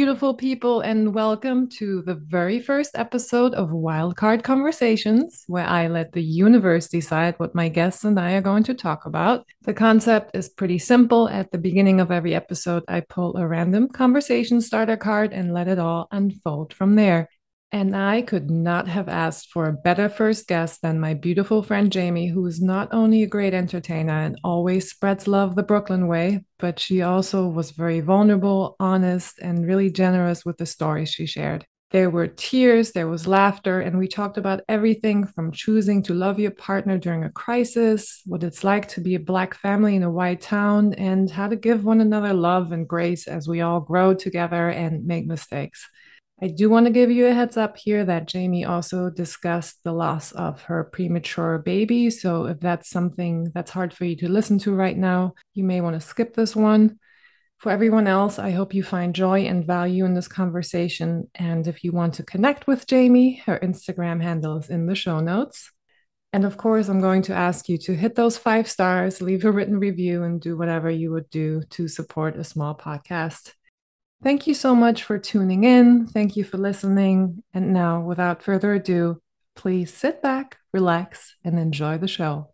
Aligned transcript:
Beautiful 0.00 0.32
people, 0.32 0.80
and 0.80 1.12
welcome 1.12 1.68
to 1.72 2.00
the 2.00 2.14
very 2.14 2.58
first 2.58 2.92
episode 2.94 3.52
of 3.52 3.68
Wildcard 3.68 4.42
Conversations, 4.42 5.44
where 5.46 5.66
I 5.66 5.88
let 5.88 6.12
the 6.12 6.22
universe 6.22 6.88
decide 6.88 7.34
what 7.36 7.54
my 7.54 7.68
guests 7.68 8.02
and 8.02 8.18
I 8.18 8.32
are 8.32 8.40
going 8.40 8.62
to 8.62 8.72
talk 8.72 9.04
about. 9.04 9.44
The 9.64 9.74
concept 9.74 10.34
is 10.34 10.48
pretty 10.48 10.78
simple. 10.78 11.28
At 11.28 11.52
the 11.52 11.58
beginning 11.58 12.00
of 12.00 12.10
every 12.10 12.34
episode, 12.34 12.82
I 12.88 13.00
pull 13.00 13.36
a 13.36 13.46
random 13.46 13.88
conversation 13.88 14.62
starter 14.62 14.96
card 14.96 15.34
and 15.34 15.52
let 15.52 15.68
it 15.68 15.78
all 15.78 16.08
unfold 16.10 16.72
from 16.72 16.96
there. 16.96 17.28
And 17.72 17.94
I 17.94 18.22
could 18.22 18.50
not 18.50 18.88
have 18.88 19.08
asked 19.08 19.50
for 19.52 19.68
a 19.68 19.72
better 19.72 20.08
first 20.08 20.48
guest 20.48 20.82
than 20.82 20.98
my 20.98 21.14
beautiful 21.14 21.62
friend 21.62 21.92
Jamie, 21.92 22.26
who 22.26 22.44
is 22.46 22.60
not 22.60 22.88
only 22.90 23.22
a 23.22 23.28
great 23.28 23.54
entertainer 23.54 24.20
and 24.22 24.40
always 24.42 24.90
spreads 24.90 25.28
love 25.28 25.54
the 25.54 25.62
Brooklyn 25.62 26.08
way, 26.08 26.44
but 26.58 26.80
she 26.80 27.02
also 27.02 27.46
was 27.46 27.70
very 27.70 28.00
vulnerable, 28.00 28.74
honest, 28.80 29.38
and 29.38 29.64
really 29.64 29.88
generous 29.88 30.44
with 30.44 30.56
the 30.56 30.66
stories 30.66 31.10
she 31.10 31.26
shared. 31.26 31.64
There 31.92 32.10
were 32.10 32.26
tears, 32.26 32.90
there 32.90 33.08
was 33.08 33.28
laughter, 33.28 33.80
and 33.80 33.98
we 33.98 34.08
talked 34.08 34.36
about 34.36 34.62
everything 34.68 35.26
from 35.26 35.52
choosing 35.52 36.02
to 36.04 36.14
love 36.14 36.40
your 36.40 36.52
partner 36.52 36.98
during 36.98 37.24
a 37.24 37.30
crisis, 37.30 38.20
what 38.26 38.42
it's 38.42 38.64
like 38.64 38.88
to 38.88 39.00
be 39.00 39.14
a 39.14 39.20
Black 39.20 39.54
family 39.54 39.94
in 39.94 40.02
a 40.02 40.10
white 40.10 40.40
town, 40.40 40.94
and 40.94 41.30
how 41.30 41.46
to 41.48 41.56
give 41.56 41.84
one 41.84 42.00
another 42.00 42.32
love 42.32 42.72
and 42.72 42.88
grace 42.88 43.28
as 43.28 43.46
we 43.46 43.60
all 43.60 43.80
grow 43.80 44.14
together 44.14 44.70
and 44.70 45.04
make 45.04 45.26
mistakes. 45.26 45.88
I 46.42 46.48
do 46.48 46.70
want 46.70 46.86
to 46.86 46.92
give 46.92 47.10
you 47.10 47.26
a 47.26 47.34
heads 47.34 47.58
up 47.58 47.76
here 47.76 48.02
that 48.06 48.26
Jamie 48.26 48.64
also 48.64 49.10
discussed 49.10 49.84
the 49.84 49.92
loss 49.92 50.32
of 50.32 50.62
her 50.62 50.84
premature 50.84 51.58
baby. 51.58 52.08
So 52.08 52.46
if 52.46 52.60
that's 52.60 52.88
something 52.88 53.50
that's 53.54 53.70
hard 53.70 53.92
for 53.92 54.06
you 54.06 54.16
to 54.16 54.28
listen 54.28 54.58
to 54.60 54.74
right 54.74 54.96
now, 54.96 55.34
you 55.52 55.64
may 55.64 55.82
want 55.82 56.00
to 56.00 56.06
skip 56.06 56.34
this 56.34 56.56
one. 56.56 56.98
For 57.58 57.70
everyone 57.70 58.06
else, 58.06 58.38
I 58.38 58.52
hope 58.52 58.72
you 58.72 58.82
find 58.82 59.14
joy 59.14 59.40
and 59.40 59.66
value 59.66 60.06
in 60.06 60.14
this 60.14 60.28
conversation. 60.28 61.28
And 61.34 61.66
if 61.66 61.84
you 61.84 61.92
want 61.92 62.14
to 62.14 62.22
connect 62.22 62.66
with 62.66 62.86
Jamie, 62.86 63.42
her 63.44 63.58
Instagram 63.62 64.22
handle 64.22 64.56
is 64.56 64.70
in 64.70 64.86
the 64.86 64.94
show 64.94 65.20
notes. 65.20 65.70
And 66.32 66.46
of 66.46 66.56
course, 66.56 66.88
I'm 66.88 67.02
going 67.02 67.20
to 67.22 67.34
ask 67.34 67.68
you 67.68 67.76
to 67.78 67.94
hit 67.94 68.14
those 68.14 68.38
five 68.38 68.66
stars, 68.70 69.20
leave 69.20 69.44
a 69.44 69.52
written 69.52 69.78
review, 69.78 70.22
and 70.22 70.40
do 70.40 70.56
whatever 70.56 70.88
you 70.88 71.10
would 71.10 71.28
do 71.28 71.60
to 71.70 71.86
support 71.86 72.36
a 72.36 72.44
small 72.44 72.74
podcast. 72.74 73.52
Thank 74.22 74.46
you 74.46 74.52
so 74.52 74.74
much 74.74 75.02
for 75.02 75.18
tuning 75.18 75.64
in. 75.64 76.06
Thank 76.06 76.36
you 76.36 76.44
for 76.44 76.58
listening. 76.58 77.42
And 77.54 77.72
now, 77.72 78.02
without 78.02 78.42
further 78.42 78.74
ado, 78.74 79.22
please 79.56 79.94
sit 79.94 80.20
back, 80.20 80.58
relax, 80.74 81.36
and 81.42 81.58
enjoy 81.58 81.96
the 81.96 82.06
show. 82.06 82.50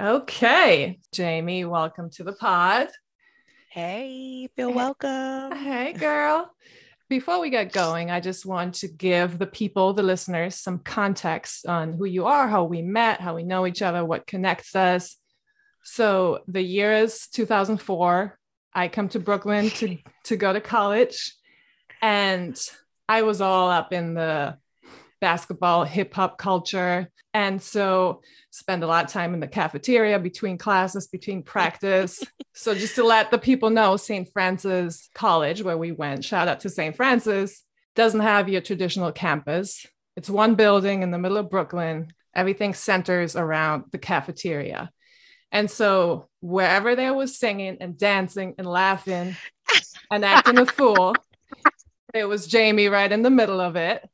Okay, 0.00 1.00
Jamie, 1.12 1.64
welcome 1.64 2.08
to 2.10 2.22
the 2.22 2.34
pod. 2.34 2.86
Hey, 3.68 4.48
feel 4.54 4.72
welcome. 4.72 5.56
Hey, 5.56 5.92
girl. 5.92 6.48
Before 7.08 7.40
we 7.40 7.50
get 7.50 7.72
going, 7.72 8.12
I 8.12 8.20
just 8.20 8.46
want 8.46 8.76
to 8.76 8.88
give 8.88 9.40
the 9.40 9.48
people, 9.48 9.92
the 9.92 10.04
listeners, 10.04 10.54
some 10.54 10.78
context 10.78 11.66
on 11.66 11.94
who 11.94 12.04
you 12.04 12.26
are, 12.26 12.46
how 12.46 12.62
we 12.62 12.80
met, 12.80 13.20
how 13.20 13.34
we 13.34 13.42
know 13.42 13.66
each 13.66 13.82
other, 13.82 14.04
what 14.04 14.28
connects 14.28 14.76
us. 14.76 15.16
So 15.82 16.44
the 16.46 16.62
year 16.62 16.92
is 16.92 17.26
2004. 17.26 18.38
I 18.74 18.88
come 18.88 19.08
to 19.10 19.20
Brooklyn 19.20 19.70
to 19.70 19.98
to 20.24 20.36
go 20.36 20.52
to 20.52 20.60
college, 20.60 21.34
and 22.02 22.58
I 23.08 23.22
was 23.22 23.40
all 23.40 23.70
up 23.70 23.92
in 23.92 24.14
the 24.14 24.58
basketball 25.20 25.84
hip 25.84 26.12
hop 26.14 26.38
culture, 26.38 27.10
and 27.32 27.60
so 27.62 28.22
spend 28.50 28.82
a 28.82 28.86
lot 28.86 29.04
of 29.04 29.10
time 29.10 29.34
in 29.34 29.40
the 29.40 29.48
cafeteria 29.48 30.18
between 30.18 30.58
classes, 30.58 31.08
between 31.08 31.42
practice. 31.42 32.22
so 32.54 32.74
just 32.74 32.94
to 32.94 33.04
let 33.04 33.30
the 33.30 33.38
people 33.38 33.70
know, 33.70 33.96
St. 33.96 34.28
Francis 34.32 35.08
College, 35.14 35.62
where 35.62 35.78
we 35.78 35.92
went, 35.92 36.24
shout 36.24 36.48
out 36.48 36.60
to 36.60 36.70
St. 36.70 36.96
Francis, 36.96 37.62
doesn't 37.96 38.20
have 38.20 38.48
your 38.48 38.60
traditional 38.60 39.12
campus. 39.12 39.86
It's 40.16 40.30
one 40.30 40.54
building 40.54 41.02
in 41.02 41.10
the 41.10 41.18
middle 41.18 41.36
of 41.36 41.50
Brooklyn. 41.50 42.12
Everything 42.34 42.74
centers 42.74 43.34
around 43.34 43.84
the 43.90 43.98
cafeteria. 43.98 44.90
And 45.52 45.70
so 45.70 46.28
wherever 46.40 46.96
there 46.96 47.14
was 47.14 47.38
singing 47.38 47.78
and 47.80 47.96
dancing 47.96 48.54
and 48.58 48.66
laughing 48.66 49.36
and 50.10 50.24
acting 50.24 50.58
a 50.58 50.66
fool, 50.66 51.14
it 52.12 52.24
was 52.24 52.46
Jamie 52.46 52.88
right 52.88 53.10
in 53.10 53.22
the 53.22 53.30
middle 53.30 53.60
of 53.60 53.76
it. 53.76 54.08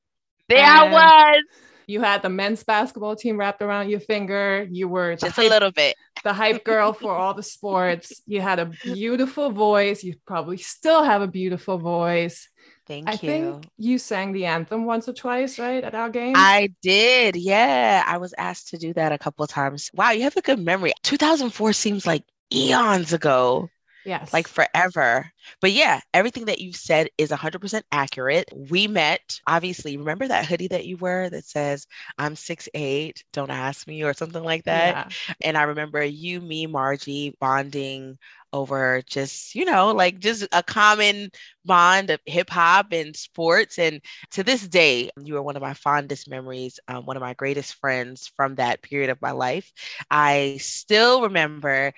There 0.49 0.59
and 0.59 0.95
I 0.95 1.33
was. 1.33 1.45
You 1.87 2.01
had 2.01 2.23
the 2.23 2.29
men's 2.29 2.63
basketball 2.63 3.17
team 3.17 3.39
wrapped 3.39 3.63
around 3.63 3.91
your 3.91 4.01
finger. 4.01 4.67
You 4.71 4.87
were 4.89 5.17
just 5.17 5.35
hype, 5.35 5.47
a 5.47 5.51
little 5.51 5.73
bit 5.73 5.97
the 6.23 6.33
hype 6.33 6.65
girl 6.65 6.93
for 6.93 7.15
all 7.15 7.35
the 7.35 7.43
sports. 7.43 8.23
You 8.27 8.41
had 8.41 8.59
a 8.59 8.67
beautiful 8.67 9.51
voice. 9.51 10.03
You 10.03 10.15
probably 10.27 10.57
still 10.59 11.03
have 11.03 11.23
a 11.23 11.27
beautiful 11.27 11.79
voice. 11.79 12.49
Thank 12.91 13.09
I 13.09 13.12
you. 13.12 13.19
think 13.19 13.69
you 13.78 13.99
sang 13.99 14.33
the 14.33 14.47
anthem 14.47 14.84
once 14.84 15.09
or 15.09 15.12
twice, 15.12 15.61
right, 15.61 15.84
at 15.84 15.95
our 15.95 16.11
game? 16.11 16.34
I 16.34 16.71
did. 16.83 17.37
Yeah. 17.37 18.03
I 18.05 18.19
was 18.19 18.34
asked 18.37 18.71
to 18.71 18.78
do 18.78 18.93
that 18.95 19.12
a 19.12 19.19
couple 19.19 19.45
of 19.45 19.51
times. 19.51 19.91
Wow, 19.95 20.11
you 20.11 20.25
have 20.25 20.37
a 20.37 20.43
good 20.43 20.59
memory. 20.59 20.93
2004 21.05 21.73
seems 21.73 22.05
like 22.05 22.25
eons 22.53 23.12
ago. 23.12 23.71
Yes. 24.05 24.33
Like 24.33 24.49
forever. 24.49 25.31
But 25.61 25.73
yeah, 25.73 26.01
everything 26.15 26.47
that 26.47 26.61
you 26.61 26.73
said 26.73 27.11
is 27.19 27.31
100% 27.31 27.83
accurate. 27.93 28.49
We 28.53 28.89
met, 28.89 29.41
obviously, 29.47 29.97
remember 29.99 30.27
that 30.27 30.47
hoodie 30.47 30.69
that 30.69 30.87
you 30.87 30.97
wear 30.97 31.31
that 31.31 31.45
says, 31.45 31.87
I'm 32.19 32.34
six 32.34 32.69
eight, 32.75 33.22
don't 33.33 33.51
ask 33.51 33.87
me, 33.87 34.03
or 34.03 34.15
something 34.15 34.43
like 34.43 34.65
that? 34.65 35.15
Yeah. 35.28 35.34
And 35.43 35.57
I 35.57 35.65
remember 35.65 36.03
you, 36.03 36.41
me, 36.41 36.67
Margie 36.67 37.37
bonding 37.41 38.19
over 38.53 39.03
just, 39.06 39.55
you 39.55 39.65
know, 39.65 39.93
like 39.93 40.19
just 40.19 40.47
a 40.53 40.62
common 40.62 41.31
bond 41.65 42.11
of 42.11 42.21
hip 42.27 42.50
hop 42.50 42.93
and 42.93 43.15
sports. 43.16 43.78
And 43.78 44.00
to 44.33 44.43
this 44.43 44.66
day, 44.66 45.11
you 45.22 45.37
are 45.37 45.43
one 45.43 45.56
of 45.56 45.62
my 45.62 45.75
fondest 45.75 46.28
memories, 46.28 46.81
um, 46.89 47.06
one 47.06 47.16
of 47.16 47.22
my 47.22 47.34
greatest 47.34 47.75
friends 47.77 48.31
from 48.37 48.56
that 48.56 48.83
period 48.83 49.10
of 49.10 49.21
my 49.22 49.33
life. 49.33 49.72
I 50.10 50.59
still 50.60 51.22
remember 51.22 51.93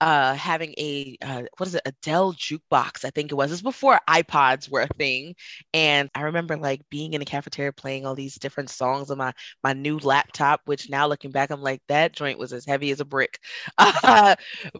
uh 0.00 0.32
having 0.34 0.72
a 0.78 1.16
uh, 1.22 1.42
what 1.56 1.66
is 1.66 1.74
it 1.74 1.82
a 1.84 1.92
Dell 2.02 2.32
jukebox 2.32 3.04
I 3.04 3.10
think 3.10 3.32
it 3.32 3.34
was. 3.34 3.50
Was 3.50 3.62
before 3.62 3.98
iPods 4.08 4.70
were 4.70 4.82
a 4.82 4.86
thing, 4.96 5.34
and 5.74 6.08
I 6.14 6.22
remember 6.22 6.56
like 6.56 6.82
being 6.90 7.14
in 7.14 7.20
the 7.20 7.24
cafeteria 7.26 7.72
playing 7.72 8.06
all 8.06 8.14
these 8.14 8.36
different 8.36 8.70
songs 8.70 9.10
on 9.10 9.18
my 9.18 9.32
my 9.64 9.72
new 9.72 9.98
laptop. 9.98 10.60
Which 10.66 10.88
now 10.88 11.08
looking 11.08 11.32
back, 11.32 11.50
I'm 11.50 11.62
like 11.62 11.82
that 11.88 12.12
joint 12.12 12.38
was 12.38 12.52
as 12.52 12.64
heavy 12.64 12.90
as 12.92 13.00
a 13.00 13.04
brick. 13.04 13.38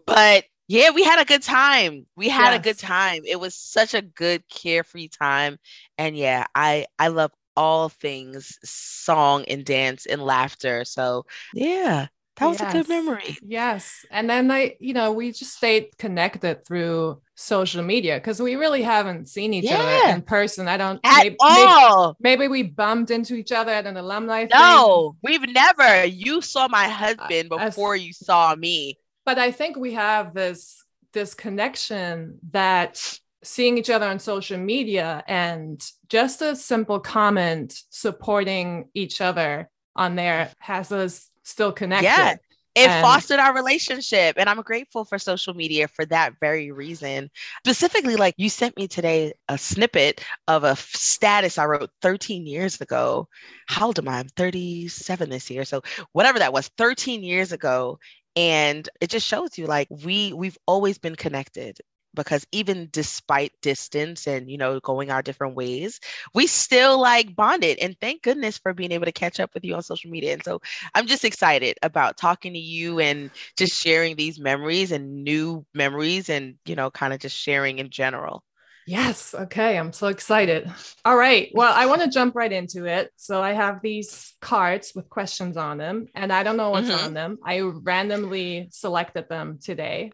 But 0.06 0.44
yeah, 0.68 0.90
we 0.90 1.02
had 1.02 1.20
a 1.20 1.24
good 1.24 1.42
time. 1.42 2.06
We 2.14 2.28
had 2.28 2.52
yes. 2.52 2.60
a 2.60 2.62
good 2.62 2.78
time. 2.78 3.22
It 3.26 3.40
was 3.40 3.54
such 3.54 3.94
a 3.94 4.02
good 4.02 4.46
carefree 4.48 5.08
time. 5.08 5.58
And 5.96 6.16
yeah, 6.16 6.44
I 6.54 6.86
I 6.98 7.08
love 7.08 7.32
all 7.56 7.88
things 7.88 8.58
song 8.62 9.44
and 9.46 9.64
dance 9.64 10.04
and 10.04 10.22
laughter. 10.22 10.84
So 10.84 11.24
yeah, 11.54 12.08
that 12.36 12.46
was 12.46 12.60
yes. 12.60 12.72
a 12.72 12.76
good 12.76 12.88
memory. 12.88 13.36
Yes. 13.42 14.04
And 14.10 14.28
then 14.28 14.50
I, 14.50 14.76
you 14.78 14.92
know, 14.92 15.10
we 15.12 15.32
just 15.32 15.56
stayed 15.56 15.96
connected 15.96 16.66
through 16.66 17.22
social 17.34 17.82
media 17.82 18.16
because 18.16 18.40
we 18.40 18.54
really 18.54 18.82
haven't 18.82 19.28
seen 19.28 19.54
each 19.54 19.64
yeah. 19.64 19.78
other 19.78 20.14
in 20.14 20.22
person. 20.22 20.68
I 20.68 20.76
don't 20.76 21.00
at 21.02 21.22
maybe, 21.24 21.36
all. 21.40 22.16
Maybe, 22.20 22.40
maybe, 22.40 22.48
we 22.48 22.62
bumped 22.64 23.10
into 23.10 23.34
each 23.34 23.52
other 23.52 23.72
at 23.72 23.86
an 23.86 23.96
alumni. 23.96 24.46
No, 24.52 25.16
thing. 25.24 25.40
we've 25.40 25.52
never. 25.52 26.04
You 26.04 26.42
saw 26.42 26.68
my 26.68 26.88
husband 26.88 27.48
before 27.48 27.96
you 27.96 28.12
saw 28.12 28.54
me 28.54 28.98
but 29.28 29.38
I 29.38 29.50
think 29.50 29.76
we 29.76 29.92
have 29.92 30.32
this 30.32 30.82
this 31.12 31.34
connection 31.34 32.38
that 32.52 33.20
seeing 33.44 33.76
each 33.76 33.90
other 33.90 34.06
on 34.06 34.20
social 34.20 34.56
media 34.56 35.22
and 35.28 35.86
just 36.08 36.40
a 36.40 36.56
simple 36.56 36.98
comment 36.98 37.78
supporting 37.90 38.88
each 38.94 39.20
other 39.20 39.68
on 39.94 40.16
there 40.16 40.50
has 40.60 40.90
us 40.92 41.28
still 41.42 41.72
connected. 41.72 42.06
Yeah. 42.06 42.36
It 42.74 42.88
and- 42.88 43.02
fostered 43.04 43.38
our 43.38 43.54
relationship. 43.54 44.36
And 44.38 44.48
I'm 44.48 44.62
grateful 44.62 45.04
for 45.04 45.18
social 45.18 45.52
media 45.52 45.88
for 45.88 46.06
that 46.06 46.34
very 46.40 46.70
reason. 46.70 47.28
Specifically, 47.66 48.16
like 48.16 48.34
you 48.38 48.48
sent 48.48 48.78
me 48.78 48.88
today 48.88 49.34
a 49.48 49.58
snippet 49.58 50.24
of 50.46 50.64
a 50.64 50.74
status 50.76 51.58
I 51.58 51.66
wrote 51.66 51.90
13 52.00 52.46
years 52.46 52.80
ago. 52.80 53.28
How 53.66 53.88
old 53.88 53.98
am 53.98 54.08
I? 54.08 54.20
I'm 54.20 54.28
37 54.28 55.28
this 55.28 55.50
year. 55.50 55.66
So, 55.66 55.82
whatever 56.12 56.38
that 56.38 56.54
was, 56.54 56.68
13 56.78 57.22
years 57.22 57.52
ago 57.52 57.98
and 58.38 58.90
it 59.02 59.10
just 59.10 59.28
shows 59.28 59.58
you 59.58 59.68
like 59.68 59.88
we 60.04 60.34
we've 60.34 60.58
always 60.66 60.98
been 60.98 61.16
connected 61.16 61.80
because 62.14 62.46
even 62.52 62.88
despite 62.92 63.52
distance 63.62 64.26
and 64.28 64.50
you 64.50 64.58
know 64.58 64.80
going 64.80 65.10
our 65.10 65.22
different 65.22 65.56
ways 65.56 66.00
we 66.34 66.46
still 66.46 67.00
like 67.00 67.36
bonded. 67.36 67.78
And 67.80 67.96
thank 68.00 68.22
goodness 68.22 68.58
for 68.58 68.74
being 68.74 68.92
able 68.92 69.06
to 69.06 69.12
catch 69.12 69.40
up 69.40 69.54
with 69.54 69.64
you 69.64 69.74
on 69.76 69.82
social 69.82 70.10
media. 70.10 70.34
And 70.34 70.44
so 70.44 70.60
i'm 70.94 71.06
just 71.06 71.24
excited 71.24 71.78
about 71.82 72.16
talking 72.18 72.54
to 72.54 72.58
you 72.60 73.00
and 73.00 73.30
just 73.56 73.74
sharing 73.74 74.16
these 74.16 74.40
memories 74.40 74.92
and 74.92 75.24
new 75.24 75.66
memories 75.74 76.30
and 76.30 76.56
you 76.66 76.76
know 76.76 76.90
kind 76.90 77.14
of 77.14 77.20
just 77.20 77.36
sharing 77.36 77.78
in 77.80 77.90
general 77.90 78.44
Yes. 78.88 79.34
Okay. 79.34 79.76
I'm 79.76 79.92
so 79.92 80.06
excited. 80.06 80.72
All 81.04 81.16
right. 81.16 81.50
Well, 81.52 81.70
I 81.74 81.84
want 81.84 82.00
to 82.00 82.08
jump 82.08 82.34
right 82.34 82.50
into 82.50 82.86
it. 82.86 83.12
So 83.16 83.42
I 83.42 83.52
have 83.52 83.82
these 83.82 84.34
cards 84.40 84.92
with 84.94 85.10
questions 85.10 85.58
on 85.58 85.76
them, 85.76 86.06
and 86.14 86.32
I 86.32 86.42
don't 86.42 86.56
know 86.56 86.70
what's 86.70 86.88
mm-hmm. 86.88 87.04
on 87.04 87.12
them. 87.12 87.38
I 87.44 87.60
randomly 87.60 88.68
selected 88.72 89.28
them 89.28 89.58
today. 89.62 90.12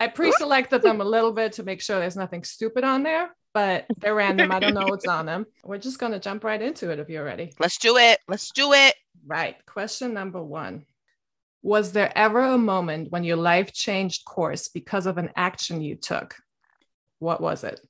I 0.00 0.08
pre 0.08 0.32
selected 0.32 0.82
them 0.82 1.00
a 1.00 1.04
little 1.04 1.32
bit 1.32 1.52
to 1.52 1.62
make 1.62 1.80
sure 1.80 2.00
there's 2.00 2.16
nothing 2.16 2.42
stupid 2.42 2.82
on 2.82 3.04
there, 3.04 3.30
but 3.54 3.86
they're 3.98 4.14
random. 4.14 4.50
I 4.50 4.58
don't 4.58 4.74
know 4.74 4.86
what's 4.88 5.06
on 5.06 5.24
them. 5.24 5.46
We're 5.64 5.78
just 5.78 6.00
going 6.00 6.12
to 6.12 6.18
jump 6.18 6.42
right 6.42 6.60
into 6.60 6.90
it 6.90 6.98
if 6.98 7.08
you're 7.08 7.24
ready. 7.24 7.52
Let's 7.60 7.78
do 7.78 7.96
it. 7.96 8.18
Let's 8.26 8.50
do 8.50 8.72
it. 8.72 8.96
Right. 9.24 9.54
Question 9.66 10.14
number 10.14 10.42
one 10.42 10.84
Was 11.62 11.92
there 11.92 12.12
ever 12.18 12.40
a 12.40 12.58
moment 12.58 13.12
when 13.12 13.22
your 13.22 13.36
life 13.36 13.72
changed 13.72 14.24
course 14.24 14.66
because 14.66 15.06
of 15.06 15.16
an 15.16 15.30
action 15.36 15.80
you 15.80 15.94
took? 15.94 16.34
What 17.20 17.40
was 17.40 17.62
it? 17.62 17.80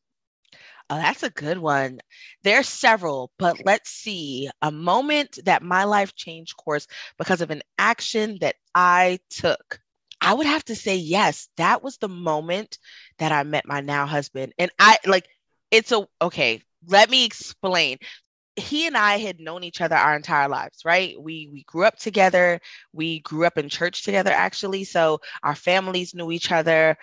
Oh, 0.89 0.97
that's 0.97 1.23
a 1.25 1.31
good 1.31 1.59
one. 1.59 1.99
There's 2.45 2.69
several, 2.69 3.33
but 3.39 3.57
let's 3.65 3.91
see. 3.91 4.49
A 4.63 4.71
moment 4.71 5.39
that 5.45 5.63
my 5.63 5.85
life 5.85 6.15
changed 6.15 6.57
course 6.57 6.87
because 7.19 7.41
of 7.41 7.51
an 7.51 7.63
action 7.79 8.39
that 8.41 8.55
I 8.75 9.19
took. 9.31 9.81
I 10.21 10.35
would 10.35 10.47
have 10.47 10.65
to 10.67 10.77
say 10.77 10.97
yes. 10.97 11.49
That 11.57 11.83
was 11.83 11.97
the 11.99 12.09
moment 12.09 12.79
that 13.19 13.33
I 13.33 13.43
met 13.43 13.67
my 13.67 13.81
now 13.81 14.07
husband. 14.07 14.53
And 14.59 14.71
I 14.79 14.99
like 15.07 15.27
it's 15.71 15.91
a 15.93 16.07
okay, 16.23 16.63
let 16.87 17.11
me 17.11 17.25
explain. 17.25 17.99
He 18.57 18.87
and 18.87 18.97
I 18.97 19.19
had 19.19 19.41
known 19.41 19.65
each 19.65 19.81
other 19.81 19.97
our 19.97 20.17
entire 20.17 20.49
lives, 20.49 20.85
right? 20.85 21.21
We 21.21 21.49
we 21.53 21.65
grew 21.65 21.85
up 21.85 21.99
together. 21.99 22.61
We 22.93 23.21
grew 23.21 23.45
up 23.45 23.59
in 23.59 23.69
church 23.69 24.03
together 24.05 24.31
actually. 24.31 24.85
So 24.85 25.21
our 25.43 25.55
families 25.55 26.15
knew 26.15 26.31
each 26.33 26.53
other. 26.53 26.97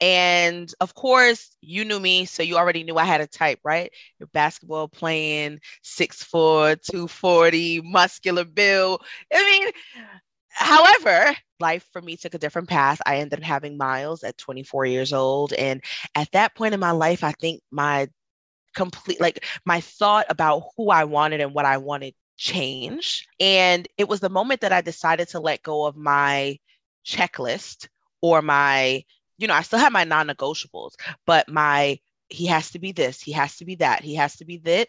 And 0.00 0.72
of 0.80 0.94
course, 0.94 1.56
you 1.60 1.84
knew 1.84 1.98
me, 1.98 2.24
so 2.24 2.42
you 2.42 2.56
already 2.56 2.84
knew 2.84 2.96
I 2.96 3.04
had 3.04 3.20
a 3.20 3.26
type, 3.26 3.58
right? 3.64 3.90
Your 4.18 4.28
basketball 4.28 4.88
playing, 4.88 5.60
6'4, 5.82 6.76
240, 6.76 7.80
muscular 7.82 8.44
bill. 8.44 9.00
I 9.32 9.44
mean, 9.44 9.70
however, 10.50 11.36
life 11.60 11.84
for 11.92 12.00
me 12.00 12.16
took 12.16 12.34
a 12.34 12.38
different 12.38 12.68
path. 12.68 13.00
I 13.06 13.16
ended 13.16 13.40
up 13.40 13.44
having 13.44 13.76
Miles 13.76 14.22
at 14.22 14.38
24 14.38 14.86
years 14.86 15.12
old. 15.12 15.52
And 15.52 15.82
at 16.14 16.30
that 16.32 16.54
point 16.54 16.74
in 16.74 16.80
my 16.80 16.92
life, 16.92 17.24
I 17.24 17.32
think 17.32 17.60
my 17.70 18.08
complete, 18.74 19.20
like 19.20 19.44
my 19.64 19.80
thought 19.80 20.26
about 20.28 20.62
who 20.76 20.90
I 20.90 21.04
wanted 21.04 21.40
and 21.40 21.54
what 21.54 21.64
I 21.64 21.78
wanted 21.78 22.14
changed. 22.36 23.26
And 23.40 23.88
it 23.96 24.08
was 24.08 24.20
the 24.20 24.30
moment 24.30 24.60
that 24.60 24.72
I 24.72 24.80
decided 24.80 25.28
to 25.28 25.40
let 25.40 25.62
go 25.62 25.86
of 25.86 25.96
my 25.96 26.58
checklist 27.04 27.88
or 28.22 28.42
my 28.42 29.04
you 29.38 29.46
know, 29.46 29.54
I 29.54 29.62
still 29.62 29.78
have 29.78 29.92
my 29.92 30.04
non 30.04 30.28
negotiables, 30.28 30.92
but 31.26 31.48
my 31.48 31.98
he 32.30 32.46
has 32.46 32.70
to 32.72 32.78
be 32.78 32.92
this, 32.92 33.22
he 33.22 33.32
has 33.32 33.56
to 33.56 33.64
be 33.64 33.76
that, 33.76 34.02
he 34.02 34.14
has 34.16 34.36
to 34.36 34.44
be 34.44 34.58
that. 34.58 34.88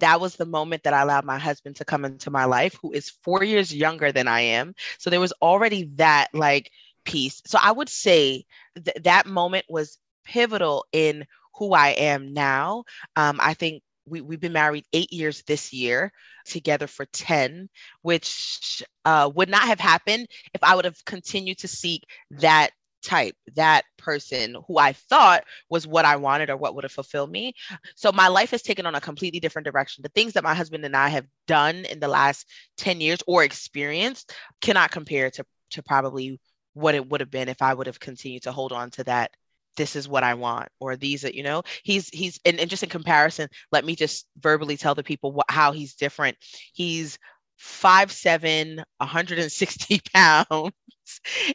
That 0.00 0.20
was 0.20 0.34
the 0.36 0.46
moment 0.46 0.82
that 0.82 0.94
I 0.94 1.02
allowed 1.02 1.24
my 1.24 1.38
husband 1.38 1.76
to 1.76 1.84
come 1.84 2.04
into 2.04 2.30
my 2.30 2.44
life, 2.44 2.76
who 2.82 2.92
is 2.92 3.10
four 3.22 3.44
years 3.44 3.74
younger 3.74 4.10
than 4.10 4.26
I 4.28 4.40
am. 4.40 4.74
So 4.98 5.08
there 5.10 5.20
was 5.20 5.32
already 5.40 5.90
that 5.96 6.28
like 6.34 6.70
piece. 7.04 7.40
So 7.46 7.58
I 7.62 7.72
would 7.72 7.88
say 7.88 8.44
th- 8.84 8.96
that 9.04 9.26
moment 9.26 9.66
was 9.68 9.98
pivotal 10.24 10.84
in 10.92 11.24
who 11.54 11.72
I 11.72 11.90
am 11.90 12.32
now. 12.32 12.84
Um, 13.16 13.38
I 13.40 13.54
think 13.54 13.82
we, 14.06 14.20
we've 14.20 14.40
been 14.40 14.52
married 14.52 14.84
eight 14.92 15.12
years 15.12 15.42
this 15.46 15.72
year, 15.72 16.12
together 16.44 16.86
for 16.86 17.06
10, 17.06 17.68
which 18.02 18.82
uh, 19.04 19.30
would 19.34 19.48
not 19.48 19.62
have 19.62 19.80
happened 19.80 20.26
if 20.54 20.62
I 20.64 20.74
would 20.74 20.84
have 20.84 21.04
continued 21.04 21.58
to 21.58 21.68
seek 21.68 22.02
that 22.32 22.70
type, 23.02 23.34
that 23.54 23.84
person 23.98 24.56
who 24.66 24.78
I 24.78 24.92
thought 24.92 25.44
was 25.68 25.86
what 25.86 26.04
I 26.04 26.16
wanted 26.16 26.50
or 26.50 26.56
what 26.56 26.74
would 26.74 26.84
have 26.84 26.92
fulfilled 26.92 27.30
me. 27.30 27.54
So 27.94 28.12
my 28.12 28.28
life 28.28 28.50
has 28.50 28.62
taken 28.62 28.86
on 28.86 28.94
a 28.94 29.00
completely 29.00 29.40
different 29.40 29.66
direction. 29.66 30.02
The 30.02 30.10
things 30.10 30.32
that 30.34 30.44
my 30.44 30.54
husband 30.54 30.84
and 30.84 30.96
I 30.96 31.08
have 31.08 31.26
done 31.46 31.84
in 31.84 32.00
the 32.00 32.08
last 32.08 32.48
10 32.78 33.00
years 33.00 33.18
or 33.26 33.44
experienced 33.44 34.32
cannot 34.60 34.90
compare 34.90 35.30
to, 35.30 35.44
to 35.70 35.82
probably 35.82 36.40
what 36.74 36.94
it 36.94 37.08
would 37.08 37.20
have 37.20 37.30
been 37.30 37.48
if 37.48 37.60
I 37.62 37.74
would 37.74 37.86
have 37.86 38.00
continued 38.00 38.44
to 38.44 38.52
hold 38.52 38.72
on 38.72 38.90
to 38.92 39.04
that 39.04 39.30
this 39.76 39.96
is 39.96 40.08
what 40.08 40.22
I 40.22 40.34
want, 40.34 40.68
or 40.80 40.96
these 40.96 41.22
that 41.22 41.34
you 41.34 41.42
know, 41.42 41.62
he's 41.82 42.08
he's 42.10 42.38
and, 42.44 42.58
just 42.68 42.82
in 42.82 42.88
comparison, 42.88 43.48
let 43.70 43.84
me 43.84 43.96
just 43.96 44.26
verbally 44.38 44.76
tell 44.76 44.94
the 44.94 45.02
people 45.02 45.32
what, 45.32 45.46
how 45.48 45.72
he's 45.72 45.94
different. 45.94 46.36
He's 46.74 47.18
five 47.62 48.10
seven, 48.10 48.82
160 48.98 50.00
pounds 50.14 50.72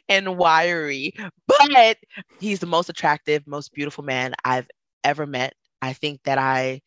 and 0.08 0.38
wiry, 0.38 1.12
but 1.46 1.98
he's 2.40 2.60
the 2.60 2.66
most 2.66 2.88
attractive, 2.88 3.46
most 3.46 3.74
beautiful 3.74 4.04
man 4.04 4.34
I've 4.44 4.68
ever 5.04 5.26
met. 5.26 5.52
I 5.82 5.92
think 5.92 6.22
that 6.24 6.38
I 6.38 6.80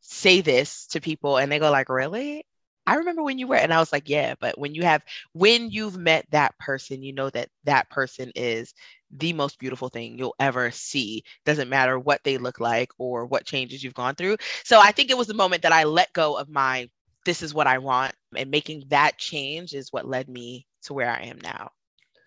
say 0.00 0.42
this 0.42 0.86
to 0.88 1.00
people 1.00 1.38
and 1.38 1.50
they 1.50 1.58
go 1.58 1.70
like, 1.70 1.88
"Really?" 1.88 2.44
I 2.86 2.96
remember 2.96 3.22
when 3.22 3.38
you 3.38 3.46
were 3.48 3.56
and 3.56 3.72
I 3.72 3.78
was 3.80 3.92
like, 3.92 4.08
"Yeah, 4.08 4.34
but 4.40 4.58
when 4.58 4.74
you 4.74 4.82
have 4.82 5.02
when 5.32 5.70
you've 5.70 5.96
met 5.96 6.26
that 6.30 6.56
person, 6.58 7.02
you 7.02 7.12
know 7.14 7.30
that 7.30 7.48
that 7.64 7.88
person 7.90 8.30
is 8.36 8.74
the 9.10 9.32
most 9.32 9.58
beautiful 9.58 9.88
thing 9.88 10.18
you'll 10.18 10.34
ever 10.38 10.70
see. 10.70 11.24
Doesn't 11.46 11.70
matter 11.70 11.98
what 11.98 12.22
they 12.24 12.36
look 12.38 12.60
like 12.60 12.90
or 12.98 13.24
what 13.26 13.46
changes 13.46 13.82
you've 13.82 13.94
gone 13.94 14.14
through. 14.16 14.36
So 14.64 14.80
I 14.80 14.92
think 14.92 15.10
it 15.10 15.18
was 15.18 15.28
the 15.28 15.34
moment 15.34 15.62
that 15.62 15.72
I 15.72 15.84
let 15.84 16.12
go 16.12 16.36
of 16.38 16.48
my 16.50 16.88
this 17.26 17.42
is 17.42 17.52
what 17.52 17.66
I 17.66 17.78
want 17.78 18.14
and 18.36 18.50
making 18.50 18.84
that 18.88 19.18
change 19.18 19.74
is 19.74 19.92
what 19.92 20.08
led 20.08 20.28
me 20.28 20.66
to 20.84 20.94
where 20.94 21.10
I 21.10 21.24
am 21.24 21.38
now. 21.42 21.70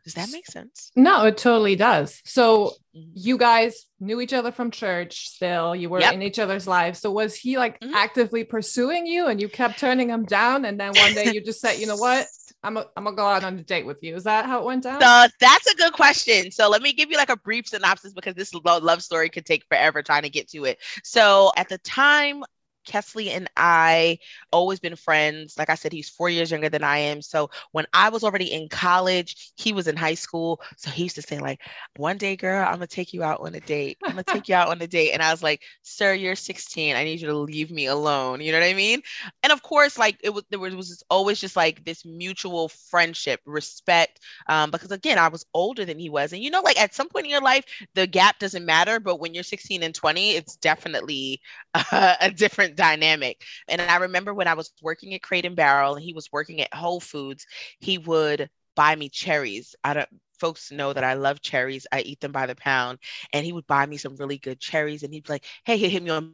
Does 0.03 0.13
that 0.13 0.31
make 0.31 0.47
sense? 0.47 0.91
No, 0.95 1.25
it 1.25 1.37
totally 1.37 1.75
does. 1.75 2.21
So 2.25 2.71
mm-hmm. 2.95 3.11
you 3.13 3.37
guys 3.37 3.85
knew 3.99 4.21
each 4.21 4.33
other 4.33 4.51
from 4.51 4.71
church 4.71 5.29
still. 5.29 5.75
You 5.75 5.89
were 5.89 5.99
yep. 5.99 6.13
in 6.13 6.23
each 6.23 6.39
other's 6.39 6.67
lives. 6.67 6.99
So 6.99 7.11
was 7.11 7.35
he 7.35 7.57
like 7.57 7.79
mm-hmm. 7.79 7.93
actively 7.93 8.43
pursuing 8.43 9.05
you 9.05 9.27
and 9.27 9.39
you 9.39 9.49
kept 9.49 9.77
turning 9.77 10.09
him 10.09 10.25
down? 10.25 10.65
And 10.65 10.79
then 10.79 10.93
one 10.95 11.13
day 11.13 11.31
you 11.33 11.41
just 11.41 11.59
said, 11.59 11.77
you 11.77 11.85
know 11.85 11.97
what? 11.97 12.25
I'm 12.63 12.77
a, 12.77 12.85
I'm 12.97 13.03
gonna 13.03 13.15
go 13.15 13.25
out 13.25 13.43
on 13.43 13.59
a 13.59 13.63
date 13.63 13.85
with 13.85 13.99
you. 14.01 14.15
Is 14.15 14.23
that 14.23 14.45
how 14.45 14.59
it 14.59 14.65
went 14.65 14.83
down? 14.83 14.99
So 14.99 15.27
that's 15.39 15.67
a 15.67 15.75
good 15.75 15.93
question. 15.93 16.51
So 16.51 16.69
let 16.69 16.81
me 16.81 16.91
give 16.91 17.11
you 17.11 17.17
like 17.17 17.29
a 17.29 17.37
brief 17.37 17.67
synopsis 17.67 18.13
because 18.13 18.35
this 18.35 18.53
love 18.53 19.03
story 19.03 19.29
could 19.29 19.45
take 19.45 19.63
forever 19.65 20.01
trying 20.01 20.23
to 20.23 20.29
get 20.29 20.49
to 20.49 20.65
it. 20.65 20.79
So 21.03 21.51
at 21.55 21.69
the 21.69 21.77
time 21.77 22.43
Kesley 22.87 23.27
and 23.29 23.49
I 23.57 24.19
always 24.51 24.79
been 24.79 24.95
friends. 24.95 25.57
Like 25.57 25.69
I 25.69 25.75
said, 25.75 25.91
he's 25.91 26.09
four 26.09 26.29
years 26.29 26.51
younger 26.51 26.69
than 26.69 26.83
I 26.83 26.97
am. 26.99 27.21
So 27.21 27.49
when 27.71 27.85
I 27.93 28.09
was 28.09 28.23
already 28.23 28.51
in 28.51 28.69
college, 28.69 29.51
he 29.55 29.73
was 29.73 29.87
in 29.87 29.95
high 29.95 30.15
school. 30.15 30.61
So 30.77 30.89
he 30.89 31.03
used 31.03 31.15
to 31.15 31.21
say, 31.21 31.39
like, 31.39 31.61
one 31.95 32.17
day, 32.17 32.35
girl, 32.35 32.65
I'm 32.65 32.73
gonna 32.73 32.87
take 32.87 33.13
you 33.13 33.23
out 33.23 33.41
on 33.41 33.55
a 33.55 33.59
date. 33.59 33.97
I'm 34.05 34.13
gonna 34.15 34.23
take 34.23 34.47
you 34.49 34.55
out 34.55 34.69
on 34.69 34.81
a 34.81 34.87
date. 34.87 35.11
And 35.11 35.21
I 35.21 35.31
was 35.31 35.43
like, 35.43 35.61
sir, 35.81 36.13
you're 36.13 36.35
16. 36.35 36.95
I 36.95 37.03
need 37.03 37.21
you 37.21 37.27
to 37.27 37.37
leave 37.37 37.71
me 37.71 37.85
alone. 37.87 38.41
You 38.41 38.51
know 38.51 38.59
what 38.59 38.67
I 38.69 38.73
mean? 38.73 39.01
And 39.43 39.51
of 39.51 39.61
course, 39.61 39.97
like 39.97 40.17
it 40.23 40.29
was 40.29 40.43
there 40.49 40.59
was, 40.59 40.75
was 40.75 41.03
always 41.09 41.39
just 41.39 41.55
like 41.55 41.83
this 41.85 42.05
mutual 42.05 42.69
friendship, 42.69 43.41
respect. 43.45 44.19
Um, 44.47 44.71
because 44.71 44.91
again, 44.91 45.17
I 45.17 45.27
was 45.27 45.45
older 45.53 45.85
than 45.85 45.99
he 45.99 46.09
was. 46.09 46.33
And 46.33 46.41
you 46.41 46.49
know, 46.51 46.61
like 46.61 46.79
at 46.79 46.93
some 46.93 47.09
point 47.09 47.25
in 47.25 47.31
your 47.31 47.41
life, 47.41 47.65
the 47.93 48.07
gap 48.07 48.39
doesn't 48.39 48.65
matter, 48.65 48.99
but 48.99 49.19
when 49.19 49.33
you're 49.33 49.43
16 49.43 49.83
and 49.83 49.93
20, 49.93 50.31
it's 50.31 50.55
definitely 50.57 51.41
uh, 51.73 52.15
a 52.21 52.31
different 52.31 52.68
dynamic. 52.75 53.43
And 53.67 53.81
I 53.81 53.97
remember 53.97 54.33
when 54.33 54.47
I 54.47 54.53
was 54.55 54.71
working 54.81 55.13
at 55.13 55.21
Crate 55.21 55.45
and 55.45 55.55
Barrel 55.55 55.95
and 55.95 56.03
he 56.03 56.13
was 56.13 56.31
working 56.31 56.61
at 56.61 56.73
Whole 56.73 56.99
Foods, 56.99 57.45
he 57.79 57.97
would 57.97 58.49
buy 58.75 58.95
me 58.95 59.09
cherries. 59.09 59.75
I 59.83 59.93
don't 59.93 60.09
folks 60.39 60.71
know 60.71 60.93
that 60.93 61.03
I 61.03 61.15
love 61.15 61.41
cherries. 61.41 61.85
I 61.91 62.01
eat 62.01 62.21
them 62.21 62.31
by 62.31 62.45
the 62.47 62.55
pound. 62.55 62.99
And 63.33 63.45
he 63.45 63.51
would 63.53 63.67
buy 63.67 63.85
me 63.85 63.97
some 63.97 64.15
really 64.15 64.37
good 64.37 64.59
cherries 64.59 65.03
and 65.03 65.13
he'd 65.13 65.25
be 65.25 65.33
like, 65.33 65.45
hey, 65.65 65.77
hit 65.77 66.01
me 66.03 66.09
on 66.11 66.33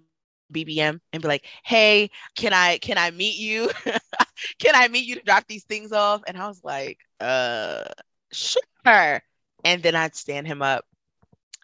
BBM 0.51 1.01
and 1.13 1.21
be 1.21 1.27
like, 1.27 1.45
hey, 1.63 2.09
can 2.35 2.53
I 2.53 2.77
can 2.79 2.97
I 2.97 3.11
meet 3.11 3.37
you? 3.37 3.69
can 4.59 4.75
I 4.75 4.87
meet 4.87 5.05
you 5.05 5.15
to 5.15 5.23
drop 5.23 5.45
these 5.47 5.63
things 5.65 5.91
off? 5.91 6.21
And 6.27 6.37
I 6.37 6.47
was 6.47 6.63
like, 6.63 6.99
uh 7.19 7.85
sure. 8.31 9.21
And 9.63 9.81
then 9.81 9.95
I'd 9.95 10.15
stand 10.15 10.47
him 10.47 10.61
up 10.61 10.85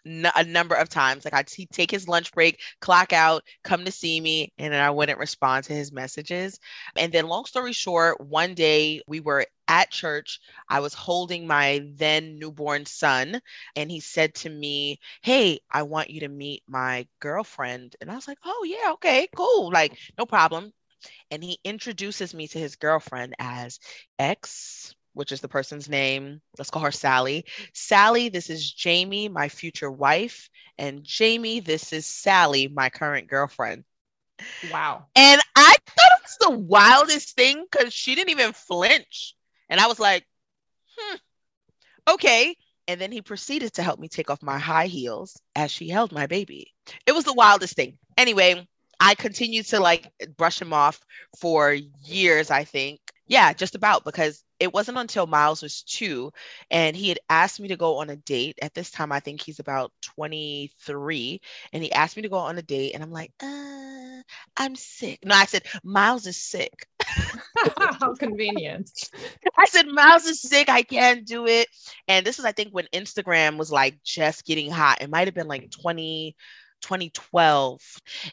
a 0.04 0.44
number 0.44 0.74
of 0.74 0.88
times. 0.88 1.24
Like 1.24 1.50
he'd 1.50 1.70
take 1.70 1.90
his 1.90 2.08
lunch 2.08 2.32
break, 2.32 2.60
clock 2.80 3.12
out, 3.12 3.44
come 3.62 3.84
to 3.84 3.92
see 3.92 4.20
me, 4.20 4.52
and 4.58 4.72
then 4.72 4.80
I 4.80 4.90
wouldn't 4.90 5.18
respond 5.18 5.64
to 5.64 5.72
his 5.74 5.92
messages. 5.92 6.58
And 6.96 7.12
then, 7.12 7.28
long 7.28 7.44
story 7.44 7.72
short, 7.72 8.20
one 8.20 8.54
day 8.54 9.02
we 9.06 9.20
were 9.20 9.46
at 9.68 9.90
church. 9.90 10.40
I 10.68 10.80
was 10.80 10.94
holding 10.94 11.46
my 11.46 11.82
then 11.94 12.38
newborn 12.38 12.86
son, 12.86 13.40
and 13.76 13.90
he 13.90 14.00
said 14.00 14.34
to 14.36 14.50
me, 14.50 14.98
Hey, 15.22 15.60
I 15.70 15.82
want 15.82 16.10
you 16.10 16.20
to 16.20 16.28
meet 16.28 16.62
my 16.68 17.06
girlfriend. 17.20 17.96
And 18.00 18.10
I 18.10 18.14
was 18.14 18.28
like, 18.28 18.38
Oh, 18.44 18.64
yeah, 18.66 18.92
okay, 18.94 19.28
cool. 19.36 19.70
Like, 19.72 19.98
no 20.18 20.26
problem. 20.26 20.72
And 21.30 21.42
he 21.42 21.58
introduces 21.64 22.34
me 22.34 22.48
to 22.48 22.58
his 22.58 22.76
girlfriend 22.76 23.34
as 23.38 23.80
X 24.18 24.94
which 25.14 25.32
is 25.32 25.40
the 25.40 25.48
person's 25.48 25.88
name. 25.88 26.40
Let's 26.58 26.70
call 26.70 26.82
her 26.82 26.92
Sally. 26.92 27.44
Sally, 27.72 28.28
this 28.28 28.50
is 28.50 28.70
Jamie, 28.72 29.28
my 29.28 29.48
future 29.48 29.90
wife. 29.90 30.48
And 30.78 31.04
Jamie, 31.04 31.60
this 31.60 31.92
is 31.92 32.06
Sally, 32.06 32.68
my 32.68 32.90
current 32.90 33.28
girlfriend. 33.28 33.84
Wow. 34.70 35.06
And 35.14 35.40
I 35.56 35.74
thought 35.86 36.18
it 36.18 36.22
was 36.22 36.36
the 36.40 36.58
wildest 36.58 37.36
thing 37.36 37.64
because 37.70 37.92
she 37.92 38.14
didn't 38.14 38.30
even 38.30 38.52
flinch. 38.52 39.34
And 39.68 39.80
I 39.80 39.86
was 39.86 40.00
like, 40.00 40.26
hmm, 40.96 41.16
okay. 42.08 42.56
And 42.88 43.00
then 43.00 43.12
he 43.12 43.22
proceeded 43.22 43.74
to 43.74 43.82
help 43.82 44.00
me 44.00 44.08
take 44.08 44.30
off 44.30 44.42
my 44.42 44.58
high 44.58 44.86
heels 44.86 45.40
as 45.54 45.70
she 45.70 45.88
held 45.88 46.12
my 46.12 46.26
baby. 46.26 46.72
It 47.06 47.12
was 47.12 47.24
the 47.24 47.32
wildest 47.32 47.76
thing. 47.76 47.98
Anyway, 48.16 48.66
I 48.98 49.14
continued 49.14 49.66
to 49.66 49.80
like 49.80 50.10
brush 50.36 50.60
him 50.60 50.72
off 50.72 51.00
for 51.38 51.72
years, 51.72 52.50
I 52.50 52.64
think. 52.64 53.00
Yeah, 53.26 53.52
just 53.52 53.74
about 53.74 54.04
because 54.04 54.44
it 54.62 54.72
wasn't 54.72 54.96
until 54.96 55.26
Miles 55.26 55.60
was 55.60 55.82
two 55.82 56.32
and 56.70 56.94
he 56.96 57.08
had 57.08 57.18
asked 57.28 57.58
me 57.58 57.66
to 57.68 57.76
go 57.76 57.96
on 57.96 58.10
a 58.10 58.16
date. 58.16 58.60
At 58.62 58.74
this 58.74 58.92
time, 58.92 59.10
I 59.10 59.18
think 59.18 59.40
he's 59.40 59.58
about 59.58 59.92
23. 60.02 61.40
And 61.72 61.82
he 61.82 61.90
asked 61.90 62.16
me 62.16 62.22
to 62.22 62.28
go 62.28 62.36
on 62.36 62.56
a 62.58 62.62
date. 62.62 62.92
And 62.94 63.02
I'm 63.02 63.10
like, 63.10 63.32
uh, 63.42 64.22
I'm 64.56 64.76
sick. 64.76 65.18
No, 65.24 65.34
I 65.34 65.46
said, 65.46 65.64
Miles 65.82 66.28
is 66.28 66.36
sick. 66.36 66.86
How 67.76 68.14
convenient. 68.14 68.88
I 69.58 69.66
said, 69.66 69.88
Miles 69.88 70.26
is 70.26 70.40
sick. 70.40 70.68
I 70.68 70.82
can't 70.82 71.26
do 71.26 71.48
it. 71.48 71.66
And 72.06 72.24
this 72.24 72.38
is, 72.38 72.44
I 72.44 72.52
think, 72.52 72.70
when 72.70 72.86
Instagram 72.92 73.58
was 73.58 73.72
like 73.72 74.00
just 74.04 74.44
getting 74.44 74.70
hot. 74.70 75.02
It 75.02 75.10
might 75.10 75.26
have 75.26 75.34
been 75.34 75.48
like 75.48 75.72
20. 75.72 76.36
2012. 76.82 77.80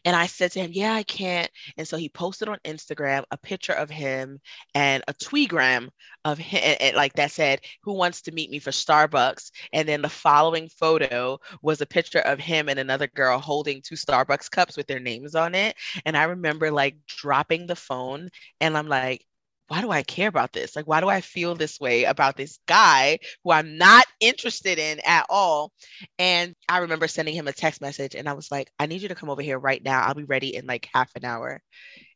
And 0.05 0.15
I 0.15 0.25
said 0.27 0.51
to 0.53 0.59
him, 0.59 0.71
Yeah, 0.73 0.93
I 0.93 1.03
can't. 1.03 1.49
And 1.77 1.87
so 1.87 1.97
he 1.97 2.09
posted 2.09 2.49
on 2.49 2.59
Instagram 2.65 3.23
a 3.31 3.37
picture 3.37 3.73
of 3.73 3.89
him 3.89 4.39
and 4.75 5.03
a 5.07 5.13
tweegram 5.13 5.89
of 6.25 6.37
him, 6.37 6.75
and, 6.79 6.95
like 6.95 7.13
that 7.13 7.31
said, 7.31 7.61
Who 7.83 7.93
wants 7.93 8.21
to 8.23 8.31
meet 8.31 8.49
me 8.51 8.59
for 8.59 8.71
Starbucks? 8.71 9.51
And 9.73 9.87
then 9.87 10.01
the 10.01 10.09
following 10.09 10.69
photo 10.69 11.39
was 11.61 11.81
a 11.81 11.85
picture 11.85 12.19
of 12.19 12.39
him 12.39 12.69
and 12.69 12.79
another 12.79 13.07
girl 13.07 13.39
holding 13.39 13.81
two 13.81 13.95
Starbucks 13.95 14.49
cups 14.51 14.77
with 14.77 14.87
their 14.87 14.99
names 14.99 15.35
on 15.35 15.55
it. 15.55 15.75
And 16.05 16.17
I 16.17 16.23
remember 16.23 16.71
like 16.71 16.97
dropping 17.07 17.67
the 17.67 17.75
phone 17.75 18.29
and 18.61 18.77
I'm 18.77 18.87
like, 18.87 19.25
why 19.69 19.81
do 19.81 19.91
I 19.91 20.03
care 20.03 20.27
about 20.27 20.51
this? 20.53 20.75
Like, 20.75 20.87
why 20.87 20.99
do 20.99 21.09
I 21.09 21.21
feel 21.21 21.55
this 21.55 21.79
way 21.79 22.03
about 22.05 22.35
this 22.35 22.59
guy 22.67 23.19
who 23.43 23.51
I'm 23.51 23.77
not 23.77 24.05
interested 24.19 24.79
in 24.79 24.99
at 25.05 25.27
all? 25.29 25.71
And 26.17 26.55
I 26.67 26.79
remember 26.79 27.07
sending 27.07 27.35
him 27.35 27.47
a 27.47 27.53
text 27.53 27.79
message 27.79 28.15
and 28.15 28.27
I 28.27 28.33
was 28.33 28.51
like, 28.51 28.71
I 28.79 28.87
need 28.87 29.01
you 29.03 29.09
to 29.09 29.15
come 29.15 29.29
over 29.29 29.43
here 29.43 29.59
right 29.59 29.83
now. 29.83 30.01
I'll 30.01 30.15
be 30.15 30.23
ready 30.23 30.55
in 30.55 30.65
like 30.65 30.89
half 30.93 31.11
an 31.15 31.23
hour. 31.23 31.61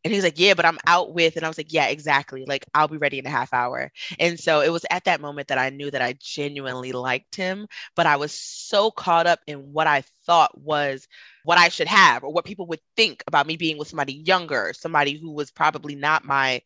And 0.03 0.11
he 0.11 0.17
was 0.17 0.23
like, 0.25 0.39
Yeah, 0.39 0.53
but 0.55 0.65
I'm 0.65 0.79
out 0.87 1.13
with. 1.13 1.35
And 1.35 1.45
I 1.45 1.47
was 1.47 1.57
like, 1.57 1.73
Yeah, 1.73 1.87
exactly. 1.87 2.45
Like, 2.47 2.65
I'll 2.73 2.87
be 2.87 2.97
ready 2.97 3.19
in 3.19 3.25
a 3.25 3.29
half 3.29 3.53
hour. 3.53 3.91
And 4.19 4.39
so 4.39 4.61
it 4.61 4.69
was 4.71 4.85
at 4.89 5.05
that 5.05 5.21
moment 5.21 5.49
that 5.49 5.57
I 5.57 5.69
knew 5.69 5.91
that 5.91 6.01
I 6.01 6.15
genuinely 6.19 6.91
liked 6.91 7.35
him, 7.35 7.67
but 7.95 8.05
I 8.05 8.17
was 8.17 8.33
so 8.33 8.91
caught 8.91 9.27
up 9.27 9.39
in 9.47 9.73
what 9.73 9.87
I 9.87 10.03
thought 10.25 10.59
was 10.59 11.07
what 11.43 11.57
I 11.57 11.69
should 11.69 11.87
have 11.87 12.23
or 12.23 12.31
what 12.31 12.45
people 12.45 12.67
would 12.67 12.79
think 12.95 13.23
about 13.27 13.47
me 13.47 13.57
being 13.57 13.77
with 13.77 13.87
somebody 13.89 14.13
younger, 14.13 14.73
somebody 14.77 15.17
who 15.19 15.31
was 15.31 15.51
probably 15.51 15.95
not 15.95 16.25
my 16.25 16.61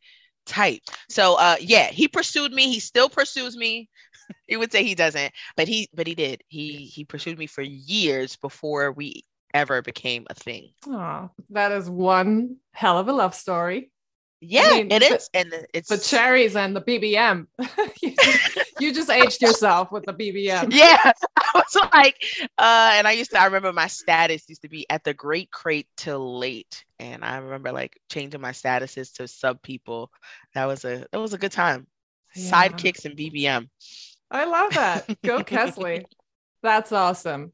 type. 0.47 0.81
So 1.09 1.35
uh 1.35 1.57
yeah, 1.59 1.87
he 1.87 2.07
pursued 2.07 2.51
me. 2.51 2.71
He 2.71 2.79
still 2.79 3.09
pursues 3.09 3.55
me. 3.55 3.89
he 4.47 4.57
would 4.57 4.71
say 4.71 4.83
he 4.83 4.95
doesn't, 4.95 5.33
but 5.55 5.67
he 5.67 5.89
but 5.93 6.07
he 6.07 6.15
did. 6.15 6.43
He 6.47 6.85
he 6.85 7.05
pursued 7.05 7.37
me 7.37 7.47
for 7.47 7.61
years 7.61 8.35
before 8.37 8.91
we 8.91 9.23
ever 9.53 9.81
became 9.81 10.25
a 10.29 10.33
thing. 10.33 10.69
Oh, 10.87 11.29
that 11.51 11.71
is 11.71 11.89
one 11.89 12.57
hell 12.71 12.97
of 12.97 13.07
a 13.07 13.13
love 13.13 13.35
story. 13.35 13.91
Yeah, 14.39 14.67
I 14.67 14.83
mean, 14.83 14.91
it 14.91 15.01
is, 15.01 15.29
the, 15.33 15.39
and 15.39 15.67
it's 15.73 15.89
the 15.89 15.97
cherries 15.97 16.55
and 16.55 16.75
the 16.75 16.81
BBM. 16.81 17.47
you, 18.01 18.15
just, 18.15 18.59
you, 18.79 18.93
just, 18.93 19.09
aged 19.09 19.41
yourself 19.41 19.91
with 19.91 20.05
the 20.05 20.13
BBM. 20.13 20.71
Yeah, 20.71 21.11
I 21.37 21.51
was 21.55 21.89
like, 21.91 22.23
uh, 22.59 22.91
and 22.93 23.07
I 23.07 23.13
used 23.13 23.31
to. 23.31 23.41
I 23.41 23.45
remember 23.45 23.73
my 23.73 23.87
status 23.87 24.47
used 24.47 24.61
to 24.61 24.69
be 24.69 24.85
at 24.91 25.03
the 25.03 25.15
Great 25.15 25.49
Crate 25.49 25.87
till 25.97 26.37
late, 26.37 26.85
and 26.99 27.25
I 27.25 27.37
remember 27.37 27.71
like 27.71 27.99
changing 28.11 28.39
my 28.39 28.51
statuses 28.51 29.11
to 29.15 29.27
sub 29.27 29.63
people. 29.63 30.11
That 30.53 30.65
was 30.65 30.85
a 30.85 31.07
that 31.11 31.19
was 31.19 31.33
a 31.33 31.39
good 31.39 31.51
time. 31.51 31.87
Yeah. 32.35 32.51
Sidekicks 32.51 33.05
and 33.05 33.17
BBM. 33.17 33.67
I 34.29 34.45
love 34.45 34.73
that. 34.75 35.07
Go 35.23 35.39
Kesley. 35.43 36.05
That's 36.61 36.91
awesome. 36.91 37.53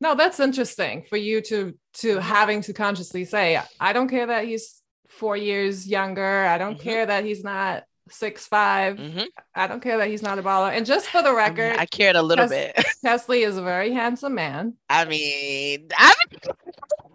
No, 0.00 0.14
that's 0.14 0.38
interesting 0.38 1.06
for 1.08 1.16
you 1.16 1.40
to 1.42 1.74
to 1.94 2.18
having 2.18 2.62
to 2.62 2.72
consciously 2.72 3.24
say, 3.24 3.60
I 3.80 3.92
don't 3.92 4.08
care 4.08 4.28
that 4.28 4.44
he's 4.44 4.77
four 5.08 5.36
years 5.36 5.86
younger. 5.86 6.46
I 6.46 6.58
don't 6.58 6.74
mm-hmm. 6.74 6.82
care 6.82 7.06
that 7.06 7.24
he's 7.24 7.44
not 7.44 7.84
six 8.10 8.46
5 8.46 8.96
mm-hmm. 8.96 9.22
I 9.54 9.66
don't 9.66 9.82
care 9.82 9.98
that 9.98 10.08
he's 10.08 10.22
not 10.22 10.38
a 10.38 10.42
baller. 10.42 10.70
And 10.70 10.86
just 10.86 11.08
for 11.08 11.22
the 11.22 11.34
record, 11.34 11.66
I, 11.66 11.70
mean, 11.72 11.80
I 11.80 11.86
cared 11.86 12.16
a 12.16 12.22
little 12.22 12.46
Kes- 12.46 12.50
bit. 12.50 12.76
Kesley 13.04 13.46
is 13.46 13.56
a 13.56 13.62
very 13.62 13.92
handsome 13.92 14.34
man. 14.34 14.74
I 14.88 15.04
mean, 15.04 15.88
I'm, 15.96 16.16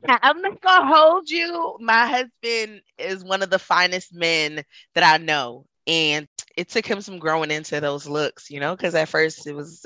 I'm 0.08 0.42
not 0.42 0.62
gonna 0.62 0.96
hold 0.96 1.30
you. 1.30 1.78
My 1.80 2.08
husband 2.08 2.82
is 2.98 3.24
one 3.24 3.42
of 3.42 3.50
the 3.50 3.60
finest 3.60 4.14
men 4.14 4.64
that 4.96 5.04
I 5.04 5.24
know. 5.24 5.66
And 5.86 6.28
it 6.56 6.70
took 6.70 6.86
him 6.86 7.02
some 7.02 7.20
growing 7.20 7.52
into 7.52 7.82
those 7.82 8.08
looks, 8.08 8.50
you 8.50 8.60
know, 8.60 8.76
because 8.76 8.96
at 8.96 9.10
first 9.10 9.46
it 9.48 9.54
was, 9.54 9.86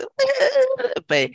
but 1.07 1.31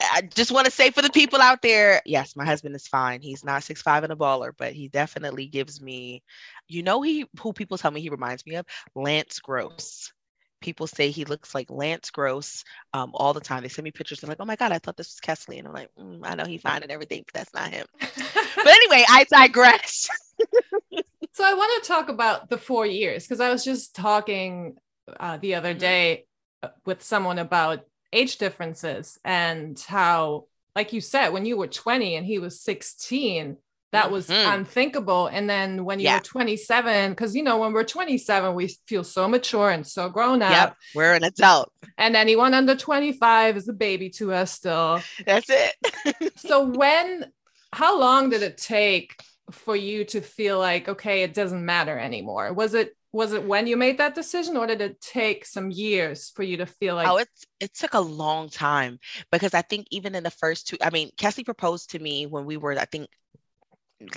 I 0.00 0.22
just 0.22 0.50
want 0.50 0.66
to 0.66 0.70
say 0.70 0.90
for 0.90 1.02
the 1.02 1.10
people 1.10 1.40
out 1.40 1.62
there, 1.62 2.02
yes, 2.04 2.36
my 2.36 2.44
husband 2.44 2.74
is 2.74 2.86
fine. 2.86 3.22
He's 3.22 3.44
not 3.44 3.62
six 3.62 3.80
five 3.80 4.04
and 4.04 4.12
a 4.12 4.16
baller, 4.16 4.52
but 4.56 4.72
he 4.72 4.88
definitely 4.88 5.46
gives 5.46 5.80
me, 5.80 6.22
you 6.68 6.82
know, 6.82 7.00
he 7.02 7.26
who 7.40 7.52
people 7.52 7.78
tell 7.78 7.90
me 7.90 8.00
he 8.00 8.10
reminds 8.10 8.44
me 8.46 8.56
of 8.56 8.66
Lance 8.94 9.40
Gross. 9.40 10.12
People 10.60 10.86
say 10.86 11.10
he 11.10 11.24
looks 11.24 11.54
like 11.54 11.70
Lance 11.70 12.10
Gross 12.10 12.64
um, 12.92 13.10
all 13.14 13.32
the 13.32 13.40
time. 13.40 13.62
They 13.62 13.68
send 13.68 13.84
me 13.84 13.90
pictures 13.90 14.22
and 14.22 14.28
like, 14.28 14.40
oh 14.40 14.44
my 14.44 14.56
god, 14.56 14.72
I 14.72 14.78
thought 14.78 14.96
this 14.96 15.14
was 15.14 15.20
Kesley, 15.20 15.58
and 15.58 15.68
I'm 15.68 15.74
like, 15.74 15.90
mm, 15.98 16.20
I 16.24 16.34
know 16.34 16.44
he's 16.44 16.62
fine 16.62 16.82
and 16.82 16.92
everything, 16.92 17.24
but 17.26 17.34
that's 17.34 17.54
not 17.54 17.70
him. 17.70 17.86
but 18.00 18.66
anyway, 18.66 19.04
I 19.08 19.24
digress. 19.30 20.08
so 21.32 21.44
I 21.44 21.54
want 21.54 21.82
to 21.82 21.88
talk 21.88 22.08
about 22.08 22.50
the 22.50 22.58
four 22.58 22.84
years 22.84 23.24
because 23.24 23.40
I 23.40 23.50
was 23.50 23.64
just 23.64 23.94
talking 23.94 24.76
uh, 25.18 25.38
the 25.38 25.54
other 25.54 25.70
mm-hmm. 25.70 25.78
day 25.78 26.26
uh, 26.62 26.68
with 26.84 27.02
someone 27.02 27.38
about 27.38 27.80
age 28.12 28.38
differences 28.38 29.18
and 29.24 29.78
how 29.86 30.44
like 30.74 30.92
you 30.92 31.00
said 31.00 31.30
when 31.30 31.46
you 31.46 31.56
were 31.56 31.66
20 31.66 32.16
and 32.16 32.26
he 32.26 32.38
was 32.38 32.60
16 32.60 33.56
that 33.92 34.10
was 34.10 34.28
mm-hmm. 34.28 34.52
unthinkable. 34.52 35.26
And 35.28 35.48
then 35.48 35.84
when 35.84 36.00
you 36.00 36.04
yeah. 36.04 36.18
were 36.18 36.24
27 36.24 37.10
because 37.10 37.34
you 37.34 37.42
know 37.42 37.58
when 37.58 37.72
we're 37.72 37.84
27 37.84 38.54
we 38.54 38.76
feel 38.86 39.04
so 39.04 39.28
mature 39.28 39.70
and 39.70 39.86
so 39.86 40.08
grown 40.08 40.42
up. 40.42 40.50
Yep, 40.50 40.76
we're 40.94 41.14
an 41.14 41.24
adult. 41.24 41.72
And 41.96 42.16
anyone 42.16 42.52
under 42.52 42.74
25 42.76 43.56
is 43.56 43.68
a 43.68 43.72
baby 43.72 44.10
to 44.10 44.32
us 44.32 44.52
still. 44.52 45.00
That's 45.24 45.48
it. 45.48 45.74
So 46.36 46.66
when 46.66 47.26
how 47.72 47.98
long 47.98 48.30
did 48.30 48.42
it 48.42 48.58
take 48.58 49.16
for 49.50 49.74
you 49.74 50.04
to 50.04 50.20
feel 50.20 50.58
like 50.58 50.88
okay 50.88 51.22
it 51.22 51.34
doesn't 51.34 51.64
matter 51.64 51.98
anymore? 51.98 52.52
Was 52.52 52.74
it 52.74 52.95
was 53.16 53.32
it 53.32 53.44
when 53.44 53.66
you 53.66 53.76
made 53.76 53.98
that 53.98 54.14
decision 54.14 54.56
or 54.56 54.66
did 54.66 54.80
it 54.80 55.00
take 55.00 55.46
some 55.46 55.70
years 55.70 56.30
for 56.36 56.42
you 56.42 56.58
to 56.58 56.66
feel 56.66 56.94
like 56.94 57.08
oh 57.08 57.16
it's 57.16 57.46
it 57.60 57.74
took 57.74 57.94
a 57.94 58.00
long 58.00 58.48
time 58.48 58.98
because 59.32 59.54
i 59.54 59.62
think 59.62 59.86
even 59.90 60.14
in 60.14 60.22
the 60.22 60.30
first 60.30 60.68
two 60.68 60.76
i 60.82 60.90
mean 60.90 61.10
Kesley 61.16 61.44
proposed 61.44 61.90
to 61.90 61.98
me 61.98 62.26
when 62.26 62.44
we 62.44 62.58
were 62.58 62.78
i 62.78 62.84
think 62.84 63.08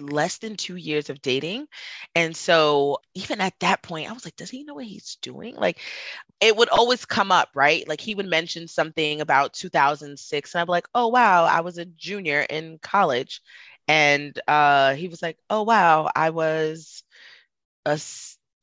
less 0.01 0.39
than 0.39 0.58
two 0.58 0.75
years 0.75 1.10
of 1.10 1.22
dating. 1.22 1.65
And 2.13 2.36
so 2.36 2.98
even 3.13 3.39
at 3.39 3.58
that 3.62 3.82
point 3.82 4.10
i 4.10 4.13
was 4.13 4.25
like 4.25 4.36
does 4.36 4.50
he 4.50 4.63
know 4.63 4.74
what 4.74 4.86
he's 4.86 5.18
doing? 5.22 5.56
Like 5.56 5.79
it 6.41 6.56
would 6.56 6.70
always 6.70 7.06
come 7.06 7.32
up 7.32 7.50
right? 7.56 7.88
Like 7.88 8.01
he 8.01 8.15
would 8.15 8.25
mention 8.25 8.68
something 8.68 9.22
about 9.22 9.53
2006 9.53 10.53
and 10.53 10.62
i'm 10.62 10.68
like 10.68 10.88
oh 10.94 11.08
wow 11.08 11.46
i 11.46 11.62
was 11.62 11.77
a 11.77 11.86
junior 11.86 12.41
in 12.41 12.79
college. 12.82 13.41
And 13.88 14.39
uh, 14.48 14.96
he 14.96 15.08
was 15.08 15.22
like 15.22 15.38
oh 15.50 15.63
wow 15.63 16.10
i 16.15 16.29
was 16.29 17.03
a 17.86 17.98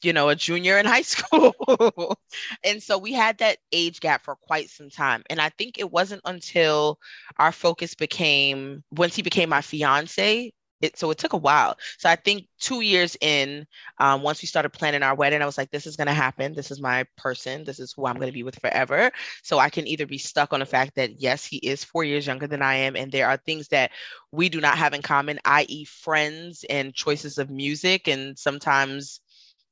you 0.02 0.12
know, 0.12 0.28
a 0.28 0.34
junior 0.34 0.78
in 0.78 0.86
high 0.86 1.02
school. 1.02 2.18
and 2.64 2.82
so 2.82 2.98
we 2.98 3.12
had 3.12 3.38
that 3.38 3.58
age 3.72 4.00
gap 4.00 4.24
for 4.24 4.36
quite 4.36 4.70
some 4.70 4.90
time. 4.90 5.22
And 5.30 5.40
I 5.40 5.50
think 5.50 5.78
it 5.78 5.90
wasn't 5.90 6.22
until 6.24 6.98
our 7.38 7.52
focus 7.52 7.94
became, 7.94 8.84
once 8.90 9.16
he 9.16 9.22
became 9.22 9.48
my 9.48 9.62
fiance, 9.62 10.52
it, 10.82 10.98
so 10.98 11.10
it 11.10 11.18
took 11.18 11.32
a 11.32 11.38
while. 11.38 11.76
So 11.98 12.08
I 12.08 12.16
think 12.16 12.48
two 12.58 12.82
years 12.82 13.16
in, 13.20 13.66
um, 13.98 14.22
once 14.22 14.42
we 14.42 14.46
started 14.46 14.70
planning 14.70 15.02
our 15.02 15.14
wedding, 15.14 15.40
I 15.40 15.46
was 15.46 15.56
like, 15.56 15.70
this 15.70 15.86
is 15.86 15.96
going 15.96 16.06
to 16.06 16.12
happen. 16.12 16.54
This 16.54 16.70
is 16.70 16.80
my 16.80 17.06
person. 17.16 17.64
This 17.64 17.80
is 17.80 17.92
who 17.92 18.06
I'm 18.06 18.16
going 18.16 18.28
to 18.28 18.32
be 18.32 18.42
with 18.42 18.58
forever. 18.60 19.10
So 19.42 19.58
I 19.58 19.70
can 19.70 19.86
either 19.86 20.06
be 20.06 20.18
stuck 20.18 20.52
on 20.52 20.60
the 20.60 20.66
fact 20.66 20.96
that, 20.96 21.20
yes, 21.20 21.46
he 21.46 21.56
is 21.58 21.82
four 21.82 22.04
years 22.04 22.26
younger 22.26 22.46
than 22.46 22.62
I 22.62 22.74
am. 22.74 22.94
And 22.94 23.10
there 23.10 23.28
are 23.28 23.38
things 23.38 23.68
that 23.68 23.90
we 24.32 24.48
do 24.50 24.60
not 24.60 24.76
have 24.76 24.92
in 24.92 25.02
common, 25.02 25.38
i.e., 25.46 25.84
friends 25.84 26.64
and 26.68 26.94
choices 26.94 27.38
of 27.38 27.50
music 27.50 28.06
and 28.06 28.38
sometimes 28.38 29.20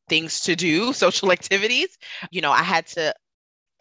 things 0.09 0.41
to 0.43 0.57
do, 0.57 0.93
social 0.95 1.33
activities, 1.33 1.97
you 2.31 2.41
know, 2.41 2.53
I 2.53 2.63
had 2.63 2.87
to 2.89 3.15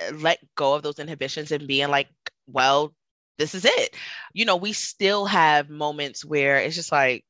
uh, 0.01 0.13
let 0.15 0.39
go 0.55 0.73
of 0.75 0.83
those 0.83 0.99
inhibitions 0.99 1.51
and 1.51 1.67
being 1.67 1.89
like, 1.89 2.09
well, 2.47 2.93
this 3.37 3.55
is 3.55 3.65
it. 3.65 3.95
You 4.33 4.45
know, 4.45 4.55
we 4.57 4.73
still 4.73 5.25
have 5.25 5.69
moments 5.69 6.25
where 6.25 6.57
it's 6.57 6.75
just 6.75 6.91
like, 6.91 7.25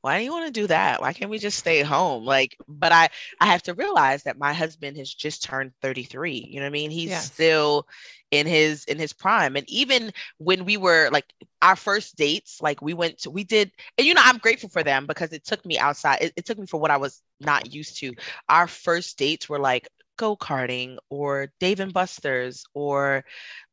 why 0.00 0.18
do 0.18 0.24
you 0.24 0.32
want 0.32 0.46
to 0.46 0.60
do 0.60 0.66
that? 0.68 1.00
Why 1.00 1.12
can't 1.12 1.30
we 1.30 1.38
just 1.38 1.58
stay 1.58 1.82
home? 1.82 2.24
Like, 2.24 2.56
but 2.68 2.92
I 2.92 3.08
I 3.40 3.46
have 3.46 3.62
to 3.64 3.74
realize 3.74 4.22
that 4.24 4.38
my 4.38 4.52
husband 4.52 4.96
has 4.96 5.12
just 5.12 5.42
turned 5.42 5.72
33. 5.82 6.48
You 6.48 6.60
know 6.60 6.62
what 6.62 6.68
I 6.68 6.70
mean? 6.70 6.90
He's 6.90 7.10
yes. 7.10 7.32
still 7.32 7.86
in 8.30 8.46
his 8.46 8.84
in 8.84 8.98
his 8.98 9.12
prime. 9.12 9.56
And 9.56 9.68
even 9.68 10.12
when 10.38 10.64
we 10.64 10.76
were 10.76 11.08
like 11.12 11.26
our 11.62 11.76
first 11.76 12.16
dates, 12.16 12.60
like 12.60 12.80
we 12.82 12.94
went 12.94 13.18
to 13.20 13.30
we 13.30 13.44
did, 13.44 13.70
and 13.98 14.06
you 14.06 14.14
know, 14.14 14.22
I'm 14.24 14.38
grateful 14.38 14.68
for 14.68 14.82
them 14.82 15.06
because 15.06 15.32
it 15.32 15.44
took 15.44 15.64
me 15.64 15.78
outside. 15.78 16.18
It, 16.22 16.32
it 16.36 16.46
took 16.46 16.58
me 16.58 16.66
for 16.66 16.80
what 16.80 16.90
I 16.90 16.96
was 16.96 17.22
not 17.40 17.74
used 17.74 17.98
to. 17.98 18.14
Our 18.48 18.66
first 18.66 19.18
dates 19.18 19.48
were 19.48 19.58
like 19.58 19.88
go-karting 20.16 20.96
or 21.10 21.52
Dave 21.60 21.80
and 21.80 21.92
Buster's 21.92 22.64
or 22.74 23.24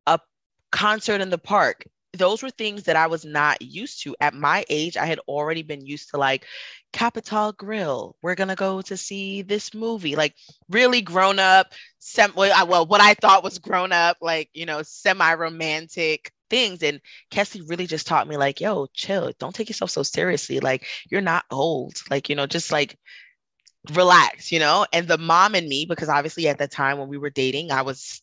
a 0.07 0.19
concert 0.71 1.21
in 1.21 1.29
the 1.29 1.37
park 1.37 1.85
those 2.15 2.43
were 2.43 2.49
things 2.51 2.83
that 2.83 2.95
I 2.95 3.07
was 3.07 3.25
not 3.25 3.61
used 3.61 4.03
to. 4.03 4.15
At 4.21 4.33
my 4.33 4.65
age, 4.69 4.97
I 4.97 5.05
had 5.05 5.19
already 5.27 5.63
been 5.63 5.85
used 5.85 6.09
to 6.11 6.17
like 6.17 6.45
Capital 6.91 7.51
Grille. 7.53 8.15
We're 8.21 8.35
gonna 8.35 8.55
go 8.55 8.81
to 8.83 8.97
see 8.97 9.41
this 9.41 9.73
movie, 9.73 10.15
like 10.15 10.35
really 10.69 11.01
grown 11.01 11.39
up. 11.39 11.73
Sem- 11.99 12.33
well, 12.35 12.85
what 12.85 13.01
I 13.01 13.13
thought 13.15 13.43
was 13.43 13.59
grown 13.59 13.91
up, 13.91 14.17
like 14.21 14.49
you 14.53 14.65
know, 14.65 14.81
semi 14.83 15.33
romantic 15.33 16.31
things. 16.49 16.83
And 16.83 17.01
Kessie 17.31 17.67
really 17.67 17.87
just 17.87 18.05
taught 18.07 18.27
me, 18.27 18.37
like, 18.37 18.61
yo, 18.61 18.87
chill. 18.93 19.31
Don't 19.39 19.55
take 19.55 19.69
yourself 19.69 19.89
so 19.91 20.03
seriously. 20.03 20.59
Like, 20.59 20.85
you're 21.09 21.21
not 21.21 21.45
old. 21.51 21.93
Like, 22.11 22.29
you 22.29 22.35
know, 22.35 22.45
just 22.45 22.71
like 22.71 22.97
relax, 23.91 24.51
you 24.51 24.59
know? 24.59 24.85
And 24.93 25.07
the 25.07 25.17
mom 25.17 25.55
and 25.55 25.67
me, 25.67 25.85
because 25.85 26.09
obviously 26.09 26.47
at 26.47 26.57
the 26.57 26.67
time 26.67 26.97
when 26.97 27.09
we 27.09 27.17
were 27.17 27.29
dating, 27.29 27.71
I 27.71 27.81
was 27.81 28.21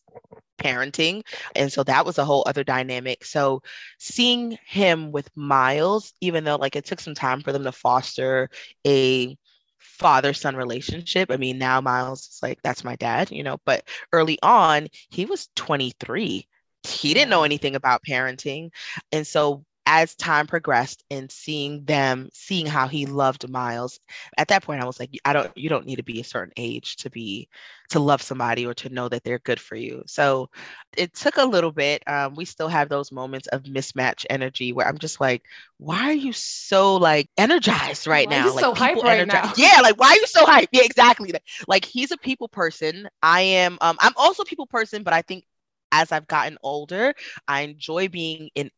parenting. 0.57 1.23
And 1.55 1.71
so 1.71 1.83
that 1.83 2.05
was 2.05 2.17
a 2.17 2.25
whole 2.25 2.43
other 2.47 2.63
dynamic. 2.63 3.25
So 3.25 3.61
seeing 3.99 4.57
him 4.65 5.11
with 5.11 5.29
Miles, 5.35 6.13
even 6.21 6.43
though 6.43 6.57
like 6.57 6.75
it 6.75 6.85
took 6.85 6.99
some 6.99 7.15
time 7.15 7.41
for 7.41 7.51
them 7.51 7.63
to 7.63 7.71
foster 7.71 8.49
a 8.85 9.37
father 9.79 10.33
son 10.33 10.55
relationship. 10.55 11.31
I 11.31 11.37
mean, 11.37 11.57
now 11.57 11.81
Miles 11.81 12.27
is 12.27 12.39
like, 12.41 12.59
that's 12.63 12.83
my 12.83 12.95
dad, 12.95 13.31
you 13.31 13.43
know, 13.43 13.57
but 13.65 13.87
early 14.13 14.37
on, 14.43 14.87
he 15.09 15.25
was 15.25 15.49
23 15.55 16.47
he 16.83 17.13
didn't 17.13 17.29
know 17.29 17.43
anything 17.43 17.75
about 17.75 18.01
parenting. 18.07 18.71
And 19.11 19.25
so 19.25 19.63
as 19.85 20.15
time 20.15 20.47
progressed 20.47 21.03
and 21.09 21.31
seeing 21.31 21.83
them 21.85 22.29
seeing 22.33 22.65
how 22.65 22.87
he 22.87 23.05
loved 23.05 23.49
miles 23.49 23.99
at 24.37 24.47
that 24.47 24.63
point 24.63 24.81
i 24.81 24.85
was 24.85 24.99
like 24.99 25.09
i 25.25 25.33
don't 25.33 25.51
you 25.57 25.69
don't 25.69 25.85
need 25.85 25.95
to 25.95 26.03
be 26.03 26.19
a 26.19 26.23
certain 26.23 26.53
age 26.57 26.95
to 26.97 27.09
be 27.09 27.47
to 27.91 27.99
love 27.99 28.21
somebody 28.21 28.65
or 28.65 28.73
to 28.73 28.89
know 28.89 29.09
that 29.09 29.21
they're 29.23 29.39
good 29.39 29.59
for 29.59 29.75
you. 29.75 30.01
So 30.07 30.49
it 30.95 31.13
took 31.13 31.35
a 31.35 31.43
little 31.43 31.73
bit 31.73 32.01
um, 32.07 32.35
we 32.35 32.45
still 32.45 32.69
have 32.69 32.87
those 32.87 33.11
moments 33.11 33.47
of 33.49 33.63
mismatch 33.63 34.25
energy 34.29 34.71
where 34.71 34.87
i'm 34.87 34.97
just 34.97 35.19
like 35.19 35.43
why 35.77 36.09
are 36.09 36.13
you 36.13 36.31
so 36.31 36.95
like 36.95 37.29
energized 37.37 38.07
right 38.07 38.27
why 38.29 38.37
now? 38.37 38.53
like 38.53 38.63
so 38.63 38.73
hype 38.73 39.03
right 39.03 39.27
now? 39.27 39.51
Yeah 39.57 39.81
like 39.81 39.99
why 39.99 40.09
are 40.09 40.15
you 40.15 40.27
so 40.27 40.45
hype? 40.45 40.69
Yeah 40.71 40.83
exactly. 40.83 41.33
Like 41.67 41.85
he's 41.85 42.11
a 42.11 42.17
people 42.17 42.47
person. 42.47 43.07
I 43.21 43.41
am 43.41 43.77
um, 43.81 43.97
i'm 43.99 44.13
also 44.15 44.43
a 44.43 44.45
people 44.45 44.67
person 44.67 45.03
but 45.03 45.13
i 45.13 45.21
think 45.21 45.43
as 45.91 46.11
I've 46.13 46.27
gotten 46.27 46.57
older, 46.63 47.13
I 47.49 47.61
enjoy 47.61 48.07
being 48.07 48.49
an 48.55 48.71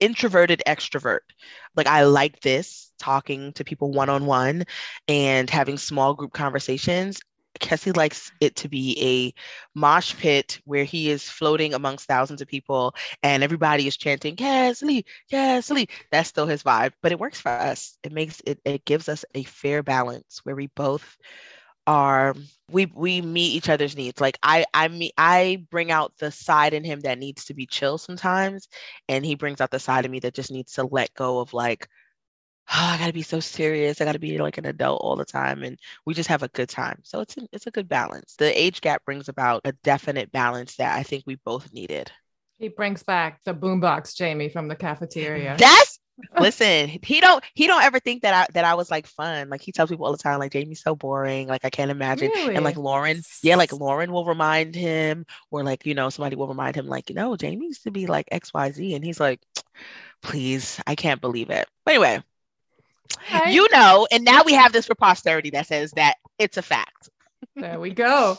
introverted 0.00 0.62
extrovert. 0.66 1.20
Like 1.76 1.86
I 1.86 2.04
like 2.04 2.40
this 2.40 2.92
talking 2.98 3.52
to 3.54 3.64
people 3.64 3.92
one 3.92 4.08
on 4.08 4.26
one 4.26 4.64
and 5.08 5.48
having 5.50 5.78
small 5.78 6.14
group 6.14 6.32
conversations. 6.32 7.20
Kessie 7.60 7.94
likes 7.96 8.32
it 8.40 8.56
to 8.56 8.68
be 8.68 8.96
a 9.02 9.78
mosh 9.78 10.14
pit 10.16 10.60
where 10.64 10.84
he 10.84 11.10
is 11.10 11.28
floating 11.28 11.74
amongst 11.74 12.06
thousands 12.06 12.40
of 12.40 12.48
people 12.48 12.94
and 13.22 13.42
everybody 13.42 13.86
is 13.86 13.96
chanting 13.96 14.36
Kessie, 14.36 15.04
Kessie. 15.30 15.90
That's 16.10 16.28
still 16.28 16.46
his 16.46 16.62
vibe, 16.62 16.92
but 17.02 17.12
it 17.12 17.18
works 17.18 17.40
for 17.40 17.50
us. 17.50 17.98
It 18.02 18.12
makes 18.12 18.40
it 18.46 18.60
it 18.64 18.84
gives 18.84 19.08
us 19.08 19.24
a 19.34 19.42
fair 19.44 19.82
balance 19.82 20.40
where 20.44 20.56
we 20.56 20.68
both 20.68 21.18
are 21.86 22.34
we 22.70 22.86
we 22.86 23.20
meet 23.20 23.54
each 23.54 23.68
other's 23.68 23.96
needs. 23.96 24.20
Like 24.20 24.38
i 24.42 24.64
i 24.74 24.88
mean 24.88 25.10
i 25.16 25.64
bring 25.70 25.90
out 25.90 26.12
the 26.18 26.30
side 26.30 26.74
in 26.74 26.84
him 26.84 27.00
that 27.00 27.18
needs 27.18 27.46
to 27.46 27.54
be 27.54 27.66
chill 27.66 27.98
sometimes 27.98 28.68
and 29.08 29.24
he 29.24 29.34
brings 29.34 29.60
out 29.60 29.70
the 29.70 29.78
side 29.78 30.04
of 30.04 30.10
me 30.10 30.20
that 30.20 30.34
just 30.34 30.50
needs 30.50 30.74
to 30.74 30.84
let 30.84 31.12
go 31.14 31.40
of 31.40 31.52
like 31.52 31.88
oh, 32.72 32.90
i 32.92 32.98
gotta 32.98 33.12
be 33.12 33.22
so 33.22 33.40
serious. 33.40 34.00
I 34.00 34.04
gotta 34.04 34.18
be 34.18 34.38
like 34.38 34.58
an 34.58 34.66
adult 34.66 35.00
all 35.02 35.16
the 35.16 35.24
time 35.24 35.62
and 35.62 35.78
we 36.06 36.14
just 36.14 36.28
have 36.28 36.42
a 36.42 36.48
good 36.48 36.68
time. 36.68 37.00
So 37.02 37.20
it's 37.20 37.36
a, 37.36 37.48
it's 37.52 37.66
a 37.66 37.72
good 37.72 37.88
balance. 37.88 38.36
The 38.36 38.58
age 38.60 38.80
gap 38.80 39.04
brings 39.04 39.28
about 39.28 39.62
a 39.64 39.72
definite 39.72 40.30
balance 40.32 40.76
that 40.76 40.96
i 40.96 41.02
think 41.02 41.24
we 41.26 41.36
both 41.44 41.72
needed. 41.72 42.12
He 42.58 42.68
brings 42.68 43.02
back 43.02 43.40
the 43.44 43.54
boombox 43.54 44.14
jamie 44.14 44.50
from 44.50 44.68
the 44.68 44.76
cafeteria. 44.76 45.56
That's 45.58 45.98
Listen, 46.38 46.88
he 47.02 47.20
don't 47.20 47.42
he 47.54 47.66
don't 47.66 47.82
ever 47.82 47.98
think 47.98 48.22
that 48.22 48.34
I 48.34 48.52
that 48.52 48.64
I 48.64 48.74
was 48.74 48.90
like 48.90 49.06
fun. 49.06 49.48
Like 49.48 49.60
he 49.60 49.72
tells 49.72 49.90
people 49.90 50.06
all 50.06 50.12
the 50.12 50.18
time, 50.18 50.38
like 50.38 50.52
Jamie's 50.52 50.82
so 50.82 50.94
boring. 50.94 51.48
Like 51.48 51.64
I 51.64 51.70
can't 51.70 51.90
imagine. 51.90 52.30
Really? 52.34 52.54
And 52.54 52.64
like 52.64 52.76
Lauren, 52.76 53.22
yeah, 53.42 53.56
like 53.56 53.72
Lauren 53.72 54.12
will 54.12 54.24
remind 54.24 54.74
him, 54.74 55.26
or 55.50 55.62
like 55.62 55.86
you 55.86 55.94
know 55.94 56.10
somebody 56.10 56.36
will 56.36 56.48
remind 56.48 56.76
him, 56.76 56.86
like 56.86 57.08
you 57.08 57.14
know 57.14 57.36
Jamie 57.36 57.66
used 57.66 57.84
to 57.84 57.90
be 57.90 58.06
like 58.06 58.28
X 58.30 58.52
Y 58.54 58.70
Z, 58.72 58.94
and 58.94 59.04
he's 59.04 59.20
like, 59.20 59.40
please, 60.22 60.80
I 60.86 60.94
can't 60.94 61.20
believe 61.20 61.50
it. 61.50 61.68
But 61.84 61.94
anyway, 61.94 62.22
you 63.48 63.66
know, 63.72 64.06
and 64.10 64.24
now 64.24 64.42
we 64.44 64.52
have 64.54 64.72
this 64.72 64.86
for 64.86 64.94
posterity 64.94 65.50
that 65.50 65.66
says 65.66 65.92
that 65.92 66.14
it's 66.38 66.56
a 66.56 66.62
fact. 66.62 67.10
there 67.56 67.80
we 67.80 67.90
go. 67.90 68.38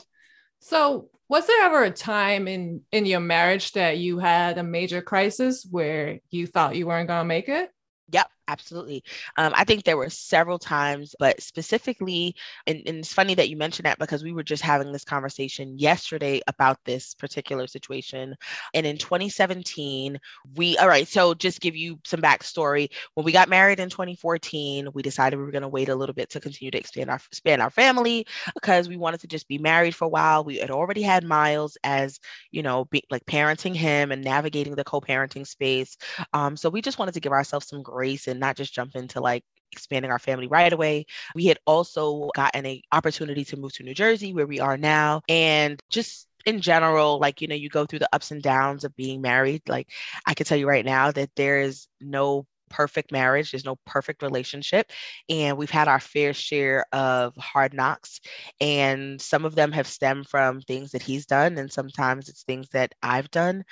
So 0.60 1.10
was 1.32 1.48
there 1.48 1.64
ever 1.64 1.86
a 1.86 1.92
time 1.92 2.46
in 2.50 2.82
in 2.92 3.06
your 3.06 3.22
marriage 3.22 3.72
that 3.72 3.98
you 3.98 4.20
had 4.20 4.58
a 4.58 4.64
major 4.64 5.02
crisis 5.02 5.66
where 5.66 6.20
you 6.30 6.46
thought 6.46 6.76
you 6.76 6.86
weren't 6.86 7.08
going 7.08 7.22
to 7.22 7.26
make 7.26 7.48
it? 7.48 7.72
Yep, 8.12 8.30
absolutely. 8.52 9.04
Um, 9.38 9.54
I 9.56 9.64
think 9.64 9.84
there 9.84 9.98
were 9.98 10.10
several 10.10 10.60
times, 10.60 11.16
but 11.18 11.42
specifically, 11.42 12.36
and, 12.68 12.82
and, 12.86 13.00
it's 13.00 13.14
funny 13.14 13.34
that 13.36 13.50
you 13.50 13.58
mentioned 13.58 13.86
that 13.86 13.98
because 13.98 14.24
we 14.24 14.34
were 14.34 14.44
just 14.44 14.62
having 14.62 14.92
this 14.92 15.04
conversation 15.04 15.80
yesterday 15.80 16.42
about 16.48 16.78
this 16.86 17.16
particular 17.16 17.66
situation. 17.66 18.36
And 18.74 18.86
in 18.86 18.98
2017, 18.98 20.20
we, 20.56 20.78
all 20.78 20.88
right, 20.88 21.08
so 21.08 21.34
just 21.34 21.62
give 21.62 21.76
you 21.76 22.00
some 22.06 22.22
backstory. 22.22 22.90
When 23.16 23.26
we 23.26 23.32
got 23.32 23.50
married 23.50 23.80
in 23.80 23.90
2014, 23.90 24.90
we 24.94 25.02
decided 25.02 25.38
we 25.38 25.46
were 25.46 25.52
going 25.52 25.62
to 25.62 25.68
wait 25.68 25.90
a 25.90 25.96
little 25.96 26.14
bit 26.14 26.30
to 26.32 26.40
continue 26.40 26.72
to 26.72 26.78
expand 26.78 27.10
our, 27.10 27.22
expand 27.32 27.62
our 27.62 27.72
family 27.72 28.28
because 28.54 28.90
we 28.90 28.98
wanted 28.98 29.22
to 29.22 29.28
just 29.28 29.48
be 29.48 29.58
married 29.58 29.96
for 29.96 30.06
a 30.06 30.10
while. 30.10 30.44
We 30.44 30.58
had 30.58 30.72
already 30.72 31.02
had 31.02 31.24
Miles 31.24 31.78
as, 31.84 32.20
you 32.52 32.62
know, 32.62 32.86
be, 32.86 33.04
like 33.10 33.26
parenting 33.26 33.76
him 33.76 34.12
and 34.12 34.24
navigating 34.24 34.76
the 34.76 34.84
co 34.84 35.00
parenting 35.02 35.48
space. 35.48 35.98
Um, 36.34 36.58
so 36.58 36.70
we 36.70 36.82
just 36.82 37.00
wanted 37.00 37.14
to 37.14 37.20
give 37.22 37.32
ourselves 37.32 37.68
some 37.68 37.82
grace 37.82 38.02
grace 38.02 38.28
and 38.28 38.40
not 38.42 38.58
just 38.58 38.74
jump 38.74 38.96
into 38.96 39.22
like 39.22 39.44
expanding 39.72 40.12
our 40.12 40.20
family 40.20 40.48
right 40.48 40.74
away. 40.74 41.06
We 41.34 41.46
had 41.46 41.60
also 41.66 42.30
gotten 42.36 42.66
an 42.66 42.82
opportunity 42.92 43.46
to 43.46 43.58
move 43.58 43.74
to 43.74 43.84
New 43.84 43.94
Jersey, 43.94 44.34
where 44.34 44.48
we 44.48 44.60
are 44.60 44.78
now, 44.78 45.22
and 45.30 45.80
just 45.90 46.28
in 46.46 46.60
general, 46.60 47.20
like, 47.20 47.42
you 47.42 47.48
know, 47.48 47.56
you 47.56 47.70
go 47.70 47.86
through 47.86 48.00
the 48.00 48.10
ups 48.14 48.32
and 48.32 48.42
downs 48.42 48.84
of 48.84 48.96
being 48.96 49.22
married. 49.22 49.62
Like, 49.68 49.90
I 50.26 50.34
can 50.34 50.46
tell 50.46 50.58
you 50.58 50.68
right 50.68 50.86
now 50.86 51.12
that 51.12 51.30
there 51.36 51.62
is 51.62 51.88
no 52.02 52.46
perfect 52.70 53.12
marriage, 53.12 53.52
there's 53.52 53.66
no 53.66 53.78
perfect 53.86 54.24
relationship. 54.24 54.92
And 55.30 55.58
we've 55.58 55.70
had 55.70 55.88
our 55.88 56.00
fair 56.00 56.34
share 56.34 56.86
of 56.92 57.36
hard 57.36 57.74
knocks. 57.74 58.22
And 58.60 59.22
some 59.22 59.46
of 59.46 59.56
them 59.56 59.72
have 59.74 59.88
stemmed 59.88 60.30
from 60.30 60.62
things 60.62 60.92
that 60.92 61.02
he's 61.04 61.26
done, 61.26 61.58
and 61.58 61.72
sometimes 61.72 62.30
it's 62.30 62.44
things 62.44 62.70
that 62.70 62.94
I've 63.04 63.30
done. 63.30 63.64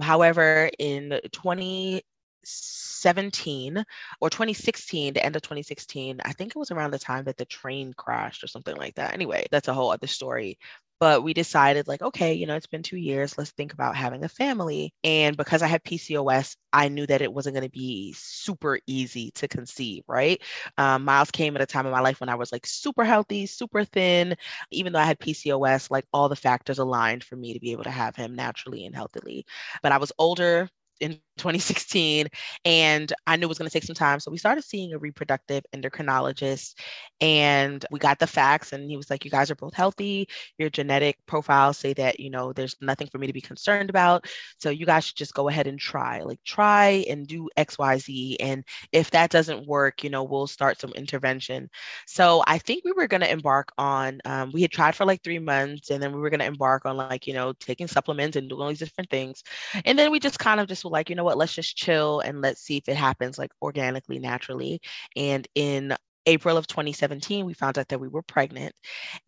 However, 0.00 0.70
in 0.78 1.20
20, 1.32 2.02
17 2.48 3.84
or 4.20 4.30
2016, 4.30 5.14
the 5.14 5.24
end 5.24 5.36
of 5.36 5.42
2016. 5.42 6.20
I 6.24 6.32
think 6.32 6.52
it 6.52 6.58
was 6.58 6.70
around 6.70 6.92
the 6.92 6.98
time 6.98 7.24
that 7.24 7.36
the 7.36 7.44
train 7.44 7.92
crashed 7.94 8.42
or 8.44 8.48
something 8.48 8.76
like 8.76 8.94
that. 8.96 9.14
Anyway, 9.14 9.46
that's 9.50 9.68
a 9.68 9.74
whole 9.74 9.90
other 9.90 10.06
story. 10.06 10.58
But 11.00 11.22
we 11.22 11.32
decided, 11.32 11.86
like, 11.86 12.02
okay, 12.02 12.34
you 12.34 12.44
know, 12.46 12.56
it's 12.56 12.66
been 12.66 12.82
two 12.82 12.96
years. 12.96 13.38
Let's 13.38 13.52
think 13.52 13.72
about 13.72 13.94
having 13.94 14.24
a 14.24 14.28
family. 14.28 14.92
And 15.04 15.36
because 15.36 15.62
I 15.62 15.68
had 15.68 15.84
PCOS, 15.84 16.56
I 16.72 16.88
knew 16.88 17.06
that 17.06 17.22
it 17.22 17.32
wasn't 17.32 17.54
going 17.54 17.66
to 17.66 17.70
be 17.70 18.12
super 18.16 18.80
easy 18.88 19.30
to 19.36 19.46
conceive, 19.46 20.02
right? 20.08 20.42
Um, 20.76 21.04
Miles 21.04 21.30
came 21.30 21.54
at 21.54 21.62
a 21.62 21.66
time 21.66 21.86
in 21.86 21.92
my 21.92 22.00
life 22.00 22.18
when 22.20 22.28
I 22.28 22.34
was 22.34 22.50
like 22.50 22.66
super 22.66 23.04
healthy, 23.04 23.46
super 23.46 23.84
thin. 23.84 24.34
Even 24.72 24.92
though 24.92 24.98
I 24.98 25.04
had 25.04 25.20
PCOS, 25.20 25.88
like 25.88 26.04
all 26.12 26.28
the 26.28 26.34
factors 26.36 26.78
aligned 26.80 27.22
for 27.22 27.36
me 27.36 27.52
to 27.54 27.60
be 27.60 27.70
able 27.72 27.84
to 27.84 27.90
have 27.90 28.16
him 28.16 28.34
naturally 28.34 28.84
and 28.84 28.94
healthily. 28.94 29.46
But 29.82 29.92
I 29.92 29.98
was 29.98 30.12
older, 30.18 30.68
in 31.00 31.20
2016 31.38 32.26
and 32.64 33.12
I 33.26 33.36
knew 33.36 33.46
it 33.46 33.48
was 33.48 33.58
going 33.58 33.68
to 33.68 33.72
take 33.72 33.84
some 33.84 33.94
time. 33.94 34.20
So 34.20 34.30
we 34.30 34.38
started 34.38 34.64
seeing 34.64 34.92
a 34.92 34.98
reproductive 34.98 35.64
endocrinologist 35.74 36.74
and 37.20 37.84
we 37.90 37.98
got 37.98 38.18
the 38.18 38.26
facts 38.26 38.72
and 38.72 38.90
he 38.90 38.96
was 38.96 39.10
like, 39.10 39.24
you 39.24 39.30
guys 39.30 39.50
are 39.50 39.56
both 39.56 39.74
healthy. 39.74 40.28
Your 40.58 40.70
genetic 40.70 41.16
profiles 41.26 41.78
say 41.78 41.92
that, 41.94 42.20
you 42.20 42.30
know, 42.30 42.52
there's 42.52 42.76
nothing 42.80 43.08
for 43.08 43.18
me 43.18 43.26
to 43.26 43.32
be 43.32 43.40
concerned 43.40 43.90
about. 43.90 44.26
So 44.58 44.70
you 44.70 44.86
guys 44.86 45.04
should 45.04 45.16
just 45.16 45.34
go 45.34 45.48
ahead 45.48 45.66
and 45.66 45.78
try, 45.78 46.20
like 46.22 46.42
try 46.44 47.04
and 47.08 47.26
do 47.26 47.48
X, 47.56 47.78
Y, 47.78 47.98
Z. 47.98 48.36
And 48.40 48.64
if 48.92 49.10
that 49.12 49.30
doesn't 49.30 49.66
work, 49.66 50.04
you 50.04 50.10
know, 50.10 50.24
we'll 50.24 50.46
start 50.46 50.80
some 50.80 50.92
intervention. 50.92 51.70
So 52.06 52.42
I 52.46 52.58
think 52.58 52.84
we 52.84 52.92
were 52.92 53.06
going 53.06 53.20
to 53.20 53.30
embark 53.30 53.72
on, 53.78 54.20
um, 54.24 54.50
we 54.52 54.62
had 54.62 54.72
tried 54.72 54.94
for 54.94 55.04
like 55.04 55.22
three 55.22 55.38
months 55.38 55.90
and 55.90 56.02
then 56.02 56.12
we 56.12 56.20
were 56.20 56.30
going 56.30 56.40
to 56.40 56.46
embark 56.46 56.84
on 56.84 56.96
like, 56.96 57.26
you 57.26 57.34
know, 57.34 57.52
taking 57.60 57.86
supplements 57.86 58.36
and 58.36 58.48
doing 58.48 58.60
all 58.60 58.68
these 58.68 58.78
different 58.78 59.10
things. 59.10 59.42
And 59.84 59.98
then 59.98 60.10
we 60.10 60.20
just 60.20 60.38
kind 60.38 60.60
of 60.60 60.68
just 60.68 60.84
were 60.84 60.90
like, 60.90 61.08
you 61.08 61.16
know 61.16 61.27
what, 61.28 61.38
let's 61.38 61.54
just 61.54 61.76
chill 61.76 62.20
and 62.20 62.40
let's 62.40 62.62
see 62.62 62.78
if 62.78 62.88
it 62.88 62.96
happens 62.96 63.38
like 63.38 63.50
organically, 63.62 64.18
naturally. 64.18 64.80
And 65.14 65.46
in 65.54 65.94
April 66.24 66.56
of 66.56 66.66
2017, 66.66 67.44
we 67.44 67.52
found 67.52 67.78
out 67.78 67.88
that 67.88 68.00
we 68.00 68.08
were 68.08 68.22
pregnant. 68.22 68.74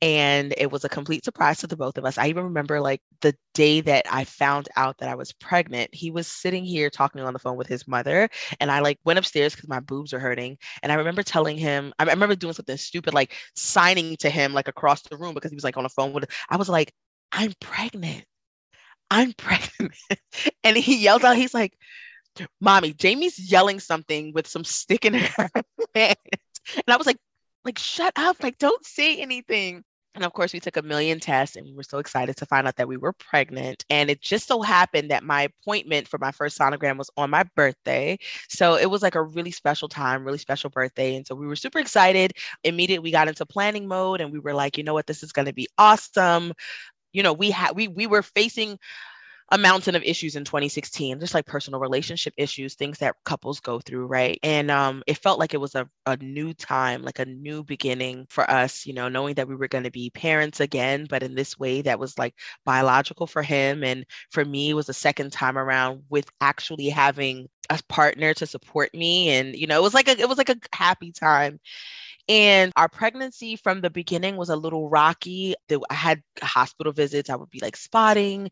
And 0.00 0.54
it 0.56 0.70
was 0.70 0.84
a 0.84 0.88
complete 0.88 1.24
surprise 1.24 1.58
to 1.58 1.66
the 1.66 1.76
both 1.76 1.98
of 1.98 2.04
us. 2.06 2.16
I 2.18 2.28
even 2.28 2.44
remember 2.44 2.80
like 2.80 3.02
the 3.20 3.34
day 3.54 3.82
that 3.82 4.06
I 4.10 4.24
found 4.24 4.68
out 4.76 4.96
that 4.98 5.08
I 5.10 5.14
was 5.14 5.32
pregnant, 5.32 5.94
he 5.94 6.10
was 6.10 6.26
sitting 6.26 6.64
here 6.64 6.88
talking 6.88 7.20
on 7.20 7.34
the 7.34 7.38
phone 7.38 7.56
with 7.56 7.66
his 7.68 7.86
mother. 7.86 8.28
And 8.60 8.70
I 8.70 8.80
like 8.80 8.98
went 9.04 9.18
upstairs 9.18 9.54
because 9.54 9.68
my 9.68 9.80
boobs 9.80 10.14
are 10.14 10.20
hurting. 10.20 10.56
And 10.82 10.90
I 10.90 10.94
remember 10.94 11.22
telling 11.22 11.58
him, 11.58 11.92
I 11.98 12.04
remember 12.04 12.34
doing 12.34 12.54
something 12.54 12.76
stupid, 12.78 13.12
like 13.14 13.34
signing 13.56 14.16
to 14.18 14.30
him 14.30 14.54
like 14.54 14.68
across 14.68 15.02
the 15.02 15.16
room 15.18 15.34
because 15.34 15.50
he 15.50 15.56
was 15.56 15.64
like 15.64 15.76
on 15.76 15.84
the 15.84 15.90
phone 15.90 16.12
with, 16.14 16.30
I 16.48 16.56
was 16.56 16.68
like, 16.68 16.92
I'm 17.32 17.52
pregnant. 17.60 18.24
I'm 19.10 19.32
pregnant. 19.38 19.94
and 20.64 20.76
he 20.76 20.96
yells 21.02 21.24
out, 21.24 21.36
he's 21.36 21.54
like, 21.54 21.76
mommy, 22.60 22.92
Jamie's 22.92 23.38
yelling 23.50 23.80
something 23.80 24.32
with 24.32 24.46
some 24.46 24.64
stick 24.64 25.04
in 25.04 25.14
her 25.14 25.50
hand. 25.94 26.16
And 26.74 26.84
I 26.88 26.96
was 26.96 27.06
like, 27.06 27.18
like, 27.64 27.78
shut 27.78 28.12
up, 28.16 28.42
like, 28.42 28.58
don't 28.58 28.84
say 28.84 29.20
anything. 29.20 29.84
And 30.14 30.24
of 30.24 30.32
course, 30.32 30.52
we 30.52 30.58
took 30.58 30.76
a 30.76 30.82
million 30.82 31.20
tests 31.20 31.54
and 31.54 31.64
we 31.64 31.72
were 31.72 31.84
so 31.84 31.98
excited 31.98 32.36
to 32.38 32.46
find 32.46 32.66
out 32.66 32.74
that 32.76 32.88
we 32.88 32.96
were 32.96 33.12
pregnant. 33.12 33.84
And 33.90 34.10
it 34.10 34.20
just 34.20 34.48
so 34.48 34.60
happened 34.60 35.12
that 35.12 35.22
my 35.22 35.42
appointment 35.42 36.08
for 36.08 36.18
my 36.18 36.32
first 36.32 36.58
sonogram 36.58 36.98
was 36.98 37.10
on 37.16 37.30
my 37.30 37.44
birthday. 37.54 38.18
So 38.48 38.74
it 38.74 38.90
was 38.90 39.02
like 39.02 39.14
a 39.14 39.22
really 39.22 39.52
special 39.52 39.88
time, 39.88 40.24
really 40.24 40.38
special 40.38 40.68
birthday. 40.68 41.14
And 41.14 41.24
so 41.24 41.36
we 41.36 41.46
were 41.46 41.54
super 41.54 41.78
excited. 41.78 42.32
Immediately, 42.64 43.04
we 43.04 43.12
got 43.12 43.28
into 43.28 43.46
planning 43.46 43.86
mode 43.86 44.20
and 44.20 44.32
we 44.32 44.40
were 44.40 44.54
like, 44.54 44.76
you 44.76 44.82
know 44.82 44.94
what, 44.94 45.06
this 45.06 45.22
is 45.22 45.30
going 45.30 45.46
to 45.46 45.54
be 45.54 45.68
awesome. 45.78 46.54
You 47.12 47.22
know, 47.22 47.32
we 47.32 47.50
had 47.50 47.76
we 47.76 47.88
we 47.88 48.06
were 48.06 48.22
facing 48.22 48.78
a 49.52 49.58
mountain 49.58 49.96
of 49.96 50.02
issues 50.04 50.36
in 50.36 50.44
2016, 50.44 51.18
just 51.18 51.34
like 51.34 51.44
personal 51.46 51.80
relationship 51.80 52.32
issues, 52.36 52.74
things 52.74 52.98
that 52.98 53.16
couples 53.24 53.58
go 53.58 53.80
through, 53.80 54.06
right? 54.06 54.38
And 54.44 54.70
um, 54.70 55.02
it 55.08 55.18
felt 55.18 55.40
like 55.40 55.54
it 55.54 55.60
was 55.60 55.74
a, 55.74 55.88
a 56.06 56.16
new 56.18 56.54
time, 56.54 57.02
like 57.02 57.18
a 57.18 57.24
new 57.26 57.64
beginning 57.64 58.26
for 58.30 58.48
us, 58.48 58.86
you 58.86 58.92
know, 58.94 59.08
knowing 59.08 59.34
that 59.34 59.48
we 59.48 59.56
were 59.56 59.66
going 59.66 59.84
to 59.84 59.90
be 59.90 60.10
parents 60.10 60.60
again, 60.60 61.06
but 61.10 61.24
in 61.24 61.34
this 61.34 61.58
way 61.58 61.82
that 61.82 61.98
was 61.98 62.16
like 62.16 62.34
biological 62.64 63.26
for 63.26 63.42
him. 63.42 63.82
And 63.82 64.04
for 64.30 64.44
me, 64.44 64.72
was 64.72 64.88
a 64.88 64.94
second 64.94 65.32
time 65.32 65.58
around 65.58 66.04
with 66.08 66.30
actually 66.40 66.88
having 66.88 67.48
a 67.70 67.80
partner 67.88 68.34
to 68.34 68.46
support 68.46 68.94
me. 68.94 69.30
And, 69.30 69.56
you 69.56 69.66
know, 69.66 69.78
it 69.78 69.82
was 69.82 69.94
like 69.94 70.08
a, 70.08 70.12
it 70.18 70.28
was 70.28 70.38
like 70.38 70.48
a 70.50 70.56
happy 70.72 71.10
time. 71.12 71.58
And 72.30 72.72
our 72.76 72.88
pregnancy 72.88 73.56
from 73.56 73.82
the 73.82 73.90
beginning 73.90 74.36
was 74.36 74.50
a 74.50 74.56
little 74.56 74.88
rocky. 74.88 75.56
I 75.90 75.94
had 75.94 76.22
hospital 76.42 76.92
visits. 76.92 77.28
I 77.28 77.36
would 77.36 77.50
be 77.50 77.60
like 77.60 77.76
spotting. 77.76 78.50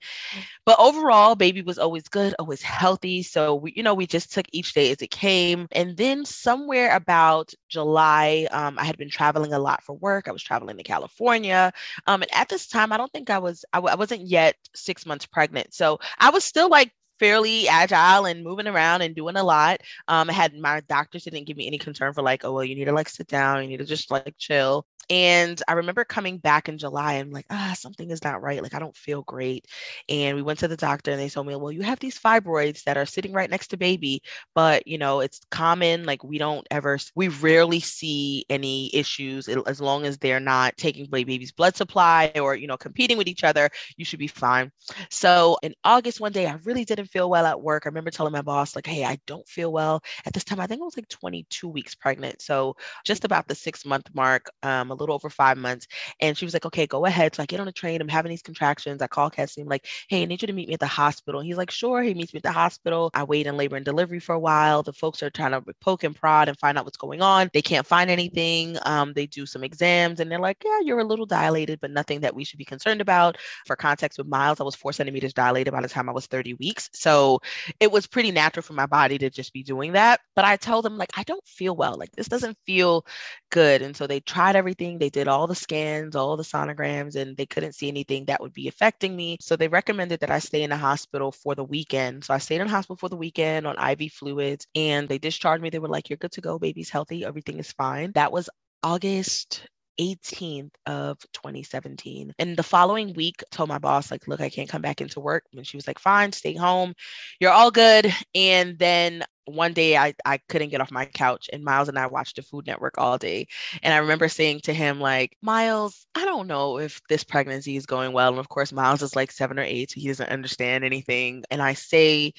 But 0.64 0.79
overall, 0.79 1.37
baby 1.37 1.62
was 1.62 1.79
always 1.79 2.09
good, 2.09 2.35
always 2.38 2.62
healthy. 2.62 3.23
So 3.23 3.55
we, 3.57 3.73
you 3.77 3.83
know, 3.83 3.95
we 3.95 4.07
just 4.07 4.33
took 4.33 4.47
each 4.53 4.75
day 4.75 4.91
as 4.93 5.03
it 5.03 5.11
came. 5.11 5.69
And 5.73 5.97
then 5.97 6.25
somewhere 6.25 6.95
about 6.95 7.55
July, 7.69 8.49
um, 8.51 8.79
I 8.79 8.85
had 8.85 8.99
been 8.99 9.11
traveling 9.11 9.53
a 9.53 9.59
lot 9.59 9.83
for 9.85 9.95
work. 9.95 10.29
I 10.29 10.33
was 10.33 10.43
traveling 10.43 10.77
to 10.79 10.85
California. 10.85 11.73
Um, 12.07 12.23
and 12.23 12.35
at 12.35 12.49
this 12.49 12.67
time, 12.69 12.93
I 12.93 12.99
don't 12.99 13.12
think 13.12 13.31
I 13.31 13.38
was, 13.38 13.64
I 13.73 13.79
w- 13.79 13.93
I 13.93 13.97
wasn't 13.97 14.27
yet 14.27 14.57
six 14.75 15.07
months 15.07 15.27
pregnant. 15.27 15.75
So 15.75 16.01
I 16.19 16.31
was 16.31 16.45
still 16.45 16.69
like 16.69 16.93
fairly 17.18 17.68
agile 17.68 18.26
and 18.26 18.44
moving 18.44 18.66
around 18.66 19.02
and 19.02 19.14
doing 19.14 19.37
a 19.37 19.44
lot. 19.44 19.81
Um, 20.09 20.31
I 20.31 20.33
had 20.33 20.54
my 20.54 20.81
doctors 20.88 21.24
didn't 21.24 21.44
give 21.44 21.57
me 21.57 21.66
any 21.66 21.78
concern 21.78 22.12
for 22.12 22.22
like, 22.22 22.44
oh 22.44 22.52
well, 22.52 22.64
you 22.64 22.74
need 22.74 22.87
to 22.87 22.92
like 22.92 23.09
sit 23.09 23.28
down, 23.28 23.62
you 23.62 23.68
need 23.68 23.78
to 23.78 23.85
just 23.85 24.11
like 24.11 24.35
chill. 24.38 24.87
And 25.11 25.61
I 25.68 25.73
remember 25.75 26.05
coming 26.05 26.38
back 26.38 26.68
in 26.68 26.79
July 26.79 27.14
and 27.14 27.33
like, 27.33 27.47
ah, 27.51 27.75
something 27.79 28.11
is 28.11 28.23
not 28.23 28.42
right. 28.42 28.62
Like, 28.62 28.75
I 28.75 28.79
don't 28.79 28.97
feel 28.97 29.23
great. 29.23 29.66
And 30.09 30.37
we 30.37 30.42
went 30.42 30.59
to 30.61 30.68
the 30.68 30.77
doctor 30.77 31.11
and 31.11 31.21
they 31.21 31.29
told 31.29 31.47
me, 31.47 31.57
well, 31.57 31.73
you 31.73 31.83
have 31.83 31.99
these 31.99 32.18
fibroids 32.18 32.85
that 32.85 32.97
are 32.97 33.07
sitting 33.07 33.33
right 33.33 33.51
next 33.51 33.68
to 33.68 33.77
baby, 33.77 34.23
but 34.55 34.87
you 34.87 34.99
know, 34.99 35.21
it's 35.21 35.40
common. 35.51 36.05
Like, 36.05 36.23
we 36.25 36.38
don't 36.38 36.66
ever, 36.71 36.99
we 37.14 37.29
rarely 37.29 37.81
see 37.81 38.44
any 38.51 38.90
issues 38.94 39.49
as 39.49 39.81
long 39.81 40.05
as 40.05 40.18
they're 40.18 40.40
not 40.40 40.77
taking 40.77 41.07
away 41.07 41.25
baby's 41.25 41.53
blood 41.53 41.77
supply 41.77 42.33
or, 42.37 42.55
you 42.55 42.66
know, 42.66 42.77
competing 42.77 43.18
with 43.18 43.29
each 43.29 43.44
other, 43.44 43.71
you 43.97 44.05
should 44.05 44.18
be 44.18 44.27
fine. 44.29 44.71
So 45.11 45.59
in 45.62 45.75
August, 45.85 46.21
one 46.21 46.33
day, 46.33 46.47
I 46.47 46.55
really 46.64 46.85
didn't 46.85 47.07
feel 47.07 47.31
well 47.31 47.47
at 47.47 47.61
work. 47.61 47.85
I 47.87 47.88
remember 47.88 48.11
telling 48.11 48.33
my 48.33 48.42
boss, 48.42 48.75
like, 48.77 48.87
hey, 48.87 49.05
I 49.05 49.18
don't 49.27 49.47
feel 49.49 49.73
well. 49.73 50.03
At 50.27 50.33
this 50.33 50.44
time, 50.44 50.61
I 50.61 50.66
think 50.66 50.81
I 50.81 50.85
was 50.85 50.97
like 50.97 51.09
22 51.09 51.68
weeks 51.68 51.94
pregnant. 51.94 52.42
So 52.42 52.77
just 53.05 53.25
about 53.25 53.49
the 53.49 53.55
six 53.55 53.85
month 53.85 54.09
mark, 54.14 54.47
um, 54.62 54.90
little 54.99 55.15
over 55.15 55.31
five 55.31 55.57
months. 55.59 55.87
And 56.21 56.37
she 56.37 56.45
was 56.45 56.55
like, 56.55 56.67
okay, 56.67 56.87
go 56.87 57.07
ahead. 57.07 57.35
So 57.35 57.43
I 57.43 57.47
get 57.47 57.61
on 57.61 57.69
a 57.69 57.73
train. 57.73 58.01
I'm 58.01 58.09
having 58.09 58.31
these 58.31 58.43
contractions. 58.43 59.03
I 59.03 59.07
call 59.07 59.31
Kessie. 59.31 59.63
I'm 59.63 59.69
like, 59.69 59.87
hey, 60.09 60.23
I 60.23 60.25
need 60.27 60.43
you 60.43 60.47
to 60.49 60.53
meet 60.53 60.69
me 60.69 60.75
at 60.75 60.81
the 60.81 60.87
hospital. 60.87 61.41
And 61.41 61.47
he's 61.47 61.57
like, 61.57 61.71
sure. 61.71 62.03
He 62.03 62.15
meets 62.15 62.33
me 62.35 62.39
at 62.39 62.43
the 62.43 62.53
hospital. 62.53 63.11
I 63.15 63.25
wait 63.25 63.47
in 63.47 63.57
labor 63.57 63.77
and 63.77 63.85
delivery 63.85 64.21
for 64.21 64.35
a 64.35 64.39
while. 64.39 64.83
The 64.83 64.93
folks 64.93 65.23
are 65.23 65.31
trying 65.31 65.53
to 65.53 65.63
poke 65.81 66.05
and 66.05 66.15
prod 66.15 66.49
and 66.49 66.59
find 66.59 66.79
out 66.79 66.85
what's 66.85 66.97
going 66.97 67.23
on. 67.23 67.51
They 67.53 67.63
can't 67.63 67.87
find 67.87 68.11
anything. 68.11 68.77
Um, 68.85 69.13
they 69.15 69.27
do 69.27 69.47
some 69.47 69.65
exams 69.65 70.21
and 70.21 70.31
they're 70.31 70.39
like, 70.39 70.59
yeah, 70.65 70.81
you're 70.85 71.01
a 71.01 71.05
little 71.05 71.27
dilated, 71.27 71.81
but 71.81 71.91
nothing 71.91 72.21
that 72.21 72.35
we 72.35 72.45
should 72.45 72.59
be 72.59 72.65
concerned 72.65 73.01
about. 73.01 73.37
For 73.67 73.77
context 73.77 74.19
with 74.19 74.27
Miles, 74.29 74.61
I 74.61 74.65
was 74.65 74.75
four 74.75 74.93
centimeters 74.93 75.33
dilated 75.33 75.73
by 75.73 75.81
the 75.83 75.89
time 75.89 76.09
I 76.09 76.13
was 76.13 76.27
30 76.27 76.55
weeks. 76.55 76.89
So 76.93 77.41
it 77.81 77.91
was 77.91 78.07
pretty 78.07 78.31
natural 78.31 78.63
for 78.63 78.73
my 78.73 78.87
body 78.87 79.19
to 79.19 79.31
just 79.31 79.53
be 79.53 79.63
doing 79.63 79.93
that. 79.93 80.21
But 80.35 80.45
I 80.45 80.57
told 80.57 80.85
them, 80.85 80.97
like, 80.97 81.11
I 81.17 81.23
don't 81.25 81.47
feel 81.47 81.77
well. 81.77 81.97
Like, 81.99 82.13
this 82.13 82.29
doesn't 82.29 82.57
feel 82.67 83.05
good. 83.51 83.83
And 83.83 83.97
so 83.97 84.07
they 84.07 84.21
tried 84.21 84.57
everything. 84.57 84.88
They 84.96 85.11
did 85.11 85.29
all 85.29 85.46
the 85.46 85.55
scans, 85.55 86.16
all 86.16 86.37
the 86.37 86.42
sonograms, 86.42 87.16
and 87.16 87.37
they 87.37 87.44
couldn't 87.44 87.74
see 87.74 87.88
anything 87.88 88.24
that 88.27 88.40
would 88.40 88.55
be 88.55 88.68
affecting 88.68 89.14
me. 89.16 89.37
So 89.40 89.57
they 89.57 89.68
recommended 89.68 90.20
that 90.20 90.31
I 90.31 90.38
stay 90.38 90.62
in 90.62 90.70
the 90.70 90.77
hospital 90.77 91.33
for 91.33 91.55
the 91.55 91.64
weekend. 91.64 92.24
So 92.24 92.33
I 92.33 92.38
stayed 92.38 92.61
in 92.61 92.68
the 92.68 92.72
hospital 92.72 92.96
for 92.96 93.09
the 93.09 93.16
weekend 93.16 93.66
on 93.66 93.77
IV 93.79 94.12
fluids 94.12 94.66
and 94.74 95.09
they 95.09 95.18
discharged 95.18 95.62
me. 95.62 95.68
They 95.68 95.81
were 95.81 95.88
like, 95.88 96.09
You're 96.09 96.16
good 96.16 96.33
to 96.33 96.40
go. 96.40 96.59
Baby's 96.59 96.90
healthy. 96.90 97.24
Everything 97.24 97.59
is 97.59 97.72
fine. 97.72 98.12
That 98.12 98.33
was 98.33 98.48
August 98.83 99.66
18th 99.98 100.70
of 100.87 101.18
2017. 101.33 102.33
And 102.38 102.57
the 102.57 102.62
following 102.62 103.12
week, 103.14 103.42
told 103.51 103.68
my 103.68 103.79
boss, 103.79 104.11
like, 104.11 104.27
look, 104.29 104.40
I 104.40 104.48
can't 104.48 104.68
come 104.68 104.83
back 104.83 105.01
into 105.01 105.20
work. 105.20 105.44
And 105.53 105.66
she 105.66 105.77
was 105.77 105.87
like, 105.87 105.98
fine, 105.98 106.33
stay 106.33 106.55
home. 106.55 106.94
You're 107.40 107.53
all 107.53 107.70
good. 107.70 108.12
And 108.35 108.79
then 108.79 109.24
one 109.49 109.73
day 109.73 109.97
I, 109.97 110.15
I 110.25 110.39
couldn't 110.49 110.71
get 110.71 110.81
off 110.81 110.91
my 110.91 111.05
couch 111.07 111.49
and 111.53 111.65
Miles 111.65 111.89
and 111.89 111.99
I 111.99 112.07
watched 112.07 112.37
the 112.37 112.43
Food 112.43 112.67
Network 112.67 112.95
all 112.99 113.19
day. 113.19 113.47
And 113.83 113.95
I 113.95 113.99
remember 113.99 114.29
saying 114.29 114.61
to 114.63 114.75
him, 114.75 115.01
like, 115.01 115.37
Miles, 115.43 116.07
I 116.15 116.25
don't 116.25 116.47
know 116.47 116.79
if 116.79 117.01
this 117.09 117.25
pregnancy 117.25 117.77
is 117.77 117.87
going 117.87 118.13
well. 118.13 118.31
And 118.31 118.39
of 118.39 118.49
course, 118.49 118.73
Miles 118.73 119.03
is 119.03 119.17
like 119.17 119.33
seven 119.33 119.59
or 119.59 119.63
eight, 119.63 119.91
so 119.91 120.01
he 120.01 120.09
doesn't 120.09 120.31
understand 120.31 120.85
anything. 120.85 121.45
And 121.51 121.63
I 121.63 121.75
say, 121.75 122.35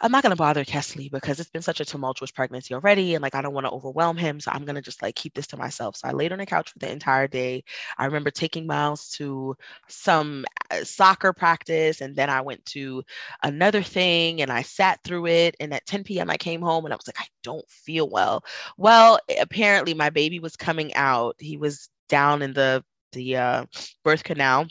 I'm 0.00 0.10
not 0.12 0.22
gonna 0.22 0.36
bother 0.36 0.64
Kesley 0.64 1.10
because 1.10 1.40
it's 1.40 1.50
been 1.50 1.62
such 1.62 1.80
a 1.80 1.84
tumultuous 1.84 2.30
pregnancy 2.30 2.74
already, 2.74 3.14
and 3.14 3.22
like 3.22 3.34
I 3.34 3.40
don't 3.42 3.54
want 3.54 3.66
to 3.66 3.70
overwhelm 3.72 4.16
him, 4.16 4.40
so 4.40 4.50
I'm 4.52 4.64
gonna 4.64 4.82
just 4.82 5.02
like 5.02 5.14
keep 5.14 5.34
this 5.34 5.46
to 5.48 5.56
myself. 5.56 5.96
So 5.96 6.08
I 6.08 6.12
laid 6.12 6.32
on 6.32 6.38
the 6.38 6.46
couch 6.46 6.70
for 6.72 6.78
the 6.80 6.90
entire 6.90 7.28
day. 7.28 7.64
I 7.96 8.04
remember 8.06 8.30
taking 8.30 8.66
Miles 8.66 9.10
to 9.12 9.56
some 9.88 10.44
uh, 10.70 10.84
soccer 10.84 11.32
practice, 11.32 12.00
and 12.00 12.14
then 12.16 12.28
I 12.28 12.40
went 12.42 12.64
to 12.66 13.02
another 13.44 13.82
thing, 13.82 14.42
and 14.42 14.50
I 14.52 14.62
sat 14.62 15.00
through 15.04 15.26
it. 15.26 15.56
And 15.60 15.72
at 15.72 15.86
10 15.86 16.04
p.m. 16.04 16.28
I 16.30 16.36
came 16.36 16.60
home, 16.60 16.84
and 16.84 16.92
I 16.92 16.96
was 16.96 17.06
like, 17.06 17.20
I 17.20 17.26
don't 17.42 17.68
feel 17.70 18.08
well. 18.10 18.44
Well, 18.76 19.18
apparently 19.40 19.94
my 19.94 20.10
baby 20.10 20.40
was 20.40 20.56
coming 20.56 20.92
out. 20.94 21.36
He 21.38 21.56
was 21.56 21.88
down 22.08 22.42
in 22.42 22.52
the 22.52 22.84
the 23.12 23.36
uh, 23.36 23.66
birth 24.04 24.24
canal 24.24 24.66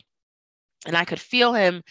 and 0.86 0.98
I 0.98 1.06
could 1.06 1.20
feel 1.20 1.54
him, 1.54 1.82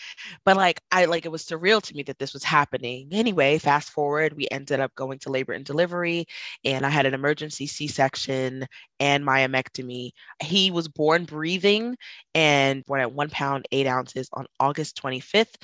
but 0.45 0.57
like 0.57 0.81
I 0.93 1.07
like 1.07 1.27
it 1.27 1.33
was 1.33 1.45
surreal 1.45 1.83
to 1.83 1.95
me 1.95 2.03
that 2.05 2.19
this 2.19 2.33
was 2.33 2.45
happening. 2.45 3.09
Anyway, 3.13 3.59
fast 3.59 3.91
forward, 3.91 4.35
we 4.35 4.49
ended 4.51 4.81
up 4.81 4.95
going 4.95 5.19
to 5.21 5.31
labor 5.31 5.53
and 5.53 5.65
delivery, 5.65 6.27
and 6.65 6.85
I 6.87 6.91
had 6.91 7.07
an 7.07 7.15
emergency 7.15 7.67
C-section 7.67 8.67
and 9.01 9.25
myomectomy. 9.25 10.11
He 10.43 10.71
was 10.71 10.89
born 10.89 11.25
breathing 11.25 11.97
and 12.35 12.85
born 12.87 13.01
at 13.01 13.13
one 13.13 13.31
pound 13.31 13.67
eight 13.73 13.87
ounces 13.87 14.29
on 14.33 14.47
August 14.61 14.97
25th. 14.97 15.57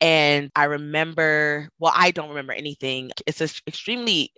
And 0.00 0.50
I 0.56 0.64
remember, 0.64 1.68
well, 1.78 1.92
I 1.94 2.10
don't 2.10 2.28
remember 2.30 2.52
anything. 2.52 3.10
It's 3.26 3.40
an 3.40 3.48
extremely 3.66 4.32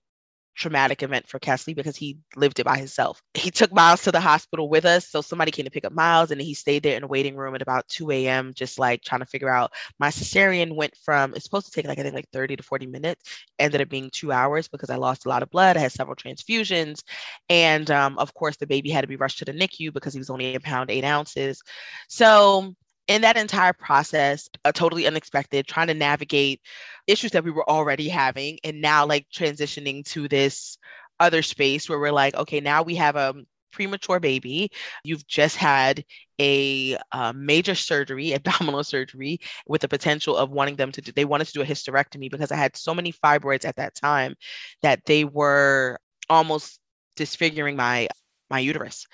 traumatic 0.56 1.02
event 1.02 1.28
for 1.28 1.38
Kesley 1.38 1.74
because 1.74 1.96
he 1.96 2.18
lived 2.34 2.58
it 2.58 2.64
by 2.64 2.78
himself. 2.78 3.22
He 3.34 3.50
took 3.50 3.72
Miles 3.72 4.02
to 4.02 4.12
the 4.12 4.20
hospital 4.20 4.68
with 4.68 4.84
us. 4.84 5.08
So 5.08 5.20
somebody 5.20 5.50
came 5.50 5.64
to 5.64 5.70
pick 5.70 5.84
up 5.84 5.92
Miles 5.92 6.30
and 6.30 6.40
he 6.40 6.54
stayed 6.54 6.82
there 6.82 6.96
in 6.96 7.02
a 7.02 7.06
waiting 7.06 7.36
room 7.36 7.54
at 7.54 7.62
about 7.62 7.86
2 7.88 8.10
a.m., 8.10 8.52
just 8.54 8.78
like 8.78 9.02
trying 9.02 9.20
to 9.20 9.26
figure 9.26 9.50
out. 9.50 9.72
My 9.98 10.08
cesarean 10.08 10.74
went 10.74 10.96
from, 10.96 11.34
it's 11.34 11.44
supposed 11.44 11.66
to 11.66 11.72
take 11.72 11.86
like, 11.86 11.98
I 11.98 12.02
think 12.02 12.14
like 12.14 12.30
30 12.32 12.56
to 12.56 12.62
40 12.62 12.86
minutes, 12.86 13.44
ended 13.58 13.80
up 13.80 13.88
being 13.88 14.10
two 14.10 14.32
hours 14.32 14.66
because 14.66 14.90
I 14.90 14.96
lost 14.96 15.26
a 15.26 15.28
lot 15.28 15.42
of 15.42 15.50
blood. 15.50 15.76
I 15.76 15.80
had 15.80 15.92
several 15.92 16.16
transfusions. 16.16 17.02
And 17.48 17.90
um, 17.90 18.18
of 18.18 18.32
course, 18.34 18.56
the 18.56 18.66
baby 18.66 18.90
had 18.90 19.02
to 19.02 19.08
be 19.08 19.16
rushed 19.16 19.38
to 19.38 19.44
the 19.44 19.52
NICU 19.52 19.92
because 19.92 20.14
he 20.14 20.18
was 20.18 20.30
only 20.30 20.54
a 20.54 20.60
pound, 20.60 20.90
eight 20.90 21.04
ounces. 21.04 21.62
So 22.08 22.74
in 23.08 23.22
that 23.22 23.36
entire 23.36 23.72
process, 23.72 24.48
a 24.64 24.72
totally 24.72 25.06
unexpected, 25.06 25.66
trying 25.66 25.86
to 25.88 25.94
navigate 25.94 26.60
issues 27.06 27.30
that 27.32 27.44
we 27.44 27.50
were 27.50 27.68
already 27.68 28.08
having, 28.08 28.58
and 28.64 28.80
now 28.80 29.06
like 29.06 29.26
transitioning 29.34 30.04
to 30.06 30.28
this 30.28 30.78
other 31.20 31.42
space 31.42 31.88
where 31.88 31.98
we're 31.98 32.12
like, 32.12 32.34
okay, 32.34 32.60
now 32.60 32.82
we 32.82 32.96
have 32.96 33.16
a 33.16 33.34
premature 33.72 34.18
baby. 34.20 34.70
You've 35.04 35.26
just 35.26 35.56
had 35.56 36.04
a 36.40 36.96
uh, 37.12 37.32
major 37.34 37.74
surgery, 37.74 38.32
abdominal 38.34 38.82
surgery, 38.84 39.40
with 39.66 39.82
the 39.82 39.88
potential 39.88 40.36
of 40.36 40.50
wanting 40.50 40.76
them 40.76 40.92
to 40.92 41.00
do, 41.00 41.12
they 41.12 41.24
wanted 41.24 41.46
to 41.48 41.52
do 41.52 41.62
a 41.62 41.66
hysterectomy 41.66 42.30
because 42.30 42.50
I 42.50 42.56
had 42.56 42.76
so 42.76 42.94
many 42.94 43.12
fibroids 43.12 43.64
at 43.64 43.76
that 43.76 43.94
time 43.94 44.34
that 44.82 45.04
they 45.06 45.24
were 45.24 45.98
almost 46.28 46.80
disfiguring 47.16 47.76
my 47.76 48.08
my 48.50 48.60
uterus. 48.60 49.06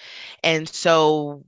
And 0.43 0.69
so 0.69 1.45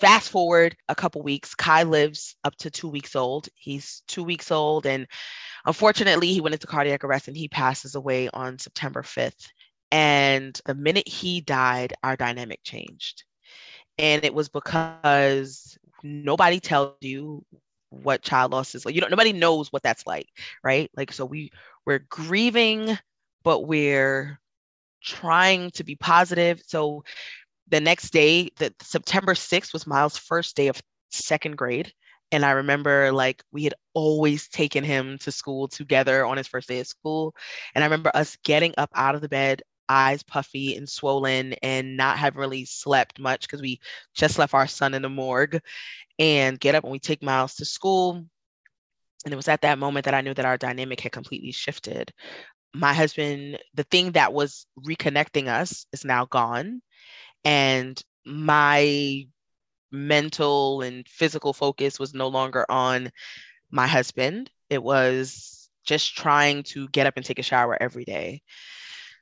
fast 0.00 0.30
forward 0.30 0.76
a 0.88 0.94
couple 0.94 1.22
weeks, 1.22 1.54
Kai 1.54 1.82
lives 1.84 2.34
up 2.44 2.56
to 2.56 2.70
two 2.70 2.88
weeks 2.88 3.14
old. 3.14 3.48
He's 3.54 4.02
two 4.08 4.24
weeks 4.24 4.50
old, 4.50 4.86
and 4.86 5.06
unfortunately, 5.66 6.32
he 6.32 6.40
went 6.40 6.54
into 6.54 6.66
cardiac 6.66 7.04
arrest 7.04 7.28
and 7.28 7.36
he 7.36 7.48
passes 7.48 7.94
away 7.94 8.28
on 8.32 8.58
September 8.58 9.02
5th. 9.02 9.46
And 9.92 10.58
the 10.66 10.74
minute 10.74 11.08
he 11.08 11.40
died, 11.40 11.94
our 12.02 12.16
dynamic 12.16 12.60
changed. 12.62 13.24
And 13.98 14.24
it 14.24 14.32
was 14.32 14.48
because 14.48 15.76
nobody 16.02 16.60
tells 16.60 16.96
you 17.00 17.44
what 17.90 18.22
child 18.22 18.52
loss 18.52 18.74
is 18.74 18.86
like. 18.86 18.94
You 18.94 19.00
know, 19.00 19.08
nobody 19.08 19.32
knows 19.32 19.72
what 19.72 19.82
that's 19.82 20.06
like, 20.06 20.28
right? 20.62 20.90
Like, 20.96 21.12
so 21.12 21.26
we 21.26 21.50
we're 21.84 22.06
grieving, 22.08 22.96
but 23.42 23.66
we're 23.66 24.38
trying 25.02 25.70
to 25.72 25.84
be 25.84 25.96
positive. 25.96 26.62
So 26.66 27.04
the 27.70 27.80
next 27.80 28.10
day, 28.10 28.50
the 28.56 28.74
September 28.82 29.34
6th 29.34 29.72
was 29.72 29.86
Miles' 29.86 30.16
first 30.16 30.56
day 30.56 30.68
of 30.68 30.80
second 31.10 31.56
grade. 31.56 31.92
And 32.32 32.44
I 32.44 32.52
remember 32.52 33.10
like 33.12 33.42
we 33.52 33.64
had 33.64 33.74
always 33.94 34.48
taken 34.48 34.84
him 34.84 35.18
to 35.18 35.32
school 35.32 35.66
together 35.68 36.24
on 36.24 36.36
his 36.36 36.46
first 36.46 36.68
day 36.68 36.80
of 36.80 36.86
school. 36.86 37.34
And 37.74 37.82
I 37.82 37.86
remember 37.86 38.10
us 38.14 38.36
getting 38.44 38.74
up 38.78 38.90
out 38.94 39.14
of 39.14 39.20
the 39.20 39.28
bed, 39.28 39.62
eyes 39.88 40.22
puffy 40.22 40.76
and 40.76 40.88
swollen, 40.88 41.54
and 41.62 41.96
not 41.96 42.18
having 42.18 42.40
really 42.40 42.64
slept 42.64 43.18
much 43.18 43.42
because 43.42 43.60
we 43.60 43.80
just 44.14 44.38
left 44.38 44.54
our 44.54 44.68
son 44.68 44.94
in 44.94 45.02
the 45.02 45.08
morgue 45.08 45.60
and 46.18 46.60
get 46.60 46.74
up 46.74 46.84
and 46.84 46.92
we 46.92 47.00
take 47.00 47.22
Miles 47.22 47.56
to 47.56 47.64
school. 47.64 48.24
And 49.24 49.32
it 49.32 49.36
was 49.36 49.48
at 49.48 49.62
that 49.62 49.78
moment 49.78 50.04
that 50.04 50.14
I 50.14 50.20
knew 50.20 50.34
that 50.34 50.44
our 50.44 50.56
dynamic 50.56 51.00
had 51.00 51.12
completely 51.12 51.52
shifted. 51.52 52.12
My 52.72 52.94
husband, 52.94 53.58
the 53.74 53.84
thing 53.84 54.12
that 54.12 54.32
was 54.32 54.66
reconnecting 54.78 55.48
us 55.48 55.86
is 55.92 56.04
now 56.04 56.26
gone. 56.26 56.80
And 57.44 58.00
my 58.24 59.26
mental 59.90 60.82
and 60.82 61.06
physical 61.08 61.52
focus 61.52 61.98
was 61.98 62.14
no 62.14 62.28
longer 62.28 62.64
on 62.68 63.10
my 63.70 63.86
husband. 63.86 64.50
It 64.68 64.82
was 64.82 65.70
just 65.84 66.16
trying 66.16 66.62
to 66.64 66.88
get 66.88 67.06
up 67.06 67.14
and 67.16 67.24
take 67.24 67.38
a 67.38 67.42
shower 67.44 67.76
every 67.80 68.04
day. 68.04 68.42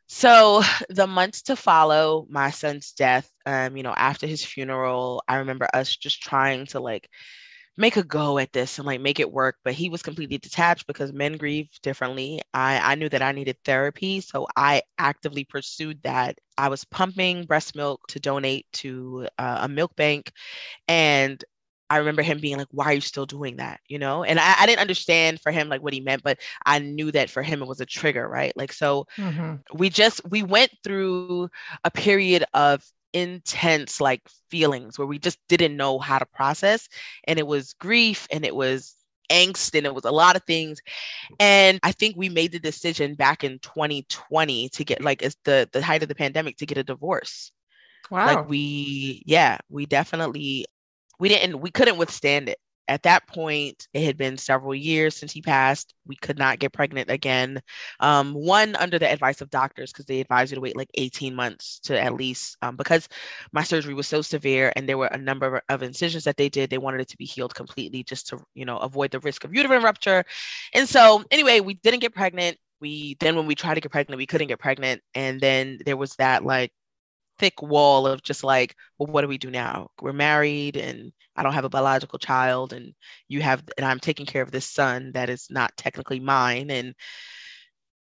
So 0.07 0.63
the 0.89 1.07
months 1.07 1.43
to 1.43 1.57
follow 1.57 2.27
my 2.31 2.51
son's 2.51 2.93
death, 2.93 3.31
um, 3.47 3.77
you 3.77 3.83
know, 3.83 3.95
after 3.97 4.27
his 4.27 4.45
funeral, 4.45 5.23
I 5.29 5.37
remember 5.37 5.69
us 5.73 5.95
just 5.97 6.23
trying 6.23 6.67
to 6.67 6.81
like 6.81 7.09
make 7.79 7.97
a 7.97 8.03
go 8.03 8.39
at 8.39 8.53
this 8.53 8.79
and 8.79 8.87
like 8.87 9.01
make 9.01 9.21
it 9.21 9.33
work 9.33 9.57
but 9.65 9.73
he 9.73 9.89
was 9.89 10.03
completely 10.03 10.37
detached 10.37 10.87
because 10.87 11.13
men 11.13 11.37
grieve 11.37 11.69
differently 11.83 12.41
i 12.53 12.93
i 12.93 12.95
knew 12.95 13.09
that 13.09 13.23
i 13.23 13.33
needed 13.33 13.57
therapy 13.65 14.21
so 14.21 14.47
i 14.57 14.83
actively 14.99 15.45
pursued 15.45 15.99
that 16.03 16.37
i 16.59 16.69
was 16.69 16.85
pumping 16.85 17.45
breast 17.45 17.77
milk 17.77 18.01
to 18.09 18.19
donate 18.19 18.67
to 18.73 19.27
uh, 19.39 19.59
a 19.63 19.69
milk 19.69 19.95
bank 19.97 20.33
and 20.89 21.45
I 21.91 21.99
remember 21.99 22.23
him 22.23 22.39
being 22.39 22.59
like, 22.59 22.69
why 22.71 22.87
are 22.87 22.95
you 22.95 23.01
still 23.01 23.25
doing 23.25 23.57
that? 23.57 23.81
You 23.89 23.99
know? 23.99 24.23
And 24.23 24.39
I, 24.39 24.57
I, 24.59 24.67
didn't 24.67 24.81
understand 24.81 25.41
for 25.41 25.51
him 25.51 25.69
like 25.69 25.83
what 25.83 25.95
he 25.95 26.01
meant, 26.01 26.23
but 26.23 26.39
I 26.67 26.81
knew 26.81 27.11
that 27.13 27.31
for 27.31 27.43
him 27.43 27.63
it 27.63 27.69
was 27.69 27.81
a 27.81 27.87
trigger, 27.87 28.29
right? 28.29 28.53
Like, 28.57 28.73
so 28.73 29.07
mm-hmm. 29.17 29.55
we 29.73 29.89
just 29.89 30.21
we 30.29 30.43
went 30.43 30.71
through 30.85 31.49
a 31.85 31.91
period 31.91 32.45
of 32.53 32.85
intense 33.13 34.01
like 34.01 34.23
feelings 34.51 34.99
where 34.99 35.07
we 35.07 35.19
just 35.19 35.39
didn't 35.49 35.77
know 35.77 35.99
how 35.99 36.19
to 36.19 36.27
process 36.27 36.89
and 37.25 37.39
it 37.39 37.47
was 37.47 37.73
grief 37.75 38.27
and 38.31 38.45
it 38.45 38.55
was 38.55 38.95
angst 39.31 39.77
and 39.77 39.87
it 39.87 39.95
was 39.95 40.05
a 40.05 40.11
lot 40.11 40.37
of 40.37 40.43
things. 40.45 40.81
And 41.39 41.79
i 41.83 41.93
think 41.93 42.17
we 42.17 42.29
made 42.29 42.53
the 42.53 42.59
decision 42.59 43.15
back 43.15 43.45
in 43.45 43.59
2020 43.61 44.69
to 44.71 44.85
get 44.85 45.03
like 45.03 45.23
it's 45.23 45.37
the 45.45 45.69
the 45.73 45.83
height 45.83 46.03
of 46.03 46.09
the 46.09 46.15
pandemic 46.15 46.57
to 46.59 46.67
get 46.67 46.79
a 46.79 46.85
divorce. 46.85 47.53
Wow. 48.11 48.27
like 48.27 48.49
we 48.49 49.23
yeah 49.27 49.59
we 49.69 49.85
definitely 49.85 50.65
we 51.19 51.29
didn't 51.29 51.61
we 51.61 51.71
couldn't 51.71 51.99
withstand 51.99 52.49
it 52.49 52.59
at 52.89 53.03
that 53.03 53.27
point, 53.27 53.87
it 53.93 54.05
had 54.05 54.17
been 54.17 54.39
several 54.39 54.75
years 54.75 55.15
since 55.15 55.31
he 55.31 55.43
passed. 55.43 55.95
We 56.07 56.17
could 56.17 56.39
not 56.39 56.59
get 56.59 56.73
pregnant 56.73 57.11
again. 57.11 57.61
Um, 58.01 58.33
one, 58.33 58.75
under 58.77 58.99
the 58.99 59.11
advice 59.11 59.41
of 59.41 59.51
doctors, 59.51 59.93
because 59.93 60.07
they 60.07 60.21
advised 60.21 60.51
you 60.51 60.57
to 60.57 60.61
wait 60.61 60.77
like 60.77 60.91
18 60.95 61.35
months 61.35 61.81
to 61.81 62.01
at 62.01 62.15
least, 62.15 62.57
um, 62.63 62.77
because 62.77 63.09
my 63.53 63.63
surgery 63.63 63.95
was 63.95 64.07
so 64.07 64.23
severe 64.23 64.73
and 64.75 64.89
there 64.89 64.99
were 64.99 65.07
a 65.09 65.19
number 65.19 65.63
of 65.69 65.83
incisions 65.83 66.25
that 66.25 66.39
they 66.39 66.49
did. 66.49 66.71
They 66.71 66.79
wanted 66.79 67.03
it 67.03 67.09
to 67.09 67.19
be 67.19 67.27
healed 67.27 67.55
completely 67.55 68.03
just 68.03 68.27
to, 68.29 68.41
you 68.55 68.65
know, 68.65 68.79
avoid 68.79 69.11
the 69.11 69.21
risk 69.21 69.45
of 69.45 69.55
uterine 69.55 69.83
rupture. 69.83 70.25
And 70.73 70.89
so, 70.89 71.25
anyway, 71.31 71.61
we 71.61 71.75
didn't 71.75 72.01
get 72.01 72.15
pregnant. 72.15 72.57
We 72.81 73.17
then, 73.21 73.37
when 73.37 73.47
we 73.47 73.55
tried 73.55 73.75
to 73.75 73.81
get 73.81 73.93
pregnant, 73.93 74.19
we 74.19 74.27
couldn't 74.27 74.49
get 74.49 74.61
pregnant. 74.61 75.03
And 75.15 75.41
then 75.41 75.79
there 75.85 75.97
was 75.97 76.15
that 76.17 76.45
like 76.45 76.73
thick 77.39 77.63
wall 77.63 78.07
of 78.07 78.23
just 78.23 78.45
like, 78.45 78.75
well, 78.99 79.07
what 79.13 79.23
do 79.23 79.29
we 79.29 79.39
do 79.39 79.51
now? 79.51 79.91
We're 80.01 80.13
married 80.13 80.77
and 80.77 81.13
I 81.37 81.43
don't 81.43 81.55
have 81.55 81.65
a 81.65 81.69
biological 81.71 82.19
child, 82.19 82.73
and 82.73 82.95
you 83.29 83.43
have, 83.43 83.63
and 83.77 83.87
I'm 83.87 84.01
taking 84.01 84.27
care 84.27 84.43
of 84.43 84.51
this 84.51 84.67
son 84.67 85.13
that 85.13 85.31
is 85.31 85.47
not 85.51 85.77
technically 85.77 86.19
mine. 86.19 86.71
And 86.71 86.95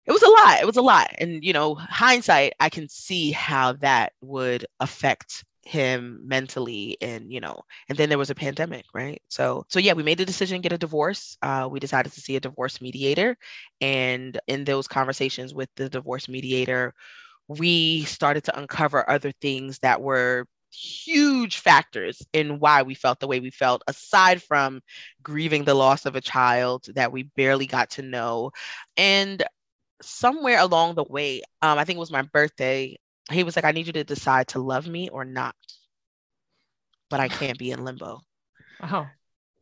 it 0.05 0.11
was 0.11 0.23
a 0.23 0.29
lot. 0.29 0.59
It 0.61 0.65
was 0.65 0.77
a 0.77 0.81
lot. 0.81 1.11
And, 1.19 1.43
you 1.43 1.53
know, 1.53 1.75
hindsight, 1.75 2.53
I 2.59 2.69
can 2.69 2.89
see 2.89 3.31
how 3.31 3.73
that 3.73 4.13
would 4.21 4.65
affect 4.79 5.43
him 5.67 6.21
mentally 6.25 6.97
and 7.01 7.29
you 7.31 7.41
know 7.41 7.59
and 7.89 7.97
then 7.97 8.07
there 8.07 8.17
was 8.17 8.29
a 8.29 8.35
pandemic 8.35 8.85
right 8.93 9.21
so 9.27 9.65
so 9.67 9.79
yeah 9.79 9.91
we 9.91 10.01
made 10.01 10.17
the 10.17 10.25
decision 10.25 10.57
to 10.57 10.61
get 10.61 10.71
a 10.71 10.77
divorce 10.77 11.37
uh, 11.41 11.67
we 11.69 11.77
decided 11.77 12.11
to 12.13 12.21
see 12.21 12.37
a 12.37 12.39
divorce 12.39 12.79
mediator 12.79 13.37
and 13.81 14.39
in 14.47 14.63
those 14.63 14.87
conversations 14.87 15.53
with 15.53 15.69
the 15.75 15.89
divorce 15.89 16.29
mediator 16.29 16.93
we 17.47 18.03
started 18.05 18.43
to 18.45 18.57
uncover 18.57 19.09
other 19.09 19.31
things 19.41 19.79
that 19.79 20.01
were 20.01 20.45
huge 20.71 21.57
factors 21.59 22.21
in 22.33 22.59
why 22.59 22.83
we 22.83 22.93
felt 22.93 23.19
the 23.19 23.27
way 23.27 23.39
we 23.39 23.49
felt, 23.51 23.83
aside 23.87 24.41
from 24.41 24.81
grieving 25.23 25.63
the 25.63 25.73
loss 25.73 26.05
of 26.05 26.15
a 26.15 26.21
child 26.21 26.85
that 26.95 27.11
we 27.11 27.23
barely 27.23 27.65
got 27.65 27.91
to 27.91 28.01
know. 28.01 28.51
And 28.97 29.43
somewhere 30.01 30.59
along 30.59 30.95
the 30.95 31.03
way, 31.03 31.41
um, 31.61 31.77
I 31.77 31.85
think 31.85 31.97
it 31.97 32.01
was 32.01 32.11
my 32.11 32.21
birthday, 32.23 32.97
he 33.31 33.43
was 33.43 33.55
like, 33.55 33.65
I 33.65 33.71
need 33.71 33.87
you 33.87 33.93
to 33.93 34.03
decide 34.03 34.49
to 34.49 34.59
love 34.59 34.87
me 34.87 35.09
or 35.09 35.25
not. 35.25 35.55
But 37.09 37.19
I 37.19 37.27
can't 37.29 37.57
be 37.57 37.71
in 37.71 37.83
limbo. 37.83 38.21
Wow. 38.79 39.07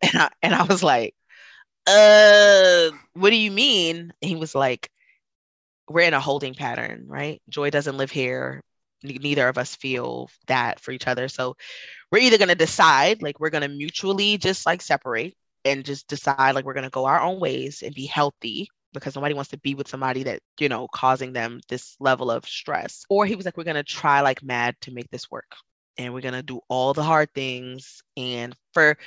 And 0.01 0.21
I, 0.21 0.29
and 0.43 0.53
I 0.53 0.63
was 0.63 0.83
like, 0.83 1.15
uh, 1.87 2.89
what 3.13 3.29
do 3.29 3.35
you 3.35 3.51
mean? 3.51 4.13
And 4.21 4.29
he 4.29 4.35
was 4.35 4.53
like, 4.53 4.89
we're 5.89 6.07
in 6.07 6.13
a 6.13 6.19
holding 6.19 6.53
pattern, 6.53 7.05
right? 7.07 7.41
Joy 7.49 7.69
doesn't 7.69 7.97
live 7.97 8.11
here. 8.11 8.61
Neither 9.03 9.47
of 9.47 9.57
us 9.57 9.75
feel 9.75 10.29
that 10.47 10.79
for 10.79 10.91
each 10.91 11.07
other. 11.07 11.27
So 11.27 11.55
we're 12.11 12.23
either 12.23 12.37
going 12.37 12.49
to 12.49 12.55
decide, 12.55 13.21
like, 13.21 13.39
we're 13.39 13.51
going 13.51 13.61
to 13.61 13.67
mutually 13.67 14.37
just 14.37 14.65
like 14.65 14.81
separate 14.81 15.35
and 15.63 15.85
just 15.85 16.07
decide, 16.07 16.55
like, 16.55 16.65
we're 16.65 16.73
going 16.73 16.85
to 16.85 16.89
go 16.89 17.05
our 17.05 17.21
own 17.21 17.39
ways 17.39 17.83
and 17.83 17.93
be 17.93 18.05
healthy 18.05 18.67
because 18.93 19.15
nobody 19.15 19.35
wants 19.35 19.51
to 19.51 19.59
be 19.59 19.75
with 19.75 19.87
somebody 19.87 20.23
that, 20.23 20.39
you 20.59 20.69
know, 20.69 20.87
causing 20.87 21.33
them 21.33 21.59
this 21.69 21.95
level 21.99 22.31
of 22.31 22.45
stress. 22.45 23.05
Or 23.09 23.25
he 23.25 23.35
was 23.35 23.45
like, 23.45 23.57
we're 23.57 23.63
going 23.63 23.75
to 23.75 23.83
try 23.83 24.21
like 24.21 24.41
mad 24.41 24.75
to 24.81 24.91
make 24.91 25.09
this 25.11 25.29
work 25.29 25.51
and 25.97 26.13
we're 26.13 26.21
going 26.21 26.33
to 26.33 26.41
do 26.41 26.61
all 26.67 26.93
the 26.93 27.03
hard 27.03 27.29
things. 27.33 28.01
And 28.17 28.55
for, 28.73 28.97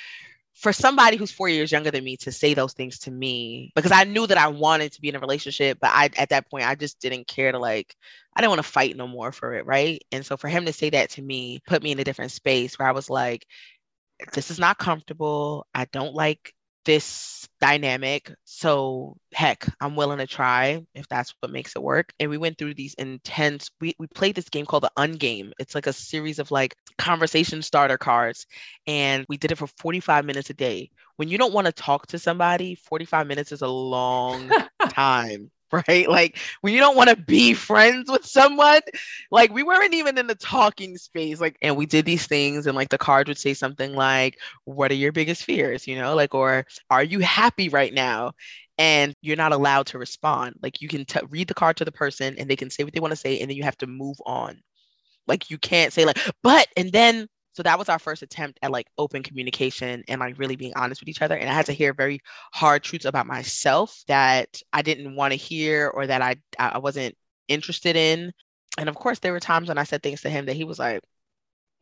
for 0.58 0.72
somebody 0.72 1.16
who's 1.16 1.30
four 1.30 1.48
years 1.48 1.70
younger 1.70 1.92
than 1.92 2.02
me 2.02 2.16
to 2.16 2.32
say 2.32 2.52
those 2.52 2.72
things 2.72 2.98
to 2.98 3.12
me 3.12 3.70
because 3.76 3.92
I 3.92 4.02
knew 4.02 4.26
that 4.26 4.38
I 4.38 4.48
wanted 4.48 4.92
to 4.92 5.00
be 5.00 5.08
in 5.08 5.14
a 5.14 5.20
relationship, 5.20 5.78
but 5.80 5.90
I 5.92 6.10
at 6.16 6.30
that 6.30 6.50
point 6.50 6.66
I 6.66 6.74
just 6.74 7.00
didn't 7.00 7.28
care 7.28 7.52
to 7.52 7.60
like 7.60 7.94
I 8.34 8.40
didn't 8.40 8.50
want 8.50 8.64
to 8.64 8.68
fight 8.72 8.96
no 8.96 9.06
more 9.06 9.30
for 9.30 9.54
it, 9.54 9.66
right? 9.66 10.02
And 10.10 10.26
so 10.26 10.36
for 10.36 10.48
him 10.48 10.66
to 10.66 10.72
say 10.72 10.90
that 10.90 11.10
to 11.10 11.22
me 11.22 11.60
put 11.66 11.82
me 11.82 11.92
in 11.92 12.00
a 12.00 12.04
different 12.04 12.32
space 12.32 12.76
where 12.76 12.88
I 12.88 12.92
was 12.92 13.08
like, 13.08 13.46
this 14.32 14.50
is 14.50 14.58
not 14.58 14.78
comfortable. 14.78 15.64
I 15.74 15.84
don't 15.92 16.14
like 16.14 16.52
this 16.84 17.48
dynamic. 17.60 18.32
So 18.44 19.16
heck, 19.32 19.66
I'm 19.80 19.96
willing 19.96 20.18
to 20.18 20.26
try 20.26 20.84
if 20.94 21.08
that's 21.08 21.34
what 21.40 21.52
makes 21.52 21.74
it 21.76 21.82
work. 21.82 22.12
And 22.18 22.30
we 22.30 22.38
went 22.38 22.58
through 22.58 22.74
these 22.74 22.94
intense, 22.94 23.70
we, 23.80 23.94
we 23.98 24.06
played 24.08 24.34
this 24.34 24.48
game 24.48 24.66
called 24.66 24.84
the 24.84 24.92
Ungame. 24.98 25.52
It's 25.58 25.74
like 25.74 25.86
a 25.86 25.92
series 25.92 26.38
of 26.38 26.50
like 26.50 26.76
conversation 26.98 27.62
starter 27.62 27.98
cards. 27.98 28.46
And 28.86 29.24
we 29.28 29.36
did 29.36 29.52
it 29.52 29.58
for 29.58 29.66
45 29.66 30.24
minutes 30.24 30.50
a 30.50 30.54
day. 30.54 30.90
When 31.16 31.28
you 31.28 31.38
don't 31.38 31.52
want 31.52 31.66
to 31.66 31.72
talk 31.72 32.06
to 32.08 32.18
somebody, 32.18 32.74
45 32.76 33.26
minutes 33.26 33.52
is 33.52 33.62
a 33.62 33.68
long 33.68 34.54
time. 34.88 35.50
right? 35.88 36.08
Like 36.08 36.38
when 36.60 36.72
you 36.72 36.80
don't 36.80 36.96
want 36.96 37.10
to 37.10 37.16
be 37.16 37.54
friends 37.54 38.10
with 38.10 38.24
someone, 38.24 38.80
like 39.30 39.52
we 39.52 39.62
weren't 39.62 39.94
even 39.94 40.18
in 40.18 40.26
the 40.26 40.34
talking 40.34 40.96
space. 40.96 41.40
Like, 41.40 41.56
and 41.62 41.76
we 41.76 41.86
did 41.86 42.04
these 42.04 42.26
things, 42.26 42.66
and 42.66 42.76
like 42.76 42.88
the 42.88 42.98
card 42.98 43.28
would 43.28 43.38
say 43.38 43.54
something 43.54 43.94
like, 43.94 44.38
What 44.64 44.90
are 44.90 44.94
your 44.94 45.12
biggest 45.12 45.44
fears? 45.44 45.86
You 45.86 45.96
know, 45.96 46.14
like, 46.14 46.34
or 46.34 46.66
are 46.90 47.02
you 47.02 47.20
happy 47.20 47.68
right 47.68 47.92
now? 47.92 48.32
And 48.78 49.14
you're 49.22 49.36
not 49.36 49.52
allowed 49.52 49.86
to 49.88 49.98
respond. 49.98 50.54
Like, 50.62 50.80
you 50.80 50.88
can 50.88 51.04
t- 51.04 51.18
read 51.30 51.48
the 51.48 51.54
card 51.54 51.76
to 51.78 51.84
the 51.84 51.90
person 51.92 52.36
and 52.38 52.48
they 52.48 52.54
can 52.56 52.70
say 52.70 52.84
what 52.84 52.92
they 52.92 53.00
want 53.00 53.10
to 53.12 53.16
say, 53.16 53.40
and 53.40 53.50
then 53.50 53.56
you 53.56 53.64
have 53.64 53.78
to 53.78 53.86
move 53.88 54.16
on. 54.24 54.60
Like, 55.26 55.50
you 55.50 55.58
can't 55.58 55.92
say, 55.92 56.04
like, 56.04 56.18
but, 56.42 56.68
and 56.76 56.92
then 56.92 57.28
so 57.52 57.62
that 57.62 57.78
was 57.78 57.88
our 57.88 57.98
first 57.98 58.22
attempt 58.22 58.58
at 58.62 58.70
like 58.70 58.86
open 58.98 59.22
communication 59.22 60.04
and 60.08 60.20
like 60.20 60.38
really 60.38 60.56
being 60.56 60.72
honest 60.76 61.00
with 61.00 61.08
each 61.08 61.22
other. 61.22 61.36
And 61.36 61.48
I 61.48 61.54
had 61.54 61.66
to 61.66 61.72
hear 61.72 61.92
very 61.92 62.20
hard 62.52 62.82
truths 62.82 63.04
about 63.04 63.26
myself 63.26 64.04
that 64.06 64.62
I 64.72 64.82
didn't 64.82 65.16
want 65.16 65.32
to 65.32 65.36
hear 65.36 65.88
or 65.88 66.06
that 66.06 66.22
I 66.22 66.36
I 66.58 66.78
wasn't 66.78 67.16
interested 67.48 67.96
in. 67.96 68.32
And 68.78 68.88
of 68.88 68.94
course, 68.94 69.18
there 69.18 69.32
were 69.32 69.40
times 69.40 69.68
when 69.68 69.78
I 69.78 69.84
said 69.84 70.02
things 70.02 70.20
to 70.22 70.30
him 70.30 70.46
that 70.46 70.56
he 70.56 70.64
was 70.64 70.78
like, 70.78 71.02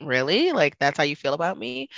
really? 0.00 0.52
Like 0.52 0.78
that's 0.78 0.96
how 0.98 1.04
you 1.04 1.16
feel 1.16 1.34
about 1.34 1.58
me? 1.58 1.88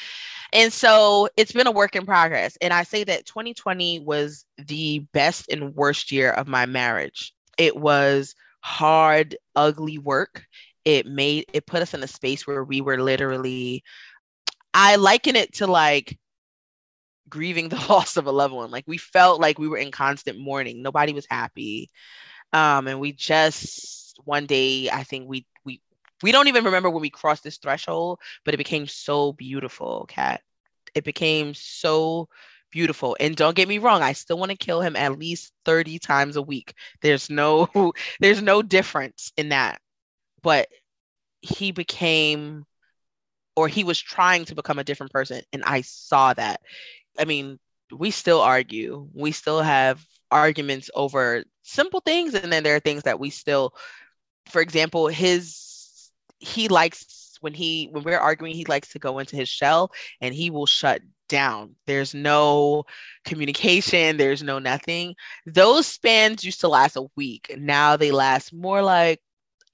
And 0.53 0.73
so 0.73 1.29
it's 1.37 1.53
been 1.53 1.67
a 1.67 1.73
work 1.73 1.97
in 1.97 2.07
progress. 2.07 2.57
And 2.61 2.73
i 2.73 2.83
say 2.83 3.05
that 3.05 3.27
2020 3.27 4.01
was 4.01 4.45
the 4.59 5.01
best 5.13 5.51
and 5.51 5.75
worst 5.75 6.13
year 6.13 6.31
of 6.31 6.49
my 6.49 6.67
marriage. 6.67 7.35
It 7.59 7.77
was 7.77 8.35
hard 8.61 9.37
ugly 9.57 9.99
work 9.99 10.47
it 10.89 11.07
made 11.07 11.47
it 11.55 11.67
put 11.67 11.83
us 11.83 11.95
in 11.95 12.03
a 12.03 12.09
space 12.09 12.47
where 12.47 12.65
we 12.65 12.81
were 12.83 13.01
literally 13.03 13.85
I 14.75 14.97
liken 14.97 15.37
it 15.37 15.55
to 15.57 15.67
like 15.67 16.19
grieving 17.29 17.69
the 17.69 17.77
loss 17.89 18.17
of 18.17 18.27
a 18.27 18.33
loved 18.33 18.55
one. 18.55 18.71
Like 18.71 18.85
we 18.87 18.99
felt 18.99 19.41
like 19.41 19.59
we 19.59 19.69
were 19.69 19.79
in 19.79 19.91
constant 19.91 20.39
mourning. 20.39 20.83
Nobody 20.83 21.13
was 21.13 21.27
happy. 21.31 21.91
Um, 22.53 22.89
and 22.89 23.01
we 23.01 23.13
just 23.13 24.19
one 24.25 24.47
day, 24.47 24.91
I 24.91 25.05
think 25.05 25.29
we 25.29 25.47
we 25.65 25.83
we 26.23 26.33
don't 26.33 26.49
even 26.49 26.65
remember 26.65 26.91
when 26.91 27.03
we 27.03 27.11
crossed 27.11 27.45
this 27.45 27.59
threshold, 27.59 28.21
but 28.45 28.55
it 28.55 28.59
became 28.59 28.87
so 28.89 29.33
beautiful, 29.33 30.07
cat 30.09 30.43
It 30.95 31.05
became 31.05 31.55
so 31.55 32.29
beautiful. 32.73 33.17
And 33.21 33.37
don't 33.37 33.57
get 33.57 33.69
me 33.69 33.79
wrong, 33.79 34.03
I 34.03 34.15
still 34.15 34.39
want 34.39 34.53
to 34.53 34.59
kill 34.59 34.83
him 34.83 34.97
at 34.97 35.19
least 35.19 35.53
30 35.67 35.99
times 36.01 36.37
a 36.37 36.43
week. 36.43 36.75
There's 37.03 37.31
no 37.31 37.69
there's 38.21 38.43
no 38.43 38.63
difference 38.63 39.33
in 39.39 39.51
that. 39.51 39.81
But 40.49 40.69
he 41.43 41.73
became 41.73 42.65
or 43.55 43.69
he 43.69 43.85
was 43.85 44.01
trying 44.01 44.47
to 44.47 44.55
become 44.55 44.79
a 44.79 44.85
different 44.85 45.13
person 45.13 45.43
and 45.53 45.63
I 45.63 45.83
saw 45.83 46.33
that. 46.33 46.63
I 47.19 47.27
mean, 47.27 47.59
we 47.95 48.11
still 48.11 48.41
argue. 48.41 49.11
We 49.13 49.33
still 49.33 49.61
have 49.61 50.03
arguments 50.31 50.89
over 50.95 51.45
simple 51.65 52.01
things 52.01 52.33
and 52.33 52.51
then 52.51 52.63
there 52.63 52.75
are 52.75 52.81
things 52.81 53.03
that 53.03 53.21
we 53.21 53.29
still 53.29 53.75
for 54.49 54.63
example, 54.63 55.09
his 55.09 56.11
he 56.39 56.69
likes 56.69 57.37
when 57.43 57.53
he 57.53 57.91
when 57.91 58.03
we're 58.03 58.17
arguing 58.19 58.55
he 58.55 58.65
likes 58.65 58.89
to 58.93 58.99
go 58.99 59.19
into 59.19 59.37
his 59.37 59.51
shell 59.51 59.93
and 60.23 60.35
he 60.35 60.49
will 60.49 60.65
shut 60.65 61.03
down. 61.29 61.75
There's 61.87 62.15
no 62.15 62.85
communication, 63.27 64.17
there's 64.17 64.43
no 64.43 64.59
nothing. 64.59 65.15
Those 65.45 65.87
spans 65.87 66.43
used 66.43 66.61
to 66.61 66.69
last 66.69 66.97
a 66.97 67.05
week. 67.17 67.55
Now 67.59 67.99
they 67.99 68.13
last 68.13 68.55
more 68.55 68.81
like 68.81 69.21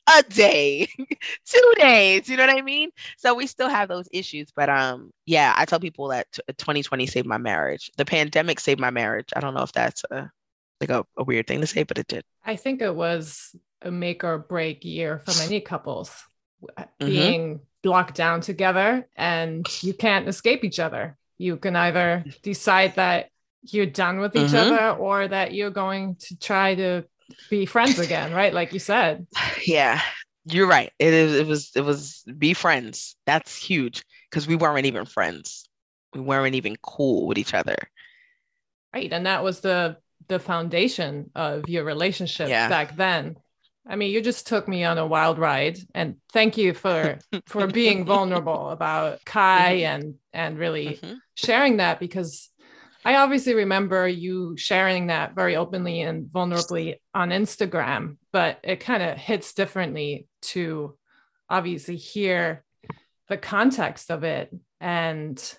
a 0.06 0.22
day, 0.22 0.86
two 1.46 1.72
days. 1.76 2.28
You 2.28 2.36
know 2.36 2.46
what 2.46 2.56
I 2.56 2.62
mean? 2.62 2.90
So 3.16 3.34
we 3.34 3.46
still 3.46 3.68
have 3.68 3.88
those 3.88 4.08
issues. 4.12 4.52
But 4.54 4.68
um, 4.68 5.10
yeah, 5.26 5.54
I 5.56 5.64
tell 5.64 5.80
people 5.80 6.08
that 6.08 6.26
2020 6.46 7.06
saved 7.06 7.26
my 7.26 7.38
marriage. 7.38 7.90
The 7.96 8.04
pandemic 8.04 8.60
saved 8.60 8.80
my 8.80 8.90
marriage. 8.90 9.30
I 9.34 9.40
don't 9.40 9.54
know 9.54 9.62
if 9.62 9.72
that's 9.72 10.04
a 10.10 10.30
like 10.80 10.90
a, 10.90 11.06
a 11.16 11.24
weird 11.24 11.46
thing 11.46 11.60
to 11.60 11.66
say, 11.66 11.84
but 11.84 11.98
it 11.98 12.08
did. 12.08 12.24
I 12.44 12.56
think 12.56 12.82
it 12.82 12.94
was 12.94 13.54
a 13.80 13.90
make 13.90 14.24
or 14.24 14.38
break 14.38 14.84
year 14.84 15.22
for 15.24 15.38
many 15.38 15.60
couples 15.60 16.24
mm-hmm. 16.62 17.06
being 17.06 17.60
locked 17.84 18.14
down 18.14 18.40
together 18.40 19.06
and 19.16 19.66
you 19.82 19.94
can't 19.94 20.28
escape 20.28 20.64
each 20.64 20.80
other. 20.80 21.16
You 21.38 21.56
can 21.56 21.76
either 21.76 22.24
decide 22.42 22.96
that 22.96 23.30
you're 23.62 23.86
done 23.86 24.20
with 24.20 24.36
each 24.36 24.52
mm-hmm. 24.52 24.72
other 24.72 24.90
or 24.90 25.28
that 25.28 25.54
you're 25.54 25.70
going 25.70 26.16
to 26.16 26.38
try 26.38 26.74
to 26.74 27.04
be 27.50 27.66
friends 27.66 27.98
again, 27.98 28.32
right? 28.32 28.52
Like 28.52 28.72
you 28.72 28.78
said. 28.78 29.26
Yeah, 29.66 30.00
you're 30.44 30.66
right. 30.66 30.92
It, 30.98 31.14
it 31.14 31.46
was 31.46 31.70
it 31.74 31.80
was 31.82 32.22
be 32.38 32.54
friends. 32.54 33.16
That's 33.26 33.56
huge 33.56 34.04
because 34.30 34.46
we 34.46 34.56
weren't 34.56 34.86
even 34.86 35.06
friends. 35.06 35.68
We 36.12 36.20
weren't 36.20 36.54
even 36.54 36.76
cool 36.82 37.26
with 37.26 37.38
each 37.38 37.54
other. 37.54 37.76
Right, 38.94 39.12
and 39.12 39.26
that 39.26 39.42
was 39.42 39.60
the 39.60 39.96
the 40.28 40.38
foundation 40.38 41.30
of 41.34 41.68
your 41.68 41.84
relationship 41.84 42.48
yeah. 42.48 42.68
back 42.68 42.96
then. 42.96 43.36
I 43.86 43.96
mean, 43.96 44.10
you 44.10 44.22
just 44.22 44.46
took 44.46 44.66
me 44.66 44.84
on 44.84 44.96
a 44.96 45.06
wild 45.06 45.38
ride, 45.38 45.78
and 45.94 46.16
thank 46.32 46.56
you 46.56 46.74
for 46.74 47.18
for 47.46 47.66
being 47.66 48.04
vulnerable 48.06 48.70
about 48.70 49.24
Kai 49.24 49.76
mm-hmm. 49.76 49.86
and 49.86 50.14
and 50.32 50.58
really 50.58 50.98
mm-hmm. 51.02 51.14
sharing 51.34 51.78
that 51.78 52.00
because 52.00 52.50
I 53.04 53.16
obviously 53.16 53.54
remember 53.54 54.08
you 54.08 54.56
sharing 54.56 55.08
that 55.08 55.34
very 55.34 55.56
openly 55.56 56.00
and 56.00 56.26
vulnerably 56.26 56.96
on 57.12 57.30
Instagram, 57.30 58.16
but 58.32 58.58
it 58.62 58.80
kind 58.80 59.02
of 59.02 59.18
hits 59.18 59.52
differently 59.52 60.26
to 60.42 60.96
obviously 61.50 61.96
hear 61.96 62.64
the 63.28 63.36
context 63.36 64.10
of 64.10 64.24
it 64.24 64.54
and 64.80 65.58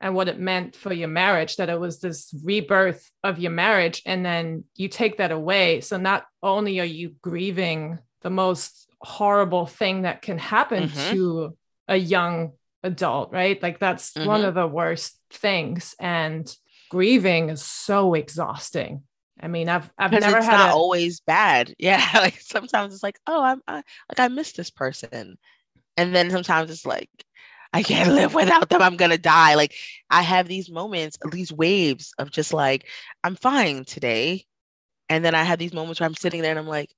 and 0.00 0.14
what 0.14 0.28
it 0.28 0.38
meant 0.38 0.76
for 0.76 0.92
your 0.92 1.08
marriage 1.08 1.56
that 1.56 1.68
it 1.68 1.78
was 1.78 2.00
this 2.00 2.32
rebirth 2.44 3.10
of 3.24 3.38
your 3.38 3.50
marriage 3.50 4.02
and 4.06 4.24
then 4.24 4.64
you 4.76 4.88
take 4.88 5.18
that 5.18 5.32
away 5.32 5.80
so 5.80 5.96
not 5.96 6.24
only 6.42 6.78
are 6.80 6.84
you 6.84 7.14
grieving 7.20 7.98
the 8.22 8.30
most 8.30 8.88
horrible 9.00 9.66
thing 9.66 10.02
that 10.02 10.22
can 10.22 10.38
happen 10.38 10.84
mm-hmm. 10.84 11.12
to 11.12 11.56
a 11.88 11.96
young 11.96 12.52
adult 12.82 13.32
right 13.32 13.62
like 13.62 13.78
that's 13.78 14.12
mm-hmm. 14.12 14.28
one 14.28 14.44
of 14.44 14.54
the 14.54 14.66
worst 14.66 15.18
things 15.30 15.94
and 15.98 16.54
grieving 16.88 17.50
is 17.50 17.62
so 17.62 18.14
exhausting 18.14 19.02
I 19.40 19.48
mean, 19.48 19.68
I've 19.68 19.90
I've 19.98 20.10
never 20.10 20.38
it's 20.38 20.46
had 20.46 20.58
not 20.58 20.70
a... 20.70 20.74
always 20.74 21.20
bad. 21.20 21.74
Yeah, 21.78 22.04
like 22.14 22.40
sometimes 22.40 22.92
it's 22.94 23.02
like, 23.02 23.18
oh, 23.26 23.42
I'm 23.42 23.62
I, 23.68 23.76
like 23.76 24.18
I 24.18 24.28
miss 24.28 24.52
this 24.52 24.70
person, 24.70 25.38
and 25.96 26.14
then 26.14 26.30
sometimes 26.30 26.70
it's 26.70 26.86
like, 26.86 27.10
I 27.72 27.82
can't 27.82 28.10
live 28.14 28.34
without 28.34 28.68
them. 28.68 28.82
I'm 28.82 28.96
going 28.96 29.10
to 29.10 29.18
die. 29.18 29.54
Like 29.54 29.74
I 30.10 30.22
have 30.22 30.48
these 30.48 30.70
moments, 30.70 31.18
these 31.30 31.52
waves 31.52 32.12
of 32.18 32.30
just 32.30 32.52
like, 32.52 32.86
I'm 33.22 33.36
fine 33.36 33.84
today. 33.84 34.44
And 35.08 35.24
then 35.24 35.34
I 35.34 35.42
have 35.42 35.58
these 35.58 35.72
moments 35.72 36.00
where 36.00 36.06
I'm 36.06 36.14
sitting 36.14 36.42
there 36.42 36.50
and 36.50 36.58
I'm 36.58 36.66
like, 36.66 36.94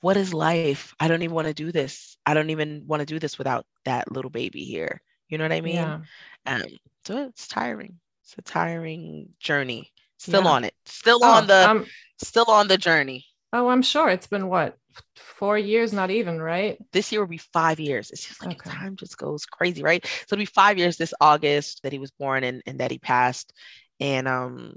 what 0.00 0.18
is 0.18 0.34
life? 0.34 0.94
I 1.00 1.08
don't 1.08 1.22
even 1.22 1.34
want 1.34 1.48
to 1.48 1.54
do 1.54 1.72
this. 1.72 2.18
I 2.26 2.34
don't 2.34 2.50
even 2.50 2.84
want 2.86 3.00
to 3.00 3.06
do 3.06 3.18
this 3.18 3.38
without 3.38 3.64
that 3.84 4.12
little 4.12 4.30
baby 4.30 4.64
here. 4.64 5.00
You 5.28 5.38
know 5.38 5.44
what 5.44 5.52
I 5.52 5.62
mean? 5.62 5.76
Yeah. 5.76 6.00
Um, 6.44 6.62
so 7.06 7.24
it's 7.28 7.48
tiring. 7.48 7.98
It's 8.32 8.48
a 8.48 8.52
tiring 8.52 9.28
journey. 9.40 9.92
Still 10.18 10.44
yeah. 10.44 10.50
on 10.50 10.64
it. 10.64 10.74
Still 10.86 11.18
oh, 11.22 11.30
on 11.32 11.46
the 11.46 11.68
um, 11.70 11.86
still 12.18 12.46
on 12.48 12.68
the 12.68 12.78
journey. 12.78 13.26
Oh, 13.52 13.68
I'm 13.68 13.82
sure. 13.82 14.08
It's 14.08 14.26
been 14.26 14.48
what 14.48 14.78
four 15.16 15.58
years, 15.58 15.92
not 15.92 16.10
even, 16.10 16.40
right? 16.40 16.78
This 16.92 17.12
year 17.12 17.20
will 17.20 17.28
be 17.28 17.38
five 17.38 17.80
years. 17.80 18.10
It's 18.10 18.26
just 18.26 18.44
like 18.44 18.66
okay. 18.66 18.70
time 18.70 18.96
just 18.96 19.18
goes 19.18 19.44
crazy, 19.44 19.82
right? 19.82 20.04
So 20.06 20.34
it'll 20.34 20.42
be 20.42 20.46
five 20.46 20.78
years 20.78 20.96
this 20.96 21.12
August 21.20 21.82
that 21.82 21.92
he 21.92 21.98
was 21.98 22.10
born 22.12 22.44
and, 22.44 22.62
and 22.66 22.80
that 22.80 22.90
he 22.90 22.98
passed. 22.98 23.52
And 24.00 24.26
um, 24.26 24.76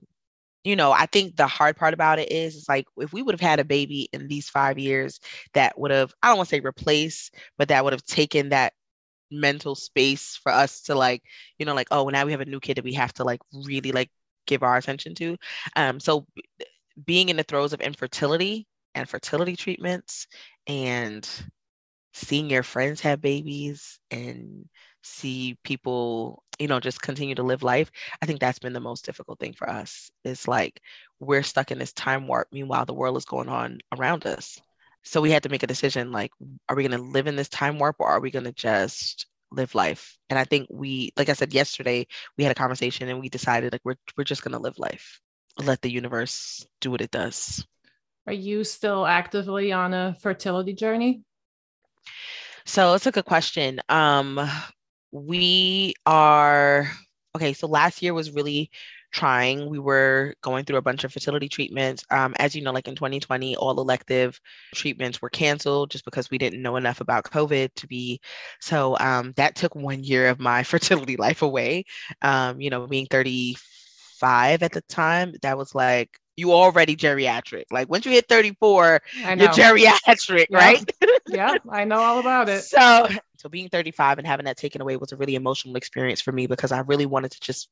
you 0.63 0.75
know, 0.75 0.91
I 0.91 1.05
think 1.05 1.35
the 1.35 1.47
hard 1.47 1.77
part 1.77 1.93
about 1.93 2.19
it 2.19 2.31
is 2.31 2.57
it's 2.57 2.67
like 2.67 2.87
if 2.97 3.13
we 3.13 3.21
would 3.21 3.33
have 3.33 3.41
had 3.41 3.59
a 3.59 3.65
baby 3.65 4.09
in 4.11 4.27
these 4.27 4.49
five 4.49 4.77
years 4.79 5.19
that 5.53 5.79
would 5.79 5.91
have, 5.91 6.13
I 6.21 6.27
don't 6.27 6.37
want 6.37 6.49
to 6.49 6.55
say 6.55 6.59
replace, 6.59 7.31
but 7.57 7.69
that 7.69 7.83
would 7.83 7.93
have 7.93 8.03
taken 8.03 8.49
that 8.49 8.73
mental 9.31 9.75
space 9.75 10.39
for 10.41 10.51
us 10.51 10.81
to 10.83 10.95
like, 10.95 11.23
you 11.59 11.65
know, 11.65 11.75
like, 11.75 11.87
oh, 11.91 12.09
now 12.09 12.25
we 12.25 12.31
have 12.31 12.41
a 12.41 12.45
new 12.45 12.59
kid 12.59 12.77
that 12.77 12.83
we 12.83 12.93
have 12.93 13.13
to 13.13 13.23
like 13.23 13.41
really 13.53 13.91
like 13.91 14.09
give 14.47 14.63
our 14.63 14.77
attention 14.77 15.15
to. 15.15 15.37
Um, 15.75 15.99
so 15.99 16.25
being 17.05 17.29
in 17.29 17.37
the 17.37 17.43
throes 17.43 17.73
of 17.73 17.81
infertility 17.81 18.67
and 18.93 19.09
fertility 19.09 19.55
treatments 19.55 20.27
and 20.67 21.27
seeing 22.13 22.49
your 22.49 22.63
friends 22.63 23.01
have 23.01 23.21
babies 23.21 23.99
and 24.09 24.65
see 25.03 25.57
people 25.63 26.43
you 26.57 26.67
know 26.67 26.79
just 26.79 27.01
continue 27.01 27.35
to 27.35 27.43
live 27.43 27.61
life 27.61 27.91
i 28.21 28.25
think 28.25 28.39
that's 28.39 28.57
been 28.57 28.73
the 28.73 28.79
most 28.79 29.05
difficult 29.05 29.37
thing 29.39 29.53
for 29.53 29.69
us 29.69 30.09
it's 30.23 30.47
like 30.47 30.81
we're 31.19 31.43
stuck 31.43 31.71
in 31.71 31.77
this 31.77 31.93
time 31.93 32.25
warp 32.27 32.47
meanwhile 32.51 32.85
the 32.85 32.93
world 32.93 33.17
is 33.17 33.25
going 33.25 33.49
on 33.49 33.77
around 33.97 34.25
us 34.25 34.59
so 35.05 35.21
we 35.21 35.31
had 35.31 35.43
to 35.43 35.49
make 35.49 35.63
a 35.63 35.67
decision 35.67 36.11
like 36.11 36.31
are 36.67 36.75
we 36.75 36.83
going 36.87 36.99
to 36.99 37.05
live 37.05 37.27
in 37.27 37.35
this 37.35 37.49
time 37.49 37.79
warp 37.79 37.95
or 37.99 38.07
are 38.07 38.19
we 38.19 38.31
going 38.31 38.45
to 38.45 38.51
just 38.51 39.27
live 39.51 39.73
life 39.75 40.17
and 40.29 40.37
i 40.37 40.43
think 40.43 40.67
we 40.69 41.11
like 41.17 41.29
i 41.29 41.33
said 41.33 41.53
yesterday 41.53 42.05
we 42.37 42.43
had 42.43 42.51
a 42.51 42.55
conversation 42.55 43.07
and 43.07 43.19
we 43.19 43.29
decided 43.29 43.71
like 43.71 43.81
we're, 43.85 43.95
we're 44.17 44.23
just 44.23 44.43
going 44.43 44.51
to 44.51 44.59
live 44.59 44.77
life 44.77 45.21
let 45.63 45.81
the 45.81 45.91
universe 45.91 46.65
do 46.81 46.91
what 46.91 47.01
it 47.01 47.11
does 47.11 47.65
are 48.27 48.33
you 48.33 48.63
still 48.63 49.05
actively 49.05 49.71
on 49.71 49.93
a 49.93 50.15
fertility 50.19 50.73
journey? 50.73 51.21
So 52.65 52.95
it's 52.95 53.05
a 53.05 53.11
good 53.11 53.25
question. 53.25 53.79
Um, 53.87 54.49
we 55.11 55.93
are 56.07 56.89
okay. 57.35 57.53
So 57.53 57.67
last 57.67 58.01
year 58.01 58.15
was 58.15 58.31
really 58.31 58.71
trying. 59.15 59.69
We 59.69 59.79
were 59.79 60.35
going 60.41 60.65
through 60.65 60.75
a 60.75 60.81
bunch 60.81 61.05
of 61.05 61.13
fertility 61.13 61.47
treatments. 61.47 62.03
Um, 62.11 62.35
as 62.37 62.53
you 62.53 62.61
know, 62.61 62.73
like 62.73 62.89
in 62.89 62.95
2020, 62.95 63.55
all 63.55 63.79
elective 63.79 64.39
treatments 64.73 65.21
were 65.21 65.29
canceled 65.29 65.89
just 65.89 66.03
because 66.03 66.29
we 66.29 66.37
didn't 66.37 66.61
know 66.61 66.75
enough 66.75 66.99
about 66.99 67.23
COVID 67.23 67.73
to 67.75 67.87
be. 67.87 68.19
So 68.59 68.97
um, 68.99 69.33
that 69.37 69.55
took 69.55 69.73
one 69.73 70.03
year 70.03 70.27
of 70.27 70.39
my 70.39 70.63
fertility 70.71 71.15
life 71.15 71.41
away. 71.41 71.85
Um, 72.21 72.59
you 72.59 72.69
know, 72.69 72.87
being 72.87 73.07
35 73.09 74.61
at 74.63 74.73
the 74.73 74.81
time, 74.81 75.33
that 75.41 75.57
was 75.57 75.73
like 75.73 76.09
you 76.35 76.51
already 76.51 76.97
geriatric. 76.97 77.65
Like 77.71 77.89
once 77.89 78.05
you 78.05 78.11
hit 78.11 78.27
34, 78.27 79.01
you're 79.13 79.47
geriatric, 79.47 80.47
right? 80.51 80.83
yeah, 81.27 81.55
I 81.71 81.85
know 81.85 82.01
all 82.01 82.19
about 82.19 82.49
it. 82.49 82.63
So, 82.63 83.07
so 83.37 83.47
being 83.47 83.69
35 83.69 84.17
and 84.17 84.27
having 84.27 84.45
that 84.45 84.57
taken 84.57 84.81
away 84.81 84.97
was 84.97 85.13
a 85.13 85.15
really 85.15 85.35
emotional 85.35 85.77
experience 85.77 86.19
for 86.19 86.33
me 86.33 86.47
because 86.47 86.73
I 86.73 86.79
really 86.79 87.05
wanted 87.05 87.31
to 87.31 87.39
just 87.39 87.69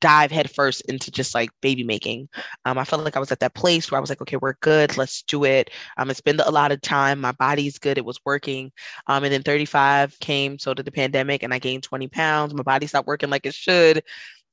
dive 0.00 0.30
headfirst 0.30 0.82
into 0.82 1.10
just 1.10 1.34
like 1.34 1.50
baby 1.62 1.82
making. 1.82 2.28
Um, 2.66 2.76
I 2.76 2.84
felt 2.84 3.04
like 3.04 3.16
I 3.16 3.20
was 3.20 3.32
at 3.32 3.40
that 3.40 3.54
place 3.54 3.90
where 3.90 3.98
I 3.98 4.00
was 4.02 4.10
like, 4.10 4.20
okay, 4.20 4.36
we're 4.36 4.54
good, 4.60 4.96
let's 4.98 5.22
do 5.22 5.44
it. 5.44 5.70
Um, 5.96 6.10
it's 6.10 6.20
been 6.20 6.40
a 6.40 6.50
lot 6.50 6.72
of 6.72 6.82
time. 6.82 7.20
My 7.20 7.32
body's 7.32 7.78
good, 7.78 7.96
it 7.96 8.04
was 8.04 8.20
working. 8.26 8.70
Um, 9.06 9.24
and 9.24 9.32
then 9.32 9.42
35 9.42 10.18
came, 10.20 10.58
so 10.58 10.74
did 10.74 10.84
the 10.84 10.92
pandemic, 10.92 11.42
and 11.42 11.54
I 11.54 11.58
gained 11.58 11.84
20 11.84 12.08
pounds. 12.08 12.52
My 12.52 12.62
body 12.62 12.86
stopped 12.86 13.06
working 13.08 13.30
like 13.30 13.46
it 13.46 13.54
should 13.54 14.02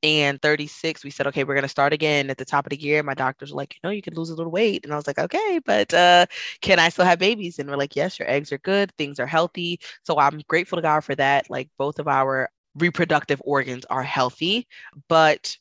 and 0.03 0.41
36 0.41 1.03
we 1.03 1.11
said 1.11 1.27
okay 1.27 1.43
we're 1.43 1.53
going 1.53 1.61
to 1.61 1.67
start 1.67 1.93
again 1.93 2.29
at 2.31 2.37
the 2.37 2.45
top 2.45 2.65
of 2.65 2.71
the 2.71 2.81
year 2.81 3.03
my 3.03 3.13
doctors 3.13 3.51
were 3.51 3.57
like 3.57 3.75
you 3.75 3.79
know 3.83 3.91
you 3.91 4.01
can 4.01 4.15
lose 4.15 4.31
a 4.31 4.35
little 4.35 4.51
weight 4.51 4.83
and 4.83 4.91
i 4.91 4.95
was 4.95 5.05
like 5.05 5.19
okay 5.19 5.59
but 5.63 5.93
uh, 5.93 6.25
can 6.61 6.79
i 6.79 6.89
still 6.89 7.05
have 7.05 7.19
babies 7.19 7.59
and 7.59 7.69
we're 7.69 7.77
like 7.77 7.95
yes 7.95 8.17
your 8.17 8.29
eggs 8.29 8.51
are 8.51 8.57
good 8.59 8.91
things 8.97 9.19
are 9.19 9.27
healthy 9.27 9.79
so 10.03 10.17
i'm 10.17 10.41
grateful 10.47 10.77
to 10.77 10.81
god 10.81 11.01
for 11.01 11.15
that 11.15 11.49
like 11.49 11.69
both 11.77 11.99
of 11.99 12.07
our 12.07 12.49
reproductive 12.75 13.41
organs 13.45 13.85
are 13.85 14.03
healthy. 14.03 14.67
But 15.07 15.55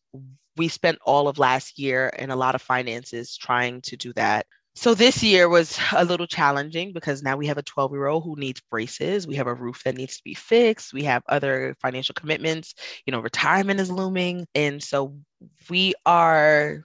we 0.57 0.69
spent 0.69 0.99
all 1.05 1.29
of 1.29 1.39
last 1.39 1.79
year 1.79 2.13
and 2.19 2.31
a 2.31 2.37
lot 2.37 2.55
of 2.55 2.63
finances 2.63 3.37
trying 3.37 3.81
to 3.83 3.97
do 3.97 4.13
that. 4.15 4.47
So 4.75 4.95
this 4.95 5.23
year 5.23 5.49
was 5.49 5.79
a 5.93 6.05
little 6.05 6.27
challenging 6.27 6.93
because 6.93 7.23
now 7.23 7.37
we 7.37 7.49
have 7.49 7.59
a 7.59 7.63
12 7.63 7.93
year 7.93 8.07
old 8.07 8.25
who 8.25 8.37
needs 8.37 8.61
braces. 8.71 9.27
We 9.27 9.35
have 9.37 9.47
a 9.47 9.55
roof 9.55 9.83
that 9.85 9.97
needs 9.97 10.17
to 10.17 10.25
be 10.25 10.35
fixed. 10.35 10.93
We 10.93 11.03
have 11.05 11.23
other 11.29 11.77
financial 11.81 12.15
commitments. 12.15 12.75
You 13.05 13.13
know, 13.13 13.21
retirement 13.21 13.81
is 13.81 13.91
looming. 13.91 14.47
And 14.55 14.83
so 14.83 15.17
we 15.69 15.95
are 16.07 16.85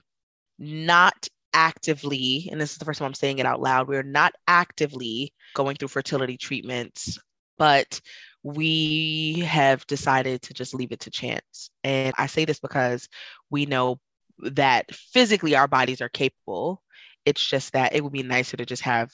not 0.58 1.28
actively, 1.54 2.48
and 2.50 2.60
this 2.60 2.72
is 2.72 2.78
the 2.78 2.84
first 2.84 2.98
time 2.98 3.06
I'm 3.06 3.14
saying 3.14 3.38
it 3.38 3.46
out 3.46 3.62
loud, 3.62 3.88
we're 3.88 4.02
not 4.02 4.34
actively 4.46 5.32
going 5.54 5.76
through 5.76 5.88
fertility 5.88 6.36
treatments, 6.36 7.18
but 7.56 8.00
we 8.46 9.40
have 9.40 9.84
decided 9.88 10.40
to 10.40 10.54
just 10.54 10.72
leave 10.72 10.92
it 10.92 11.00
to 11.00 11.10
chance. 11.10 11.68
And 11.82 12.14
I 12.16 12.26
say 12.26 12.44
this 12.44 12.60
because 12.60 13.08
we 13.50 13.66
know 13.66 13.98
that 14.38 14.86
physically 14.94 15.56
our 15.56 15.66
bodies 15.66 16.00
are 16.00 16.08
capable. 16.08 16.80
It's 17.24 17.44
just 17.44 17.72
that 17.72 17.92
it 17.92 18.04
would 18.04 18.12
be 18.12 18.22
nicer 18.22 18.56
to 18.56 18.64
just 18.64 18.82
have 18.82 19.10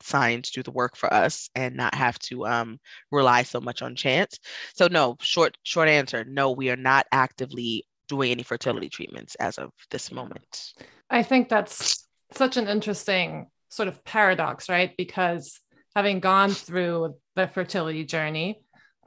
science 0.00 0.52
do 0.52 0.62
the 0.62 0.70
work 0.70 0.94
for 0.94 1.12
us 1.12 1.50
and 1.56 1.74
not 1.74 1.92
have 1.96 2.20
to 2.20 2.46
um, 2.46 2.78
rely 3.10 3.42
so 3.42 3.60
much 3.60 3.82
on 3.82 3.96
chance. 3.96 4.38
So 4.76 4.86
no, 4.86 5.16
short 5.20 5.56
short 5.64 5.88
answer, 5.88 6.24
no, 6.24 6.52
we 6.52 6.70
are 6.70 6.76
not 6.76 7.06
actively 7.10 7.84
doing 8.06 8.30
any 8.30 8.44
fertility 8.44 8.88
treatments 8.88 9.34
as 9.36 9.58
of 9.58 9.72
this 9.90 10.12
moment. 10.12 10.72
I 11.10 11.24
think 11.24 11.48
that's 11.48 12.06
such 12.32 12.56
an 12.56 12.68
interesting 12.68 13.48
sort 13.70 13.88
of 13.88 14.04
paradox, 14.04 14.68
right? 14.68 14.92
Because 14.96 15.58
having 15.96 16.20
gone 16.20 16.50
through 16.50 17.16
the 17.36 17.46
fertility 17.46 18.04
journey 18.04 18.60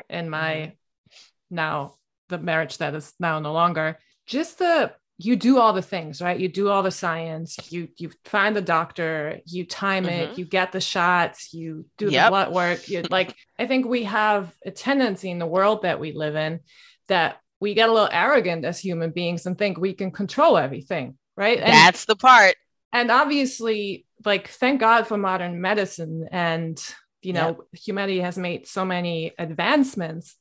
in 0.09 0.29
my 0.29 0.53
mm-hmm. 0.53 1.55
now 1.55 1.95
the 2.29 2.37
marriage 2.37 2.77
that 2.77 2.95
is 2.95 3.13
now 3.19 3.39
no 3.39 3.51
longer, 3.51 3.99
just 4.25 4.59
the 4.59 4.93
you 5.21 5.35
do 5.35 5.59
all 5.59 5.73
the 5.73 5.81
things, 5.81 6.21
right? 6.21 6.39
You 6.39 6.47
do 6.47 6.69
all 6.69 6.81
the 6.81 6.91
science, 6.91 7.57
you 7.69 7.89
you 7.97 8.11
find 8.23 8.55
the 8.55 8.61
doctor, 8.61 9.39
you 9.45 9.65
time 9.65 10.05
mm-hmm. 10.05 10.31
it, 10.31 10.37
you 10.37 10.45
get 10.45 10.71
the 10.71 10.79
shots, 10.79 11.53
you 11.53 11.85
do 11.97 12.09
yep. 12.09 12.27
the 12.27 12.29
blood 12.29 12.53
work. 12.53 12.87
You 12.87 13.03
like 13.09 13.35
I 13.57 13.67
think 13.67 13.85
we 13.85 14.03
have 14.03 14.55
a 14.65 14.71
tendency 14.71 15.29
in 15.29 15.39
the 15.39 15.45
world 15.45 15.81
that 15.81 15.99
we 15.99 16.13
live 16.13 16.37
in 16.37 16.61
that 17.09 17.41
we 17.59 17.73
get 17.73 17.89
a 17.89 17.91
little 17.91 18.07
arrogant 18.09 18.63
as 18.63 18.79
human 18.79 19.11
beings 19.11 19.45
and 19.45 19.57
think 19.57 19.77
we 19.77 19.93
can 19.93 20.11
control 20.11 20.57
everything 20.57 21.17
right? 21.39 21.57
And, 21.57 21.71
That's 21.71 22.05
the 22.05 22.17
part. 22.17 22.55
And 22.91 23.09
obviously, 23.09 24.05
like, 24.25 24.49
thank 24.49 24.81
God 24.81 25.07
for 25.07 25.17
modern 25.17 25.61
medicine 25.61 26.27
and, 26.31 26.77
you 27.21 27.33
know, 27.33 27.47
yep. 27.47 27.81
humanity 27.81 28.19
has 28.21 28.37
made 28.37 28.67
so 28.67 28.85
many 28.85 29.33
advancements, 29.37 30.35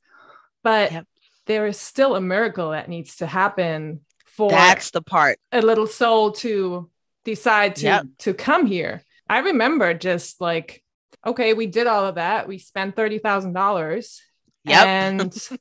but 0.62 0.92
yep. 0.92 1.06
there 1.46 1.66
is 1.66 1.78
still 1.78 2.16
a 2.16 2.20
miracle 2.20 2.70
that 2.70 2.88
needs 2.88 3.16
to 3.16 3.26
happen 3.26 4.00
for 4.26 4.50
That's 4.50 4.90
the 4.90 5.02
part. 5.02 5.38
A 5.52 5.60
little 5.60 5.86
soul 5.86 6.32
to 6.32 6.88
decide 7.24 7.76
to 7.76 7.84
yep. 7.84 8.06
to 8.20 8.34
come 8.34 8.66
here. 8.66 9.02
I 9.28 9.38
remember 9.38 9.94
just 9.94 10.40
like, 10.40 10.82
okay, 11.26 11.54
we 11.54 11.66
did 11.66 11.86
all 11.86 12.06
of 12.06 12.14
that. 12.14 12.46
We 12.48 12.58
spent 12.58 12.96
thirty 12.96 13.18
thousand 13.18 13.52
dollars. 13.54 14.22
Yep. 14.64 14.86
And 14.86 15.48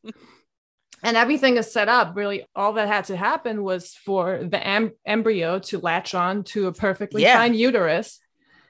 and 1.04 1.18
everything 1.18 1.58
is 1.58 1.72
set 1.72 1.90
up 1.90 2.16
really 2.16 2.46
all 2.56 2.74
that 2.74 2.88
had 2.88 3.06
to 3.06 3.18
happen 3.18 3.64
was 3.64 3.94
for 3.94 4.44
the 4.44 4.66
em- 4.66 4.94
embryo 5.06 5.60
to 5.60 5.80
latch 5.80 6.16
on 6.16 6.44
to 6.44 6.68
a 6.68 6.74
perfectly 6.74 7.22
yeah. 7.22 7.38
fine 7.38 7.54
uterus 7.54 8.20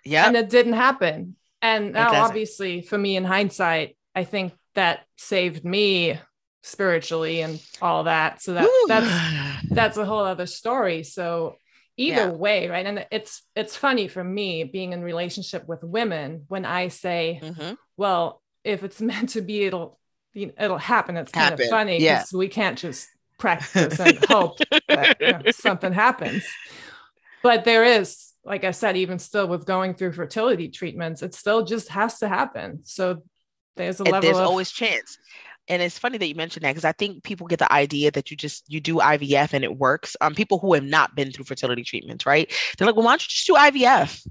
yeah 0.03 0.27
and 0.27 0.35
it 0.35 0.49
didn't 0.49 0.73
happen 0.73 1.35
and 1.61 1.93
now 1.93 2.23
obviously 2.23 2.81
for 2.81 2.97
me 2.97 3.15
in 3.15 3.23
hindsight 3.23 3.97
i 4.15 4.23
think 4.23 4.53
that 4.75 5.05
saved 5.17 5.65
me 5.65 6.19
spiritually 6.63 7.41
and 7.41 7.61
all 7.81 8.03
that 8.03 8.41
so 8.41 8.53
that 8.53 8.65
Ooh. 8.65 8.85
that's 8.87 9.63
that's 9.69 9.97
a 9.97 10.05
whole 10.05 10.25
other 10.25 10.45
story 10.45 11.03
so 11.03 11.55
either 11.95 12.27
yeah. 12.27 12.29
way 12.29 12.67
right 12.67 12.85
and 12.85 13.05
it's 13.11 13.43
it's 13.55 13.75
funny 13.75 14.07
for 14.07 14.23
me 14.23 14.63
being 14.63 14.93
in 14.93 15.01
relationship 15.01 15.67
with 15.67 15.83
women 15.83 16.43
when 16.47 16.65
i 16.65 16.89
say 16.89 17.39
mm-hmm. 17.41 17.73
well 17.95 18.41
if 18.63 18.83
it's 18.83 19.01
meant 19.01 19.29
to 19.29 19.41
be 19.41 19.63
it'll 19.63 19.99
it'll 20.37 20.77
happen. 20.77 21.17
It's 21.17 21.31
kind 21.31 21.51
happen. 21.51 21.65
of 21.65 21.69
funny 21.69 21.99
because 21.99 22.33
yeah. 22.33 22.37
we 22.37 22.47
can't 22.47 22.77
just 22.77 23.09
practice 23.37 23.99
and 23.99 24.23
hope 24.25 24.59
that 24.87 25.17
you 25.19 25.31
know, 25.31 25.41
something 25.51 25.93
happens. 25.93 26.45
But 27.43 27.65
there 27.65 27.83
is, 27.83 28.26
like 28.47 28.63
I 28.63 28.71
said, 28.71 28.95
even 28.95 29.19
still 29.19 29.47
with 29.47 29.65
going 29.65 29.93
through 29.93 30.13
fertility 30.13 30.69
treatments, 30.69 31.21
it 31.21 31.33
still 31.33 31.65
just 31.65 31.89
has 31.89 32.19
to 32.19 32.29
happen. 32.29 32.79
So 32.83 33.23
there's 33.75 33.99
a 33.99 34.05
level. 34.05 34.21
There's 34.21 34.37
of, 34.37 34.47
always 34.47 34.71
chance. 34.71 35.17
And 35.67 35.81
it's 35.81 35.99
funny 35.99 36.17
that 36.17 36.27
you 36.27 36.35
mentioned 36.35 36.63
that 36.63 36.71
because 36.71 36.85
I 36.85 36.93
think 36.93 37.23
people 37.23 37.45
get 37.47 37.59
the 37.59 37.71
idea 37.71 38.09
that 38.11 38.31
you 38.31 38.37
just 38.37 38.63
you 38.71 38.79
do 38.79 38.95
IVF 38.95 39.51
and 39.51 39.65
it 39.65 39.77
works. 39.77 40.15
Um, 40.21 40.33
people 40.33 40.59
who 40.59 40.73
have 40.75 40.83
not 40.83 41.13
been 41.13 41.31
through 41.31 41.43
fertility 41.43 41.83
treatments, 41.83 42.25
right? 42.25 42.49
They're 42.77 42.87
like, 42.87 42.95
well, 42.95 43.03
why 43.03 43.11
don't 43.11 43.23
you 43.23 43.27
just 43.27 43.47
do 43.47 43.53
IVF? 43.55 44.25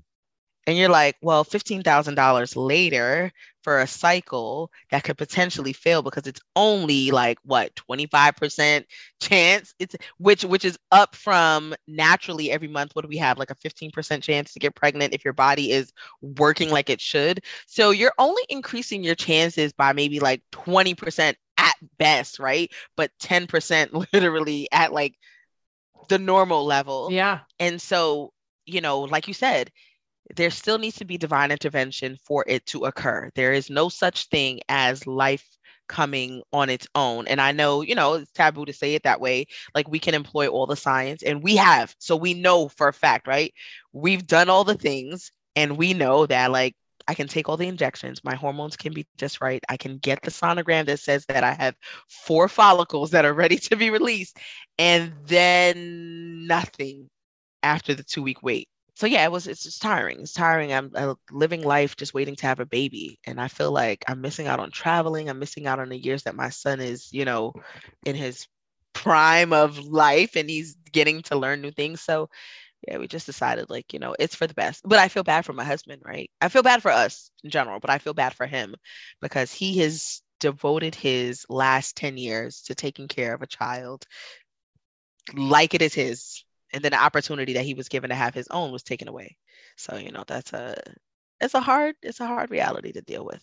And 0.67 0.77
you're 0.77 0.89
like, 0.89 1.17
well, 1.23 1.45
$15,000 1.45 2.57
later 2.57 3.33
for 3.67 3.81
a 3.81 3.87
cycle 3.89 4.71
that 4.93 5.03
could 5.03 5.19
potentially 5.19 5.73
fail 5.73 6.01
because 6.03 6.29
it's 6.29 6.41
only 6.55 7.11
like 7.11 7.37
what 7.43 7.75
25% 7.75 8.85
chance 9.21 9.75
it's 9.81 9.97
which 10.19 10.45
which 10.45 10.65
is 10.65 10.79
up 10.93 11.17
from 11.17 11.75
naturally 11.89 12.53
every 12.53 12.69
month 12.69 12.93
what 12.95 13.03
do 13.03 13.09
we 13.09 13.17
have 13.17 13.41
like 13.41 13.51
a 13.51 13.57
15% 13.57 14.23
chance 14.23 14.53
to 14.53 14.61
get 14.61 14.77
pregnant 14.77 15.13
if 15.13 15.25
your 15.25 15.35
body 15.35 15.73
is 15.73 15.93
working 16.23 16.71
like 16.71 16.89
it 16.89 17.01
should. 17.01 17.43
So 17.67 17.91
you're 17.91 18.13
only 18.19 18.43
increasing 18.49 19.03
your 19.03 19.17
chances 19.17 19.73
by 19.73 19.93
maybe 19.93 20.21
like 20.21 20.43
20% 20.53 21.35
at 21.59 21.75
best, 21.99 22.39
right? 22.39 22.71
But 22.97 23.11
10% 23.21 24.07
literally 24.13 24.69
at 24.71 24.93
like 24.93 25.17
the 26.09 26.21
normal 26.21 26.65
level. 26.65 27.09
Yeah. 27.11 27.41
And 27.59 27.83
so, 27.83 28.33
you 28.65 28.81
know, 28.81 29.01
like 29.01 29.27
you 29.27 29.35
said, 29.35 29.73
there 30.35 30.51
still 30.51 30.79
needs 30.79 30.97
to 30.97 31.05
be 31.05 31.19
divine 31.19 31.51
intervention 31.51 32.17
for 32.25 32.45
it 32.47 32.67
to 32.67 32.85
occur. 32.85 33.31
There 33.35 33.53
is 33.53 33.71
no 33.71 33.89
such 33.89 34.27
thing 34.29 34.61
as 34.69 35.07
life 35.07 35.47
coming 35.89 36.43
on 36.53 36.69
its 36.69 36.89
own. 36.95 37.29
And 37.29 37.41
I 37.41 37.53
know, 37.53 37.83
you 37.83 37.95
know, 37.95 38.15
it's 38.15 38.33
taboo 38.33 38.65
to 38.65 38.73
say 38.73 38.95
it 38.95 39.05
that 39.05 39.21
way. 39.21 39.47
Like 39.75 39.89
we 39.89 39.99
can 39.99 40.15
employ 40.15 40.49
all 40.49 40.67
the 40.67 40.77
science 40.77 41.23
and 41.23 41.43
we 41.43 41.57
have. 41.57 41.95
So 41.99 42.17
we 42.17 42.35
know 42.35 42.69
for 42.69 42.89
a 42.89 42.93
fact, 42.93 43.29
right? 43.29 43.55
We've 43.93 44.27
done 44.27 44.49
all 44.49 44.65
the 44.65 44.75
things 44.75 45.31
and 45.55 45.77
we 45.77 45.95
know 45.95 46.27
that 46.27 46.51
like 46.51 46.75
I 47.09 47.15
can 47.15 47.29
take 47.29 47.49
all 47.49 47.57
the 47.57 47.69
injections. 47.69 48.25
My 48.25 48.35
hormones 48.35 48.77
can 48.77 48.93
be 48.93 49.07
just 49.17 49.41
right. 49.41 49.63
I 49.69 49.77
can 49.77 49.99
get 49.99 50.23
the 50.23 50.33
sonogram 50.33 50.87
that 50.87 50.99
says 50.99 51.25
that 51.27 51.45
I 51.45 51.53
have 51.53 51.77
four 52.09 52.49
follicles 52.49 53.13
that 53.13 53.25
are 53.25 53.35
ready 53.35 53.59
to 53.59 53.77
be 53.77 53.91
released 53.91 54.39
and 54.79 55.13
then 55.27 56.47
nothing 56.47 57.09
after 57.63 57.95
the 57.95 58.03
two 58.03 58.23
week 58.23 58.43
wait 58.43 58.69
so 58.97 59.07
yeah, 59.07 59.25
it 59.25 59.31
was 59.31 59.47
it's 59.47 59.63
just 59.63 59.83
tiring. 59.83 60.21
It's 60.23 60.33
tiring. 60.33 60.73
I'm, 60.73 60.91
I'm, 60.95 61.17
living 61.31 61.63
life 61.63 61.97
just 61.97 62.15
waiting 62.15 62.35
to 62.37 62.47
have 62.47 62.61
a 62.61 62.67
baby, 62.67 63.21
and 63.27 63.39
I 63.39 63.49
feel 63.49 63.71
like 63.71 64.03
I'm 64.09 64.23
missing 64.23 64.47
out 64.47 64.59
on 64.59 64.71
traveling. 64.71 65.29
I'm 65.29 65.39
missing 65.39 65.67
out 65.67 65.79
on 65.79 65.91
the 65.91 65.99
years 65.99 66.23
that 66.23 66.35
my 66.35 66.49
son 66.49 66.81
is, 66.81 67.13
you 67.13 67.27
know, 67.27 67.53
in 68.07 68.17
his 68.17 68.47
prime 68.95 69.53
of 69.53 69.79
life, 69.79 70.35
and 70.35 70.49
he's 70.49 70.77
getting 70.93 71.21
to 71.25 71.37
learn 71.37 71.61
new 71.61 71.71
things. 71.71 72.01
So 72.01 72.31
yeah, 72.89 72.97
we 72.99 73.07
just 73.07 73.27
decided 73.27 73.69
like 73.71 73.93
you 73.93 73.99
know 73.99 74.17
it's 74.19 74.35
for 74.35 74.47
the 74.47 74.55
best. 74.55 74.83
But 74.85 74.99
I 74.99 75.09
feel 75.09 75.25
bad 75.25 75.45
for 75.45 75.53
my 75.53 75.65
husband, 75.65 76.03
right? 76.05 76.31
I 76.41 76.49
feel 76.49 76.63
bad 76.63 76.81
for 76.83 76.91
us 76.91 77.31
in 77.45 77.51
general, 77.51 77.81
but 77.81 77.91
I 77.91 77.99
feel 77.99 78.15
bad 78.15 78.35
for 78.35 78.47
him 78.47 78.75
because 79.21 79.53
he 79.53 79.79
has 79.81 80.23
devoted 80.41 80.95
his 80.95 81.45
last 81.51 81.97
10 81.97 82.17
years 82.17 82.63
to 82.63 82.75
taking 82.75 83.09
care 83.09 83.35
of 83.35 83.43
a 83.43 83.47
child 83.47 84.07
like 85.35 85.75
it 85.75 85.83
is 85.83 85.95
his 85.95 86.45
and 86.77 86.85
then 86.85 86.93
the 86.93 87.03
opportunity 87.03 87.55
that 87.55 87.65
he 87.65 87.73
was 87.73 87.89
given 87.89 88.11
to 88.11 88.17
have 88.17 88.35
his 88.35 88.47
own 88.51 88.71
was 88.71 88.83
taken 88.83 89.09
away 89.09 89.37
so 89.77 89.97
you 89.97 90.13
know 90.13 90.25
that's 90.27 90.53
a 90.53 90.77
it's 91.41 91.55
a 91.55 91.61
hard 91.61 91.97
it's 92.03 92.21
a 92.21 92.27
hard 92.27 92.51
reality 92.51 92.93
to 92.93 93.01
deal 93.01 93.25
with 93.25 93.43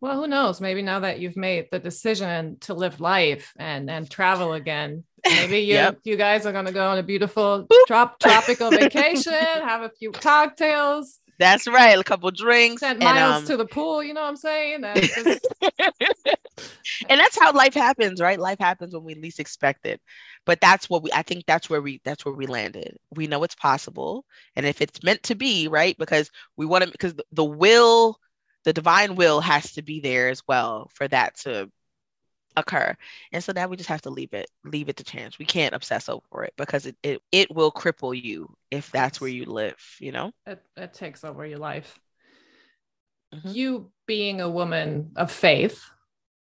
well 0.00 0.20
who 0.20 0.28
knows 0.28 0.60
maybe 0.60 0.82
now 0.82 1.00
that 1.00 1.18
you've 1.18 1.36
made 1.36 1.66
the 1.72 1.78
decision 1.78 2.58
to 2.60 2.74
live 2.74 3.00
life 3.00 3.52
and 3.58 3.90
and 3.90 4.10
travel 4.10 4.52
again 4.52 5.02
maybe 5.24 5.58
you 5.60 5.74
yep. 5.74 5.98
you 6.04 6.16
guys 6.16 6.44
are 6.44 6.52
going 6.52 6.66
to 6.66 6.72
go 6.72 6.86
on 6.86 6.98
a 6.98 7.02
beautiful 7.02 7.66
trop- 7.86 8.20
tropical 8.20 8.70
vacation 8.70 9.32
have 9.32 9.82
a 9.82 9.90
few 9.98 10.12
cocktails 10.12 11.20
that's 11.40 11.66
right. 11.66 11.98
A 11.98 12.04
couple 12.04 12.30
drinks. 12.30 12.80
Send 12.80 12.98
miles 12.98 13.36
um, 13.36 13.46
to 13.46 13.56
the 13.56 13.64
pool. 13.64 14.04
You 14.04 14.12
know 14.12 14.20
what 14.20 14.28
I'm 14.28 14.36
saying? 14.36 14.84
And, 14.84 15.00
just... 15.00 15.48
and 17.08 17.20
that's 17.20 17.38
how 17.38 17.52
life 17.52 17.74
happens, 17.74 18.20
right? 18.20 18.38
Life 18.38 18.58
happens 18.58 18.94
when 18.94 19.04
we 19.04 19.14
least 19.14 19.40
expect 19.40 19.86
it. 19.86 20.00
But 20.46 20.60
that's 20.60 20.88
what 20.88 21.02
we. 21.02 21.10
I 21.12 21.22
think 21.22 21.44
that's 21.46 21.68
where 21.68 21.82
we. 21.82 22.00
That's 22.04 22.24
where 22.24 22.34
we 22.34 22.46
landed. 22.46 22.96
We 23.14 23.26
know 23.26 23.42
it's 23.44 23.54
possible, 23.54 24.24
and 24.56 24.66
if 24.66 24.80
it's 24.80 25.02
meant 25.02 25.22
to 25.24 25.34
be, 25.34 25.68
right? 25.68 25.96
Because 25.98 26.30
we 26.56 26.66
want 26.66 26.84
to. 26.84 26.90
Because 26.90 27.14
the 27.32 27.44
will, 27.44 28.18
the 28.64 28.72
divine 28.72 29.16
will, 29.16 29.40
has 29.40 29.72
to 29.72 29.82
be 29.82 30.00
there 30.00 30.28
as 30.28 30.42
well 30.46 30.90
for 30.94 31.06
that 31.08 31.36
to 31.40 31.70
occur. 32.56 32.96
And 33.32 33.42
so 33.42 33.52
now 33.52 33.68
we 33.68 33.76
just 33.76 33.88
have 33.88 34.02
to 34.02 34.10
leave 34.10 34.32
it, 34.32 34.50
leave 34.64 34.88
it 34.88 34.96
to 34.96 35.04
chance. 35.04 35.38
We 35.38 35.44
can't 35.44 35.74
obsess 35.74 36.08
over 36.08 36.44
it 36.44 36.54
because 36.56 36.86
it 36.86 36.96
it, 37.02 37.22
it 37.32 37.54
will 37.54 37.72
cripple 37.72 38.20
you 38.20 38.54
if 38.70 38.90
that's 38.90 39.20
where 39.20 39.30
you 39.30 39.44
live, 39.44 39.76
you 39.98 40.12
know? 40.12 40.32
It, 40.46 40.62
it 40.76 40.94
takes 40.94 41.24
over 41.24 41.44
your 41.46 41.58
life. 41.58 41.98
Mm-hmm. 43.34 43.48
You 43.50 43.90
being 44.06 44.40
a 44.40 44.50
woman 44.50 45.12
of 45.16 45.30
faith 45.30 45.84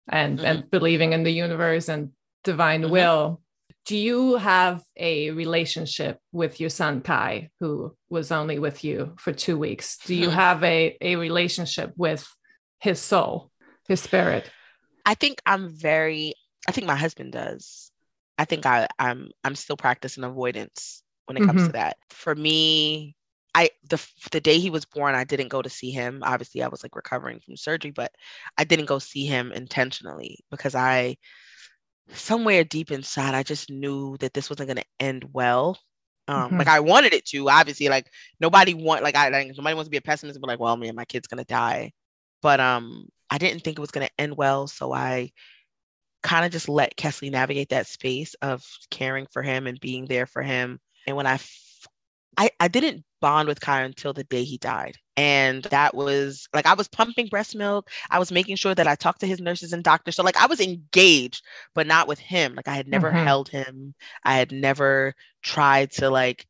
and 0.10 0.38
mm-hmm. 0.38 0.46
and 0.46 0.72
believing 0.72 1.14
in 1.14 1.24
the 1.24 1.32
universe 1.32 1.90
and 1.90 2.12
divine 2.44 2.82
mm-hmm. 2.82 2.92
will 2.92 3.42
do 3.86 3.98
you 3.98 4.36
have 4.36 4.84
a 4.98 5.32
relationship 5.32 6.20
with 6.32 6.60
your 6.60 6.70
son 6.70 7.02
kai 7.02 7.50
who 7.60 7.96
was 8.10 8.32
only 8.32 8.60
with 8.60 8.84
you 8.84 9.16
for 9.18 9.32
two 9.32 9.58
weeks 9.58 9.98
do 10.06 10.16
you 10.16 10.28
mm-hmm. 10.28 10.36
have 10.36 10.64
a, 10.64 10.98
a 11.02 11.16
relationship 11.16 11.94
with 11.98 12.28
his 12.80 13.00
soul 13.00 13.52
his 13.88 14.02
spirit 14.02 14.50
i 15.06 15.14
think 15.14 15.42
i'm 15.46 15.70
very 15.70 16.34
i 16.68 16.72
think 16.72 16.88
my 16.88 16.96
husband 16.96 17.32
does 17.32 17.92
i 18.38 18.46
think 18.46 18.66
I, 18.66 18.88
i'm 18.98 19.32
i'm 19.44 19.56
still 19.56 19.78
practicing 19.78 20.24
avoidance 20.24 21.04
when 21.26 21.38
it 21.38 21.46
comes 21.46 21.62
mm-hmm. 21.62 21.68
to 21.68 21.74
that 21.74 21.98
for 22.10 22.34
me 22.34 23.16
I 23.56 23.70
the 23.90 24.06
the 24.32 24.42
day 24.42 24.60
he 24.60 24.70
was 24.70 24.86
born, 24.86 25.16
I 25.16 25.24
didn't 25.24 25.48
go 25.50 25.62
to 25.62 25.70
see 25.70 25.92
him. 25.92 26.22
Obviously, 26.24 26.64
I 26.64 26.68
was 26.68 26.84
like 26.84 26.96
recovering 26.96 27.40
from 27.40 27.58
surgery, 27.58 27.92
but 27.92 28.12
I 28.58 28.64
didn't 28.64 28.86
go 28.86 29.00
see 29.00 29.26
him 29.26 29.52
intentionally 29.52 30.40
because 30.52 30.76
I 30.76 31.18
somewhere 32.14 32.64
deep 32.64 32.92
inside, 32.92 33.36
I 33.36 33.44
just 33.44 33.70
knew 33.70 34.18
that 34.18 34.34
this 34.34 34.50
wasn't 34.50 34.68
going 34.68 34.78
to 34.78 34.86
end 35.00 35.26
well. 35.34 35.78
Um, 36.28 36.50
mm-hmm. 36.50 36.58
Like 36.58 36.68
I 36.68 36.80
wanted 36.80 37.14
it 37.14 37.26
to, 37.28 37.50
obviously. 37.50 37.90
Like 37.90 38.08
nobody 38.40 38.74
want, 38.74 39.04
like 39.04 39.16
I, 39.16 39.30
like 39.30 39.48
nobody 39.48 39.74
wants 39.74 39.88
to 39.88 39.92
be 39.92 39.98
a 39.98 40.02
pessimist, 40.02 40.40
but 40.40 40.48
like, 40.48 40.60
well, 40.60 40.78
man, 40.78 40.96
my 40.96 41.06
kid's 41.06 41.28
gonna 41.28 41.44
die. 41.44 41.92
But 42.42 42.60
um, 42.60 43.10
I 43.30 43.38
didn't 43.38 43.64
think 43.64 43.78
it 43.78 43.82
was 43.82 43.92
gonna 43.92 44.10
end 44.18 44.38
well, 44.38 44.68
so 44.68 44.94
I 44.94 45.32
kind 46.22 46.46
of 46.46 46.52
just 46.52 46.70
let 46.70 46.98
Kesley 46.98 47.32
navigate 47.32 47.70
that 47.70 47.88
space 47.88 48.36
of 48.42 48.66
caring 48.92 49.26
for 49.32 49.42
him 49.42 49.68
and 49.68 49.80
being 49.80 50.06
there 50.06 50.26
for 50.26 50.42
him. 50.42 50.80
And 51.08 51.16
when 51.16 51.26
I, 51.26 51.40
I, 52.38 52.52
I 52.60 52.68
didn't 52.68 53.04
bond 53.22 53.48
with 53.48 53.60
Kai 53.60 53.82
until 53.82 54.14
the 54.14 54.24
day 54.24 54.44
he 54.44 54.58
died. 54.58 54.96
And 55.18 55.64
that 55.64 55.94
was 55.94 56.48
like 56.54 56.66
I 56.66 56.74
was 56.74 56.88
pumping 56.88 57.28
breast 57.28 57.56
milk. 57.56 57.90
I 58.10 58.20
was 58.20 58.32
making 58.32 58.56
sure 58.56 58.74
that 58.74 58.88
I 58.88 58.96
talked 58.96 59.20
to 59.22 59.28
his 59.28 59.42
nurses 59.42 59.74
and 59.74 59.84
doctors. 59.84 60.16
So 60.16 60.24
like 60.24 60.38
I 60.38 60.48
was 60.48 60.62
engaged, 60.62 61.44
but 61.76 61.88
not 61.88 62.08
with 62.08 62.20
him. 62.20 62.56
Like 62.56 62.70
I 62.70 62.76
had 62.76 62.88
never 62.88 63.10
mm-hmm. 63.10 63.26
held 63.26 63.50
him. 63.50 63.94
I 64.24 64.36
had 64.36 64.52
never 64.52 65.14
tried 65.44 65.92
to 65.94 66.10
like 66.10 66.46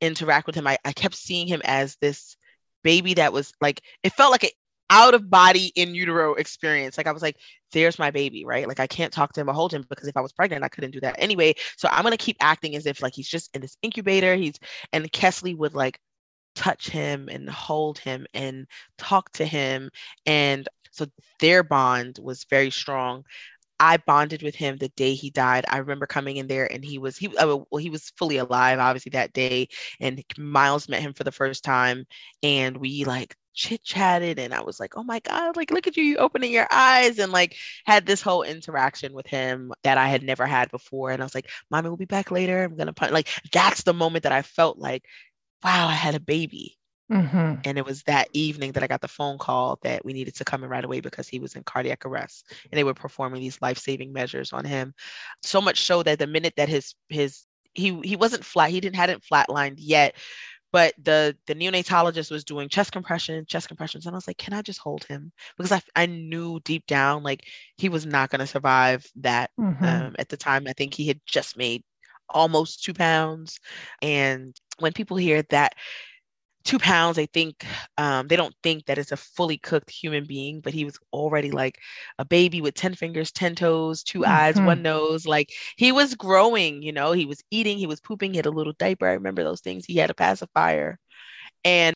interact 0.00 0.46
with 0.46 0.54
him. 0.54 0.66
I, 0.66 0.78
I 0.84 0.92
kept 0.92 1.16
seeing 1.16 1.48
him 1.48 1.62
as 1.64 1.96
this 1.96 2.36
baby 2.84 3.14
that 3.14 3.32
was 3.32 3.52
like 3.60 3.82
it 4.04 4.12
felt 4.12 4.30
like 4.30 4.44
an 4.44 4.50
out 4.90 5.14
of 5.14 5.30
body 5.30 5.72
in 5.76 5.94
utero 5.94 6.34
experience. 6.34 6.96
Like 6.98 7.06
I 7.06 7.12
was 7.12 7.22
like, 7.22 7.36
there's 7.72 7.98
my 7.98 8.10
baby, 8.10 8.44
right? 8.44 8.68
Like 8.68 8.80
I 8.80 8.86
can't 8.86 9.12
talk 9.12 9.32
to 9.32 9.40
him 9.40 9.50
or 9.50 9.54
hold 9.54 9.72
him 9.72 9.84
because 9.88 10.08
if 10.08 10.16
I 10.16 10.20
was 10.20 10.32
pregnant, 10.32 10.64
I 10.64 10.68
couldn't 10.68 10.92
do 10.92 11.00
that 11.00 11.16
anyway. 11.18 11.54
So 11.76 11.88
I'm 11.90 12.02
gonna 12.04 12.16
keep 12.16 12.36
acting 12.40 12.76
as 12.76 12.86
if 12.86 13.02
like 13.02 13.14
he's 13.14 13.28
just 13.28 13.54
in 13.54 13.60
this 13.62 13.76
incubator. 13.82 14.34
He's 14.36 14.58
and 14.92 15.10
Kesley 15.12 15.56
would 15.56 15.74
like 15.74 15.98
touch 16.54 16.88
him 16.88 17.28
and 17.30 17.48
hold 17.48 17.98
him 17.98 18.26
and 18.34 18.66
talk 18.98 19.32
to 19.32 19.44
him. 19.44 19.90
And 20.26 20.68
so 20.92 21.06
their 21.40 21.62
bond 21.64 22.18
was 22.22 22.44
very 22.50 22.70
strong. 22.70 23.24
I 23.80 23.96
bonded 23.98 24.42
with 24.42 24.54
him 24.54 24.76
the 24.76 24.88
day 24.90 25.14
he 25.14 25.30
died. 25.30 25.64
I 25.68 25.78
remember 25.78 26.06
coming 26.06 26.36
in 26.36 26.46
there 26.46 26.70
and 26.72 26.84
he 26.84 26.98
was 26.98 27.16
he 27.16 27.36
uh, 27.36 27.56
well 27.70 27.80
he 27.80 27.90
was 27.90 28.12
fully 28.16 28.38
alive 28.38 28.78
obviously 28.78 29.10
that 29.10 29.32
day 29.32 29.68
and 30.00 30.22
Miles 30.38 30.88
met 30.88 31.02
him 31.02 31.12
for 31.12 31.24
the 31.24 31.32
first 31.32 31.64
time 31.64 32.06
and 32.42 32.76
we 32.76 33.04
like 33.04 33.36
chit 33.54 33.82
chatted 33.82 34.38
and 34.38 34.52
I 34.54 34.62
was 34.62 34.80
like, 34.80 34.96
"Oh 34.96 35.04
my 35.04 35.20
god, 35.20 35.56
like 35.56 35.70
look 35.70 35.86
at 35.86 35.96
you, 35.96 36.16
opening 36.18 36.52
your 36.52 36.66
eyes." 36.70 37.18
And 37.18 37.32
like 37.32 37.56
had 37.86 38.06
this 38.06 38.22
whole 38.22 38.42
interaction 38.42 39.12
with 39.14 39.26
him 39.26 39.72
that 39.82 39.98
I 39.98 40.08
had 40.08 40.22
never 40.22 40.46
had 40.46 40.70
before 40.70 41.10
and 41.10 41.22
I 41.22 41.26
was 41.26 41.34
like, 41.34 41.50
"Mommy 41.70 41.88
will 41.88 41.96
be 41.96 42.04
back 42.04 42.30
later. 42.30 42.64
I'm 42.64 42.76
going 42.76 42.88
to 42.88 42.92
punch." 42.92 43.12
Like 43.12 43.28
that's 43.52 43.82
the 43.82 43.94
moment 43.94 44.24
that 44.24 44.32
I 44.32 44.42
felt 44.42 44.78
like 44.78 45.04
wow, 45.64 45.88
I 45.88 45.94
had 45.94 46.14
a 46.14 46.20
baby. 46.20 46.78
Mm-hmm. 47.10 47.60
And 47.64 47.78
it 47.78 47.84
was 47.84 48.02
that 48.04 48.28
evening 48.32 48.72
that 48.72 48.82
I 48.82 48.86
got 48.86 49.00
the 49.00 49.08
phone 49.08 49.38
call 49.38 49.78
that 49.82 50.04
we 50.04 50.12
needed 50.12 50.34
to 50.36 50.44
come 50.44 50.64
in 50.64 50.70
right 50.70 50.84
away 50.84 51.00
because 51.00 51.28
he 51.28 51.38
was 51.38 51.54
in 51.54 51.62
cardiac 51.62 52.06
arrest 52.06 52.50
and 52.70 52.78
they 52.78 52.84
were 52.84 52.94
performing 52.94 53.40
these 53.40 53.60
life-saving 53.60 54.12
measures 54.12 54.52
on 54.52 54.64
him. 54.64 54.94
So 55.42 55.60
much 55.60 55.82
so 55.82 56.02
that 56.02 56.18
the 56.18 56.26
minute 56.26 56.54
that 56.56 56.68
his 56.68 56.94
his 57.08 57.44
he 57.74 58.00
he 58.02 58.16
wasn't 58.16 58.44
flat, 58.44 58.70
he 58.70 58.80
didn't 58.80 58.96
hadn't 58.96 59.22
flatlined 59.22 59.76
yet, 59.78 60.14
but 60.74 60.92
the 61.00 61.36
the 61.46 61.54
neonatologist 61.54 62.32
was 62.32 62.42
doing 62.42 62.68
chest 62.68 62.90
compression, 62.90 63.46
chest 63.46 63.68
compressions, 63.68 64.06
and 64.06 64.14
I 64.16 64.18
was 64.18 64.26
like, 64.26 64.38
can 64.38 64.52
I 64.52 64.60
just 64.60 64.80
hold 64.80 65.04
him? 65.04 65.30
Because 65.56 65.70
I 65.70 65.80
I 65.94 66.06
knew 66.06 66.58
deep 66.64 66.84
down 66.88 67.22
like 67.22 67.46
he 67.76 67.88
was 67.88 68.04
not 68.04 68.28
going 68.30 68.40
to 68.40 68.46
survive 68.48 69.06
that. 69.20 69.52
Mm-hmm. 69.56 69.84
Um, 69.84 70.16
at 70.18 70.30
the 70.30 70.36
time, 70.36 70.64
I 70.66 70.72
think 70.72 70.92
he 70.92 71.06
had 71.06 71.20
just 71.26 71.56
made 71.56 71.84
almost 72.28 72.82
two 72.82 72.92
pounds, 72.92 73.60
and 74.02 74.52
when 74.80 74.92
people 74.92 75.16
hear 75.16 75.42
that 75.50 75.76
two 76.64 76.78
pounds, 76.78 77.16
they 77.16 77.26
think 77.26 77.66
um, 77.98 78.26
they 78.26 78.36
don't 78.36 78.54
think 78.62 78.86
that 78.86 78.98
it's 78.98 79.12
a 79.12 79.16
fully 79.16 79.58
cooked 79.58 79.90
human 79.90 80.24
being, 80.24 80.60
but 80.60 80.72
he 80.72 80.84
was 80.84 80.98
already 81.12 81.50
like 81.50 81.78
a 82.18 82.24
baby 82.24 82.60
with 82.60 82.74
10 82.74 82.94
fingers, 82.94 83.30
10 83.32 83.54
toes, 83.54 84.02
2 84.02 84.20
mm-hmm. 84.20 84.30
eyes, 84.30 84.60
one 84.60 84.82
nose. 84.82 85.26
Like 85.26 85.50
he 85.76 85.92
was 85.92 86.14
growing, 86.14 86.82
you 86.82 86.92
know, 86.92 87.12
he 87.12 87.26
was 87.26 87.42
eating, 87.50 87.78
he 87.78 87.86
was 87.86 88.00
pooping, 88.00 88.32
he 88.32 88.38
had 88.38 88.46
a 88.46 88.50
little 88.50 88.72
diaper. 88.78 89.06
I 89.06 89.12
remember 89.12 89.44
those 89.44 89.60
things. 89.60 89.84
He 89.84 89.96
had 89.96 90.10
a 90.10 90.14
pacifier. 90.14 90.98
And 91.64 91.94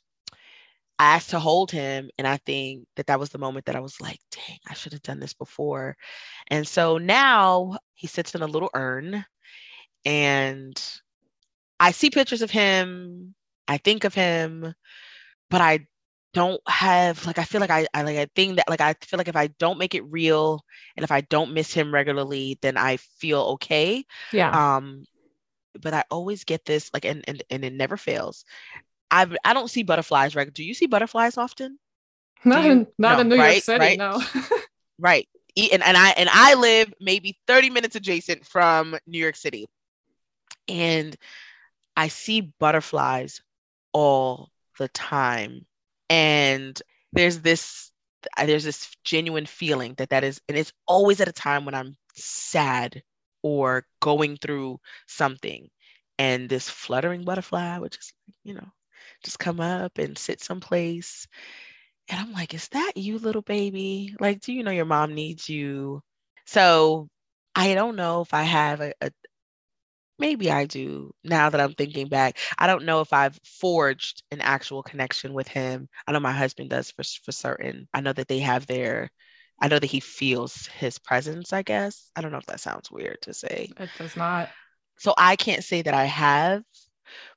I 0.99 1.15
asked 1.15 1.31
to 1.31 1.39
hold 1.39 1.71
him. 1.71 2.11
And 2.19 2.27
I 2.27 2.39
think 2.39 2.87
that 2.97 3.07
that 3.07 3.21
was 3.21 3.31
the 3.31 3.39
moment 3.39 3.67
that 3.67 3.77
I 3.77 3.81
was 3.81 4.01
like, 4.01 4.19
dang, 4.31 4.59
I 4.69 4.75
should 4.75 4.93
have 4.93 5.03
done 5.03 5.21
this 5.21 5.35
before. 5.35 5.97
And 6.51 6.67
so 6.67 6.99
now 6.99 7.79
he 7.95 8.07
sits 8.07 8.35
in 8.35 8.43
a 8.43 8.47
little 8.47 8.71
urn 8.75 9.25
and 10.05 10.83
I 11.81 11.93
see 11.93 12.11
pictures 12.11 12.43
of 12.43 12.51
him, 12.51 13.35
I 13.69 13.77
think 13.77 14.05
of 14.05 14.15
him, 14.15 14.75
but 15.51 15.61
I 15.61 15.87
don't 16.35 16.61
have 16.69 17.25
like 17.27 17.39
I 17.39 17.45
feel 17.45 17.61
like 17.61 17.71
I, 17.71 17.87
I 17.95 18.03
like 18.03 18.17
I 18.17 18.27
think 18.35 18.57
that 18.57 18.69
like 18.69 18.81
I 18.81 18.95
feel 19.03 19.19
like 19.19 19.29
if 19.29 19.37
I 19.37 19.49
don't 19.59 19.79
make 19.79 19.95
it 19.95 20.03
real 20.03 20.63
and 20.97 21.05
if 21.05 21.11
I 21.11 21.21
don't 21.23 21.53
miss 21.53 21.73
him 21.73 21.93
regularly, 21.93 22.59
then 22.61 22.77
I 22.77 22.97
feel 22.97 23.41
okay. 23.55 24.05
Yeah. 24.33 24.77
Um, 24.77 25.05
but 25.81 25.95
I 25.95 26.05
always 26.11 26.45
get 26.45 26.65
this 26.65 26.91
like 26.93 27.05
and 27.05 27.25
and, 27.29 27.43
and 27.51 27.65
it 27.65 27.73
never 27.73 27.97
fails. 27.97 28.45
I 29.11 29.27
I 29.45 29.55
don't 29.55 29.71
see 29.71 29.83
butterflies 29.83 30.35
right. 30.35 30.53
Do 30.53 30.65
you 30.65 30.75
see 30.75 30.87
butterflies 30.87 31.39
often? 31.39 31.79
Not 32.45 32.65
in 32.65 32.87
not 32.99 33.17
no, 33.17 33.21
in 33.21 33.29
New 33.29 33.37
right, 33.37 33.53
York 33.55 33.65
City, 33.65 33.79
right? 33.81 33.99
no. 33.99 34.23
right. 34.99 35.29
And, 35.57 35.83
and 35.83 35.97
I 35.97 36.11
and 36.11 36.29
I 36.33 36.55
live 36.55 36.95
maybe 37.01 37.39
30 37.47 37.71
minutes 37.71 37.97
adjacent 37.97 38.47
from 38.47 38.97
New 39.07 39.19
York 39.19 39.37
City. 39.37 39.67
And 40.69 41.17
I 41.97 42.09
see 42.09 42.53
butterflies 42.61 43.41
all 43.99 44.51
the 44.79 44.89
time. 44.89 45.67
And 46.09 46.81
there's 47.13 47.41
this 47.41 47.91
uh, 48.37 48.47
there's 48.47 48.65
this 48.65 48.97
genuine 49.05 49.47
feeling 49.47 49.95
that 49.99 50.11
that 50.11 50.23
is 50.25 50.41
and 50.49 50.57
it's 50.57 50.73
always 50.87 51.21
at 51.21 51.29
a 51.29 51.33
time 51.33 51.65
when 51.65 51.75
I'm 51.75 51.97
sad 52.15 53.03
or 53.43 53.85
going 54.01 54.37
through 54.37 54.79
something. 55.09 55.69
And 56.19 56.49
this 56.49 56.69
fluttering 56.71 57.25
butterfly 57.25 57.79
would 57.79 57.93
just 57.93 58.15
you 58.45 58.55
know 58.55 58.69
just 59.25 59.39
come 59.41 59.61
up 59.61 59.99
and 59.99 60.17
sit 60.17 60.41
someplace. 60.43 61.27
And 62.09 62.21
i'm 62.21 62.33
like 62.33 62.55
is 62.55 62.69
that 62.69 62.93
you 62.97 63.19
little 63.19 63.43
baby? 63.43 64.15
Like 64.21 64.41
do 64.41 64.53
you 64.53 64.63
know 64.63 64.71
your 64.71 64.85
mom 64.87 65.15
needs 65.15 65.49
you? 65.49 66.03
So 66.47 67.09
i 67.57 67.75
don't 67.75 67.97
know 67.97 68.21
if 68.23 68.35
i 68.35 68.43
have 68.43 68.81
a, 68.81 68.93
a, 69.01 69.11
maybe 70.19 70.51
I 70.51 70.67
do 70.67 71.13
now 71.25 71.51
that 71.51 71.61
I'm 71.61 71.75
thinking 71.75 72.09
back. 72.09 72.39
I 72.59 72.67
don't 72.67 72.85
know 72.85 73.01
if 73.01 73.13
I've 73.13 73.39
forged 73.45 74.23
an 74.31 74.41
actual 74.41 74.83
connection 74.83 75.33
with 75.33 75.49
him. 75.49 75.89
I 76.07 76.13
know 76.13 76.21
my 76.21 76.33
husband 76.33 76.71
does 76.71 76.91
for, 76.91 77.03
for 77.25 77.33
certain. 77.33 77.89
I 77.95 78.01
know 78.01 78.13
that 78.13 78.29
they 78.29 78.41
have 78.41 78.67
their, 78.67 79.11
I 79.61 79.69
know 79.69 79.79
that 79.79 79.91
he 79.91 80.01
feels 80.01 80.67
his 80.67 80.99
presence, 80.99 81.53
I 81.53 81.63
guess. 81.63 82.11
I 82.17 82.21
don't 82.21 82.33
know 82.33 82.39
if 82.39 82.47
that 82.47 82.61
sounds 82.61 82.91
weird 82.91 83.19
to 83.23 83.35
say. 83.35 83.71
It 83.79 83.91
does 83.99 84.17
not. 84.17 84.51
So 84.99 85.15
I 85.17 85.37
can't 85.37 85.65
say 85.65 85.83
that 85.83 85.95
I 85.95 86.05
have, 86.05 86.63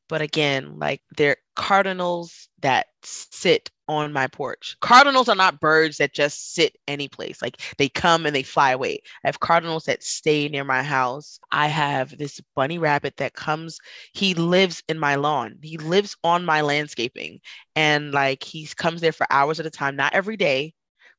but 0.09 0.21
again, 0.21 0.79
like 0.79 1.01
they're 1.15 1.37
cardinals 1.55 2.49
that 2.61 2.87
sit 3.03 3.69
on 3.87 4.13
my 4.13 4.27
porch. 4.27 4.77
Cardinals 4.81 5.27
are 5.29 5.35
not 5.35 5.59
birds 5.59 5.97
that 5.97 6.13
just 6.13 6.53
sit 6.53 6.77
any 6.87 7.07
place. 7.07 7.41
Like 7.41 7.61
they 7.77 7.89
come 7.89 8.25
and 8.25 8.35
they 8.35 8.43
fly 8.43 8.71
away. 8.71 9.01
I 9.23 9.27
have 9.27 9.39
cardinals 9.39 9.85
that 9.85 10.03
stay 10.03 10.47
near 10.47 10.63
my 10.63 10.83
house. 10.83 11.39
I 11.51 11.67
have 11.67 12.17
this 12.17 12.39
bunny 12.55 12.77
rabbit 12.77 13.17
that 13.17 13.33
comes, 13.33 13.79
he 14.13 14.33
lives 14.33 14.83
in 14.87 14.97
my 14.99 15.15
lawn. 15.15 15.57
He 15.61 15.77
lives 15.77 16.15
on 16.23 16.45
my 16.45 16.61
landscaping. 16.61 17.41
And 17.75 18.11
like 18.13 18.43
he 18.43 18.67
comes 18.67 19.01
there 19.01 19.11
for 19.11 19.27
hours 19.29 19.59
at 19.59 19.65
a 19.65 19.71
time, 19.71 19.95
not 19.95 20.13
every 20.13 20.37
day, 20.37 20.73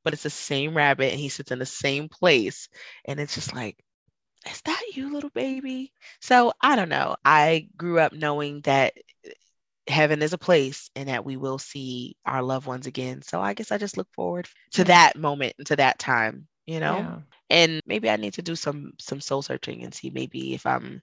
but 0.04 0.12
it's 0.14 0.22
the 0.24 0.30
same 0.30 0.76
rabbit 0.76 1.10
and 1.12 1.20
he 1.20 1.28
sits 1.28 1.50
in 1.52 1.58
the 1.58 1.66
same 1.66 2.08
place. 2.08 2.68
And 3.04 3.20
it's 3.20 3.34
just 3.34 3.54
like, 3.54 3.82
is 4.50 4.60
that 4.62 4.82
you, 4.94 5.12
little 5.12 5.30
baby? 5.30 5.92
So 6.20 6.52
I 6.60 6.76
don't 6.76 6.88
know. 6.88 7.16
I 7.24 7.68
grew 7.76 8.00
up 8.00 8.12
knowing 8.12 8.60
that 8.62 8.94
heaven 9.92 10.22
is 10.22 10.32
a 10.32 10.38
place 10.38 10.90
and 10.96 11.08
that 11.08 11.24
we 11.24 11.36
will 11.36 11.58
see 11.58 12.16
our 12.26 12.42
loved 12.42 12.66
ones 12.66 12.86
again. 12.86 13.22
So 13.22 13.40
I 13.40 13.54
guess 13.54 13.70
I 13.70 13.78
just 13.78 13.96
look 13.96 14.08
forward 14.14 14.48
to 14.72 14.84
that 14.84 15.16
moment 15.16 15.54
and 15.58 15.66
to 15.68 15.76
that 15.76 15.98
time, 15.98 16.48
you 16.66 16.80
know? 16.80 16.96
Yeah. 16.96 17.18
And 17.50 17.80
maybe 17.86 18.10
I 18.10 18.16
need 18.16 18.34
to 18.34 18.42
do 18.42 18.56
some 18.56 18.92
some 18.98 19.20
soul 19.20 19.42
searching 19.42 19.84
and 19.84 19.94
see 19.94 20.10
maybe 20.10 20.54
if 20.54 20.64
I'm 20.64 21.02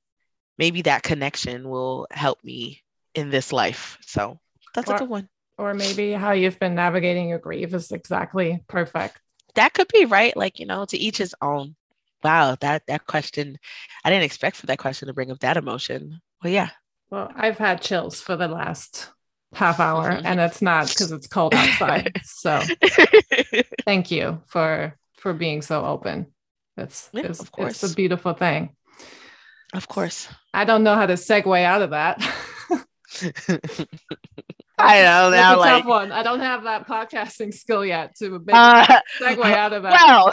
maybe 0.57 0.81
that 0.83 1.03
connection 1.03 1.69
will 1.69 2.07
help 2.11 2.43
me 2.43 2.81
in 3.13 3.29
this 3.29 3.53
life. 3.53 3.97
So 4.01 4.39
that's 4.73 4.89
or, 4.89 4.95
a 4.95 4.99
good 4.99 5.09
one. 5.09 5.29
Or 5.57 5.73
maybe 5.73 6.13
how 6.13 6.31
you've 6.31 6.59
been 6.59 6.75
navigating 6.75 7.29
your 7.29 7.39
grief 7.39 7.73
is 7.73 7.91
exactly 7.91 8.63
perfect 8.67 9.19
that 9.55 9.73
could 9.73 9.87
be 9.87 10.05
right. 10.05 10.35
Like, 10.35 10.59
you 10.59 10.65
know, 10.65 10.85
to 10.85 10.97
each 10.97 11.17
his 11.17 11.35
own. 11.41 11.75
Wow, 12.23 12.57
that 12.59 12.83
that 12.87 13.07
question, 13.07 13.57
I 14.03 14.09
didn't 14.09 14.25
expect 14.25 14.57
for 14.57 14.65
that 14.67 14.79
question 14.79 15.07
to 15.07 15.13
bring 15.13 15.31
up 15.31 15.39
that 15.39 15.57
emotion. 15.57 16.19
Well, 16.43 16.51
yeah. 16.51 16.69
Well, 17.12 17.32
I've 17.36 17.57
had 17.57 17.82
chills 17.82 18.22
for 18.22 18.36
the 18.36 18.47
last 18.47 19.10
half 19.53 19.80
hour, 19.80 20.10
and 20.10 20.39
it's 20.39 20.62
not 20.62 20.88
because 20.89 21.12
it's 21.12 21.28
cold 21.28 21.55
outside. 21.55 22.22
so, 22.24 22.62
thank 23.86 24.12
you 24.12 24.41
for 24.47 24.95
for 25.18 25.34
being 25.34 25.62
so 25.62 25.86
open. 25.86 26.28
It's 26.78 27.10
yeah, 27.12 27.24
it's, 27.24 27.39
of 27.39 27.51
course. 27.51 27.84
it's 27.84 27.91
a 27.91 27.95
beautiful 27.95 28.34
thing. 28.34 28.76
Of 29.74 29.88
course. 29.88 30.28
I 30.53 30.66
don't 30.66 30.84
know 30.84 30.95
how 30.95 31.05
to 31.05 31.14
segue 31.14 31.64
out 31.64 31.82
of 31.82 31.91
that. 31.91 32.18
I 34.80 35.01
know 35.03 35.30
that's 35.30 35.55
a 35.55 35.60
like, 35.60 35.70
tough 35.84 35.86
one. 35.86 36.12
I 36.12 36.24
don't 36.24 36.39
have 36.39 36.64
that 36.64 36.88
podcasting 36.88 37.53
skill 37.53 37.86
yet 37.86 38.16
to 38.18 38.39
make 38.39 38.55
uh, 38.55 39.01
segue 39.20 39.43
out 39.53 39.74
of 39.74 39.84
that. 39.84 39.91
Well, 39.91 40.32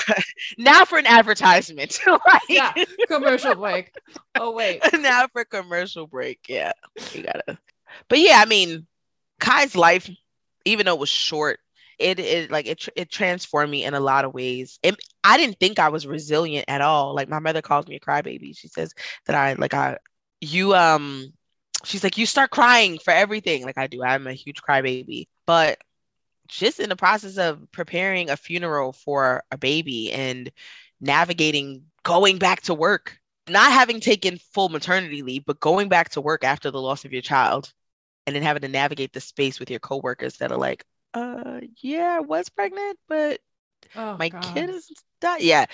now 0.56 0.84
for 0.84 0.98
an 0.98 1.06
advertisement. 1.06 1.98
like, 2.06 2.42
yeah, 2.48 2.72
commercial 3.08 3.56
break. 3.56 3.92
Oh 4.38 4.52
wait. 4.52 4.82
now 4.98 5.26
for 5.32 5.44
commercial 5.44 6.06
break. 6.06 6.40
Yeah, 6.48 6.72
you 7.12 7.22
gotta. 7.22 7.58
But 8.08 8.18
yeah, 8.18 8.40
I 8.40 8.46
mean, 8.46 8.86
Kai's 9.40 9.76
life, 9.76 10.10
even 10.64 10.86
though 10.86 10.94
it 10.94 11.00
was 11.00 11.08
short, 11.08 11.60
it 11.98 12.18
it 12.18 12.50
like 12.50 12.66
it 12.66 12.88
it 12.96 13.10
transformed 13.10 13.70
me 13.70 13.84
in 13.84 13.94
a 13.94 14.00
lot 14.00 14.24
of 14.24 14.34
ways. 14.34 14.78
And 14.82 14.96
I 15.24 15.36
didn't 15.36 15.58
think 15.58 15.78
I 15.78 15.88
was 15.88 16.06
resilient 16.06 16.66
at 16.68 16.80
all. 16.80 17.14
Like 17.14 17.28
my 17.28 17.38
mother 17.38 17.62
calls 17.62 17.86
me 17.86 17.96
a 17.96 18.00
crybaby. 18.00 18.56
She 18.56 18.68
says 18.68 18.94
that 19.26 19.36
I 19.36 19.54
like 19.54 19.74
I 19.74 19.98
you 20.40 20.74
um 20.74 21.32
she's 21.84 22.04
like 22.04 22.18
you 22.18 22.26
start 22.26 22.50
crying 22.50 22.98
for 22.98 23.12
everything 23.12 23.64
like 23.64 23.78
I 23.78 23.86
do. 23.86 24.02
I'm 24.02 24.26
a 24.26 24.32
huge 24.32 24.62
crybaby. 24.62 25.28
But 25.46 25.78
just 26.48 26.80
in 26.80 26.88
the 26.88 26.96
process 26.96 27.38
of 27.38 27.70
preparing 27.72 28.30
a 28.30 28.36
funeral 28.36 28.92
for 28.92 29.42
a 29.50 29.58
baby 29.58 30.12
and 30.12 30.50
navigating 31.00 31.84
going 32.02 32.38
back 32.38 32.62
to 32.62 32.74
work, 32.74 33.18
not 33.48 33.72
having 33.72 34.00
taken 34.00 34.38
full 34.52 34.68
maternity 34.68 35.22
leave, 35.22 35.44
but 35.44 35.60
going 35.60 35.88
back 35.88 36.10
to 36.10 36.20
work 36.20 36.44
after 36.44 36.70
the 36.70 36.80
loss 36.80 37.04
of 37.04 37.12
your 37.12 37.22
child 37.22 37.72
and 38.26 38.34
then 38.34 38.42
having 38.42 38.62
to 38.62 38.68
navigate 38.68 39.12
the 39.12 39.20
space 39.20 39.60
with 39.60 39.70
your 39.70 39.80
coworkers 39.80 40.38
that 40.38 40.52
are 40.52 40.58
like, 40.58 40.84
uh, 41.14 41.60
yeah, 41.80 42.16
I 42.16 42.20
was 42.20 42.48
pregnant, 42.48 42.98
but 43.08 43.40
oh, 43.94 44.16
my 44.18 44.28
God. 44.28 44.54
kid 44.54 44.70
is 44.70 44.90
not. 45.22 45.42
Yeah. 45.42 45.66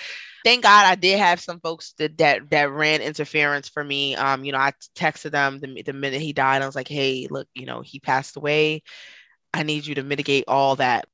Thank 0.45 0.63
God 0.63 0.85
I 0.85 0.95
did 0.95 1.19
have 1.19 1.39
some 1.39 1.59
folks 1.59 1.93
that, 1.97 2.17
that 2.17 2.49
that 2.51 2.71
ran 2.71 3.01
interference 3.01 3.69
for 3.69 3.83
me. 3.83 4.15
Um, 4.15 4.43
you 4.43 4.51
know, 4.51 4.57
I 4.57 4.73
texted 4.95 5.31
them 5.31 5.59
the, 5.59 5.81
the 5.81 5.93
minute 5.93 6.21
he 6.21 6.33
died. 6.33 6.61
I 6.61 6.65
was 6.65 6.75
like, 6.75 6.87
hey, 6.87 7.27
look, 7.29 7.47
you 7.53 7.65
know, 7.65 7.81
he 7.81 7.99
passed 7.99 8.37
away. 8.37 8.83
I 9.53 9.63
need 9.63 9.85
you 9.85 9.95
to 9.95 10.03
mitigate 10.03 10.45
all 10.47 10.75
that. 10.77 11.05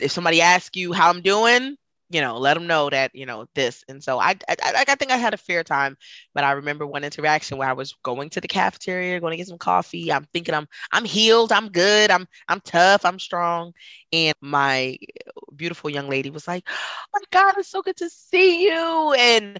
If 0.00 0.12
somebody 0.12 0.40
asks 0.40 0.76
you 0.76 0.92
how 0.92 1.10
I'm 1.10 1.22
doing, 1.22 1.76
you 2.14 2.20
know, 2.20 2.38
let 2.38 2.54
them 2.54 2.68
know 2.68 2.88
that, 2.88 3.12
you 3.12 3.26
know, 3.26 3.46
this. 3.56 3.84
And 3.88 4.02
so 4.02 4.20
I, 4.20 4.36
I, 4.48 4.84
I 4.88 4.94
think 4.94 5.10
I 5.10 5.16
had 5.16 5.34
a 5.34 5.36
fair 5.36 5.64
time, 5.64 5.96
but 6.32 6.44
I 6.44 6.52
remember 6.52 6.86
one 6.86 7.02
interaction 7.02 7.58
where 7.58 7.68
I 7.68 7.72
was 7.72 7.96
going 8.04 8.30
to 8.30 8.40
the 8.40 8.46
cafeteria, 8.46 9.18
going 9.18 9.32
to 9.32 9.36
get 9.36 9.48
some 9.48 9.58
coffee. 9.58 10.12
I'm 10.12 10.24
thinking 10.32 10.54
I'm, 10.54 10.68
I'm 10.92 11.04
healed. 11.04 11.50
I'm 11.50 11.70
good. 11.70 12.12
I'm, 12.12 12.28
I'm 12.48 12.60
tough. 12.60 13.04
I'm 13.04 13.18
strong. 13.18 13.72
And 14.12 14.36
my 14.40 14.96
beautiful 15.56 15.90
young 15.90 16.08
lady 16.08 16.30
was 16.30 16.46
like, 16.46 16.62
oh 16.68 17.06
my 17.14 17.20
God, 17.32 17.54
it's 17.58 17.68
so 17.70 17.82
good 17.82 17.96
to 17.96 18.08
see 18.08 18.62
you. 18.64 19.12
And 19.18 19.58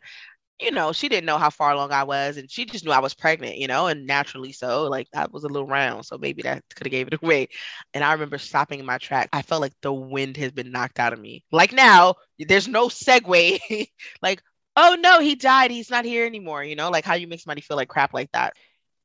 you 0.60 0.70
know, 0.70 0.92
she 0.92 1.08
didn't 1.08 1.26
know 1.26 1.38
how 1.38 1.50
far 1.50 1.72
along 1.72 1.90
I 1.92 2.04
was, 2.04 2.36
and 2.36 2.50
she 2.50 2.64
just 2.64 2.84
knew 2.84 2.92
I 2.92 3.00
was 3.00 3.14
pregnant, 3.14 3.56
you 3.56 3.66
know, 3.66 3.88
and 3.88 4.06
naturally 4.06 4.52
so, 4.52 4.84
like 4.84 5.08
I 5.14 5.26
was 5.30 5.44
a 5.44 5.48
little 5.48 5.66
round, 5.66 6.06
so 6.06 6.16
maybe 6.16 6.42
that 6.42 6.62
could 6.74 6.86
have 6.86 6.92
gave 6.92 7.08
it 7.08 7.18
away. 7.22 7.48
And 7.92 8.04
I 8.04 8.12
remember 8.12 8.38
stopping 8.38 8.78
in 8.80 8.86
my 8.86 8.98
track. 8.98 9.28
I 9.32 9.42
felt 9.42 9.62
like 9.62 9.74
the 9.82 9.92
wind 9.92 10.36
has 10.36 10.52
been 10.52 10.70
knocked 10.70 11.00
out 11.00 11.12
of 11.12 11.18
me. 11.20 11.44
Like 11.50 11.72
now, 11.72 12.14
there's 12.38 12.68
no 12.68 12.88
segue. 12.88 13.88
like, 14.22 14.42
oh 14.76 14.96
no, 15.00 15.20
he 15.20 15.34
died. 15.34 15.70
He's 15.70 15.90
not 15.90 16.04
here 16.04 16.24
anymore. 16.26 16.62
You 16.64 16.76
know, 16.76 16.90
like 16.90 17.04
how 17.04 17.14
you 17.14 17.26
make 17.26 17.40
somebody 17.40 17.60
feel 17.60 17.76
like 17.76 17.88
crap 17.88 18.14
like 18.14 18.30
that. 18.32 18.54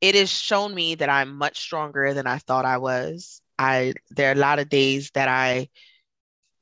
It 0.02 0.16
has 0.16 0.30
shown 0.30 0.74
me 0.74 0.96
that 0.96 1.10
I'm 1.10 1.36
much 1.38 1.60
stronger 1.60 2.14
than 2.14 2.28
I 2.28 2.38
thought 2.38 2.66
I 2.66 2.78
was. 2.78 3.42
I 3.58 3.94
there 4.12 4.30
are 4.30 4.34
a 4.34 4.36
lot 4.36 4.60
of 4.60 4.70
days 4.70 5.12
that 5.16 5.28
I 5.28 5.70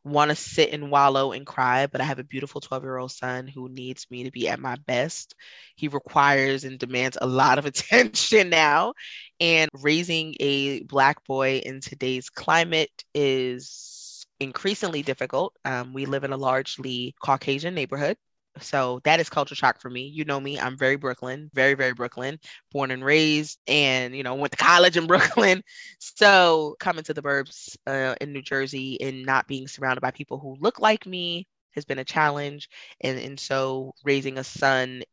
want 0.09 0.29
to 0.29 0.35
sit 0.35 0.71
and 0.73 0.91
wallow 0.91 1.31
and 1.33 1.45
cry, 1.45 1.87
but 1.87 2.01
I 2.01 2.05
have 2.05 2.19
a 2.19 2.23
beautiful 2.23 2.61
12 2.61 2.83
year 2.83 2.97
old 2.97 3.11
son 3.11 3.47
who 3.47 3.69
needs 3.69 4.07
me 4.11 4.23
to 4.23 4.31
be 4.31 4.47
at 4.49 4.59
my 4.59 4.75
best. 4.87 5.35
He 5.75 5.87
requires 5.89 6.63
and 6.63 6.79
demands 6.79 7.17
a 7.21 7.27
lot 7.27 7.59
of 7.59 7.65
attention 7.67 8.49
now. 8.49 8.93
And 9.39 9.69
raising 9.73 10.35
a 10.39 10.83
Black 10.83 11.23
boy 11.25 11.57
in 11.59 11.81
today's 11.81 12.29
climate 12.29 12.91
is 13.13 14.25
increasingly 14.39 15.03
difficult. 15.03 15.55
Um, 15.65 15.93
we 15.93 16.05
live 16.05 16.23
in 16.23 16.33
a 16.33 16.37
largely 16.37 17.15
Caucasian 17.23 17.75
neighborhood. 17.75 18.17
So 18.59 19.01
that 19.03 19.19
is 19.19 19.29
culture 19.29 19.55
shock 19.55 19.79
for 19.79 19.89
me. 19.89 20.07
You 20.07 20.25
know 20.25 20.39
me, 20.39 20.59
I'm 20.59 20.77
very 20.77 20.95
Brooklyn, 20.95 21.49
very, 21.53 21.73
very 21.73 21.93
Brooklyn, 21.93 22.39
born 22.71 22.91
and 22.91 23.03
raised, 23.03 23.59
and, 23.67 24.15
you 24.15 24.23
know, 24.23 24.35
went 24.35 24.51
to 24.51 24.57
college 24.57 24.97
in 24.97 25.07
Brooklyn. 25.07 25.63
So 25.99 26.75
coming 26.79 27.03
to 27.05 27.13
the 27.13 27.21
burbs 27.21 27.77
uh, 27.87 28.15
in 28.21 28.33
New 28.33 28.41
Jersey 28.41 28.99
and 29.01 29.25
not 29.25 29.47
being 29.47 29.67
surrounded 29.67 30.01
by 30.01 30.11
people 30.11 30.39
who 30.39 30.57
look 30.59 30.79
like 30.79 31.05
me 31.05 31.47
has 31.71 31.85
been 31.85 31.99
a 31.99 32.05
challenge. 32.05 32.69
And, 33.01 33.19
and 33.19 33.39
so 33.39 33.93
raising 34.03 34.37
a 34.37 34.43
son 34.43 35.03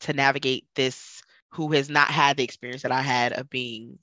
to 0.00 0.12
navigate 0.12 0.66
this 0.74 1.22
who 1.50 1.72
has 1.72 1.88
not 1.88 2.08
had 2.08 2.36
the 2.36 2.44
experience 2.44 2.82
that 2.82 2.92
I 2.92 3.02
had 3.02 3.32
of 3.32 3.50
being 3.50 3.98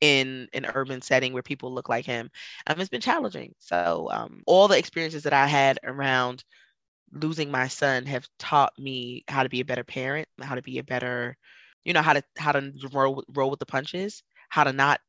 in 0.00 0.48
an 0.52 0.66
urban 0.74 1.00
setting 1.00 1.32
where 1.32 1.42
people 1.42 1.72
look 1.72 1.88
like 1.88 2.04
him 2.04 2.30
um, 2.66 2.78
it's 2.78 2.90
been 2.90 3.00
challenging 3.00 3.54
so 3.58 4.08
um, 4.12 4.42
all 4.46 4.68
the 4.68 4.76
experiences 4.76 5.22
that 5.22 5.32
i 5.32 5.46
had 5.46 5.78
around 5.84 6.44
losing 7.12 7.50
my 7.50 7.68
son 7.68 8.06
have 8.06 8.28
taught 8.38 8.72
me 8.78 9.24
how 9.28 9.42
to 9.42 9.48
be 9.48 9.60
a 9.60 9.64
better 9.64 9.84
parent, 9.84 10.28
how 10.40 10.54
to 10.54 10.62
be 10.62 10.78
a 10.78 10.84
better, 10.84 11.36
you 11.84 11.92
know, 11.92 12.02
how 12.02 12.14
to 12.14 12.22
how 12.38 12.52
to 12.52 12.72
roll 12.92 13.24
roll 13.34 13.50
with 13.50 13.60
the 13.60 13.66
punches, 13.66 14.22
how 14.48 14.64
to 14.64 14.72
not 14.72 15.00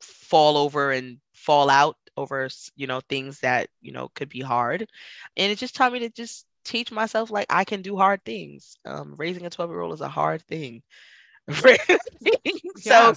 fall 0.00 0.56
over 0.56 0.92
and 0.92 1.18
fall 1.32 1.70
out 1.70 1.96
over 2.16 2.48
you 2.76 2.86
know 2.86 3.00
things 3.08 3.40
that 3.40 3.68
you 3.80 3.92
know 3.92 4.08
could 4.14 4.28
be 4.28 4.40
hard. 4.40 4.88
And 5.36 5.52
it 5.52 5.58
just 5.58 5.74
taught 5.74 5.92
me 5.92 6.00
to 6.00 6.10
just 6.10 6.46
teach 6.64 6.90
myself 6.90 7.30
like 7.30 7.46
i 7.50 7.64
can 7.64 7.82
do 7.82 7.96
hard 7.96 8.24
things. 8.24 8.76
Um, 8.84 9.14
raising 9.16 9.46
a 9.46 9.50
12 9.50 9.70
year 9.70 9.80
old 9.80 9.94
is 9.94 10.00
a 10.00 10.08
hard 10.08 10.42
thing. 10.42 10.82
So 12.76 13.14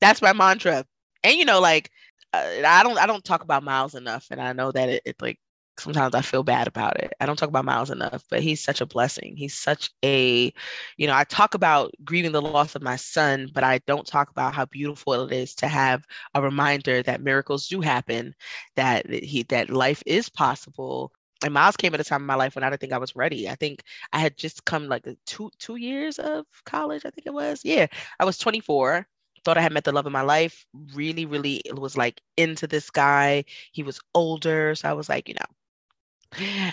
that's 0.00 0.22
my 0.22 0.32
mantra. 0.32 0.84
And 1.24 1.36
you 1.36 1.44
know 1.44 1.60
like 1.60 1.90
uh, 2.32 2.44
i 2.66 2.82
don't 2.82 2.98
i 2.98 3.06
don't 3.06 3.24
talk 3.24 3.42
about 3.42 3.62
miles 3.62 3.94
enough 3.94 4.26
and 4.30 4.40
i 4.40 4.52
know 4.52 4.72
that 4.72 4.88
it, 4.88 5.02
it 5.04 5.16
like 5.22 5.38
sometimes 5.78 6.14
I 6.14 6.22
feel 6.22 6.42
bad 6.42 6.66
about 6.68 6.98
it. 7.00 7.12
I 7.20 7.26
don't 7.26 7.36
talk 7.36 7.48
about 7.48 7.64
Miles 7.64 7.90
enough, 7.90 8.24
but 8.30 8.42
he's 8.42 8.62
such 8.62 8.80
a 8.80 8.86
blessing. 8.86 9.34
He's 9.36 9.56
such 9.56 9.90
a, 10.04 10.52
you 10.96 11.06
know, 11.06 11.14
I 11.14 11.24
talk 11.24 11.54
about 11.54 11.92
grieving 12.04 12.32
the 12.32 12.42
loss 12.42 12.74
of 12.74 12.82
my 12.82 12.96
son, 12.96 13.50
but 13.52 13.64
I 13.64 13.78
don't 13.86 14.06
talk 14.06 14.30
about 14.30 14.54
how 14.54 14.66
beautiful 14.66 15.14
it 15.26 15.32
is 15.32 15.54
to 15.56 15.68
have 15.68 16.04
a 16.34 16.42
reminder 16.42 17.02
that 17.02 17.22
miracles 17.22 17.68
do 17.68 17.80
happen, 17.80 18.34
that 18.76 19.08
he 19.10 19.42
that 19.44 19.70
life 19.70 20.02
is 20.06 20.28
possible. 20.28 21.12
And 21.44 21.52
Miles 21.52 21.76
came 21.76 21.94
at 21.94 22.00
a 22.00 22.04
time 22.04 22.22
in 22.22 22.26
my 22.26 22.34
life 22.34 22.54
when 22.54 22.64
I 22.64 22.70
didn't 22.70 22.80
think 22.80 22.92
I 22.92 22.98
was 22.98 23.14
ready. 23.16 23.48
I 23.48 23.54
think 23.56 23.82
I 24.12 24.18
had 24.20 24.38
just 24.38 24.64
come 24.64 24.88
like 24.88 25.06
two 25.26 25.50
two 25.58 25.76
years 25.76 26.18
of 26.18 26.46
college. 26.64 27.04
I 27.04 27.10
think 27.10 27.26
it 27.26 27.34
was. 27.34 27.60
Yeah, 27.64 27.86
I 28.18 28.24
was 28.24 28.38
24 28.38 29.06
thought 29.46 29.56
I 29.56 29.62
had 29.62 29.72
met 29.72 29.84
the 29.84 29.92
love 29.92 30.06
of 30.06 30.12
my 30.12 30.22
life. 30.22 30.66
Really, 30.94 31.24
really 31.24 31.62
was 31.72 31.96
like 31.96 32.20
into 32.36 32.66
this 32.66 32.90
guy. 32.90 33.44
He 33.72 33.82
was 33.84 34.00
older. 34.14 34.74
So 34.74 34.90
I 34.90 34.92
was 34.94 35.08
like, 35.08 35.28
you 35.28 35.34
know, 35.34 35.46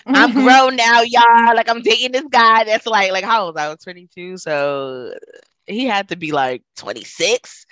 I'm 0.05 0.31
mm-hmm. 0.31 0.43
grown 0.43 0.75
now, 0.75 1.01
y'all. 1.01 1.55
Like 1.55 1.69
I'm 1.69 1.81
dating 1.81 2.11
this 2.11 2.25
guy 2.29 2.63
that's 2.63 2.85
like 2.85 3.11
like 3.11 3.23
how 3.23 3.45
old 3.45 3.57
I 3.57 3.69
was 3.69 3.79
22, 3.79 4.37
so 4.37 5.13
he 5.67 5.85
had 5.85 6.09
to 6.09 6.15
be 6.15 6.31
like 6.31 6.63
26. 6.77 7.65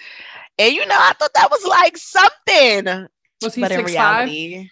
And 0.60 0.74
you 0.74 0.86
know, 0.86 0.96
I 0.98 1.14
thought 1.14 1.34
that 1.34 1.52
was 1.52 1.66
like 1.66 1.98
something. 1.98 3.08
Was 3.42 3.56
he 3.56 3.62
but 3.62 3.72
in 3.72 3.86
reality, 3.86 4.58
five? 4.58 4.68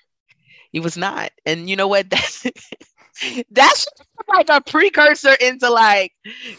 he 0.71 0.79
was 0.79 0.97
not. 0.97 1.31
And 1.45 1.69
you 1.69 1.75
know 1.75 1.87
what? 1.87 2.09
That's 2.09 2.45
that's 3.51 3.85
like 4.27 4.49
a 4.49 4.61
precursor 4.61 5.33
into 5.41 5.69
like, 5.69 6.13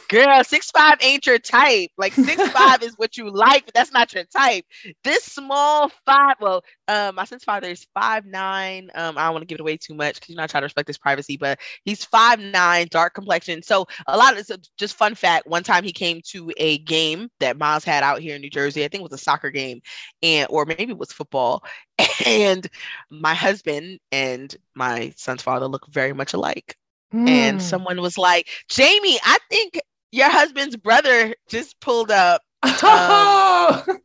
girl, 0.08 0.42
six 0.44 0.70
five 0.70 0.98
ain't 1.00 1.26
your 1.26 1.38
type. 1.38 1.90
Like 1.96 2.12
six 2.12 2.46
five 2.50 2.82
is 2.82 2.94
what 2.96 3.16
you 3.16 3.30
like, 3.30 3.64
but 3.66 3.74
that's 3.74 3.92
not 3.92 4.12
your 4.12 4.24
type. 4.24 4.64
This 5.04 5.24
small 5.24 5.90
five, 6.06 6.36
well, 6.40 6.62
um, 6.88 7.14
my 7.14 7.24
son's 7.24 7.44
father 7.44 7.68
is 7.68 7.86
five 7.94 8.24
nine. 8.26 8.90
Um, 8.94 9.16
I 9.16 9.24
don't 9.24 9.32
want 9.32 9.42
to 9.42 9.46
give 9.46 9.56
it 9.56 9.60
away 9.60 9.76
too 9.76 9.94
much 9.94 10.16
because 10.16 10.30
you 10.30 10.36
know 10.36 10.42
I 10.42 10.46
try 10.46 10.60
to 10.60 10.66
respect 10.66 10.88
his 10.88 10.98
privacy, 10.98 11.36
but 11.36 11.58
he's 11.84 12.04
five 12.04 12.40
nine, 12.40 12.88
dark 12.90 13.14
complexion. 13.14 13.62
So 13.62 13.86
a 14.06 14.16
lot 14.16 14.32
of 14.32 14.38
it's 14.38 14.50
just 14.78 14.96
fun 14.96 15.14
fact. 15.14 15.46
One 15.46 15.62
time 15.62 15.84
he 15.84 15.92
came 15.92 16.20
to 16.28 16.52
a 16.56 16.78
game 16.78 17.28
that 17.40 17.58
Miles 17.58 17.84
had 17.84 18.02
out 18.02 18.20
here 18.20 18.34
in 18.34 18.40
New 18.40 18.50
Jersey. 18.50 18.84
I 18.84 18.88
think 18.88 19.00
it 19.00 19.10
was 19.10 19.20
a 19.20 19.22
soccer 19.22 19.50
game, 19.50 19.80
and 20.22 20.46
or 20.50 20.66
maybe 20.66 20.90
it 20.90 20.98
was 20.98 21.12
football. 21.12 21.64
And 22.26 22.68
my 23.10 23.34
husband 23.34 24.00
and 24.12 24.54
my 24.74 25.12
son's 25.16 25.42
father 25.42 25.66
look 25.66 25.86
very 25.88 26.12
much 26.12 26.32
alike. 26.34 26.76
Mm. 27.12 27.28
And 27.28 27.56
hmm. 27.56 27.60
someone 27.60 28.00
was 28.00 28.16
like, 28.16 28.48
Jamie, 28.68 29.18
I 29.24 29.38
think 29.50 29.80
your 30.12 30.30
husband's 30.30 30.76
brother 30.76 31.34
just 31.48 31.78
pulled 31.80 32.10
up. 32.10 32.42
Um, 32.82 33.98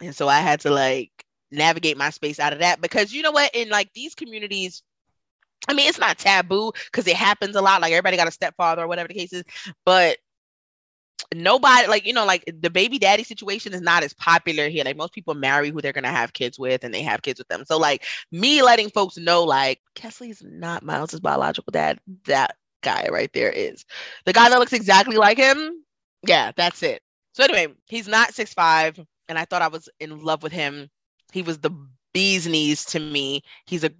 and 0.00 0.14
so 0.14 0.28
I 0.28 0.40
had 0.40 0.60
to 0.60 0.70
like 0.70 1.10
navigate 1.50 1.96
my 1.96 2.10
space 2.10 2.38
out 2.38 2.52
of 2.52 2.60
that 2.60 2.80
because 2.80 3.12
you 3.12 3.22
know 3.22 3.30
what? 3.30 3.54
In 3.54 3.68
like 3.68 3.92
these 3.94 4.14
communities, 4.14 4.82
I 5.68 5.74
mean, 5.74 5.88
it's 5.88 5.98
not 5.98 6.18
taboo 6.18 6.72
because 6.86 7.06
it 7.06 7.16
happens 7.16 7.56
a 7.56 7.60
lot. 7.60 7.80
Like 7.80 7.92
everybody 7.92 8.16
got 8.16 8.28
a 8.28 8.32
stepfather 8.32 8.82
or 8.82 8.88
whatever 8.88 9.08
the 9.08 9.14
case 9.14 9.32
is, 9.32 9.44
but 9.84 10.18
nobody 11.34 11.86
like 11.88 12.06
you 12.06 12.12
know 12.12 12.24
like 12.24 12.44
the 12.60 12.70
baby 12.70 12.98
daddy 12.98 13.22
situation 13.22 13.72
is 13.74 13.80
not 13.80 14.02
as 14.02 14.14
popular 14.14 14.68
here. 14.68 14.84
Like 14.84 14.96
most 14.96 15.12
people 15.12 15.34
marry 15.34 15.70
who 15.70 15.80
they're 15.80 15.92
gonna 15.92 16.08
have 16.08 16.32
kids 16.32 16.58
with 16.58 16.84
and 16.84 16.94
they 16.94 17.02
have 17.02 17.22
kids 17.22 17.38
with 17.38 17.48
them. 17.48 17.64
So 17.66 17.78
like 17.78 18.04
me 18.32 18.62
letting 18.62 18.90
folks 18.90 19.16
know 19.16 19.44
like 19.44 19.80
kesley's 19.94 20.42
not 20.44 20.82
miles's 20.82 21.20
biological 21.20 21.70
dad. 21.70 21.98
That 22.26 22.56
guy 22.82 23.08
right 23.10 23.32
there 23.32 23.50
is. 23.50 23.84
The 24.24 24.32
guy 24.32 24.48
that 24.48 24.58
looks 24.58 24.72
exactly 24.72 25.16
like 25.16 25.38
him? 25.38 25.84
Yeah 26.26 26.52
that's 26.56 26.82
it. 26.82 27.02
So 27.34 27.44
anyway 27.44 27.74
he's 27.86 28.08
not 28.08 28.34
six 28.34 28.54
five 28.54 28.98
and 29.28 29.38
i 29.38 29.44
thought 29.44 29.62
i 29.62 29.68
was 29.68 29.88
in 30.00 30.20
love 30.20 30.42
with 30.42 30.52
him. 30.52 30.88
He 31.32 31.42
was 31.42 31.58
the 31.58 31.70
bee's 32.14 32.46
knees 32.46 32.84
to 32.86 33.00
me. 33.00 33.42
He's 33.66 33.84
a 33.84 33.90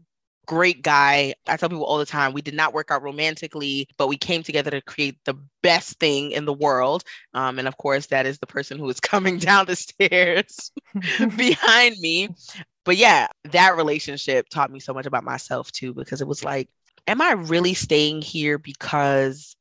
great 0.48 0.82
guy. 0.82 1.34
I 1.46 1.56
tell 1.58 1.68
people 1.68 1.84
all 1.84 1.98
the 1.98 2.06
time, 2.06 2.32
we 2.32 2.40
did 2.42 2.54
not 2.54 2.72
work 2.72 2.90
out 2.90 3.02
romantically, 3.02 3.86
but 3.98 4.08
we 4.08 4.16
came 4.16 4.42
together 4.42 4.70
to 4.70 4.80
create 4.80 5.18
the 5.26 5.34
best 5.62 6.00
thing 6.00 6.32
in 6.32 6.46
the 6.46 6.54
world. 6.54 7.04
Um, 7.34 7.58
and 7.58 7.68
of 7.68 7.76
course, 7.76 8.06
that 8.06 8.26
is 8.26 8.38
the 8.38 8.46
person 8.46 8.78
who 8.78 8.88
is 8.88 8.98
coming 9.00 9.38
down 9.38 9.66
the 9.66 9.76
stairs 9.76 10.72
behind 11.36 11.96
me. 12.00 12.30
But 12.84 12.96
yeah, 12.96 13.28
that 13.44 13.76
relationship 13.76 14.48
taught 14.48 14.72
me 14.72 14.80
so 14.80 14.94
much 14.94 15.06
about 15.06 15.22
myself 15.22 15.70
too, 15.70 15.92
because 15.92 16.22
it 16.22 16.26
was 16.26 16.42
like, 16.42 16.70
am 17.06 17.20
I 17.20 17.32
really 17.32 17.74
staying 17.74 18.22
here 18.22 18.56
because 18.58 19.54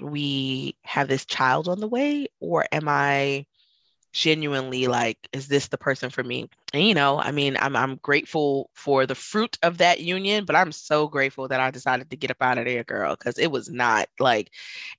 we 0.00 0.76
have 0.82 1.08
this 1.08 1.26
child 1.26 1.68
on 1.68 1.78
the 1.78 1.88
way? 1.88 2.26
Or 2.40 2.64
am 2.72 2.88
I 2.88 3.44
genuinely 4.12 4.86
like 4.86 5.18
is 5.32 5.48
this 5.48 5.68
the 5.68 5.78
person 5.78 6.10
for 6.10 6.24
me? 6.24 6.48
And 6.72 6.84
you 6.86 6.94
know 6.94 7.18
i 7.18 7.32
mean 7.32 7.56
i'm 7.58 7.74
i'm 7.74 7.96
grateful 7.96 8.70
for 8.74 9.04
the 9.06 9.14
fruit 9.16 9.58
of 9.62 9.78
that 9.78 10.00
union 10.00 10.44
but 10.44 10.54
i'm 10.54 10.70
so 10.72 11.08
grateful 11.08 11.48
that 11.48 11.60
i 11.60 11.70
decided 11.70 12.10
to 12.10 12.16
get 12.16 12.30
up 12.30 12.40
out 12.40 12.58
of 12.58 12.64
there 12.64 12.84
girl 12.84 13.16
because 13.16 13.38
it 13.38 13.50
was 13.50 13.68
not 13.68 14.08
like 14.20 14.52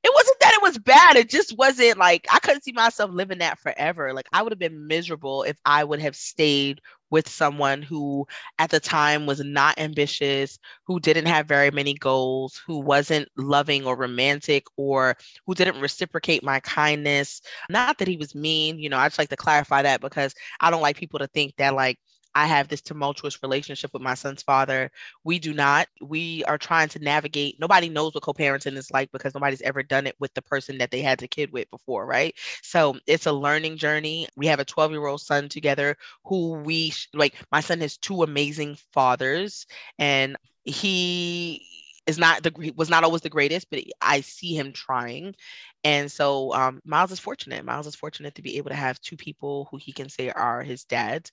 it 0.03 0.11
wasn't 0.13 0.39
that 0.41 0.53
it 0.53 0.61
was 0.61 0.77
bad 0.79 1.15
it 1.15 1.29
just 1.29 1.57
wasn't 1.57 1.97
like 1.97 2.27
i 2.31 2.39
couldn't 2.39 2.63
see 2.63 2.73
myself 2.73 3.11
living 3.11 3.39
that 3.39 3.57
forever. 3.59 4.13
Like 4.13 4.27
i 4.33 4.41
would 4.41 4.51
have 4.51 4.59
been 4.59 4.87
miserable 4.87 5.43
if 5.43 5.57
i 5.65 5.83
would 5.83 6.01
have 6.01 6.15
stayed 6.15 6.81
with 7.11 7.29
someone 7.29 7.81
who 7.83 8.25
at 8.59 8.71
the 8.71 8.79
time 8.79 9.25
was 9.27 9.41
not 9.43 9.77
ambitious, 9.79 10.57
who 10.85 10.99
didn't 10.99 11.27
have 11.27 11.47
very 11.47 11.71
many 11.71 11.93
goals, 11.93 12.61
who 12.65 12.79
wasn't 12.79 13.27
loving 13.37 13.85
or 13.85 13.95
romantic, 13.97 14.65
or 14.77 15.15
who 15.45 15.53
didn't 15.53 15.81
reciprocate 15.81 16.43
my 16.43 16.59
kindness. 16.61 17.41
Not 17.69 17.97
that 17.99 18.07
he 18.07 18.17
was 18.17 18.35
mean, 18.35 18.79
you 18.79 18.89
know, 18.89 18.97
I 18.97 19.07
just 19.07 19.19
like 19.19 19.29
to 19.29 19.35
clarify 19.37 19.83
that 19.83 20.01
because 20.01 20.33
I 20.59 20.71
don't 20.71 20.81
like 20.81 20.97
people 20.97 21.19
to 21.19 21.27
think 21.27 21.55
that 21.57 21.75
like 21.75 21.99
I 22.35 22.47
have 22.47 22.67
this 22.67 22.81
tumultuous 22.81 23.41
relationship 23.43 23.91
with 23.93 24.01
my 24.01 24.13
son's 24.13 24.41
father. 24.43 24.91
We 25.23 25.39
do 25.39 25.53
not. 25.53 25.87
We 26.01 26.43
are 26.45 26.57
trying 26.57 26.89
to 26.89 26.99
navigate. 26.99 27.59
Nobody 27.59 27.89
knows 27.89 28.13
what 28.13 28.23
co 28.23 28.33
parenting 28.33 28.77
is 28.77 28.91
like 28.91 29.11
because 29.11 29.33
nobody's 29.33 29.61
ever 29.61 29.83
done 29.83 30.07
it 30.07 30.15
with 30.19 30.33
the 30.33 30.41
person 30.41 30.77
that 30.79 30.91
they 30.91 31.01
had 31.01 31.19
the 31.19 31.27
kid 31.27 31.51
with 31.51 31.69
before, 31.71 32.05
right? 32.05 32.35
So 32.61 32.97
it's 33.07 33.25
a 33.25 33.31
learning 33.31 33.77
journey. 33.77 34.27
We 34.35 34.47
have 34.47 34.59
a 34.59 34.65
12 34.65 34.91
year 34.91 35.05
old 35.05 35.21
son 35.21 35.49
together 35.49 35.97
who 36.25 36.53
we 36.53 36.93
like. 37.13 37.35
My 37.51 37.61
son 37.61 37.81
has 37.81 37.97
two 37.97 38.23
amazing 38.23 38.75
fathers, 38.93 39.65
and 39.99 40.35
he 40.63 41.65
is 42.07 42.17
not 42.17 42.43
the 42.43 42.73
was 42.75 42.89
not 42.89 43.03
always 43.03 43.21
the 43.21 43.29
greatest, 43.29 43.69
but 43.69 43.83
I 44.01 44.21
see 44.21 44.55
him 44.55 44.73
trying. 44.73 45.35
And 45.83 46.11
so 46.11 46.53
um, 46.53 46.81
Miles 46.85 47.11
is 47.11 47.19
fortunate. 47.19 47.65
Miles 47.65 47.87
is 47.87 47.95
fortunate 47.95 48.35
to 48.35 48.41
be 48.41 48.57
able 48.57 48.69
to 48.69 48.75
have 48.75 48.99
two 49.01 49.17
people 49.17 49.67
who 49.71 49.77
he 49.77 49.91
can 49.91 50.09
say 50.09 50.29
are 50.29 50.61
his 50.63 50.83
dads 50.83 51.31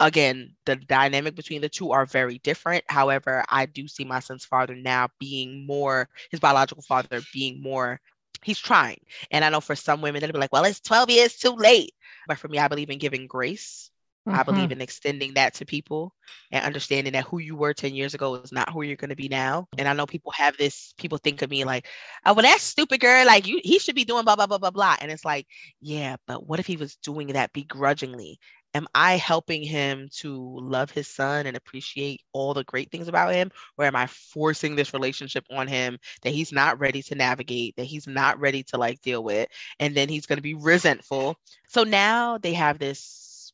again, 0.00 0.54
the 0.64 0.76
dynamic 0.76 1.34
between 1.34 1.60
the 1.60 1.68
two 1.68 1.92
are 1.92 2.06
very 2.06 2.38
different. 2.38 2.84
However, 2.88 3.44
I 3.48 3.66
do 3.66 3.88
see 3.88 4.04
my 4.04 4.20
son's 4.20 4.44
father 4.44 4.74
now 4.74 5.08
being 5.18 5.66
more, 5.66 6.08
his 6.30 6.40
biological 6.40 6.82
father 6.82 7.20
being 7.32 7.62
more, 7.62 8.00
he's 8.42 8.58
trying. 8.58 9.00
And 9.30 9.44
I 9.44 9.50
know 9.50 9.60
for 9.60 9.76
some 9.76 10.00
women, 10.00 10.20
they'll 10.20 10.32
be 10.32 10.38
like, 10.38 10.52
well, 10.52 10.64
it's 10.64 10.80
12 10.80 11.10
years 11.10 11.36
too 11.36 11.54
late. 11.54 11.92
But 12.26 12.38
for 12.38 12.48
me, 12.48 12.58
I 12.58 12.68
believe 12.68 12.90
in 12.90 12.98
giving 12.98 13.26
grace. 13.26 13.90
Mm-hmm. 14.28 14.38
I 14.38 14.42
believe 14.44 14.70
in 14.70 14.80
extending 14.80 15.34
that 15.34 15.54
to 15.54 15.66
people 15.66 16.14
and 16.52 16.64
understanding 16.64 17.12
that 17.14 17.24
who 17.24 17.38
you 17.38 17.56
were 17.56 17.74
10 17.74 17.92
years 17.92 18.14
ago 18.14 18.36
is 18.36 18.52
not 18.52 18.70
who 18.70 18.82
you're 18.82 18.94
going 18.94 19.10
to 19.10 19.16
be 19.16 19.28
now. 19.28 19.66
And 19.78 19.88
I 19.88 19.94
know 19.94 20.06
people 20.06 20.30
have 20.32 20.56
this, 20.56 20.94
people 20.96 21.18
think 21.18 21.42
of 21.42 21.50
me 21.50 21.64
like, 21.64 21.88
oh, 22.24 22.32
well, 22.32 22.44
that's 22.44 22.62
stupid 22.62 23.00
girl. 23.00 23.26
Like 23.26 23.48
you, 23.48 23.60
he 23.64 23.80
should 23.80 23.96
be 23.96 24.04
doing 24.04 24.24
blah, 24.24 24.36
blah, 24.36 24.46
blah, 24.46 24.58
blah, 24.58 24.70
blah. 24.70 24.94
And 25.00 25.10
it's 25.10 25.24
like, 25.24 25.48
yeah, 25.80 26.16
but 26.28 26.46
what 26.46 26.60
if 26.60 26.68
he 26.68 26.76
was 26.76 26.94
doing 26.96 27.28
that 27.28 27.52
begrudgingly? 27.52 28.38
Am 28.74 28.86
I 28.94 29.16
helping 29.16 29.62
him 29.62 30.08
to 30.18 30.58
love 30.60 30.90
his 30.90 31.08
son 31.08 31.46
and 31.46 31.56
appreciate 31.56 32.22
all 32.32 32.54
the 32.54 32.64
great 32.64 32.90
things 32.90 33.08
about 33.08 33.34
him? 33.34 33.50
Or 33.76 33.84
am 33.84 33.96
I 33.96 34.06
forcing 34.06 34.76
this 34.76 34.94
relationship 34.94 35.44
on 35.50 35.68
him 35.68 35.98
that 36.22 36.32
he's 36.32 36.52
not 36.52 36.78
ready 36.80 37.02
to 37.04 37.14
navigate, 37.14 37.76
that 37.76 37.84
he's 37.84 38.06
not 38.06 38.40
ready 38.40 38.62
to 38.64 38.78
like 38.78 39.00
deal 39.02 39.22
with? 39.22 39.48
And 39.78 39.94
then 39.94 40.08
he's 40.08 40.26
going 40.26 40.38
to 40.38 40.42
be 40.42 40.54
resentful. 40.54 41.36
So 41.68 41.84
now 41.84 42.38
they 42.38 42.54
have 42.54 42.78
this, 42.78 43.52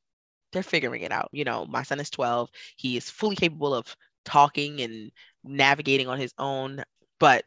they're 0.52 0.62
figuring 0.62 1.02
it 1.02 1.12
out. 1.12 1.28
You 1.32 1.44
know, 1.44 1.66
my 1.66 1.82
son 1.82 2.00
is 2.00 2.10
12, 2.10 2.50
he 2.76 2.96
is 2.96 3.10
fully 3.10 3.36
capable 3.36 3.74
of 3.74 3.94
talking 4.24 4.80
and 4.80 5.10
navigating 5.44 6.08
on 6.08 6.18
his 6.18 6.32
own. 6.38 6.84
But 7.18 7.44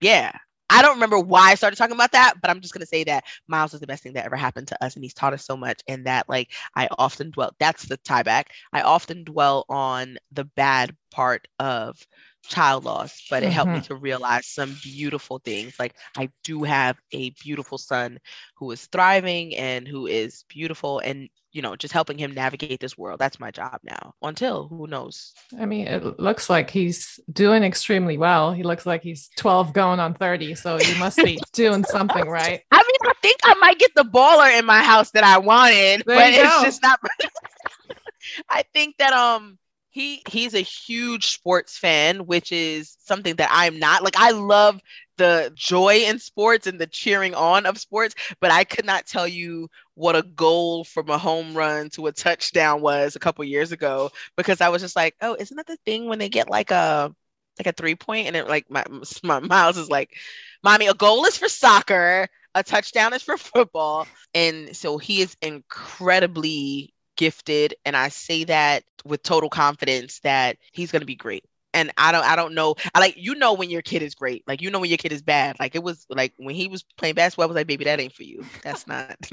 yeah, 0.00 0.32
I 0.70 0.82
don't 0.82 0.94
remember 0.96 1.18
why 1.18 1.50
I 1.50 1.54
started 1.54 1.76
talking 1.76 1.94
about 1.94 2.12
that, 2.12 2.34
but 2.40 2.50
I'm 2.50 2.60
just 2.60 2.74
gonna 2.74 2.86
say 2.86 3.04
that 3.04 3.24
Miles 3.46 3.74
is 3.74 3.80
the 3.80 3.86
best 3.86 4.02
thing 4.02 4.12
that 4.14 4.24
ever 4.26 4.36
happened 4.36 4.68
to 4.68 4.84
us, 4.84 4.94
and 4.96 5.04
he's 5.04 5.14
taught 5.14 5.32
us 5.32 5.44
so 5.44 5.56
much. 5.56 5.80
And 5.88 6.06
that, 6.06 6.28
like, 6.28 6.52
I 6.76 6.88
often 6.98 7.30
dwell. 7.30 7.52
That's 7.58 7.84
the 7.86 7.96
tie 7.98 8.22
back. 8.22 8.50
I 8.72 8.82
often 8.82 9.24
dwell 9.24 9.64
on 9.68 10.18
the 10.32 10.44
bad 10.44 10.94
part 11.10 11.48
of 11.58 12.06
child 12.48 12.84
loss, 12.84 13.26
but 13.30 13.42
it 13.42 13.46
mm-hmm. 13.46 13.52
helped 13.52 13.70
me 13.70 13.78
mm-hmm. 13.78 13.86
to 13.86 13.94
realize 13.94 14.46
some 14.46 14.76
beautiful 14.82 15.38
things. 15.38 15.74
Like 15.78 15.94
I 16.16 16.30
do 16.42 16.64
have 16.64 16.96
a 17.12 17.30
beautiful 17.30 17.78
son 17.78 18.18
who 18.56 18.70
is 18.70 18.86
thriving 18.86 19.54
and 19.56 19.86
who 19.86 20.06
is 20.06 20.44
beautiful 20.48 20.98
and 20.98 21.28
you 21.52 21.62
know 21.62 21.76
just 21.76 21.94
helping 21.94 22.18
him 22.18 22.34
navigate 22.34 22.80
this 22.80 22.98
world. 22.98 23.20
That's 23.20 23.38
my 23.38 23.50
job 23.50 23.80
now. 23.84 24.14
Until 24.22 24.66
who 24.68 24.86
knows. 24.86 25.34
I 25.58 25.66
mean, 25.66 25.86
it 25.86 26.18
looks 26.18 26.50
like 26.50 26.70
he's 26.70 27.20
doing 27.32 27.62
extremely 27.62 28.18
well. 28.18 28.52
He 28.52 28.62
looks 28.62 28.86
like 28.86 29.02
he's 29.02 29.30
12 29.36 29.72
going 29.72 30.00
on 30.00 30.14
30, 30.14 30.54
so 30.54 30.78
he 30.78 30.98
must 30.98 31.18
be 31.18 31.38
doing 31.52 31.84
something 31.84 32.28
right. 32.28 32.62
I 32.70 32.76
mean, 32.76 33.10
I 33.10 33.12
think 33.22 33.38
I 33.44 33.54
might 33.54 33.78
get 33.78 33.94
the 33.94 34.04
baller 34.04 34.58
in 34.58 34.64
my 34.64 34.82
house 34.82 35.10
that 35.12 35.24
I 35.24 35.38
wanted, 35.38 36.02
there 36.06 36.16
but 36.16 36.32
it's 36.32 36.62
just 36.62 36.82
not 36.82 36.98
I 38.48 38.62
think 38.74 38.96
that 38.98 39.12
um 39.12 39.58
he 39.90 40.22
he's 40.28 40.54
a 40.54 40.60
huge 40.60 41.26
sports 41.28 41.76
fan, 41.78 42.26
which 42.26 42.52
is 42.52 42.96
something 43.00 43.36
that 43.36 43.50
I'm 43.52 43.78
not. 43.78 44.02
Like 44.04 44.16
I 44.18 44.30
love 44.32 44.80
the 45.16 45.50
joy 45.54 46.02
in 46.06 46.18
sports 46.18 46.66
and 46.66 46.78
the 46.80 46.86
cheering 46.86 47.34
on 47.34 47.66
of 47.66 47.78
sports, 47.78 48.14
but 48.40 48.50
I 48.52 48.64
could 48.64 48.84
not 48.84 49.06
tell 49.06 49.26
you 49.26 49.68
what 49.94 50.14
a 50.16 50.22
goal 50.22 50.84
from 50.84 51.08
a 51.10 51.18
home 51.18 51.54
run 51.54 51.90
to 51.90 52.06
a 52.06 52.12
touchdown 52.12 52.80
was 52.82 53.16
a 53.16 53.18
couple 53.20 53.44
years 53.44 53.72
ago 53.72 54.10
because 54.36 54.60
I 54.60 54.68
was 54.68 54.82
just 54.82 54.96
like, 54.96 55.16
oh, 55.20 55.36
isn't 55.38 55.56
that 55.56 55.66
the 55.66 55.78
thing 55.84 56.06
when 56.06 56.18
they 56.18 56.28
get 56.28 56.48
like 56.50 56.70
a 56.70 57.14
like 57.58 57.66
a 57.66 57.72
three 57.72 57.96
point 57.96 58.28
and 58.28 58.36
it 58.36 58.46
like 58.48 58.70
my, 58.70 58.84
my 59.24 59.40
Miles 59.40 59.76
is 59.78 59.88
like, 59.88 60.16
mommy, 60.62 60.86
a 60.86 60.94
goal 60.94 61.24
is 61.24 61.36
for 61.36 61.48
soccer, 61.48 62.28
a 62.54 62.62
touchdown 62.62 63.12
is 63.14 63.22
for 63.22 63.36
football, 63.36 64.06
and 64.34 64.76
so 64.76 64.98
he 64.98 65.22
is 65.22 65.36
incredibly 65.42 66.92
gifted 67.18 67.74
and 67.84 67.96
I 67.96 68.08
say 68.08 68.44
that 68.44 68.84
with 69.04 69.22
total 69.22 69.50
confidence 69.50 70.20
that 70.20 70.56
he's 70.72 70.92
going 70.92 71.02
to 71.02 71.06
be 71.06 71.16
great. 71.16 71.44
And 71.74 71.92
I 71.98 72.12
don't 72.12 72.24
I 72.24 72.34
don't 72.34 72.54
know. 72.54 72.76
I 72.94 73.00
like 73.00 73.14
you 73.18 73.34
know 73.34 73.52
when 73.52 73.68
your 73.68 73.82
kid 73.82 74.02
is 74.02 74.14
great. 74.14 74.42
Like 74.48 74.62
you 74.62 74.70
know 74.70 74.80
when 74.80 74.88
your 74.90 74.98
kid 74.98 75.12
is 75.12 75.22
bad. 75.22 75.56
Like 75.60 75.74
it 75.74 75.82
was 75.82 76.06
like 76.08 76.32
when 76.38 76.54
he 76.54 76.66
was 76.66 76.82
playing 76.96 77.14
basketball, 77.14 77.44
I 77.44 77.48
was 77.48 77.56
like, 77.56 77.66
baby, 77.66 77.84
that 77.84 78.00
ain't 78.00 78.14
for 78.14 78.22
you. 78.22 78.48
That's 78.62 78.86
not 78.86 79.16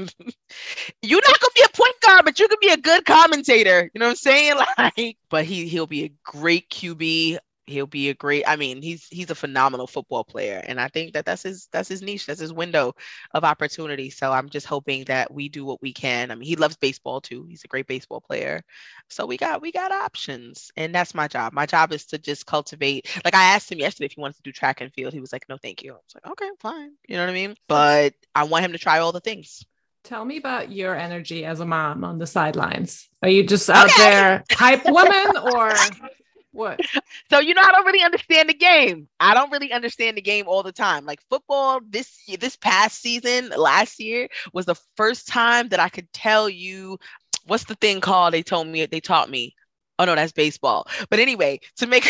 you're 1.02 1.22
not 1.26 1.40
gonna 1.40 1.54
be 1.56 1.64
a 1.66 1.78
point 1.78 1.96
guard, 2.02 2.26
but 2.26 2.40
you 2.40 2.48
can 2.50 2.58
be 2.62 2.70
a 2.70 2.78
good 2.78 3.06
commentator. 3.06 3.90
You 3.94 4.00
know 4.00 4.08
what 4.08 4.12
I'm 4.12 4.16
saying? 4.18 4.56
Like, 4.78 5.18
but 5.30 5.46
he 5.46 5.68
he'll 5.68 5.88
be 5.88 6.04
a 6.04 6.12
great 6.26 6.70
QB 6.70 7.38
he'll 7.68 7.88
be 7.88 8.09
a 8.09 8.13
great 8.13 8.43
i 8.47 8.55
mean 8.55 8.82
he's 8.82 9.07
he's 9.07 9.30
a 9.30 9.36
phenomenal 9.36 9.88
football 9.88 10.24
player 10.24 10.63
and 10.68 10.80
i 10.80 10.88
think 10.88 11.13
that 11.13 11.26
that's 11.26 11.43
his 11.43 11.68
that's 11.72 11.89
his 11.89 12.01
niche 12.01 12.26
that's 12.26 12.39
his 12.39 12.53
window 12.53 12.93
of 13.34 13.43
opportunity 13.43 14.09
so 14.09 14.32
i'm 14.32 14.49
just 14.49 14.66
hoping 14.66 15.03
that 15.05 15.34
we 15.34 15.49
do 15.49 15.66
what 15.66 15.82
we 15.82 15.93
can. 15.93 16.32
I 16.32 16.36
mean 16.36 16.47
he 16.47 16.55
loves 16.55 16.76
baseball 16.76 17.22
too. 17.22 17.45
He's 17.49 17.63
a 17.63 17.68
great 17.68 17.88
baseball 17.88 18.22
player. 18.22 18.63
So 19.09 19.26
we 19.26 19.38
got 19.38 19.61
we 19.61 19.72
got 19.72 19.91
options 19.91 20.72
and 20.78 20.93
that's 20.93 21.13
my 21.13 21.28
job. 21.28 21.53
My 21.53 21.66
job 21.66 21.91
is 21.91 22.05
to 22.07 22.18
just 22.18 22.45
cultivate 22.45 23.07
like 23.24 23.36
i 23.36 23.53
asked 23.55 23.72
him 23.72 23.80
yesterday 23.80 24.05
if 24.05 24.13
he 24.13 24.22
wanted 24.22 24.38
to 24.38 24.43
do 24.43 24.51
track 24.51 24.82
and 24.82 24.93
field. 24.93 25.13
He 25.13 25.20
was 25.20 25.34
like 25.34 25.45
no 25.49 25.57
thank 25.57 25.84
you. 25.84 25.91
I 25.91 25.95
was 25.95 26.16
like 26.16 26.28
okay 26.28 26.49
fine. 26.59 26.91
You 27.07 27.18
know 27.18 27.24
what 27.24 27.32
i 27.32 27.34
mean? 27.34 27.55
But 27.68 28.13
i 28.34 28.43
want 28.43 28.66
him 28.66 28.74
to 28.74 28.78
try 28.78 28.99
all 28.99 29.11
the 29.11 29.20
things. 29.20 29.66
Tell 30.03 30.24
me 30.24 30.38
about 30.38 30.72
your 30.72 30.95
energy 30.95 31.45
as 31.45 31.59
a 31.59 31.66
mom 31.66 32.03
on 32.03 32.20
the 32.20 32.28
sidelines. 32.28 33.07
Are 33.24 33.30
you 33.30 33.43
just 33.43 33.70
out 33.70 33.89
okay. 33.89 34.03
there 34.03 34.43
hype 34.51 34.86
woman 34.86 35.38
or 35.38 35.74
what? 36.56 36.82
So 37.30 37.39
you 37.39 37.53
know, 37.53 37.62
I 37.62 37.72
don't 37.72 37.86
really 37.86 38.03
understand 38.03 38.49
the 38.49 38.53
game. 38.53 39.08
I 39.20 39.34
don't 39.34 39.51
really 39.51 39.72
understand 39.72 40.18
the 40.18 40.22
game 40.22 40.45
all 40.47 40.64
the 40.64 40.72
time. 40.72 41.06
Like 41.06 41.22
football, 41.30 41.80
this 41.88 42.20
this 42.39 42.56
past 42.56 43.01
season, 43.01 43.49
last 43.56 43.99
year 43.99 44.28
was 44.53 44.66
the 44.66 44.76
first 44.97 45.28
time 45.28 45.70
that 45.70 45.80
I 45.80 45.89
could 45.89 46.12
tell 46.14 46.49
you 46.49 46.99
what's 47.45 47.66
the 47.66 47.76
thing 47.76 48.01
called. 48.01 48.34
They 48.34 48.43
told 48.43 48.68
me 48.68 48.86
they 48.86 48.99
taught 48.99 49.30
me 49.30 49.56
Oh 49.97 50.06
no, 50.06 50.16
that's 50.16 50.34
baseball. 50.34 50.88
But 51.10 51.20
anyway, 51.20 51.60
to 51.78 51.88
make 51.88 52.06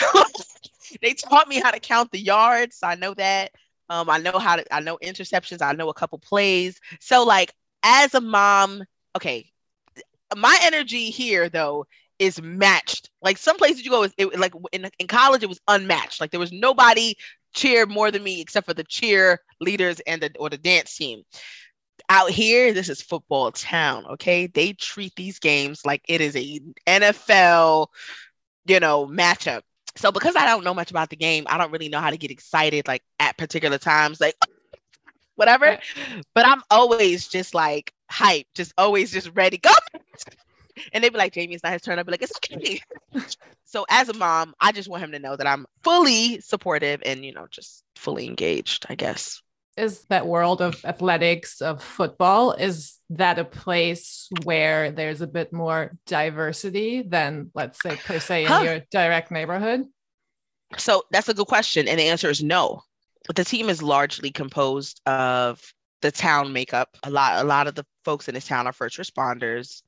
they 1.02 1.14
taught 1.14 1.48
me 1.48 1.60
how 1.62 1.72
to 1.72 1.80
count 1.80 2.12
the 2.12 2.20
yards. 2.20 2.80
I 2.84 2.96
know 2.96 3.14
that. 3.16 3.52
Um, 3.90 4.10
I 4.10 4.18
know 4.18 4.40
how 4.40 4.56
to 4.56 4.74
I 4.74 4.80
know 4.80 4.98
interceptions, 5.04 5.62
I 5.62 5.74
know 5.74 5.90
a 5.90 5.94
couple 5.94 6.18
plays. 6.20 6.80
So 7.00 7.24
like 7.24 7.54
as 7.84 8.16
a 8.16 8.22
mom, 8.22 8.84
okay, 9.16 9.52
my 10.36 10.58
energy 10.64 11.12
here 11.12 11.50
though 11.50 11.86
is 12.20 12.42
matched. 12.42 13.10
Like 13.22 13.38
some 13.38 13.58
places 13.58 13.84
you 13.84 13.92
go, 13.92 14.04
it, 14.04 14.14
it, 14.18 14.40
like 14.40 14.54
in, 14.72 14.90
in 15.00 15.08
college, 15.08 15.44
it 15.44 15.50
was 15.50 15.60
unmatched. 15.68 16.22
Like 16.22 16.32
there 16.32 16.40
was 16.40 16.52
nobody 16.52 17.16
cheered 17.54 17.90
more 17.90 18.12
than 18.12 18.24
me 18.24 18.42
except 18.42 18.68
for 18.68 18.74
the 18.74 18.84
cheer 18.84 19.42
leaders 19.60 20.00
and 20.02 20.22
the 20.22 20.32
or 20.40 20.50
the 20.50 20.58
dance 20.58 20.96
team. 20.96 21.24
Out 22.10 22.30
here, 22.30 22.74
this 22.74 22.90
is 22.90 23.02
football 23.02 23.52
town. 23.52 24.06
Okay, 24.06 24.48
they 24.48 24.74
treat 24.74 25.14
these 25.16 25.40
games 25.40 25.86
like 25.86 26.02
it 26.08 26.22
is 26.22 26.36
a 26.36 26.60
NFL, 26.86 27.88
you 28.68 28.80
know, 28.80 29.08
matchup. 29.08 29.62
So 29.96 30.12
because 30.12 30.36
I 30.36 30.46
don't 30.46 30.64
know 30.64 30.74
much 30.74 30.92
about 30.92 31.10
the 31.10 31.16
game, 31.16 31.46
I 31.48 31.58
don't 31.58 31.72
really 31.72 31.90
know 31.90 32.02
how 32.02 32.10
to 32.10 32.18
get 32.18 32.32
excited 32.32 32.88
like 32.88 33.02
at 33.20 33.38
particular 33.38 33.78
times, 33.78 34.20
like 34.20 34.36
whatever. 35.36 35.80
But 36.34 36.46
I'm 36.46 36.62
always 36.70 37.28
just 37.28 37.54
like 37.54 37.94
hype, 38.10 38.46
just 38.54 38.74
always 38.78 39.12
just 39.12 39.32
ready. 39.34 39.58
Go 39.58 39.72
and 40.94 41.04
they'd 41.04 41.12
be 41.12 41.18
like, 41.18 41.34
Jamie, 41.34 41.54
it's 41.54 41.64
not 41.64 41.74
his 41.74 41.82
turn. 41.82 42.00
I'd 42.00 42.06
be 42.06 42.12
like, 42.12 42.22
it's 42.22 42.38
okay. 42.38 42.80
so 43.66 43.86
as 43.90 44.10
a 44.10 44.14
mom, 44.14 44.54
I 44.60 44.72
just 44.72 44.90
want 44.90 45.04
him 45.04 45.12
to 45.12 45.20
know 45.20 45.36
that 45.36 45.48
I'm 45.48 45.66
fully 45.84 46.40
supportive 46.42 47.02
and, 47.06 47.24
you 47.26 47.34
know, 47.34 47.48
just 47.50 47.84
fully 47.96 48.28
engaged, 48.28 48.86
I 48.90 48.96
guess. 48.96 49.42
Is 49.78 50.06
that 50.06 50.26
world 50.26 50.62
of 50.62 50.84
athletics, 50.86 51.62
of 51.62 51.84
football, 51.84 52.54
is 52.54 52.98
that 53.10 53.40
a 53.40 53.44
place 53.44 54.30
where 54.44 54.92
there's 54.92 55.22
a 55.22 55.28
bit 55.28 55.52
more 55.52 55.98
diversity 56.06 57.02
than, 57.02 57.52
let's 57.54 57.82
say, 57.82 57.98
per 57.98 58.20
se, 58.20 58.44
in 58.44 58.48
huh. 58.48 58.62
your 58.62 58.82
direct 58.90 59.32
neighborhood? 59.32 59.86
So 60.78 61.04
that's 61.12 61.28
a 61.28 61.34
good 61.34 61.48
question. 61.48 61.88
And 61.88 62.00
the 62.00 62.08
answer 62.08 62.30
is 62.30 62.42
no. 62.42 62.82
The 63.34 63.44
team 63.44 63.70
is 63.70 63.84
largely 63.84 64.32
composed 64.32 65.02
of 65.06 65.62
the 66.02 66.12
town 66.12 66.54
makeup. 66.54 66.96
A 67.04 67.10
lot, 67.10 67.44
a 67.44 67.48
lot 67.48 67.68
of 67.68 67.76
the 67.76 67.86
folks 68.06 68.28
in 68.28 68.36
this 68.36 68.48
town 68.48 68.68
are 68.68 68.74
first 68.74 68.98
responders 68.98 69.82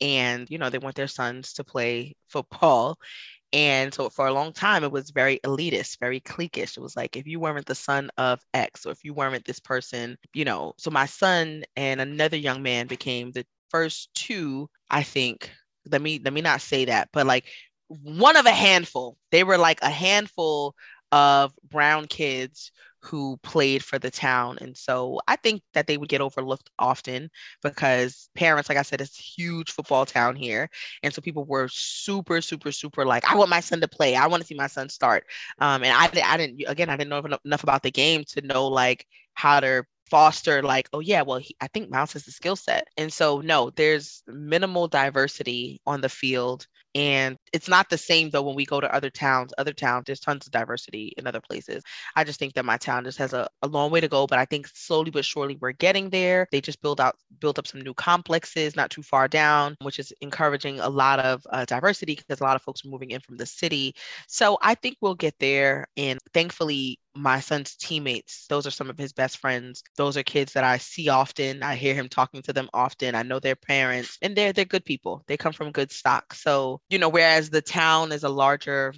and 0.00 0.48
you 0.50 0.58
know 0.58 0.70
they 0.70 0.78
want 0.78 0.96
their 0.96 1.08
sons 1.08 1.52
to 1.54 1.64
play 1.64 2.14
football. 2.28 2.98
And 3.52 3.92
so 3.92 4.10
for 4.10 4.28
a 4.28 4.32
long 4.32 4.52
time 4.52 4.84
it 4.84 4.92
was 4.92 5.10
very 5.10 5.40
elitist 5.44 5.98
very 5.98 6.20
cliquish. 6.20 6.76
It 6.76 6.80
was 6.80 6.96
like 6.96 7.16
if 7.16 7.26
you 7.26 7.40
weren't 7.40 7.66
the 7.66 7.74
son 7.74 8.10
of 8.16 8.40
x 8.54 8.86
or 8.86 8.92
if 8.92 9.04
you 9.04 9.12
weren't 9.12 9.44
this 9.44 9.58
person 9.60 10.16
you 10.34 10.44
know. 10.44 10.74
So 10.78 10.90
my 10.90 11.06
son 11.06 11.64
and 11.76 12.00
another 12.00 12.36
young 12.36 12.62
man 12.62 12.86
became 12.86 13.32
the 13.32 13.44
first 13.70 14.10
two 14.14 14.68
i 14.90 15.02
think. 15.02 15.50
Let 15.90 16.02
me 16.02 16.20
let 16.24 16.32
me 16.32 16.40
not 16.42 16.60
say 16.60 16.84
that 16.86 17.08
but 17.12 17.26
like 17.26 17.46
one 17.88 18.36
of 18.36 18.46
a 18.46 18.50
handful. 18.52 19.16
They 19.32 19.44
were 19.44 19.58
like 19.58 19.80
a 19.82 19.90
handful 19.90 20.74
of 21.12 21.52
brown 21.68 22.06
kids 22.06 22.72
who 23.02 23.38
played 23.42 23.82
for 23.82 23.98
the 23.98 24.10
town. 24.10 24.58
And 24.60 24.76
so 24.76 25.20
I 25.26 25.36
think 25.36 25.62
that 25.72 25.86
they 25.86 25.96
would 25.96 26.08
get 26.08 26.20
overlooked 26.20 26.70
often 26.78 27.30
because 27.62 28.28
parents, 28.34 28.68
like 28.68 28.78
I 28.78 28.82
said, 28.82 29.00
it's 29.00 29.16
huge 29.16 29.70
football 29.70 30.04
town 30.04 30.36
here. 30.36 30.68
And 31.02 31.12
so 31.12 31.22
people 31.22 31.44
were 31.44 31.68
super, 31.68 32.42
super, 32.42 32.72
super 32.72 33.06
like, 33.06 33.30
I 33.30 33.36
want 33.36 33.50
my 33.50 33.60
son 33.60 33.80
to 33.80 33.88
play. 33.88 34.16
I 34.16 34.26
want 34.26 34.42
to 34.42 34.46
see 34.46 34.54
my 34.54 34.66
son 34.66 34.88
start. 34.90 35.24
Um, 35.60 35.82
and 35.82 35.92
I, 35.92 36.10
I 36.24 36.36
didn't, 36.36 36.62
again, 36.66 36.90
I 36.90 36.96
didn't 36.96 37.10
know 37.10 37.38
enough 37.44 37.62
about 37.62 37.82
the 37.82 37.90
game 37.90 38.24
to 38.28 38.42
know 38.42 38.68
like 38.68 39.06
how 39.34 39.60
to 39.60 39.84
foster 40.10 40.60
like 40.60 40.88
oh 40.92 40.98
yeah 40.98 41.22
well 41.22 41.38
he, 41.38 41.54
i 41.60 41.68
think 41.68 41.88
miles 41.88 42.12
has 42.12 42.24
the 42.24 42.32
skill 42.32 42.56
set 42.56 42.88
and 42.96 43.12
so 43.12 43.40
no 43.40 43.70
there's 43.70 44.24
minimal 44.26 44.88
diversity 44.88 45.80
on 45.86 46.00
the 46.00 46.08
field 46.08 46.66
and 46.94 47.36
it's 47.52 47.68
not 47.68 47.88
the 47.90 47.98
same 47.98 48.30
though 48.30 48.42
when 48.42 48.56
we 48.56 48.64
go 48.64 48.80
to 48.80 48.94
other 48.94 49.10
towns. 49.10 49.52
Other 49.58 49.72
towns, 49.72 50.04
there's 50.06 50.20
tons 50.20 50.46
of 50.46 50.52
diversity 50.52 51.12
in 51.16 51.26
other 51.26 51.40
places. 51.40 51.82
I 52.16 52.24
just 52.24 52.38
think 52.38 52.54
that 52.54 52.64
my 52.64 52.76
town 52.76 53.04
just 53.04 53.18
has 53.18 53.32
a, 53.32 53.48
a 53.62 53.68
long 53.68 53.90
way 53.90 54.00
to 54.00 54.08
go, 54.08 54.26
but 54.26 54.38
I 54.38 54.44
think 54.44 54.68
slowly 54.68 55.10
but 55.10 55.24
surely 55.24 55.56
we're 55.60 55.72
getting 55.72 56.10
there. 56.10 56.46
They 56.50 56.60
just 56.60 56.82
build 56.82 57.00
out 57.00 57.16
built 57.40 57.58
up 57.58 57.66
some 57.66 57.80
new 57.82 57.94
complexes 57.94 58.76
not 58.76 58.90
too 58.90 59.02
far 59.02 59.28
down, 59.28 59.76
which 59.82 59.98
is 59.98 60.12
encouraging 60.20 60.80
a 60.80 60.88
lot 60.88 61.20
of 61.20 61.42
uh, 61.50 61.64
diversity 61.64 62.16
because 62.16 62.40
a 62.40 62.44
lot 62.44 62.56
of 62.56 62.62
folks 62.62 62.84
are 62.84 62.88
moving 62.88 63.10
in 63.10 63.20
from 63.20 63.36
the 63.36 63.46
city. 63.46 63.94
So 64.26 64.58
I 64.62 64.74
think 64.74 64.96
we'll 65.00 65.14
get 65.14 65.34
there. 65.38 65.86
And 65.96 66.18
thankfully, 66.34 66.98
my 67.14 67.40
son's 67.40 67.76
teammates, 67.76 68.46
those 68.48 68.66
are 68.66 68.70
some 68.70 68.88
of 68.88 68.98
his 68.98 69.12
best 69.12 69.38
friends. 69.38 69.82
Those 69.96 70.16
are 70.16 70.22
kids 70.22 70.52
that 70.52 70.64
I 70.64 70.78
see 70.78 71.08
often. 71.08 71.62
I 71.62 71.74
hear 71.74 71.94
him 71.94 72.08
talking 72.08 72.42
to 72.42 72.52
them 72.52 72.68
often. 72.72 73.14
I 73.14 73.22
know 73.22 73.40
their 73.40 73.56
parents 73.56 74.16
and 74.22 74.36
they're 74.36 74.52
they're 74.52 74.64
good 74.64 74.84
people. 74.84 75.24
They 75.26 75.36
come 75.36 75.52
from 75.52 75.72
good 75.72 75.90
stock. 75.90 76.34
So, 76.34 76.80
you 76.88 76.98
know, 76.98 77.08
whereas 77.08 77.50
the 77.50 77.62
town 77.62 78.12
is 78.12 78.24
a 78.24 78.28
larger 78.28 78.94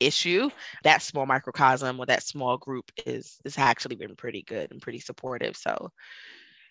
issue, 0.00 0.50
that 0.84 1.02
small 1.02 1.26
microcosm 1.26 2.00
or 2.00 2.06
that 2.06 2.22
small 2.22 2.56
group 2.56 2.90
is 3.04 3.38
is 3.44 3.58
actually 3.58 3.96
been 3.96 4.16
pretty 4.16 4.42
good 4.42 4.70
and 4.72 4.80
pretty 4.80 5.00
supportive. 5.00 5.56
So, 5.56 5.92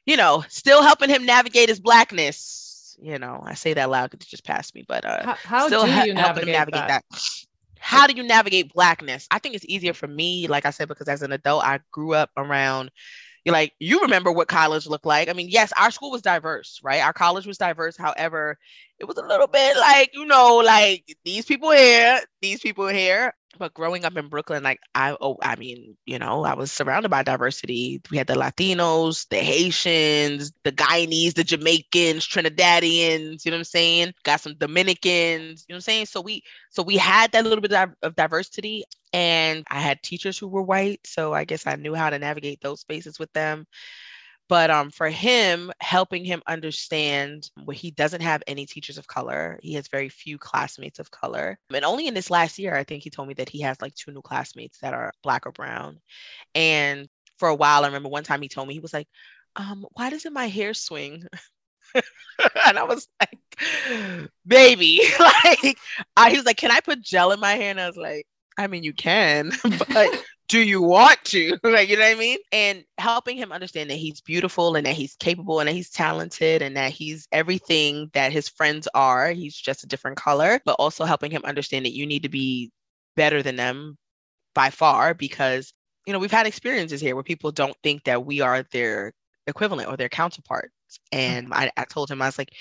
you 0.05 0.17
know, 0.17 0.43
still 0.49 0.81
helping 0.81 1.09
him 1.09 1.25
navigate 1.25 1.69
his 1.69 1.79
blackness. 1.79 2.97
You 3.01 3.19
know, 3.19 3.41
I 3.45 3.53
say 3.53 3.73
that 3.75 3.89
loud 3.89 4.11
because 4.11 4.25
it 4.25 4.29
just 4.29 4.43
passed 4.43 4.75
me, 4.75 4.83
but 4.87 5.05
uh, 5.05 5.25
how, 5.25 5.35
how 5.45 5.67
still 5.67 5.85
do 5.85 5.93
you 5.93 6.13
navigate, 6.13 6.47
navigate 6.47 6.87
that? 6.87 7.03
that 7.09 7.45
how 7.79 8.07
do 8.07 8.13
you 8.15 8.23
navigate 8.23 8.73
blackness? 8.73 9.27
I 9.31 9.39
think 9.39 9.55
it's 9.55 9.65
easier 9.67 9.93
for 9.93 10.07
me, 10.07 10.47
like 10.47 10.65
I 10.65 10.71
said, 10.71 10.87
because 10.87 11.07
as 11.07 11.21
an 11.21 11.31
adult, 11.31 11.63
I 11.63 11.79
grew 11.91 12.13
up 12.13 12.31
around 12.37 12.91
you 13.45 13.53
like 13.53 13.73
you 13.79 14.01
remember 14.01 14.31
what 14.31 14.47
college 14.47 14.85
looked 14.87 15.05
like. 15.05 15.29
I 15.29 15.33
mean, 15.33 15.47
yes, 15.49 15.71
our 15.77 15.91
school 15.91 16.11
was 16.11 16.21
diverse, 16.21 16.79
right? 16.83 17.01
Our 17.01 17.13
college 17.13 17.47
was 17.47 17.57
diverse. 17.57 17.97
However, 17.97 18.57
it 18.99 19.05
was 19.05 19.17
a 19.17 19.25
little 19.25 19.47
bit 19.47 19.77
like, 19.77 20.11
you 20.13 20.25
know, 20.25 20.57
like 20.57 21.05
these 21.23 21.45
people 21.45 21.71
here, 21.71 22.19
these 22.41 22.59
people 22.59 22.87
here 22.87 23.33
but 23.57 23.73
growing 23.73 24.05
up 24.05 24.15
in 24.15 24.27
Brooklyn, 24.29 24.63
like 24.63 24.79
I 24.95 25.15
oh, 25.19 25.37
I 25.41 25.55
mean, 25.55 25.97
you 26.05 26.19
know, 26.19 26.43
I 26.45 26.53
was 26.53 26.71
surrounded 26.71 27.09
by 27.09 27.23
diversity. 27.23 28.01
We 28.11 28.17
had 28.17 28.27
the 28.27 28.35
Latinos, 28.35 29.27
the 29.29 29.37
Haitians, 29.37 30.51
the 30.63 30.71
Guyanese, 30.71 31.33
the 31.33 31.43
Jamaicans, 31.43 32.27
Trinidadians, 32.27 33.45
you 33.45 33.51
know 33.51 33.57
what 33.57 33.61
I'm 33.61 33.63
saying? 33.65 34.13
Got 34.23 34.41
some 34.41 34.55
Dominicans, 34.55 35.65
you 35.67 35.73
know 35.73 35.75
what 35.75 35.77
I'm 35.77 35.81
saying? 35.81 36.05
So 36.05 36.21
we 36.21 36.43
so 36.69 36.83
we 36.83 36.97
had 36.97 37.31
that 37.31 37.43
little 37.43 37.61
bit 37.61 37.73
of 37.73 38.15
diversity 38.15 38.83
and 39.13 39.63
I 39.69 39.79
had 39.79 40.03
teachers 40.03 40.37
who 40.37 40.47
were 40.47 40.61
white, 40.63 40.99
so 41.05 41.33
I 41.33 41.43
guess 41.45 41.65
I 41.65 41.75
knew 41.75 41.95
how 41.95 42.09
to 42.09 42.19
navigate 42.19 42.61
those 42.61 42.81
spaces 42.81 43.17
with 43.19 43.31
them. 43.33 43.65
But 44.49 44.71
um, 44.71 44.89
for 44.89 45.09
him, 45.09 45.71
helping 45.79 46.25
him 46.25 46.41
understand 46.47 47.51
where 47.63 47.75
he 47.75 47.91
doesn't 47.91 48.21
have 48.21 48.41
any 48.47 48.65
teachers 48.65 48.97
of 48.97 49.05
color, 49.05 49.59
he 49.61 49.75
has 49.75 49.87
very 49.87 50.09
few 50.09 50.39
classmates 50.39 50.97
of 50.97 51.11
color. 51.11 51.59
And 51.71 51.85
only 51.85 52.07
in 52.07 52.15
this 52.15 52.31
last 52.31 52.57
year, 52.57 52.75
I 52.75 52.83
think 52.83 53.03
he 53.03 53.11
told 53.11 53.27
me 53.27 53.35
that 53.35 53.47
he 53.47 53.61
has 53.61 53.79
like 53.79 53.93
two 53.93 54.11
new 54.11 54.23
classmates 54.23 54.79
that 54.79 54.95
are 54.95 55.13
black 55.21 55.45
or 55.45 55.51
brown. 55.51 56.01
And 56.55 57.07
for 57.37 57.47
a 57.47 57.55
while, 57.55 57.83
I 57.83 57.87
remember 57.87 58.09
one 58.09 58.23
time 58.23 58.41
he 58.41 58.49
told 58.49 58.67
me, 58.67 58.73
he 58.73 58.79
was 58.79 58.93
like, 58.93 59.07
um, 59.55 59.85
why 59.93 60.09
doesn't 60.09 60.33
my 60.33 60.47
hair 60.47 60.73
swing? 60.73 61.25
and 62.65 62.79
I 62.79 62.83
was 62.83 63.07
like, 63.21 63.39
baby, 64.47 65.01
like, 65.19 65.77
I, 66.17 66.31
he 66.31 66.37
was 66.37 66.45
like, 66.45 66.57
can 66.57 66.71
I 66.71 66.79
put 66.79 67.01
gel 67.01 67.31
in 67.31 67.39
my 67.39 67.53
hair? 67.53 67.69
And 67.69 67.79
I 67.79 67.87
was 67.87 67.97
like, 67.97 68.25
I 68.59 68.67
mean, 68.67 68.83
you 68.83 68.93
can, 68.93 69.51
but 69.93 70.25
do 70.49 70.59
you 70.59 70.81
want 70.81 71.23
to? 71.25 71.57
like, 71.63 71.87
you 71.87 71.95
know 71.95 72.03
what 72.03 72.17
I 72.17 72.19
mean? 72.19 72.39
And 72.51 72.83
helping 72.97 73.37
him 73.37 73.53
understand 73.53 73.89
that 73.89 73.95
he's 73.95 74.19
beautiful 74.19 74.75
and 74.75 74.85
that 74.85 74.95
he's 74.95 75.15
capable 75.15 75.59
and 75.59 75.69
that 75.69 75.73
he's 75.73 75.89
talented 75.89 76.61
and 76.61 76.75
that 76.75 76.91
he's 76.91 77.27
everything 77.31 78.09
that 78.13 78.33
his 78.33 78.49
friends 78.49 78.87
are. 78.93 79.31
He's 79.31 79.55
just 79.55 79.85
a 79.85 79.87
different 79.87 80.17
color, 80.17 80.59
but 80.65 80.75
also 80.77 81.05
helping 81.05 81.31
him 81.31 81.43
understand 81.45 81.85
that 81.85 81.95
you 81.95 82.05
need 82.05 82.23
to 82.23 82.29
be 82.29 82.71
better 83.15 83.41
than 83.41 83.55
them 83.55 83.97
by 84.53 84.71
far 84.71 85.13
because, 85.13 85.71
you 86.05 86.11
know, 86.11 86.19
we've 86.19 86.29
had 86.29 86.45
experiences 86.45 86.99
here 86.99 87.15
where 87.15 87.23
people 87.23 87.51
don't 87.53 87.77
think 87.81 88.03
that 88.03 88.25
we 88.25 88.41
are 88.41 88.63
their 88.73 89.13
equivalent 89.47 89.87
or 89.87 89.95
their 89.95 90.09
counterparts. 90.09 90.73
And 91.13 91.45
mm-hmm. 91.45 91.53
I, 91.53 91.71
I 91.77 91.85
told 91.85 92.11
him, 92.11 92.21
I 92.21 92.25
was 92.25 92.37
like, 92.37 92.53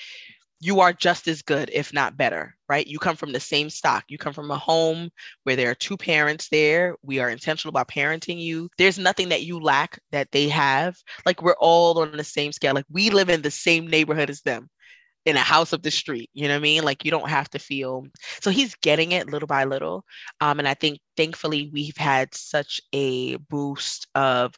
you 0.61 0.81
are 0.81 0.93
just 0.93 1.29
as 1.29 1.43
good, 1.43 1.71
if 1.73 1.93
not 1.93 2.17
better, 2.17 2.57
right? 2.69 2.87
You 2.87 2.99
come 2.99 3.17
from 3.17 3.33
the 3.33 3.41
same 3.41 3.71
stock. 3.71 4.05
You 4.09 4.19
come 4.19 4.33
from 4.33 4.51
a 4.51 4.59
home 4.59 5.11
where 5.45 5.57
there 5.57 5.71
are 5.71 5.75
two 5.75 5.97
parents 5.97 6.49
there. 6.49 6.97
We 7.03 7.21
are 7.21 7.31
intentional 7.31 7.71
about 7.71 7.89
parenting 7.89 8.41
you. 8.41 8.69
There's 8.77 8.99
nothing 8.99 9.29
that 9.29 9.45
you 9.45 9.61
lack 9.61 10.01
that 10.11 10.33
they 10.33 10.49
have. 10.49 10.97
Like 11.25 11.43
we're 11.43 11.55
all 11.61 12.01
on 12.01 12.17
the 12.17 12.25
same 12.25 12.53
scale. 12.53 12.75
Like 12.75 12.87
we 12.91 13.11
live 13.11 13.31
in 13.31 13.43
the 13.43 13.51
same 13.51 13.87
neighborhood 13.87 14.31
as 14.31 14.43
them 14.43 14.69
in 15.25 15.37
a 15.37 15.41
house 15.41 15.73
up 15.73 15.83
the 15.83 15.91
street. 15.91 16.31
You 16.35 16.49
know 16.49 16.55
what 16.55 16.61
I 16.61 16.63
mean? 16.63 16.85
Like 16.85 17.05
you 17.05 17.11
don't 17.11 17.29
have 17.29 17.51
to 17.51 17.59
feel. 17.59 18.07
So 18.41 18.51
he's 18.51 18.75
getting 18.77 19.13
it 19.13 19.31
little 19.31 19.47
by 19.47 19.65
little. 19.65 20.05
Um, 20.41 20.59
and 20.59 20.67
I 20.67 20.75
think 20.75 20.99
thankfully 21.17 21.71
we've 21.73 21.97
had 21.97 22.35
such 22.35 22.81
a 22.93 23.37
boost 23.37 24.09
of 24.15 24.55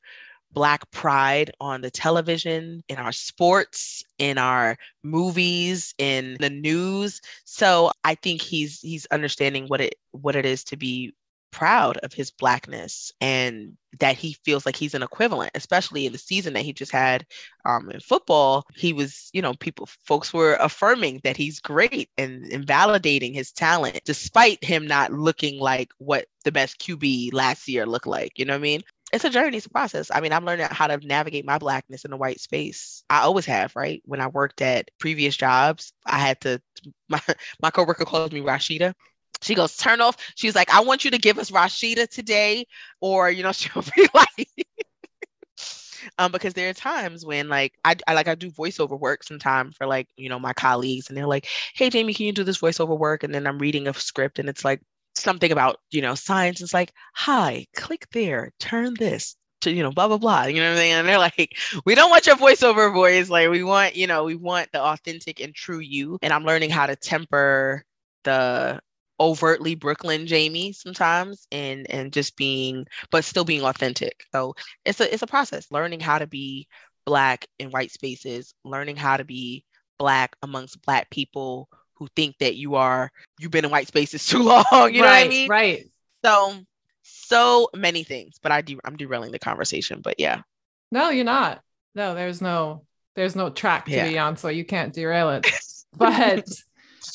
Black 0.53 0.91
pride 0.91 1.51
on 1.61 1.81
the 1.81 1.91
television, 1.91 2.83
in 2.89 2.97
our 2.97 3.13
sports, 3.13 4.03
in 4.19 4.39
our 4.39 4.77
movies, 5.03 5.95
in 5.99 6.37
the 6.41 6.51
news. 6.51 7.21
So 7.45 7.93
I 8.05 8.15
think 8.17 8.43
he's 8.43 8.81
he's 8.81 9.07
understanding 9.07 9.67
what 9.67 9.81
it 9.81 9.95
what 10.13 10.37
it 10.37 10.47
is 10.47 10.65
to 10.65 10.77
be 10.77 11.15
proud 11.51 11.97
of 11.99 12.13
his 12.13 12.31
blackness 12.31 13.13
and 13.21 13.77
that 13.99 14.17
he 14.17 14.37
feels 14.45 14.65
like 14.65 14.77
he's 14.77 14.95
an 14.95 15.03
equivalent, 15.03 15.51
especially 15.55 16.07
in 16.07 16.13
the 16.13 16.19
season 16.19 16.55
that 16.55 16.63
he 16.63 16.73
just 16.73 16.93
had 16.93 17.27
um, 17.65 17.91
in 17.91 18.01
football. 18.01 18.65
He 18.75 18.93
was, 18.93 19.31
you 19.33 19.43
know, 19.43 19.55
people, 19.55 19.89
folks 20.05 20.33
were 20.33 20.55
affirming 20.61 21.21
that 21.25 21.37
he's 21.37 21.61
great 21.61 22.09
and, 22.17 22.45
and 22.53 22.67
validating 22.67 23.35
his 23.35 23.53
talent, 23.53 24.01
despite 24.05 24.63
him 24.63 24.87
not 24.87 25.13
looking 25.13 25.59
like 25.59 25.91
what 25.99 26.27
the 26.45 26.53
best 26.53 26.79
QB 26.79 27.33
last 27.33 27.69
year 27.69 27.85
looked 27.85 28.07
like. 28.07 28.39
You 28.39 28.45
know 28.45 28.55
what 28.55 28.61
I 28.61 28.63
mean? 28.63 28.83
It's 29.13 29.25
a 29.25 29.31
journey, 29.31 29.57
it's 29.57 29.67
a 29.67 29.71
process. 29.71 30.11
I 30.13 30.21
mean, 30.21 30.33
I'm 30.33 30.45
learning 30.45 30.67
how 30.71 30.87
to 30.87 30.97
navigate 30.99 31.45
my 31.45 31.59
blackness 31.59 32.05
in 32.05 32.11
the 32.11 32.17
white 32.17 32.41
space. 32.41 33.05
I 33.11 33.21
always 33.21 33.47
have, 33.47 33.75
right? 33.77 34.03
When 34.05 34.21
I 34.21 34.29
worked 34.29 34.63
at 34.63 34.91
previous 34.99 35.37
jobs, 35.37 35.93
I 36.07 36.19
had 36.19 36.41
to 36.43 36.63
my 37.09 37.21
my 37.63 37.71
coworker 37.71 38.05
calls 38.05 38.33
me 38.33 38.41
Rashida 38.41 38.95
she 39.43 39.55
goes, 39.55 39.77
turn 39.77 40.01
off. 40.01 40.17
She's 40.35 40.55
like, 40.55 40.71
I 40.71 40.81
want 40.81 41.05
you 41.05 41.11
to 41.13 41.19
give 41.19 41.39
us 41.39 41.51
Rashida 41.51 42.09
today, 42.09 42.67
or 43.01 43.31
you 43.31 43.43
know, 43.43 43.53
she'll 43.53 43.83
be 43.97 44.09
like, 44.15 44.49
um, 46.19 46.33
because 46.33 46.55
there 46.55 46.71
are 46.71 46.75
times 46.75 47.25
when 47.25 47.49
like 47.49 47.75
I, 47.85 47.97
I 48.07 48.15
like 48.15 48.29
I 48.29 48.35
do 48.35 48.51
voiceover 48.51 48.99
work 48.99 49.23
sometime 49.25 49.73
for 49.73 49.87
like 49.87 50.09
you 50.17 50.29
know 50.29 50.39
my 50.39 50.53
colleagues, 50.53 51.09
and 51.09 51.17
they're 51.17 51.27
like, 51.27 51.47
hey 51.75 51.91
Jamie, 51.91 52.15
can 52.15 52.27
you 52.27 52.33
do 52.33 52.45
this 52.45 52.61
voiceover 52.61 52.99
work? 52.99 53.25
And 53.25 53.35
then 53.35 53.47
I'm 53.47 53.59
reading 53.59 53.89
a 53.89 53.95
script, 53.95 54.39
and 54.39 54.49
it's 54.49 54.65
like 54.65 54.81
something 55.15 55.53
about 55.53 55.79
you 55.91 56.03
know 56.03 56.15
science. 56.15 56.61
It's 56.61 56.75
like, 56.75 56.93
hi, 57.15 57.67
click 57.77 58.07
there, 58.13 58.53
turn 58.59 58.95
this, 58.99 59.37
to 59.63 59.71
you 59.73 59.83
know 59.83 59.91
blah 59.91 60.09
blah 60.09 60.19
blah. 60.19 60.45
You 60.45 60.57
know 60.61 60.67
what 60.67 60.73
i'm 60.73 60.77
saying? 60.77 60.93
And 60.93 61.09
they're 61.09 61.19
like 61.19 61.57
we 61.85 61.95
don't 61.95 62.11
want 62.11 62.27
your 62.27 62.37
voiceover 62.37 62.93
voice. 62.93 63.29
Like 63.31 63.51
we 63.51 63.63
want 63.65 63.97
you 63.97 64.07
know 64.07 64.25
we 64.25 64.35
want 64.35 64.69
the 64.73 64.83
authentic 64.83 65.41
and 65.41 65.55
true 65.55 65.81
you. 65.81 66.19
And 66.23 66.33
i'm 66.33 66.45
learning 66.45 66.71
how 66.71 66.87
to 66.87 66.97
temper 66.97 67.85
the 68.25 68.81
overtly 69.21 69.75
Brooklyn 69.75 70.27
Jamie 70.27 70.73
sometimes 70.73 71.47
and 71.53 71.89
and 71.91 72.13
just 72.13 72.37
being 72.37 72.87
but 73.11 73.25
still 73.25 73.45
being 73.45 73.63
authentic. 73.65 74.25
So 74.33 74.55
it's 74.85 75.01
a 75.01 75.13
it's 75.13 75.23
a 75.23 75.27
process. 75.27 75.71
Learning 75.71 76.01
how 76.01 76.19
to 76.19 76.27
be 76.27 76.69
black 77.07 77.47
in 77.59 77.71
white 77.71 77.93
spaces, 77.93 78.55
learning 78.65 78.97
how 78.97 79.17
to 79.17 79.25
be 79.25 79.65
black 79.99 80.35
amongst 80.43 80.81
black 80.83 81.11
people 81.11 81.69
who 82.01 82.09
think 82.17 82.37
that 82.39 82.57
you 82.57 82.75
are 82.75 83.13
you've 83.39 83.53
been 83.53 83.65
in 83.65 83.71
white 83.71 83.87
spaces 83.87 84.27
too 84.27 84.43
long, 84.43 84.65
you 84.73 84.77
right, 84.77 84.93
know 84.93 85.03
what 85.03 85.07
I 85.07 85.29
mean? 85.29 85.49
Right. 85.49 85.91
So 86.25 86.55
so 87.03 87.69
many 87.77 88.03
things, 88.03 88.37
but 88.43 88.51
I 88.51 88.63
do 88.63 88.81
I'm 88.85 88.97
derailing 88.97 89.31
the 89.31 89.39
conversation, 89.39 90.01
but 90.03 90.19
yeah. 90.19 90.43
No, 90.91 91.11
you're 91.11 91.25
not. 91.25 91.63
No, 91.95 92.15
there's 92.15 92.41
no 92.41 92.85
there's 93.15 93.37
no 93.37 93.51
track 93.51 93.85
to 93.85 93.93
yeah. 93.93 94.09
be 94.09 94.19
on, 94.19 94.37
so 94.37 94.49
you 94.49 94.65
can't 94.65 94.93
derail 94.93 95.31
it. 95.31 95.47
But 95.93 96.49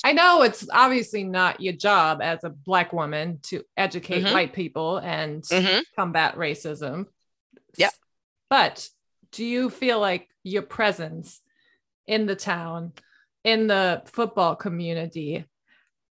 I 0.03 0.11
know 0.11 0.41
it's 0.41 0.67
obviously 0.69 1.23
not 1.23 1.61
your 1.61 1.71
job 1.71 2.21
as 2.21 2.43
a 2.43 2.49
black 2.49 2.91
woman 2.91 3.39
to 3.43 3.63
educate 3.77 4.25
mm-hmm. 4.25 4.33
white 4.33 4.53
people 4.53 4.97
and 4.97 5.43
mm-hmm. 5.43 5.79
combat 5.95 6.35
racism. 6.35 7.05
Yeah. 7.77 7.91
But 8.49 8.89
do 9.31 9.45
you 9.45 9.69
feel 9.69 10.01
like 10.01 10.27
your 10.43 10.61
presence 10.61 11.39
in 12.07 12.25
the 12.25 12.35
town, 12.35 12.91
in 13.45 13.67
the 13.67 14.01
football 14.07 14.55
community, 14.55 15.45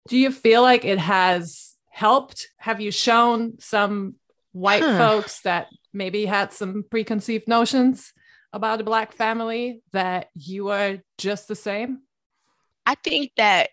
do 0.09 0.19
you 0.19 0.33
feel 0.33 0.63
like 0.63 0.85
it 0.85 0.99
has 0.99 1.75
helped? 1.89 2.49
Have 2.59 2.81
you 2.81 2.91
shown 2.91 3.59
some 3.61 4.17
white 4.53 4.83
huh. 4.83 4.99
folks 4.99 5.41
that 5.43 5.69
maybe 5.93 6.27
had 6.27 6.53
some 6.53 6.85
preconceived 6.91 7.47
notions 7.47 8.13
about 8.53 8.81
a 8.81 8.85
black 8.85 9.13
family 9.13 9.81
that 9.93 10.29
you 10.35 10.69
are 10.69 10.99
just 11.19 11.47
the 11.47 11.55
same? 11.55 12.01
I 12.85 12.97
think 12.97 13.31
that 13.37 13.71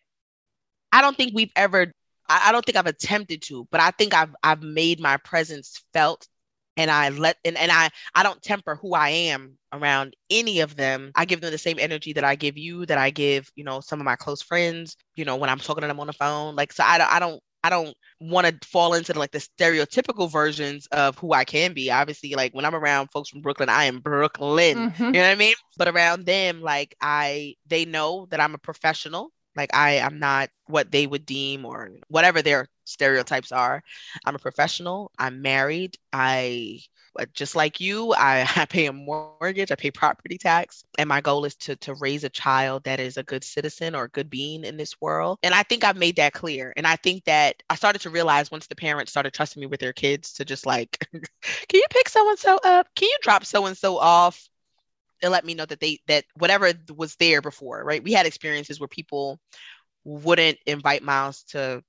I 0.92 1.02
don't 1.02 1.18
think 1.18 1.34
we've 1.34 1.52
ever 1.56 1.92
I, 2.30 2.50
I 2.50 2.52
don't 2.52 2.64
think 2.64 2.78
I've 2.78 2.86
attempted 2.86 3.42
to, 3.44 3.68
but 3.72 3.82
I 3.82 3.90
think 3.90 4.14
I've 4.14 4.36
I've 4.44 4.62
made 4.62 5.00
my 5.00 5.18
presence 5.18 5.84
felt 5.94 6.28
and 6.78 6.90
I 6.92 7.10
let 7.10 7.38
and, 7.44 7.58
and 7.58 7.72
I 7.72 7.90
I 8.16 8.24
don't 8.24 8.42
temper 8.42 8.76
who 8.76 8.94
I 8.94 9.10
am 9.10 9.58
around 9.74 10.16
any 10.30 10.62
of 10.62 10.76
them. 10.76 11.12
I 11.16 11.26
give 11.26 11.42
them 11.42 11.52
the 11.52 11.58
same 11.58 11.78
energy 11.80 12.14
that 12.14 12.24
I 12.24 12.36
give 12.36 12.58
you, 12.58 12.86
that 12.86 12.98
I 12.98 13.10
give, 13.10 13.52
you 13.56 13.64
know, 13.64 13.82
some 13.82 14.00
of 14.00 14.06
my 14.06 14.16
close 14.16 14.42
friends, 14.42 14.96
you 15.16 15.26
know, 15.26 15.36
when 15.36 15.50
I'm 15.50 15.60
talking 15.60 15.82
to 15.82 15.88
them 15.88 16.00
on 16.00 16.08
the 16.08 16.14
phone. 16.14 16.56
Like 16.56 16.72
so 16.72 16.84
I 16.84 16.98
don't 16.98 17.12
I 17.12 17.20
don't 17.20 17.42
I 17.64 17.70
don't 17.70 17.96
want 18.22 18.48
to 18.48 18.68
fall 18.68 18.94
into 18.94 19.14
the, 19.14 19.20
like 19.20 19.32
the 19.32 19.40
stereotypical 19.40 20.32
versions 20.32 20.88
of 20.92 21.18
who 21.18 21.34
I 21.34 21.44
can 21.44 21.74
be. 21.74 21.92
Obviously, 21.92 22.34
like 22.36 22.54
when 22.54 22.64
I'm 22.64 22.76
around 22.76 23.10
folks 23.12 23.30
from 23.30 23.42
Brooklyn, 23.42 23.68
I 23.68 23.86
am 23.86 24.00
Brooklyn. 24.00 24.92
Mm-hmm. 24.92 25.04
You 25.04 25.12
know 25.12 25.20
what 25.20 25.32
I 25.32 25.36
mean? 25.36 25.56
But 25.78 25.88
around 25.90 26.26
them, 26.26 26.62
like 26.62 26.96
I, 27.02 27.56
they 27.66 27.86
know 27.86 28.28
that 28.30 28.40
I'm 28.40 28.54
a 28.54 28.60
professional. 28.60 29.32
Like 29.56 29.72
I 29.76 29.94
am 29.96 30.20
not 30.20 30.50
what 30.68 30.92
they 30.92 31.08
would 31.08 31.26
deem 31.26 31.66
or 31.66 31.90
whatever 32.08 32.42
their 32.42 32.68
stereotypes 32.88 33.52
are. 33.52 33.84
I'm 34.26 34.36
a 34.36 34.40
professional. 34.40 35.12
I'm 35.18 35.42
married. 35.42 35.98
I 36.14 36.82
uh, 37.20 37.26
just 37.34 37.56
like 37.56 37.80
you, 37.80 38.14
I, 38.14 38.48
I 38.56 38.66
pay 38.66 38.86
a 38.86 38.94
mortgage, 38.94 39.72
I 39.72 39.76
pay 39.76 39.92
property 39.92 40.38
tax, 40.38 40.84
and 40.98 41.10
my 41.10 41.22
goal 41.22 41.46
is 41.46 41.56
to 41.56 41.76
to 41.78 41.94
raise 41.96 42.24
a 42.24 42.30
child 42.30 42.84
that 42.84 43.00
is 43.00 43.18
a 43.18 43.24
good 43.24 43.44
citizen 43.44 43.96
or 43.96 44.06
a 44.06 44.10
good 44.10 44.30
being 44.30 44.64
in 44.64 44.78
this 44.78 45.00
world. 45.02 45.40
And 45.44 45.54
I 45.54 45.64
think 45.64 45.84
I've 45.84 45.98
made 45.98 46.18
that 46.18 46.34
clear. 46.34 46.74
And 46.78 46.86
I 46.86 46.96
think 46.98 47.26
that 47.26 47.62
I 47.70 47.76
started 47.76 48.02
to 48.02 48.10
realize 48.10 48.52
once 48.52 48.68
the 48.68 48.76
parents 48.76 49.12
started 49.12 49.34
trusting 49.34 49.60
me 49.60 49.68
with 49.68 49.80
their 49.80 49.94
kids 49.94 50.34
to 50.34 50.46
just 50.46 50.66
like, 50.66 51.08
can 51.12 51.22
you 51.74 51.86
pick 51.90 52.10
so 52.10 52.30
and 52.30 52.40
so 52.40 52.60
up? 52.64 52.88
Can 52.96 53.08
you 53.08 53.18
drop 53.22 53.46
so 53.46 53.66
and 53.66 53.78
so 53.78 53.98
off? 53.98 54.48
And 55.24 55.32
let 55.32 55.46
me 55.46 55.56
know 55.56 55.66
that 55.66 55.80
they 55.80 56.00
that 56.08 56.26
whatever 56.36 56.72
was 56.96 57.16
there 57.16 57.42
before, 57.42 57.84
right? 57.84 58.04
We 58.04 58.14
had 58.14 58.28
experiences 58.28 58.80
where 58.80 58.88
people 58.88 59.40
wouldn't 60.04 60.60
invite 60.68 61.02
Miles 61.02 61.44
to 61.44 61.84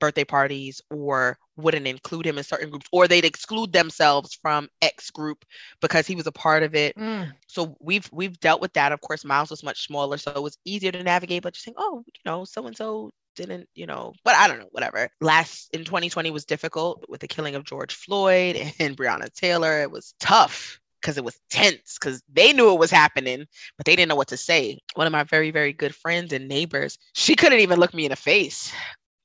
birthday 0.00 0.24
parties 0.24 0.80
or 0.90 1.38
wouldn't 1.56 1.86
include 1.86 2.26
him 2.26 2.38
in 2.38 2.44
certain 2.44 2.70
groups 2.70 2.86
or 2.90 3.06
they'd 3.06 3.24
exclude 3.24 3.72
themselves 3.72 4.34
from 4.34 4.68
X 4.82 5.10
group 5.10 5.44
because 5.80 6.06
he 6.06 6.16
was 6.16 6.26
a 6.26 6.32
part 6.32 6.62
of 6.62 6.74
it. 6.74 6.96
Mm. 6.96 7.32
So 7.46 7.76
we've 7.80 8.08
we've 8.12 8.38
dealt 8.40 8.60
with 8.60 8.72
that. 8.72 8.92
Of 8.92 9.00
course, 9.00 9.24
Miles 9.24 9.50
was 9.50 9.62
much 9.62 9.86
smaller, 9.86 10.16
so 10.16 10.32
it 10.32 10.42
was 10.42 10.58
easier 10.64 10.92
to 10.92 11.02
navigate, 11.02 11.42
but 11.42 11.54
just 11.54 11.64
saying, 11.64 11.76
oh, 11.78 12.02
you 12.06 12.20
know, 12.24 12.44
so 12.44 12.66
and 12.66 12.76
so 12.76 13.10
didn't, 13.36 13.68
you 13.74 13.86
know, 13.86 14.12
but 14.24 14.34
I 14.34 14.48
don't 14.48 14.58
know, 14.58 14.68
whatever. 14.72 15.08
Last 15.20 15.70
in 15.72 15.84
2020 15.84 16.30
was 16.30 16.44
difficult 16.44 17.04
with 17.08 17.20
the 17.20 17.28
killing 17.28 17.54
of 17.54 17.64
George 17.64 17.94
Floyd 17.94 18.56
and 18.78 18.96
Breonna 18.96 19.32
Taylor. 19.32 19.80
It 19.80 19.90
was 19.90 20.14
tough 20.20 20.80
because 21.00 21.16
it 21.16 21.24
was 21.24 21.40
tense 21.48 21.96
because 21.98 22.22
they 22.30 22.52
knew 22.52 22.72
it 22.72 22.78
was 22.78 22.90
happening, 22.90 23.46
but 23.76 23.86
they 23.86 23.96
didn't 23.96 24.10
know 24.10 24.16
what 24.16 24.28
to 24.28 24.36
say. 24.36 24.78
One 24.94 25.06
of 25.06 25.12
my 25.12 25.24
very, 25.24 25.50
very 25.50 25.72
good 25.72 25.94
friends 25.94 26.32
and 26.32 26.46
neighbors, 26.46 26.98
she 27.14 27.34
couldn't 27.34 27.60
even 27.60 27.80
look 27.80 27.94
me 27.94 28.04
in 28.04 28.10
the 28.10 28.16
face 28.16 28.72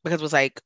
because 0.05 0.21
it 0.21 0.23
was 0.23 0.31
like, 0.31 0.61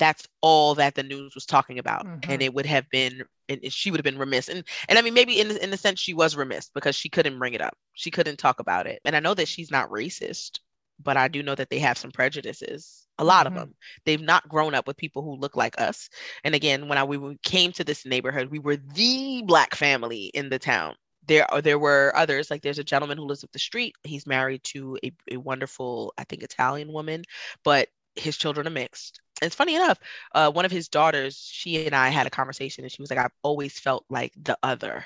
that's 0.00 0.26
all 0.40 0.74
that 0.76 0.96
the 0.96 1.02
news 1.04 1.34
was 1.34 1.46
talking 1.46 1.78
about. 1.78 2.04
Mm-hmm. 2.04 2.30
And 2.30 2.42
it 2.42 2.52
would 2.52 2.66
have 2.66 2.88
been, 2.90 3.22
and 3.48 3.72
she 3.72 3.90
would 3.90 3.98
have 3.98 4.04
been 4.04 4.18
remiss. 4.18 4.48
And, 4.48 4.64
and 4.88 4.98
I 4.98 5.02
mean, 5.02 5.14
maybe 5.14 5.40
in, 5.40 5.56
in 5.58 5.72
a 5.72 5.76
sense, 5.76 6.00
she 6.00 6.14
was 6.14 6.36
remiss 6.36 6.70
because 6.74 6.96
she 6.96 7.08
couldn't 7.08 7.38
bring 7.38 7.54
it 7.54 7.60
up. 7.60 7.76
She 7.92 8.10
couldn't 8.10 8.38
talk 8.38 8.58
about 8.58 8.86
it. 8.88 9.00
And 9.04 9.14
I 9.14 9.20
know 9.20 9.34
that 9.34 9.48
she's 9.48 9.70
not 9.70 9.90
racist, 9.90 10.58
but 11.02 11.16
I 11.16 11.28
do 11.28 11.42
know 11.44 11.54
that 11.54 11.70
they 11.70 11.78
have 11.78 11.98
some 11.98 12.10
prejudices 12.10 13.06
a 13.18 13.24
lot 13.24 13.46
mm-hmm. 13.46 13.56
of 13.56 13.62
them 13.62 13.74
they've 14.04 14.20
not 14.20 14.48
grown 14.48 14.74
up 14.74 14.86
with 14.86 14.96
people 14.96 15.22
who 15.22 15.36
look 15.36 15.56
like 15.56 15.80
us 15.80 16.08
and 16.44 16.54
again 16.54 16.88
when 16.88 16.98
i 16.98 17.04
we 17.04 17.36
came 17.42 17.72
to 17.72 17.84
this 17.84 18.06
neighborhood 18.06 18.50
we 18.50 18.58
were 18.58 18.76
the 18.76 19.42
black 19.44 19.74
family 19.74 20.26
in 20.26 20.48
the 20.48 20.58
town 20.58 20.94
there 21.26 21.50
are 21.52 21.60
there 21.60 21.78
were 21.78 22.12
others 22.14 22.50
like 22.50 22.62
there's 22.62 22.78
a 22.78 22.84
gentleman 22.84 23.18
who 23.18 23.24
lives 23.24 23.44
up 23.44 23.52
the 23.52 23.58
street 23.58 23.94
he's 24.02 24.26
married 24.26 24.62
to 24.62 24.98
a, 25.04 25.12
a 25.32 25.36
wonderful 25.36 26.12
i 26.16 26.24
think 26.24 26.42
italian 26.42 26.92
woman 26.92 27.22
but 27.64 27.88
his 28.18 28.36
children 28.36 28.66
are 28.66 28.70
mixed 28.70 29.20
it's 29.42 29.54
funny 29.54 29.74
enough 29.74 29.98
uh, 30.34 30.50
one 30.50 30.64
of 30.64 30.70
his 30.70 30.88
daughters 30.88 31.36
she 31.36 31.86
and 31.86 31.94
i 31.94 32.08
had 32.08 32.26
a 32.26 32.30
conversation 32.30 32.84
and 32.84 32.92
she 32.92 33.02
was 33.02 33.10
like 33.10 33.18
i've 33.18 33.32
always 33.42 33.78
felt 33.78 34.04
like 34.10 34.32
the 34.42 34.58
other 34.62 35.04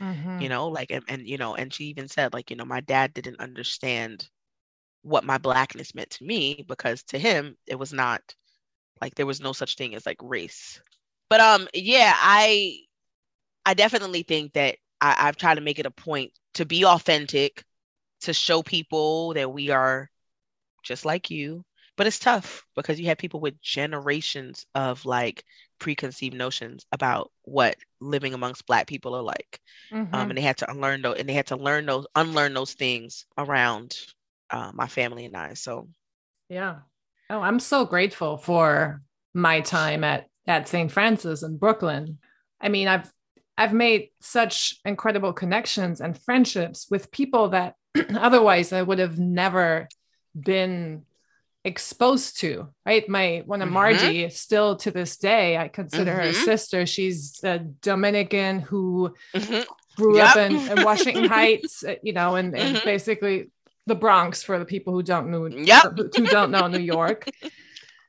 mm-hmm. 0.00 0.40
you 0.40 0.48
know 0.48 0.68
like 0.68 0.90
and, 0.90 1.04
and 1.08 1.26
you 1.26 1.38
know 1.38 1.54
and 1.54 1.72
she 1.72 1.84
even 1.84 2.08
said 2.08 2.32
like 2.32 2.50
you 2.50 2.56
know 2.56 2.64
my 2.64 2.80
dad 2.80 3.12
didn't 3.14 3.40
understand 3.40 4.28
what 5.02 5.24
my 5.24 5.38
blackness 5.38 5.94
meant 5.94 6.10
to 6.10 6.24
me 6.24 6.64
because 6.66 7.02
to 7.02 7.18
him 7.18 7.56
it 7.66 7.78
was 7.78 7.92
not 7.92 8.22
like 9.00 9.14
there 9.14 9.26
was 9.26 9.40
no 9.40 9.52
such 9.52 9.76
thing 9.76 9.94
as 9.94 10.06
like 10.06 10.18
race 10.22 10.80
but 11.28 11.40
um 11.40 11.68
yeah 11.74 12.14
i 12.16 12.78
i 13.66 13.74
definitely 13.74 14.22
think 14.22 14.52
that 14.54 14.76
I, 15.00 15.16
i've 15.20 15.36
tried 15.36 15.56
to 15.56 15.60
make 15.60 15.78
it 15.78 15.86
a 15.86 15.90
point 15.90 16.32
to 16.54 16.64
be 16.64 16.84
authentic 16.84 17.64
to 18.22 18.32
show 18.32 18.62
people 18.62 19.34
that 19.34 19.52
we 19.52 19.70
are 19.70 20.10
just 20.82 21.04
like 21.04 21.30
you 21.30 21.64
but 21.96 22.06
it's 22.06 22.18
tough 22.18 22.64
because 22.74 22.98
you 22.98 23.06
have 23.06 23.18
people 23.18 23.40
with 23.40 23.60
generations 23.60 24.66
of 24.74 25.04
like 25.04 25.44
preconceived 25.78 26.36
notions 26.36 26.86
about 26.92 27.30
what 27.42 27.76
living 28.00 28.34
amongst 28.34 28.66
black 28.66 28.86
people 28.86 29.14
are 29.14 29.22
like 29.22 29.60
um, 29.92 30.06
mm-hmm. 30.06 30.14
um, 30.14 30.30
and 30.30 30.38
they 30.38 30.42
had 30.42 30.56
to 30.56 30.70
unlearn 30.70 31.02
those 31.02 31.18
and 31.18 31.28
they 31.28 31.32
had 31.32 31.46
to 31.46 31.56
learn 31.56 31.86
those 31.86 32.06
unlearn 32.14 32.54
those 32.54 32.74
things 32.74 33.26
around 33.38 33.96
uh, 34.50 34.70
my 34.72 34.86
family 34.86 35.24
and 35.24 35.36
I. 35.36 35.54
So, 35.54 35.88
yeah. 36.48 36.76
Oh, 37.30 37.40
I'm 37.40 37.58
so 37.58 37.84
grateful 37.84 38.36
for 38.36 39.02
my 39.34 39.60
time 39.60 40.04
at 40.04 40.26
at 40.46 40.68
St. 40.68 40.92
Francis 40.92 41.42
in 41.42 41.56
Brooklyn. 41.56 42.18
I 42.60 42.68
mean, 42.68 42.86
I've 42.86 43.10
I've 43.56 43.72
made 43.72 44.10
such 44.20 44.76
incredible 44.84 45.32
connections 45.32 46.00
and 46.00 46.20
friendships 46.20 46.86
with 46.90 47.10
people 47.10 47.50
that 47.50 47.74
otherwise 48.16 48.72
I 48.72 48.82
would 48.82 48.98
have 48.98 49.18
never 49.18 49.88
been 50.38 51.02
exposed 51.64 52.38
to, 52.40 52.68
right? 52.84 53.08
My 53.08 53.42
one 53.46 53.62
of 53.62 53.66
mm-hmm. 53.66 53.74
Margie, 53.74 54.30
still 54.30 54.76
to 54.76 54.90
this 54.90 55.16
day, 55.16 55.56
I 55.56 55.68
consider 55.68 56.12
mm-hmm. 56.12 56.26
her 56.26 56.32
sister. 56.32 56.86
She's 56.86 57.40
a 57.42 57.58
Dominican 57.58 58.60
who 58.60 59.14
mm-hmm. 59.34 59.62
grew 59.96 60.16
yep. 60.16 60.30
up 60.30 60.36
in, 60.36 60.56
in, 60.56 60.84
Washington 60.84 61.24
Heights, 61.28 61.82
uh, 61.82 61.94
you 62.02 62.12
know, 62.12 62.36
and, 62.36 62.54
and 62.56 62.76
mm-hmm. 62.76 62.84
basically 62.84 63.50
the 63.86 63.94
Bronx 63.94 64.42
for 64.42 64.58
the 64.58 64.64
people 64.64 64.92
who 64.92 65.02
don't 65.02 65.30
know, 65.30 65.46
yep. 65.46 65.96
who 65.96 66.26
don't 66.26 66.50
know 66.50 66.66
New 66.66 66.78
York. 66.78 67.28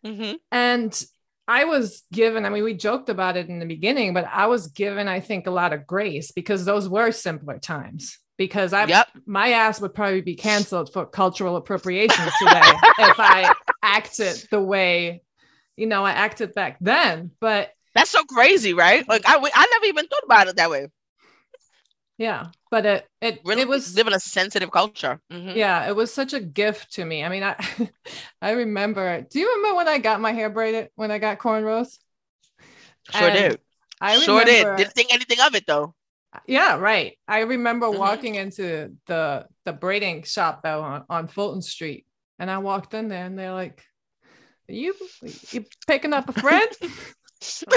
Mm-hmm. 0.05 0.33
And 0.51 1.05
I 1.47 1.63
was 1.63 2.03
given, 2.13 2.45
I 2.45 2.49
mean, 2.49 2.63
we 2.63 2.75
joked 2.75 3.09
about 3.09 3.37
it 3.37 3.49
in 3.49 3.57
the 3.57 3.65
beginning, 3.65 4.13
but 4.13 4.25
I 4.31 4.45
was 4.45 4.67
given, 4.67 5.07
I 5.07 5.19
think, 5.19 5.47
a 5.47 5.51
lot 5.51 5.73
of 5.73 5.87
grace 5.87 6.29
because 6.31 6.63
those 6.63 6.87
were 6.87 7.11
simpler 7.11 7.57
times 7.57 8.19
because 8.37 8.73
I 8.73 8.85
yep. 8.85 9.07
my 9.25 9.49
ass 9.49 9.79
would 9.81 9.93
probably 9.93 10.21
be 10.21 10.35
canceled 10.35 10.91
for 10.91 11.05
cultural 11.05 11.55
appropriation 11.55 12.25
today 12.39 12.61
if 12.99 13.19
I 13.19 13.53
acted 13.81 14.47
the 14.51 14.61
way 14.61 15.21
you 15.77 15.87
know 15.87 16.03
I 16.03 16.11
acted 16.11 16.53
back 16.53 16.77
then. 16.81 17.31
But 17.39 17.71
that's 17.93 18.09
so 18.09 18.23
crazy, 18.23 18.73
right? 18.73 19.07
Like 19.07 19.23
I 19.25 19.37
I 19.37 19.67
never 19.71 19.85
even 19.85 20.07
thought 20.07 20.23
about 20.23 20.47
it 20.47 20.55
that 20.57 20.69
way. 20.69 20.87
Yeah, 22.17 22.47
but 22.71 22.85
it 22.85 23.07
it 23.21 23.41
really 23.43 23.63
it 23.63 23.67
was 23.67 23.95
living 23.95 24.13
a 24.13 24.19
sensitive 24.19 24.71
culture. 24.71 25.21
Mm-hmm. 25.31 25.57
Yeah, 25.57 25.87
it 25.87 25.95
was 25.95 26.13
such 26.13 26.33
a 26.33 26.39
gift 26.39 26.93
to 26.93 27.05
me. 27.05 27.23
I 27.23 27.29
mean, 27.29 27.43
I 27.43 27.57
I 28.41 28.51
remember. 28.51 29.21
Do 29.21 29.39
you 29.39 29.53
remember 29.55 29.77
when 29.77 29.87
I 29.87 29.97
got 29.97 30.21
my 30.21 30.31
hair 30.31 30.49
braided 30.49 30.89
when 30.95 31.11
I 31.11 31.19
got 31.19 31.39
cornrows? 31.39 31.97
Sure 33.11 33.27
and 33.29 33.51
did. 33.51 33.59
I 34.01 34.17
sure 34.19 34.39
remember, 34.39 34.75
did. 34.75 34.77
Didn't 34.77 34.93
think 34.93 35.13
anything 35.13 35.39
of 35.41 35.55
it 35.55 35.65
though 35.67 35.93
yeah 36.47 36.77
right. 36.77 37.17
I 37.27 37.39
remember 37.41 37.87
mm-hmm. 37.87 37.99
walking 37.99 38.35
into 38.35 38.95
the 39.07 39.47
the 39.65 39.73
braiding 39.73 40.23
shop 40.23 40.61
though 40.63 40.81
on, 40.81 41.03
on 41.09 41.27
fulton 41.27 41.61
street 41.61 42.05
and 42.39 42.51
i 42.51 42.57
walked 42.57 42.93
in 42.93 43.07
there 43.07 43.25
and 43.25 43.37
they're 43.37 43.53
like 43.53 43.83
you 44.67 44.95
you 45.51 45.65
picking 45.87 46.13
up 46.13 46.29
a 46.29 46.33
friend? 46.33 46.69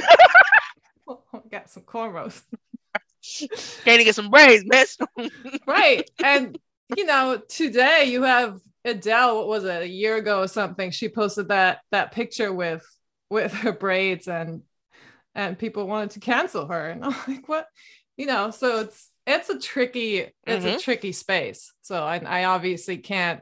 Oh, 1.11 1.23
got 1.51 1.71
some 1.71 1.85
cornrows. 1.85 2.43
To 3.23 3.49
get 3.85 4.15
some 4.15 4.31
braids 4.31 4.65
miss 4.67 4.97
right 5.67 6.09
and 6.25 6.57
you 6.97 7.05
know 7.05 7.43
today 7.47 8.05
you 8.07 8.23
have 8.23 8.59
adele 8.87 9.37
what 9.37 9.49
was 9.49 9.65
it 9.65 9.83
a 9.83 9.89
year 9.89 10.17
ago 10.17 10.41
or 10.41 10.49
something 10.49 10.91
she 10.91 11.11
posted 11.11 11.49
that 11.49 11.81
that 11.91 12.13
picture 12.13 12.51
with 12.51 12.83
with 13.29 13.53
her 13.53 13.73
braids 13.73 14.29
and 14.29 14.63
and 15.35 15.59
people 15.59 15.87
wanted 15.87 16.11
to 16.11 16.21
cancel 16.21 16.69
her 16.69 16.89
and 16.89 17.05
i'm 17.05 17.15
like 17.27 17.47
what 17.49 17.67
you 18.19 18.27
know 18.27 18.51
so 18.51 18.81
it's 18.81 19.11
it's 19.27 19.49
a 19.49 19.59
tricky 19.59 20.19
it's 20.47 20.64
mm-hmm. 20.64 20.77
a 20.77 20.79
tricky 20.79 21.12
space. 21.12 21.73
So 21.83 22.03
I, 22.03 22.19
I 22.19 22.45
obviously 22.45 22.99
can't 22.99 23.41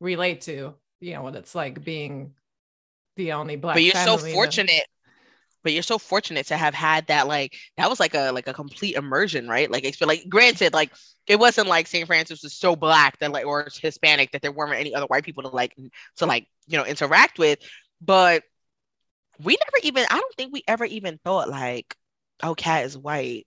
relate 0.00 0.42
to 0.42 0.74
you 1.00 1.14
know 1.14 1.22
what 1.22 1.36
it's 1.36 1.54
like 1.54 1.84
being 1.84 2.32
the 3.16 3.32
only 3.32 3.56
black 3.56 3.76
but 3.76 3.82
you're 3.82 3.94
so 3.94 4.16
fortunate 4.16 4.84
but 5.62 5.72
you're 5.72 5.82
so 5.82 5.98
fortunate 5.98 6.46
to 6.46 6.56
have 6.56 6.74
had 6.74 7.06
that 7.06 7.26
like 7.26 7.56
that 7.76 7.88
was 7.88 8.00
like 8.00 8.14
a 8.14 8.30
like 8.32 8.48
a 8.48 8.54
complete 8.54 8.96
immersion 8.96 9.48
right? 9.48 9.70
Like 9.70 9.84
it's 9.84 10.00
like 10.00 10.28
granted 10.28 10.72
like 10.72 10.92
it 11.26 11.38
wasn't 11.38 11.68
like 11.68 11.86
st 11.86 12.06
francis 12.06 12.42
was 12.42 12.54
so 12.54 12.76
black 12.76 13.18
that 13.18 13.32
like 13.32 13.46
or 13.46 13.68
hispanic 13.80 14.32
that 14.32 14.42
there 14.42 14.52
weren't 14.52 14.78
any 14.78 14.94
other 14.94 15.06
white 15.06 15.24
people 15.24 15.42
to 15.42 15.48
like 15.48 15.74
to 16.16 16.26
like 16.26 16.46
you 16.66 16.78
know 16.78 16.84
interact 16.84 17.38
with. 17.38 17.58
But 18.00 18.42
we 19.42 19.56
never 19.58 19.78
even 19.82 20.04
i 20.10 20.20
don't 20.20 20.34
think 20.36 20.52
we 20.52 20.62
ever 20.68 20.84
even 20.84 21.18
thought 21.24 21.48
like 21.48 21.96
oh 22.42 22.54
cat 22.54 22.84
is 22.84 22.96
white 22.96 23.46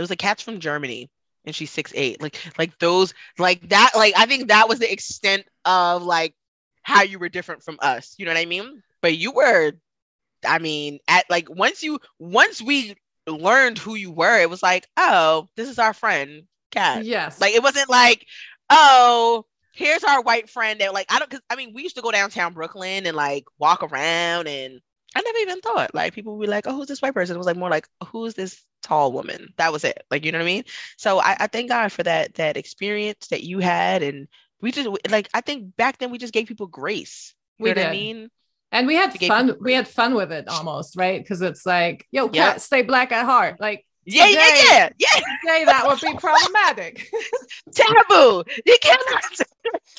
it 0.00 0.02
was 0.02 0.10
a 0.10 0.16
cat's 0.16 0.42
from 0.42 0.60
Germany 0.60 1.10
and 1.44 1.54
she's 1.54 1.70
six 1.70 1.92
eight. 1.94 2.22
Like 2.22 2.38
like 2.56 2.78
those 2.78 3.12
like 3.38 3.68
that 3.68 3.90
like 3.94 4.14
I 4.16 4.24
think 4.24 4.48
that 4.48 4.66
was 4.66 4.78
the 4.78 4.90
extent 4.90 5.44
of 5.66 6.02
like 6.02 6.34
how 6.82 7.02
you 7.02 7.18
were 7.18 7.28
different 7.28 7.62
from 7.62 7.76
us. 7.82 8.14
You 8.16 8.24
know 8.24 8.30
what 8.30 8.40
I 8.40 8.46
mean? 8.46 8.82
But 9.02 9.18
you 9.18 9.30
were, 9.32 9.72
I 10.46 10.58
mean, 10.58 11.00
at 11.06 11.28
like 11.28 11.50
once 11.50 11.82
you 11.82 12.00
once 12.18 12.62
we 12.62 12.94
learned 13.26 13.76
who 13.76 13.94
you 13.94 14.10
were, 14.10 14.40
it 14.40 14.48
was 14.48 14.62
like, 14.62 14.86
oh, 14.96 15.48
this 15.54 15.68
is 15.68 15.78
our 15.78 15.92
friend, 15.92 16.44
Cat. 16.70 17.04
Yes. 17.04 17.38
Like 17.38 17.52
it 17.52 17.62
wasn't 17.62 17.90
like, 17.90 18.24
oh, 18.70 19.44
here's 19.74 20.04
our 20.04 20.22
white 20.22 20.48
friend 20.48 20.80
that 20.80 20.94
like 20.94 21.12
I 21.12 21.18
don't 21.18 21.30
cause 21.30 21.42
I 21.50 21.56
mean 21.56 21.72
we 21.74 21.82
used 21.82 21.96
to 21.96 22.02
go 22.02 22.10
downtown 22.10 22.54
Brooklyn 22.54 23.06
and 23.06 23.14
like 23.14 23.44
walk 23.58 23.82
around 23.82 24.48
and 24.48 24.80
I 25.14 25.20
never 25.20 25.38
even 25.40 25.60
thought 25.60 25.94
like 25.94 26.14
people 26.14 26.38
would 26.38 26.46
be 26.46 26.50
like, 26.50 26.66
oh, 26.66 26.74
who's 26.74 26.88
this 26.88 27.02
white 27.02 27.12
person? 27.12 27.36
It 27.36 27.38
was 27.38 27.46
like 27.46 27.58
more 27.58 27.68
like, 27.68 27.86
who's 28.06 28.32
this 28.32 28.64
tall 28.82 29.12
woman? 29.12 29.52
That 29.56 29.72
was 29.72 29.84
it. 29.84 30.04
Like, 30.10 30.24
you 30.24 30.32
know 30.32 30.38
what 30.38 30.44
I 30.44 30.46
mean? 30.46 30.64
So 30.96 31.20
I, 31.20 31.36
I 31.40 31.46
thank 31.46 31.68
God 31.68 31.92
for 31.92 32.02
that 32.02 32.34
that 32.34 32.56
experience 32.56 33.28
that 33.28 33.42
you 33.44 33.58
had, 33.58 34.02
and 34.02 34.28
we 34.60 34.72
just 34.72 34.88
like 35.10 35.28
I 35.34 35.40
think 35.40 35.76
back 35.76 35.98
then 35.98 36.10
we 36.10 36.18
just 36.18 36.32
gave 36.32 36.46
people 36.46 36.66
grace. 36.66 37.34
You 37.58 37.64
we 37.64 37.70
know 37.70 37.74
did. 37.74 37.80
what 37.82 37.88
I 37.88 37.92
mean? 37.92 38.30
And 38.72 38.86
we 38.86 38.94
had 38.94 39.16
we 39.20 39.28
fun. 39.28 39.56
We 39.60 39.72
had 39.72 39.88
fun 39.88 40.14
with 40.14 40.32
it 40.32 40.48
almost, 40.48 40.96
right? 40.96 41.20
Because 41.20 41.42
it's 41.42 41.66
like, 41.66 42.06
yo, 42.10 42.28
cat, 42.28 42.34
yep. 42.34 42.60
stay 42.60 42.82
black 42.82 43.10
at 43.10 43.24
heart. 43.24 43.60
Like, 43.60 43.84
yeah, 44.04 44.26
today, 44.26 44.34
yeah, 44.38 44.72
yeah, 44.72 44.88
yeah. 44.98 45.20
Today 45.42 45.64
that 45.64 45.86
would 45.86 46.00
be 46.00 46.14
problematic. 46.16 47.10
Taboo. 47.72 48.44
You 48.64 48.76
cannot 48.82 49.22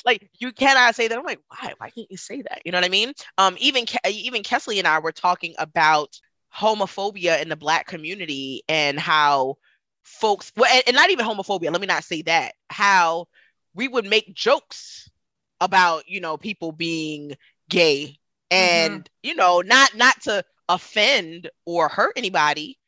like 0.04 0.30
you 0.38 0.52
cannot 0.52 0.94
say 0.94 1.08
that. 1.08 1.18
I'm 1.18 1.24
like, 1.24 1.40
why? 1.48 1.74
Why 1.78 1.90
can't 1.90 2.10
you 2.10 2.16
say 2.16 2.42
that? 2.42 2.62
You 2.64 2.72
know 2.72 2.78
what 2.78 2.84
I 2.84 2.90
mean? 2.90 3.12
Um, 3.38 3.56
even 3.58 3.84
even 4.08 4.42
Kesley 4.42 4.78
and 4.78 4.88
I 4.88 4.98
were 4.98 5.12
talking 5.12 5.54
about 5.58 6.18
homophobia 6.54 7.40
in 7.40 7.48
the 7.48 7.56
black 7.56 7.86
community 7.86 8.62
and 8.68 8.98
how 8.98 9.56
folks 10.02 10.52
well 10.56 10.70
and, 10.72 10.82
and 10.86 10.96
not 10.96 11.10
even 11.10 11.24
homophobia 11.24 11.70
let 11.72 11.80
me 11.80 11.86
not 11.86 12.04
say 12.04 12.22
that 12.22 12.52
how 12.68 13.26
we 13.74 13.88
would 13.88 14.04
make 14.04 14.34
jokes 14.34 15.10
about 15.60 16.08
you 16.08 16.20
know 16.20 16.36
people 16.36 16.72
being 16.72 17.34
gay 17.70 18.16
and 18.50 19.04
mm-hmm. 19.04 19.28
you 19.28 19.34
know 19.34 19.62
not 19.64 19.96
not 19.96 20.20
to 20.20 20.44
offend 20.68 21.50
or 21.64 21.88
hurt 21.88 22.12
anybody 22.16 22.78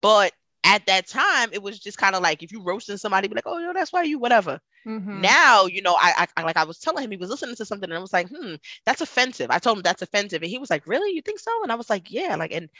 but 0.00 0.32
at 0.64 0.86
that 0.86 1.06
time 1.06 1.50
it 1.52 1.62
was 1.62 1.78
just 1.78 1.98
kind 1.98 2.14
of 2.14 2.22
like 2.22 2.42
if 2.42 2.50
you 2.50 2.62
roasting 2.62 2.96
somebody 2.96 3.28
be 3.28 3.34
like 3.34 3.46
oh 3.46 3.58
no 3.58 3.72
that's 3.72 3.92
why 3.92 4.02
you 4.02 4.18
whatever 4.18 4.58
mm-hmm. 4.86 5.20
now 5.20 5.66
you 5.66 5.82
know 5.82 5.96
I, 5.98 6.26
I 6.36 6.42
like 6.42 6.56
i 6.56 6.64
was 6.64 6.78
telling 6.78 7.04
him 7.04 7.10
he 7.10 7.16
was 7.18 7.30
listening 7.30 7.56
to 7.56 7.64
something 7.66 7.90
and 7.90 7.96
i 7.96 8.00
was 8.00 8.12
like 8.12 8.28
hmm 8.28 8.54
that's 8.86 9.02
offensive 9.02 9.50
i 9.50 9.58
told 9.58 9.78
him 9.78 9.82
that's 9.82 10.02
offensive 10.02 10.42
and 10.42 10.50
he 10.50 10.58
was 10.58 10.70
like 10.70 10.86
really 10.86 11.14
you 11.14 11.22
think 11.22 11.38
so 11.38 11.50
and 11.62 11.70
i 11.70 11.74
was 11.74 11.90
like 11.90 12.10
yeah 12.10 12.34
like 12.36 12.52
and 12.52 12.70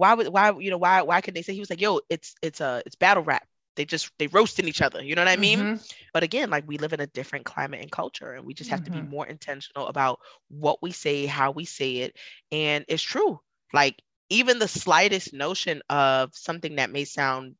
why 0.00 0.14
would 0.14 0.28
why 0.28 0.50
you 0.58 0.70
know 0.70 0.78
why 0.78 1.02
why 1.02 1.20
could 1.20 1.34
they 1.34 1.42
say 1.42 1.52
he 1.52 1.60
was 1.60 1.68
like 1.68 1.80
yo 1.80 2.00
it's 2.08 2.34
it's 2.40 2.62
a 2.62 2.82
it's 2.86 2.96
battle 2.96 3.22
rap 3.22 3.46
they 3.76 3.84
just 3.84 4.10
they 4.18 4.26
roasting 4.28 4.66
each 4.66 4.80
other 4.80 5.04
you 5.04 5.14
know 5.14 5.20
what 5.20 5.28
i 5.28 5.36
mean 5.36 5.58
mm-hmm. 5.58 5.82
but 6.14 6.22
again 6.22 6.48
like 6.48 6.66
we 6.66 6.78
live 6.78 6.94
in 6.94 7.00
a 7.00 7.06
different 7.08 7.44
climate 7.44 7.82
and 7.82 7.92
culture 7.92 8.32
and 8.32 8.46
we 8.46 8.54
just 8.54 8.70
have 8.70 8.80
mm-hmm. 8.80 8.94
to 8.94 8.98
be 8.98 9.02
mm-hmm. 9.02 9.10
more 9.10 9.26
intentional 9.26 9.88
about 9.88 10.18
what 10.48 10.80
we 10.80 10.90
say 10.90 11.26
how 11.26 11.50
we 11.50 11.66
say 11.66 11.98
it 11.98 12.16
and 12.50 12.82
it's 12.88 13.02
true 13.02 13.38
like 13.74 14.00
even 14.30 14.58
the 14.58 14.68
slightest 14.68 15.34
notion 15.34 15.82
of 15.90 16.30
something 16.34 16.76
that 16.76 16.90
may 16.90 17.04
sound 17.04 17.54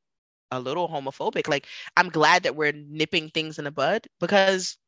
a 0.50 0.58
little 0.58 0.88
homophobic 0.88 1.46
like 1.46 1.66
i'm 1.98 2.08
glad 2.08 2.44
that 2.44 2.56
we're 2.56 2.72
nipping 2.72 3.28
things 3.28 3.58
in 3.58 3.64
the 3.66 3.70
bud 3.70 4.06
because 4.18 4.78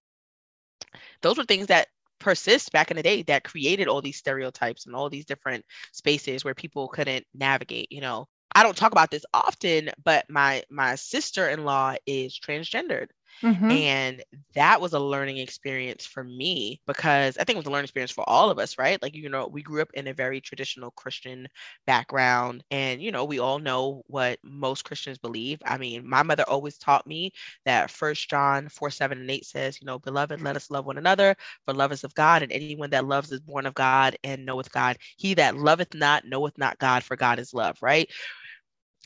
those 1.20 1.36
were 1.36 1.44
things 1.44 1.66
that 1.66 1.88
persist 2.22 2.72
back 2.72 2.90
in 2.90 2.96
the 2.96 3.02
day 3.02 3.22
that 3.24 3.44
created 3.44 3.88
all 3.88 4.02
these 4.02 4.16
stereotypes 4.18 4.86
and 4.86 4.94
all 4.96 5.10
these 5.10 5.26
different 5.26 5.64
spaces 5.92 6.44
where 6.44 6.54
people 6.54 6.88
couldn't 6.88 7.26
navigate 7.34 7.92
you 7.92 8.00
know? 8.00 8.28
I 8.54 8.62
don't 8.62 8.76
talk 8.76 8.92
about 8.92 9.10
this 9.10 9.24
often 9.34 9.90
but 10.05 10.26
my 10.30 10.62
my 10.70 10.94
sister-in-law 10.97 11.97
is 12.06 12.38
transgendered 12.38 13.09
Mm-hmm. 13.42 13.70
And 13.70 14.22
that 14.54 14.80
was 14.80 14.92
a 14.92 14.98
learning 15.00 15.38
experience 15.38 16.04
for 16.04 16.22
me 16.22 16.80
because 16.86 17.36
I 17.38 17.44
think 17.44 17.56
it 17.56 17.59
was 17.60 17.66
a 17.66 17.70
learning 17.70 17.84
experience 17.84 18.10
for 18.10 18.28
all 18.28 18.50
of 18.50 18.59
us, 18.59 18.78
right? 18.78 19.00
Like, 19.02 19.14
you 19.14 19.28
know, 19.28 19.46
we 19.46 19.62
grew 19.62 19.80
up 19.82 19.90
in 19.94 20.06
a 20.09 20.14
very 20.14 20.40
traditional 20.40 20.90
Christian 20.92 21.48
background. 21.86 22.62
And, 22.70 23.02
you 23.02 23.10
know, 23.10 23.24
we 23.24 23.38
all 23.38 23.59
know 23.59 24.02
what 24.06 24.38
most 24.42 24.84
Christians 24.84 25.18
believe. 25.18 25.60
I 25.64 25.78
mean, 25.78 26.09
my 26.09 26.22
mother 26.22 26.44
always 26.48 26.78
taught 26.78 27.06
me 27.06 27.32
that 27.64 27.90
First 27.90 28.28
John 28.30 28.68
4 28.68 28.90
7 28.90 29.18
and 29.18 29.30
8 29.30 29.44
says, 29.44 29.80
you 29.80 29.86
know, 29.86 29.98
beloved, 29.98 30.40
let 30.40 30.56
us 30.56 30.70
love 30.70 30.86
one 30.86 30.98
another, 30.98 31.36
for 31.64 31.74
love 31.74 31.92
is 31.92 32.04
of 32.04 32.14
God, 32.14 32.42
and 32.42 32.52
anyone 32.52 32.90
that 32.90 33.06
loves 33.06 33.32
is 33.32 33.40
born 33.40 33.66
of 33.66 33.74
God 33.74 34.09
and 34.24 34.38
knoweth 34.38 34.70
God. 34.72 34.90
He 35.16 35.34
that 35.34 35.56
loveth 35.56 35.94
not 35.94 36.24
knoweth 36.24 36.56
not 36.59 36.78
God, 36.78 37.02
for 37.02 37.16
God 37.16 37.38
is 37.38 37.52
love, 37.54 37.76
right? 37.82 38.09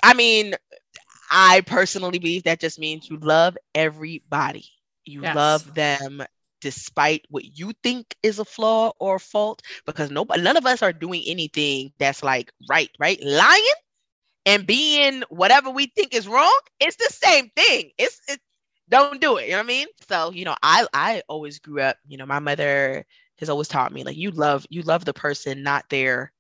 I 0.03 0.15
mean, 0.15 0.55
I 1.31 1.63
personally 1.63 2.19
believe 2.19 2.45
that 2.45 2.61
just 2.61 2.79
means 2.79 3.09
you 3.11 3.19
love 3.19 3.57
everybody. 3.75 4.65
You 5.05 5.23
yes. 5.23 5.35
love 5.35 5.75
them 5.75 6.23
despite 6.61 7.25
what 7.29 7.59
you 7.59 7.73
think 7.83 8.17
is 8.23 8.39
a 8.39 8.45
flaw 8.45 8.93
or 8.99 9.17
a 9.17 9.21
fault 9.21 9.63
because 9.85 10.11
nobody 10.11 10.43
none 10.43 10.57
of 10.57 10.67
us 10.67 10.83
are 10.83 10.93
doing 10.93 11.23
anything 11.27 11.93
that's 11.99 12.23
like 12.23 12.53
right, 12.69 12.91
right? 12.99 13.23
Lying 13.23 13.63
and 14.47 14.67
being 14.67 15.23
whatever 15.29 15.71
we 15.71 15.87
think 15.87 16.15
is 16.15 16.29
wrong, 16.29 16.59
it's 16.81 16.97
the 16.97 17.13
same 17.13 17.51
thing. 17.57 17.91
It's 17.99 18.21
it 18.29 18.41
don't 18.89 19.21
do 19.21 19.37
it, 19.37 19.47
you 19.47 19.51
know 19.53 19.59
what 19.59 19.65
I 19.65 19.67
mean? 19.67 19.87
So, 20.09 20.31
you 20.31 20.45
know, 20.45 20.57
I 20.63 20.87
I 20.93 21.23
always 21.29 21.59
grew 21.59 21.81
up, 21.81 21.97
you 22.07 22.17
know, 22.17 22.27
my 22.27 22.39
mother 22.39 23.05
has 23.39 23.49
always 23.51 23.69
taught 23.69 23.93
me 23.93 24.03
like 24.05 24.17
you 24.17 24.31
love 24.31 24.67
you 24.71 24.83
love 24.83 25.05
the 25.05 25.13
person 25.13 25.63
not 25.63 25.89
their 25.91 26.33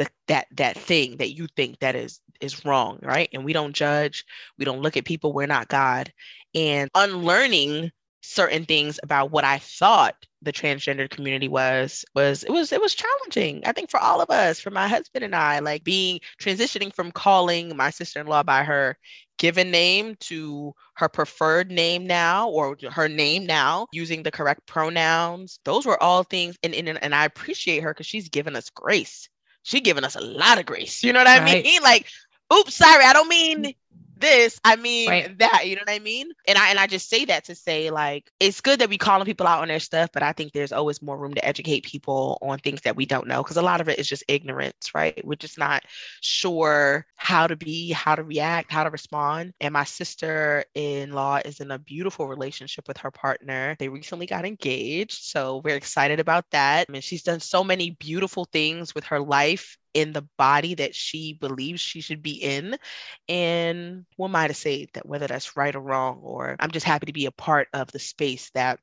the, 0.00 0.10
that 0.28 0.46
that 0.52 0.78
thing 0.78 1.18
that 1.18 1.36
you 1.36 1.46
think 1.56 1.78
that 1.80 1.94
is 1.94 2.20
is 2.40 2.64
wrong 2.64 2.98
right? 3.02 3.28
And 3.32 3.44
we 3.44 3.52
don't 3.52 3.74
judge 3.74 4.24
we 4.58 4.64
don't 4.64 4.80
look 4.80 4.96
at 4.96 5.04
people 5.04 5.32
we're 5.32 5.46
not 5.46 5.68
god. 5.68 6.12
And 6.54 6.90
unlearning 6.94 7.92
certain 8.22 8.64
things 8.64 8.98
about 9.02 9.30
what 9.30 9.44
I 9.44 9.58
thought 9.58 10.14
the 10.42 10.52
transgender 10.52 11.08
community 11.08 11.48
was 11.48 12.04
was 12.14 12.44
it 12.44 12.50
was 12.50 12.72
it 12.72 12.80
was 12.80 12.94
challenging 12.94 13.62
i 13.66 13.72
think 13.72 13.90
for 13.90 14.00
all 14.00 14.22
of 14.22 14.30
us 14.30 14.58
for 14.58 14.70
my 14.70 14.88
husband 14.88 15.22
and 15.22 15.36
i 15.36 15.58
like 15.58 15.84
being 15.84 16.18
transitioning 16.40 16.94
from 16.94 17.12
calling 17.12 17.76
my 17.76 17.90
sister-in-law 17.90 18.42
by 18.42 18.62
her 18.62 18.96
given 19.38 19.70
name 19.70 20.16
to 20.18 20.74
her 20.94 21.08
preferred 21.08 21.70
name 21.70 22.06
now 22.06 22.48
or 22.48 22.76
her 22.90 23.08
name 23.08 23.44
now 23.44 23.86
using 23.92 24.22
the 24.22 24.30
correct 24.30 24.66
pronouns 24.66 25.58
those 25.64 25.84
were 25.84 26.02
all 26.02 26.22
things 26.22 26.56
and 26.62 26.74
and, 26.74 26.88
and 26.88 27.14
i 27.14 27.24
appreciate 27.26 27.82
her 27.82 27.92
because 27.92 28.06
she's 28.06 28.30
given 28.30 28.56
us 28.56 28.70
grace 28.70 29.28
she's 29.62 29.80
given 29.82 30.04
us 30.04 30.16
a 30.16 30.20
lot 30.20 30.58
of 30.58 30.66
grace. 30.66 31.02
You 31.02 31.12
know 31.12 31.20
what 31.20 31.26
i 31.26 31.38
right. 31.40 31.64
mean 31.64 31.82
like 31.82 32.06
oops 32.52 32.74
sorry. 32.74 33.04
I 33.04 33.12
don't 33.12 33.28
mean 33.28 33.74
this, 34.20 34.60
I 34.64 34.76
mean 34.76 35.08
right. 35.08 35.38
that, 35.38 35.66
you 35.66 35.76
know 35.76 35.82
what 35.86 35.94
I 35.94 35.98
mean? 35.98 36.30
And 36.46 36.58
I 36.58 36.70
and 36.70 36.78
I 36.78 36.86
just 36.86 37.08
say 37.08 37.24
that 37.26 37.44
to 37.46 37.54
say 37.54 37.90
like 37.90 38.30
it's 38.38 38.60
good 38.60 38.80
that 38.80 38.88
we 38.88 38.98
calling 38.98 39.26
people 39.26 39.46
out 39.46 39.62
on 39.62 39.68
their 39.68 39.80
stuff, 39.80 40.10
but 40.12 40.22
I 40.22 40.32
think 40.32 40.52
there's 40.52 40.72
always 40.72 41.02
more 41.02 41.18
room 41.18 41.34
to 41.34 41.44
educate 41.44 41.84
people 41.84 42.38
on 42.42 42.58
things 42.58 42.82
that 42.82 42.96
we 42.96 43.06
don't 43.06 43.26
know 43.26 43.42
because 43.42 43.56
a 43.56 43.62
lot 43.62 43.80
of 43.80 43.88
it 43.88 43.98
is 43.98 44.06
just 44.06 44.24
ignorance, 44.28 44.94
right? 44.94 45.20
We're 45.24 45.34
just 45.34 45.58
not 45.58 45.82
sure 46.20 47.06
how 47.16 47.46
to 47.46 47.56
be, 47.56 47.92
how 47.92 48.14
to 48.14 48.22
react, 48.22 48.72
how 48.72 48.84
to 48.84 48.90
respond. 48.90 49.52
And 49.60 49.72
my 49.72 49.84
sister-in-law 49.84 51.40
is 51.44 51.60
in 51.60 51.70
a 51.70 51.78
beautiful 51.78 52.28
relationship 52.28 52.86
with 52.88 52.98
her 52.98 53.10
partner. 53.10 53.76
They 53.78 53.88
recently 53.88 54.26
got 54.26 54.44
engaged, 54.44 55.22
so 55.24 55.60
we're 55.64 55.76
excited 55.76 56.20
about 56.20 56.44
that. 56.50 56.86
I 56.88 56.92
mean, 56.92 57.02
she's 57.02 57.22
done 57.22 57.40
so 57.40 57.64
many 57.64 57.90
beautiful 57.90 58.44
things 58.44 58.94
with 58.94 59.04
her 59.04 59.20
life 59.20 59.78
in 59.94 60.12
the 60.12 60.26
body 60.36 60.74
that 60.74 60.94
she 60.94 61.34
believes 61.34 61.80
she 61.80 62.00
should 62.00 62.22
be 62.22 62.32
in. 62.32 62.76
And 63.28 64.04
what 64.16 64.28
am 64.28 64.36
I 64.36 64.48
to 64.48 64.54
say 64.54 64.88
that 64.94 65.06
whether 65.06 65.26
that's 65.26 65.56
right 65.56 65.74
or 65.74 65.80
wrong, 65.80 66.20
or 66.22 66.56
I'm 66.60 66.70
just 66.70 66.86
happy 66.86 67.06
to 67.06 67.12
be 67.12 67.26
a 67.26 67.32
part 67.32 67.68
of 67.72 67.90
the 67.92 67.98
space 67.98 68.50
that 68.54 68.80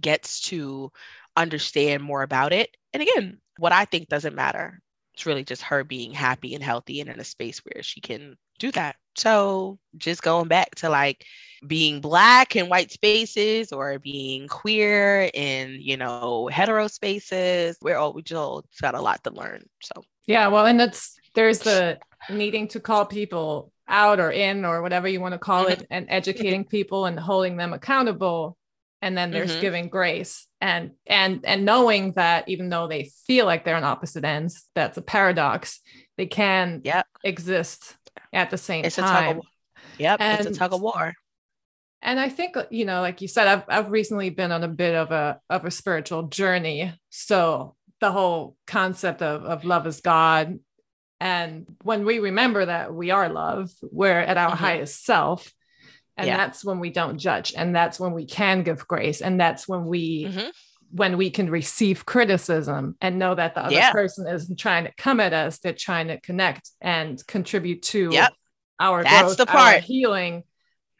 gets 0.00 0.40
to 0.42 0.90
understand 1.36 2.02
more 2.02 2.22
about 2.22 2.52
it. 2.52 2.76
And 2.92 3.02
again, 3.02 3.38
what 3.58 3.72
I 3.72 3.84
think 3.84 4.08
doesn't 4.08 4.34
matter. 4.34 4.80
It's 5.14 5.26
really 5.26 5.44
just 5.44 5.62
her 5.62 5.84
being 5.84 6.12
happy 6.12 6.54
and 6.54 6.64
healthy 6.64 7.00
and 7.00 7.08
in 7.08 7.20
a 7.20 7.24
space 7.24 7.60
where 7.60 7.82
she 7.84 8.00
can 8.00 8.36
do 8.58 8.72
that. 8.72 8.96
So 9.16 9.78
just 9.96 10.22
going 10.22 10.48
back 10.48 10.74
to 10.76 10.88
like 10.88 11.24
being 11.66 12.00
black 12.00 12.56
in 12.56 12.68
white 12.68 12.90
spaces 12.90 13.72
or 13.72 13.98
being 14.00 14.48
queer 14.48 15.30
in, 15.32 15.78
you 15.80 15.96
know, 15.96 16.48
hetero 16.50 16.88
spaces, 16.88 17.78
we're 17.80 17.96
all 17.96 18.12
we 18.12 18.22
just 18.22 18.80
got 18.82 18.96
a 18.96 19.00
lot 19.00 19.22
to 19.22 19.30
learn. 19.30 19.64
So 19.82 20.02
yeah, 20.26 20.48
well, 20.48 20.66
and 20.66 20.80
it's 20.80 21.18
there's 21.34 21.60
the 21.60 21.98
needing 22.30 22.68
to 22.68 22.80
call 22.80 23.06
people 23.06 23.72
out 23.88 24.20
or 24.20 24.30
in 24.30 24.64
or 24.64 24.82
whatever 24.82 25.08
you 25.08 25.20
want 25.20 25.32
to 25.32 25.38
call 25.38 25.64
mm-hmm. 25.64 25.72
it 25.72 25.86
and 25.90 26.06
educating 26.08 26.64
people 26.64 27.06
and 27.06 27.20
holding 27.20 27.56
them 27.56 27.72
accountable 27.72 28.56
and 29.02 29.18
then 29.18 29.30
there's 29.30 29.52
mm-hmm. 29.52 29.60
giving 29.60 29.88
grace 29.88 30.46
and 30.62 30.92
and 31.06 31.44
and 31.44 31.66
knowing 31.66 32.12
that 32.12 32.48
even 32.48 32.70
though 32.70 32.88
they 32.88 33.10
feel 33.26 33.44
like 33.44 33.64
they're 33.64 33.76
on 33.76 33.84
opposite 33.84 34.24
ends 34.24 34.64
that's 34.74 34.96
a 34.96 35.02
paradox 35.02 35.80
they 36.16 36.24
can 36.24 36.80
yep. 36.84 37.06
exist 37.22 37.96
at 38.32 38.50
the 38.50 38.56
same 38.56 38.84
it's 38.84 38.96
time 38.96 39.06
a 39.06 39.34
tug 39.34 39.36
of, 39.36 39.44
yep 39.98 40.20
and, 40.20 40.46
it's 40.46 40.56
a 40.56 40.58
tug 40.58 40.72
of 40.72 40.80
war 40.80 41.12
and 42.00 42.18
i 42.18 42.30
think 42.30 42.56
you 42.70 42.86
know 42.86 43.02
like 43.02 43.20
you 43.20 43.28
said 43.28 43.46
I've, 43.46 43.64
I've 43.68 43.90
recently 43.90 44.30
been 44.30 44.50
on 44.52 44.64
a 44.64 44.68
bit 44.68 44.94
of 44.94 45.10
a 45.10 45.38
of 45.50 45.66
a 45.66 45.70
spiritual 45.70 46.22
journey 46.24 46.94
so 47.10 47.76
the 48.04 48.12
whole 48.12 48.54
concept 48.66 49.22
of, 49.22 49.44
of 49.44 49.64
love 49.64 49.86
is 49.86 50.02
God. 50.02 50.58
And 51.20 51.64
when 51.82 52.04
we 52.04 52.18
remember 52.18 52.66
that 52.66 52.92
we 52.92 53.10
are 53.10 53.30
love, 53.30 53.70
we're 53.80 54.20
at 54.20 54.36
our 54.36 54.50
mm-hmm. 54.50 54.58
highest 54.58 55.06
self. 55.06 55.50
And 56.18 56.26
yeah. 56.26 56.36
that's 56.36 56.62
when 56.62 56.80
we 56.80 56.90
don't 56.90 57.16
judge. 57.16 57.54
And 57.56 57.74
that's 57.74 57.98
when 57.98 58.12
we 58.12 58.26
can 58.26 58.62
give 58.62 58.86
grace. 58.86 59.22
And 59.22 59.40
that's 59.40 59.66
when 59.66 59.86
we 59.86 60.26
mm-hmm. 60.26 60.48
when 60.90 61.16
we 61.16 61.30
can 61.30 61.48
receive 61.48 62.04
criticism 62.04 62.94
and 63.00 63.18
know 63.18 63.34
that 63.34 63.54
the 63.54 63.64
other 63.64 63.74
yeah. 63.74 63.90
person 63.90 64.28
isn't 64.28 64.58
trying 64.58 64.84
to 64.84 64.92
come 64.98 65.18
at 65.18 65.32
us, 65.32 65.60
they're 65.60 65.72
trying 65.72 66.08
to 66.08 66.20
connect 66.20 66.70
and 66.82 67.26
contribute 67.26 67.82
to 67.84 68.10
yep. 68.12 68.34
our 68.78 69.02
that's 69.02 69.22
growth, 69.22 69.36
the 69.38 69.46
part. 69.46 69.76
our 69.76 69.80
healing. 69.80 70.42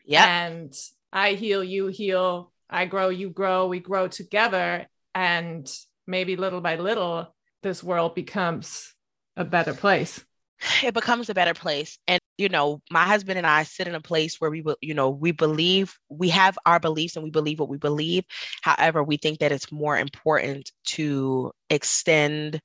Yeah. 0.07 0.47
And 0.47 0.73
I 1.13 1.35
heal, 1.35 1.63
you 1.63 1.89
heal, 1.89 2.51
I 2.71 2.87
grow, 2.87 3.11
you 3.11 3.29
grow, 3.29 3.67
we 3.67 3.81
grow 3.81 4.09
together. 4.09 4.87
And 5.15 5.71
maybe 6.07 6.37
little 6.37 6.61
by 6.61 6.77
little, 6.77 7.35
this 7.63 7.83
world 7.83 8.15
becomes 8.15 8.95
a 9.37 9.45
better 9.45 9.75
place. 9.75 10.25
It 10.83 10.95
becomes 10.95 11.29
a 11.29 11.35
better 11.35 11.55
place. 11.55 11.99
And, 12.07 12.21
you 12.39 12.49
know, 12.49 12.81
my 12.91 13.05
husband 13.05 13.39
and 13.39 13.47
I 13.47 13.65
sit 13.65 13.89
in 13.89 13.95
a 13.95 14.01
place 14.01 14.41
where 14.41 14.51
we 14.51 14.63
will, 14.63 14.77
you 14.81 14.95
know, 14.95 15.11
we 15.11 15.33
believe 15.33 15.95
we 16.09 16.29
have 16.31 16.59
our 16.65 16.81
beliefs 16.81 17.17
and 17.17 17.25
we 17.25 17.31
believe 17.31 17.59
what 17.59 17.69
we 17.69 17.77
believe. 17.77 18.25
However, 18.63 19.03
we 19.03 19.17
think 19.17 19.41
that 19.41 19.53
it's 19.53 19.73
more 19.73 19.99
important 19.99 20.71
to 20.89 21.53
extend, 21.71 22.61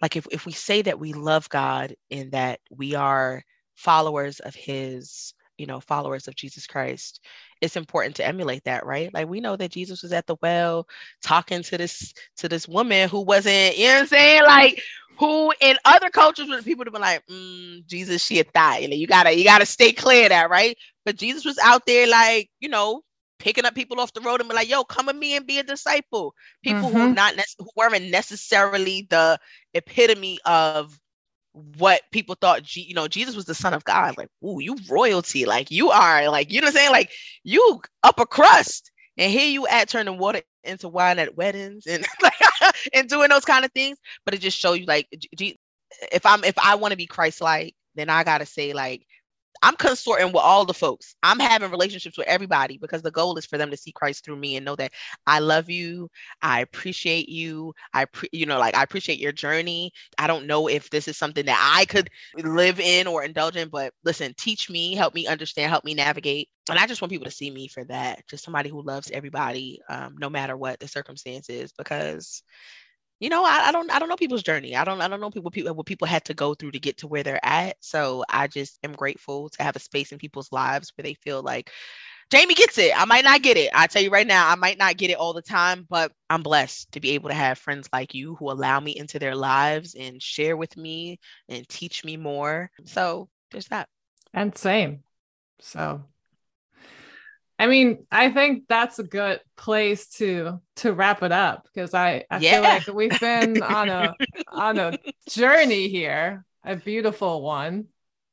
like, 0.00 0.16
if, 0.16 0.26
if 0.30 0.46
we 0.46 0.52
say 0.52 0.82
that 0.82 1.00
we 1.00 1.12
love 1.12 1.48
God 1.48 1.94
and 2.10 2.32
that 2.32 2.60
we 2.70 2.94
are 2.94 3.42
followers 3.74 4.40
of 4.40 4.54
his 4.54 5.34
you 5.58 5.66
know 5.66 5.80
followers 5.80 6.26
of 6.28 6.34
jesus 6.34 6.66
christ 6.66 7.20
it's 7.64 7.76
important 7.76 8.14
to 8.14 8.26
emulate 8.26 8.62
that 8.64 8.84
right 8.84 9.12
like 9.14 9.28
we 9.28 9.40
know 9.40 9.56
that 9.56 9.70
jesus 9.70 10.02
was 10.02 10.12
at 10.12 10.26
the 10.26 10.36
well 10.42 10.86
talking 11.22 11.62
to 11.62 11.78
this 11.78 12.12
to 12.36 12.48
this 12.48 12.68
woman 12.68 13.08
who 13.08 13.20
wasn't 13.20 13.76
you 13.76 13.86
know 13.86 13.94
what 13.94 14.00
i'm 14.02 14.06
saying 14.06 14.42
like 14.42 14.82
who 15.18 15.52
in 15.60 15.76
other 15.84 16.10
cultures 16.10 16.48
would 16.48 16.64
people 16.64 16.84
have 16.84 16.92
been 16.92 17.02
like 17.02 17.24
mm, 17.26 17.84
jesus 17.86 18.22
she 18.22 18.38
a 18.38 18.44
thigh 18.44 18.78
you 18.78 18.88
know 18.88 18.96
you 18.96 19.06
gotta 19.06 19.36
you 19.36 19.44
gotta 19.44 19.66
stay 19.66 19.92
clear 19.92 20.24
of 20.24 20.30
that 20.30 20.50
right 20.50 20.76
but 21.04 21.16
jesus 21.16 21.44
was 21.44 21.58
out 21.58 21.86
there 21.86 22.06
like 22.06 22.50
you 22.60 22.68
know 22.68 23.02
picking 23.38 23.64
up 23.66 23.74
people 23.74 24.00
off 24.00 24.12
the 24.14 24.20
road 24.20 24.40
and 24.40 24.48
be 24.48 24.54
like, 24.54 24.68
"Yo, 24.68 24.84
come 24.84 25.06
with 25.06 25.16
me 25.16 25.36
and 25.36 25.46
be 25.46 25.58
a 25.58 25.62
disciple." 25.62 26.34
People 26.62 26.88
mm-hmm. 26.88 26.98
who 26.98 27.14
not 27.14 27.34
who 27.58 27.68
weren't 27.76 28.10
necessarily 28.10 29.06
the 29.10 29.38
epitome 29.74 30.38
of 30.46 30.98
what 31.54 32.02
people 32.12 32.36
thought, 32.40 32.62
G- 32.64 32.82
you 32.88 32.94
know, 32.94 33.08
Jesus 33.08 33.36
was 33.36 33.46
the 33.46 33.54
son 33.54 33.74
of 33.74 33.84
God. 33.84 34.16
Like, 34.18 34.28
ooh, 34.44 34.60
you 34.60 34.76
royalty. 34.90 35.46
Like, 35.46 35.70
you 35.70 35.90
are, 35.90 36.28
like, 36.30 36.52
you 36.52 36.60
know 36.60 36.66
what 36.66 36.74
I'm 36.74 36.78
saying? 36.78 36.92
Like, 36.92 37.10
you 37.44 37.80
upper 38.02 38.26
crust. 38.26 38.90
And 39.18 39.32
here 39.32 39.48
you 39.48 39.66
at 39.68 39.88
turning 39.88 40.18
water 40.18 40.42
into 40.64 40.88
wine 40.88 41.18
at 41.20 41.36
weddings 41.36 41.86
and 41.86 42.04
like 42.22 42.34
and 42.94 43.08
doing 43.08 43.28
those 43.30 43.44
kind 43.44 43.64
of 43.64 43.72
things. 43.72 43.98
But 44.24 44.34
it 44.34 44.40
just 44.40 44.58
shows 44.58 44.78
you, 44.80 44.86
like, 44.86 45.08
G- 45.36 45.58
if 46.12 46.26
I'm 46.26 46.44
if 46.44 46.58
I 46.58 46.76
want 46.76 46.92
to 46.92 46.96
be 46.98 47.06
Christ-like, 47.06 47.74
then 47.94 48.10
I 48.10 48.24
gotta 48.24 48.46
say, 48.46 48.72
like, 48.72 49.06
I'm 49.64 49.76
consorting 49.76 50.28
with 50.28 50.36
all 50.36 50.66
the 50.66 50.74
folks. 50.74 51.16
I'm 51.22 51.40
having 51.40 51.70
relationships 51.72 52.18
with 52.18 52.28
everybody 52.28 52.78
because 52.78 53.02
the 53.02 53.10
goal 53.10 53.38
is 53.38 53.46
for 53.46 53.58
them 53.58 53.70
to 53.72 53.78
see 53.78 53.92
Christ 53.92 54.24
through 54.24 54.36
me 54.36 54.56
and 54.56 54.64
know 54.64 54.76
that 54.76 54.92
I 55.26 55.40
love 55.40 55.70
you. 55.70 56.10
I 56.42 56.60
appreciate 56.60 57.28
you. 57.30 57.74
I, 57.94 58.06
pre- 58.06 58.30
you 58.32 58.46
know, 58.46 58.58
like 58.58 58.76
I 58.76 58.82
appreciate 58.84 59.18
your 59.20 59.32
journey. 59.32 59.92
I 60.18 60.28
don't 60.28 60.46
know 60.46 60.68
if 60.68 60.90
this 60.90 61.08
is 61.08 61.16
something 61.16 61.46
that 61.46 61.72
I 61.76 61.86
could 61.86 62.10
live 62.36 62.80
in 62.80 63.06
or 63.08 63.24
indulge 63.24 63.56
in, 63.56 63.70
but 63.70 63.92
listen, 64.04 64.34
teach 64.38 64.70
me, 64.70 64.94
help 64.94 65.14
me 65.14 65.26
understand, 65.26 65.70
help 65.70 65.84
me 65.84 65.94
navigate. 65.94 66.48
And 66.70 66.78
I 66.78 66.86
just 66.86 67.02
want 67.02 67.12
people 67.12 67.26
to 67.26 67.30
see 67.32 67.50
me 67.50 67.68
for 67.68 67.84
that. 67.84 68.26
Just 68.28 68.44
somebody 68.44 68.70
who 68.70 68.82
loves 68.82 69.10
everybody, 69.10 69.80
um, 69.88 70.16
no 70.18 70.30
matter 70.30 70.56
what 70.56 70.80
the 70.80 70.88
circumstances, 70.88 71.72
because 71.76 72.42
you 73.24 73.30
know, 73.30 73.42
I, 73.42 73.68
I, 73.68 73.72
don't 73.72 73.90
I 73.90 73.98
don't 73.98 74.10
know 74.10 74.16
people's 74.16 74.42
journey. 74.42 74.76
I 74.76 74.84
don't 74.84 75.00
I 75.00 75.08
don't 75.08 75.18
know 75.18 75.30
people 75.30 75.50
people 75.50 75.74
what 75.74 75.86
people 75.86 76.06
had 76.06 76.26
to 76.26 76.34
go 76.34 76.52
through 76.52 76.72
to 76.72 76.78
get 76.78 76.98
to 76.98 77.06
where 77.06 77.22
they're 77.22 77.42
at. 77.42 77.76
So 77.80 78.22
I 78.28 78.48
just 78.48 78.78
am 78.84 78.92
grateful 78.92 79.48
to 79.48 79.62
have 79.62 79.76
a 79.76 79.78
space 79.78 80.12
in 80.12 80.18
people's 80.18 80.52
lives 80.52 80.92
where 80.94 81.04
they 81.04 81.14
feel 81.14 81.40
like 81.42 81.70
Jamie 82.30 82.52
gets 82.52 82.76
it. 82.76 82.92
I 82.94 83.06
might 83.06 83.24
not 83.24 83.40
get 83.40 83.56
it. 83.56 83.70
I 83.72 83.86
tell 83.86 84.02
you 84.02 84.10
right 84.10 84.26
now, 84.26 84.50
I 84.50 84.56
might 84.56 84.76
not 84.76 84.98
get 84.98 85.08
it 85.08 85.16
all 85.16 85.32
the 85.32 85.40
time, 85.40 85.86
but 85.88 86.12
I'm 86.28 86.42
blessed 86.42 86.92
to 86.92 87.00
be 87.00 87.12
able 87.12 87.30
to 87.30 87.34
have 87.34 87.56
friends 87.56 87.88
like 87.94 88.12
you 88.12 88.34
who 88.34 88.50
allow 88.50 88.78
me 88.78 88.94
into 88.94 89.18
their 89.18 89.34
lives 89.34 89.94
and 89.94 90.22
share 90.22 90.54
with 90.54 90.76
me 90.76 91.18
and 91.48 91.66
teach 91.66 92.04
me 92.04 92.18
more. 92.18 92.70
So 92.84 93.30
there's 93.52 93.68
that. 93.68 93.88
And 94.34 94.54
same. 94.54 95.02
So 95.60 96.04
I 97.58 97.66
mean, 97.68 98.06
I 98.10 98.30
think 98.30 98.64
that's 98.68 98.98
a 98.98 99.04
good 99.04 99.40
place 99.56 100.08
to 100.16 100.60
to 100.76 100.92
wrap 100.92 101.22
it 101.22 101.32
up 101.32 101.68
because 101.72 101.94
I, 101.94 102.24
I 102.30 102.38
yeah. 102.38 102.52
feel 102.52 102.62
like 102.62 102.96
we've 102.96 103.20
been 103.20 103.62
on 103.62 103.88
a 103.88 104.14
on 104.48 104.78
a 104.78 104.98
journey 105.28 105.88
here, 105.88 106.44
a 106.64 106.76
beautiful 106.76 107.42
one. 107.42 107.86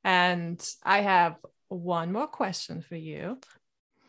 And 0.04 0.60
I 0.84 1.02
have 1.02 1.36
one 1.68 2.12
more 2.12 2.28
question 2.28 2.82
for 2.82 2.96
you. 2.96 3.38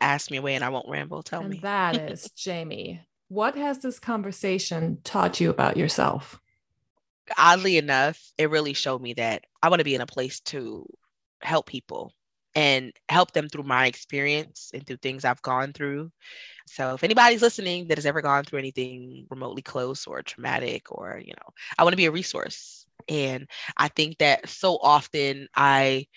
Ask 0.01 0.31
me 0.31 0.37
away 0.37 0.55
and 0.55 0.63
I 0.63 0.69
won't 0.69 0.89
ramble. 0.89 1.21
Tell 1.21 1.41
and 1.41 1.51
me. 1.51 1.59
That 1.61 1.95
is 2.11 2.31
Jamie. 2.31 3.01
What 3.27 3.55
has 3.55 3.79
this 3.79 3.99
conversation 3.99 4.97
taught 5.03 5.39
you 5.39 5.49
about 5.49 5.77
yourself? 5.77 6.39
Oddly 7.37 7.77
enough, 7.77 8.19
it 8.37 8.49
really 8.49 8.73
showed 8.73 9.01
me 9.01 9.13
that 9.13 9.45
I 9.61 9.69
want 9.69 9.79
to 9.79 9.85
be 9.85 9.95
in 9.95 10.01
a 10.01 10.05
place 10.05 10.39
to 10.41 10.85
help 11.41 11.67
people 11.67 12.13
and 12.55 12.93
help 13.09 13.31
them 13.33 13.49
through 13.49 13.63
my 13.63 13.87
experience 13.87 14.71
and 14.73 14.85
through 14.85 14.97
things 14.97 15.25
I've 15.25 15.41
gone 15.41 15.73
through. 15.73 16.11
So 16.67 16.93
if 16.93 17.03
anybody's 17.03 17.41
listening 17.41 17.87
that 17.87 17.97
has 17.97 18.05
ever 18.05 18.21
gone 18.21 18.43
through 18.45 18.59
anything 18.59 19.27
remotely 19.29 19.61
close 19.61 20.07
or 20.07 20.21
traumatic 20.21 20.91
or, 20.91 21.21
you 21.23 21.33
know, 21.33 21.53
I 21.77 21.83
want 21.83 21.93
to 21.93 21.97
be 21.97 22.05
a 22.05 22.11
resource. 22.11 22.85
And 23.09 23.47
I 23.77 23.89
think 23.89 24.19
that 24.19 24.47
so 24.47 24.77
often 24.81 25.47
I 25.55 26.07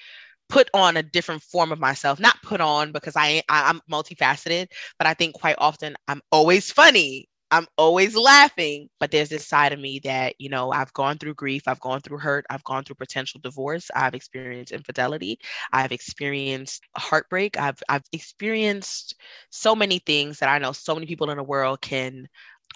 put 0.49 0.69
on 0.75 0.97
a 0.97 1.03
different 1.03 1.43
form 1.43 1.73
of 1.73 1.81
myself 1.81 2.21
not 2.21 2.41
put 2.43 2.61
on 2.61 2.93
because 2.93 3.15
i 3.17 3.43
i'm 3.49 3.81
multifaceted 3.91 4.67
but 4.99 5.07
i 5.07 5.15
think 5.15 5.35
quite 5.35 5.57
often 5.59 5.97
i'm 6.09 6.21
always 6.31 6.71
funny 6.71 7.29
I'm 7.57 7.67
always 7.79 8.15
laughing, 8.15 8.91
but 9.01 9.11
there's 9.11 9.31
this 9.31 9.47
side 9.47 9.73
of 9.73 9.81
me 9.81 9.99
that, 10.05 10.35
you 10.39 10.51
know, 10.51 10.73
I've 10.73 10.93
gone 10.93 11.17
through 11.17 11.33
grief, 11.35 11.63
I've 11.67 11.81
gone 11.81 12.03
through 12.03 12.19
hurt, 12.19 12.45
I've 12.51 12.65
gone 12.65 12.85
through 12.85 12.97
potential 12.97 13.41
divorce, 13.43 13.91
I've 13.95 14.15
experienced 14.15 14.73
infidelity, 14.73 15.39
I've 15.73 15.91
experienced 15.91 16.85
heartbreak, 16.99 17.59
I've 17.59 17.83
I've 17.89 18.03
experienced 18.13 19.19
so 19.49 19.75
many 19.75 20.01
things 20.01 20.41
that 20.41 20.51
I 20.51 20.59
know 20.59 20.73
so 20.73 20.95
many 20.95 21.07
people 21.07 21.31
in 21.31 21.39
the 21.39 21.43
world 21.43 21.81
can 21.81 22.29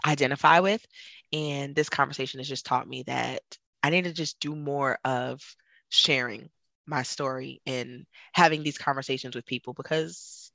identify 0.06 0.60
with. 0.60 0.82
And 1.30 1.74
this 1.74 1.90
conversation 1.90 2.40
has 2.40 2.48
just 2.48 2.64
taught 2.64 2.88
me 2.88 3.02
that 3.06 3.42
I 3.82 3.90
need 3.90 4.04
to 4.04 4.14
just 4.14 4.40
do 4.40 4.56
more 4.56 4.98
of 5.04 5.42
sharing 5.90 6.48
my 6.86 7.02
story 7.02 7.60
and 7.66 8.06
having 8.32 8.62
these 8.62 8.78
conversations 8.78 9.36
with 9.36 9.44
people 9.44 9.74
because 9.74 10.52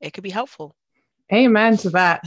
it 0.00 0.14
could 0.14 0.24
be 0.24 0.30
helpful. 0.30 0.74
Amen 1.30 1.76
to 1.76 1.90
that. 1.90 2.24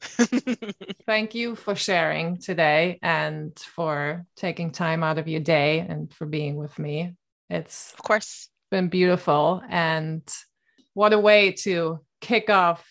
Thank 1.06 1.34
you 1.34 1.54
for 1.54 1.74
sharing 1.74 2.38
today 2.38 2.98
and 3.02 3.58
for 3.58 4.24
taking 4.36 4.70
time 4.70 5.02
out 5.02 5.18
of 5.18 5.28
your 5.28 5.40
day 5.40 5.80
and 5.80 6.12
for 6.12 6.26
being 6.26 6.56
with 6.56 6.78
me. 6.78 7.14
It's 7.48 7.92
of 7.92 8.02
course 8.02 8.48
been 8.70 8.88
beautiful 8.88 9.62
and 9.68 10.22
what 10.94 11.12
a 11.12 11.18
way 11.18 11.52
to 11.52 12.00
kick 12.20 12.48
off 12.48 12.86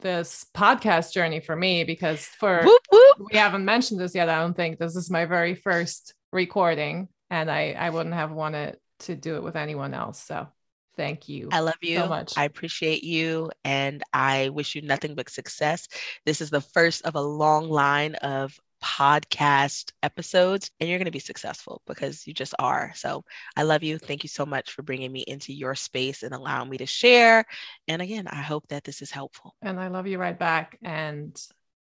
this 0.00 0.44
podcast 0.54 1.12
journey 1.12 1.40
for 1.40 1.56
me 1.56 1.84
because 1.84 2.24
for 2.24 2.62
whoop, 2.64 2.82
whoop. 2.90 3.28
we 3.32 3.38
haven't 3.38 3.64
mentioned 3.64 4.00
this 4.00 4.14
yet 4.14 4.28
I 4.28 4.40
don't 4.40 4.56
think 4.56 4.78
this 4.78 4.96
is 4.96 5.10
my 5.10 5.24
very 5.26 5.54
first 5.54 6.12
recording 6.32 7.08
and 7.30 7.50
I 7.50 7.72
I 7.72 7.90
wouldn't 7.90 8.14
have 8.14 8.32
wanted 8.32 8.76
to 9.00 9.14
do 9.14 9.36
it 9.36 9.42
with 9.42 9.56
anyone 9.56 9.94
else 9.94 10.22
so 10.22 10.48
Thank 10.96 11.28
you. 11.28 11.48
I 11.50 11.60
love 11.60 11.74
you 11.80 11.96
so 11.96 12.08
much. 12.08 12.34
I 12.36 12.44
appreciate 12.44 13.02
you 13.02 13.50
and 13.64 14.02
I 14.12 14.50
wish 14.50 14.74
you 14.74 14.82
nothing 14.82 15.14
but 15.14 15.30
success. 15.30 15.88
This 16.26 16.40
is 16.40 16.50
the 16.50 16.60
first 16.60 17.04
of 17.06 17.14
a 17.14 17.20
long 17.20 17.68
line 17.68 18.14
of 18.16 18.58
podcast 18.82 19.92
episodes 20.02 20.70
and 20.80 20.90
you're 20.90 20.98
going 20.98 21.06
to 21.06 21.12
be 21.12 21.18
successful 21.18 21.80
because 21.86 22.26
you 22.26 22.34
just 22.34 22.54
are. 22.58 22.92
So 22.94 23.24
I 23.56 23.62
love 23.62 23.82
you. 23.82 23.96
Thank 23.96 24.24
you 24.24 24.28
so 24.28 24.44
much 24.44 24.72
for 24.72 24.82
bringing 24.82 25.12
me 25.12 25.20
into 25.20 25.52
your 25.52 25.74
space 25.74 26.22
and 26.22 26.34
allowing 26.34 26.68
me 26.68 26.78
to 26.78 26.86
share. 26.86 27.44
And 27.88 28.02
again, 28.02 28.26
I 28.26 28.42
hope 28.42 28.66
that 28.68 28.84
this 28.84 29.00
is 29.00 29.10
helpful. 29.10 29.54
And 29.62 29.80
I 29.80 29.88
love 29.88 30.06
you 30.06 30.18
right 30.18 30.38
back 30.38 30.78
and 30.82 31.40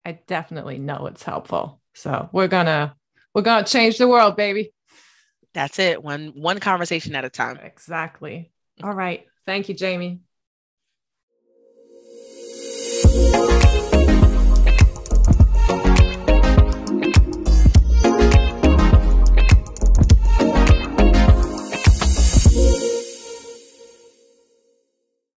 I 0.05 0.13
definitely 0.27 0.79
know 0.79 1.07
it's 1.07 1.23
helpful. 1.23 1.81
So 1.95 2.31
we're 2.33 2.49
going 2.49 2.67
to 2.67 2.95
we're 3.35 3.43
going 3.43 3.65
to 3.65 3.71
change 3.71 3.99
the 3.99 4.09
world, 4.09 4.37
baby. 4.37 4.73
That's 5.55 5.79
it. 5.79 6.03
One 6.03 6.29
one 6.35 6.59
conversation 6.61 7.15
at 7.15 7.25
a 7.25 7.31
time. 7.31 7.59
Exactly. 7.63 8.51
All 8.83 8.93
right. 8.95 9.27
Thank 9.47 9.69
you, 9.69 9.75
Jamie. 9.75 10.21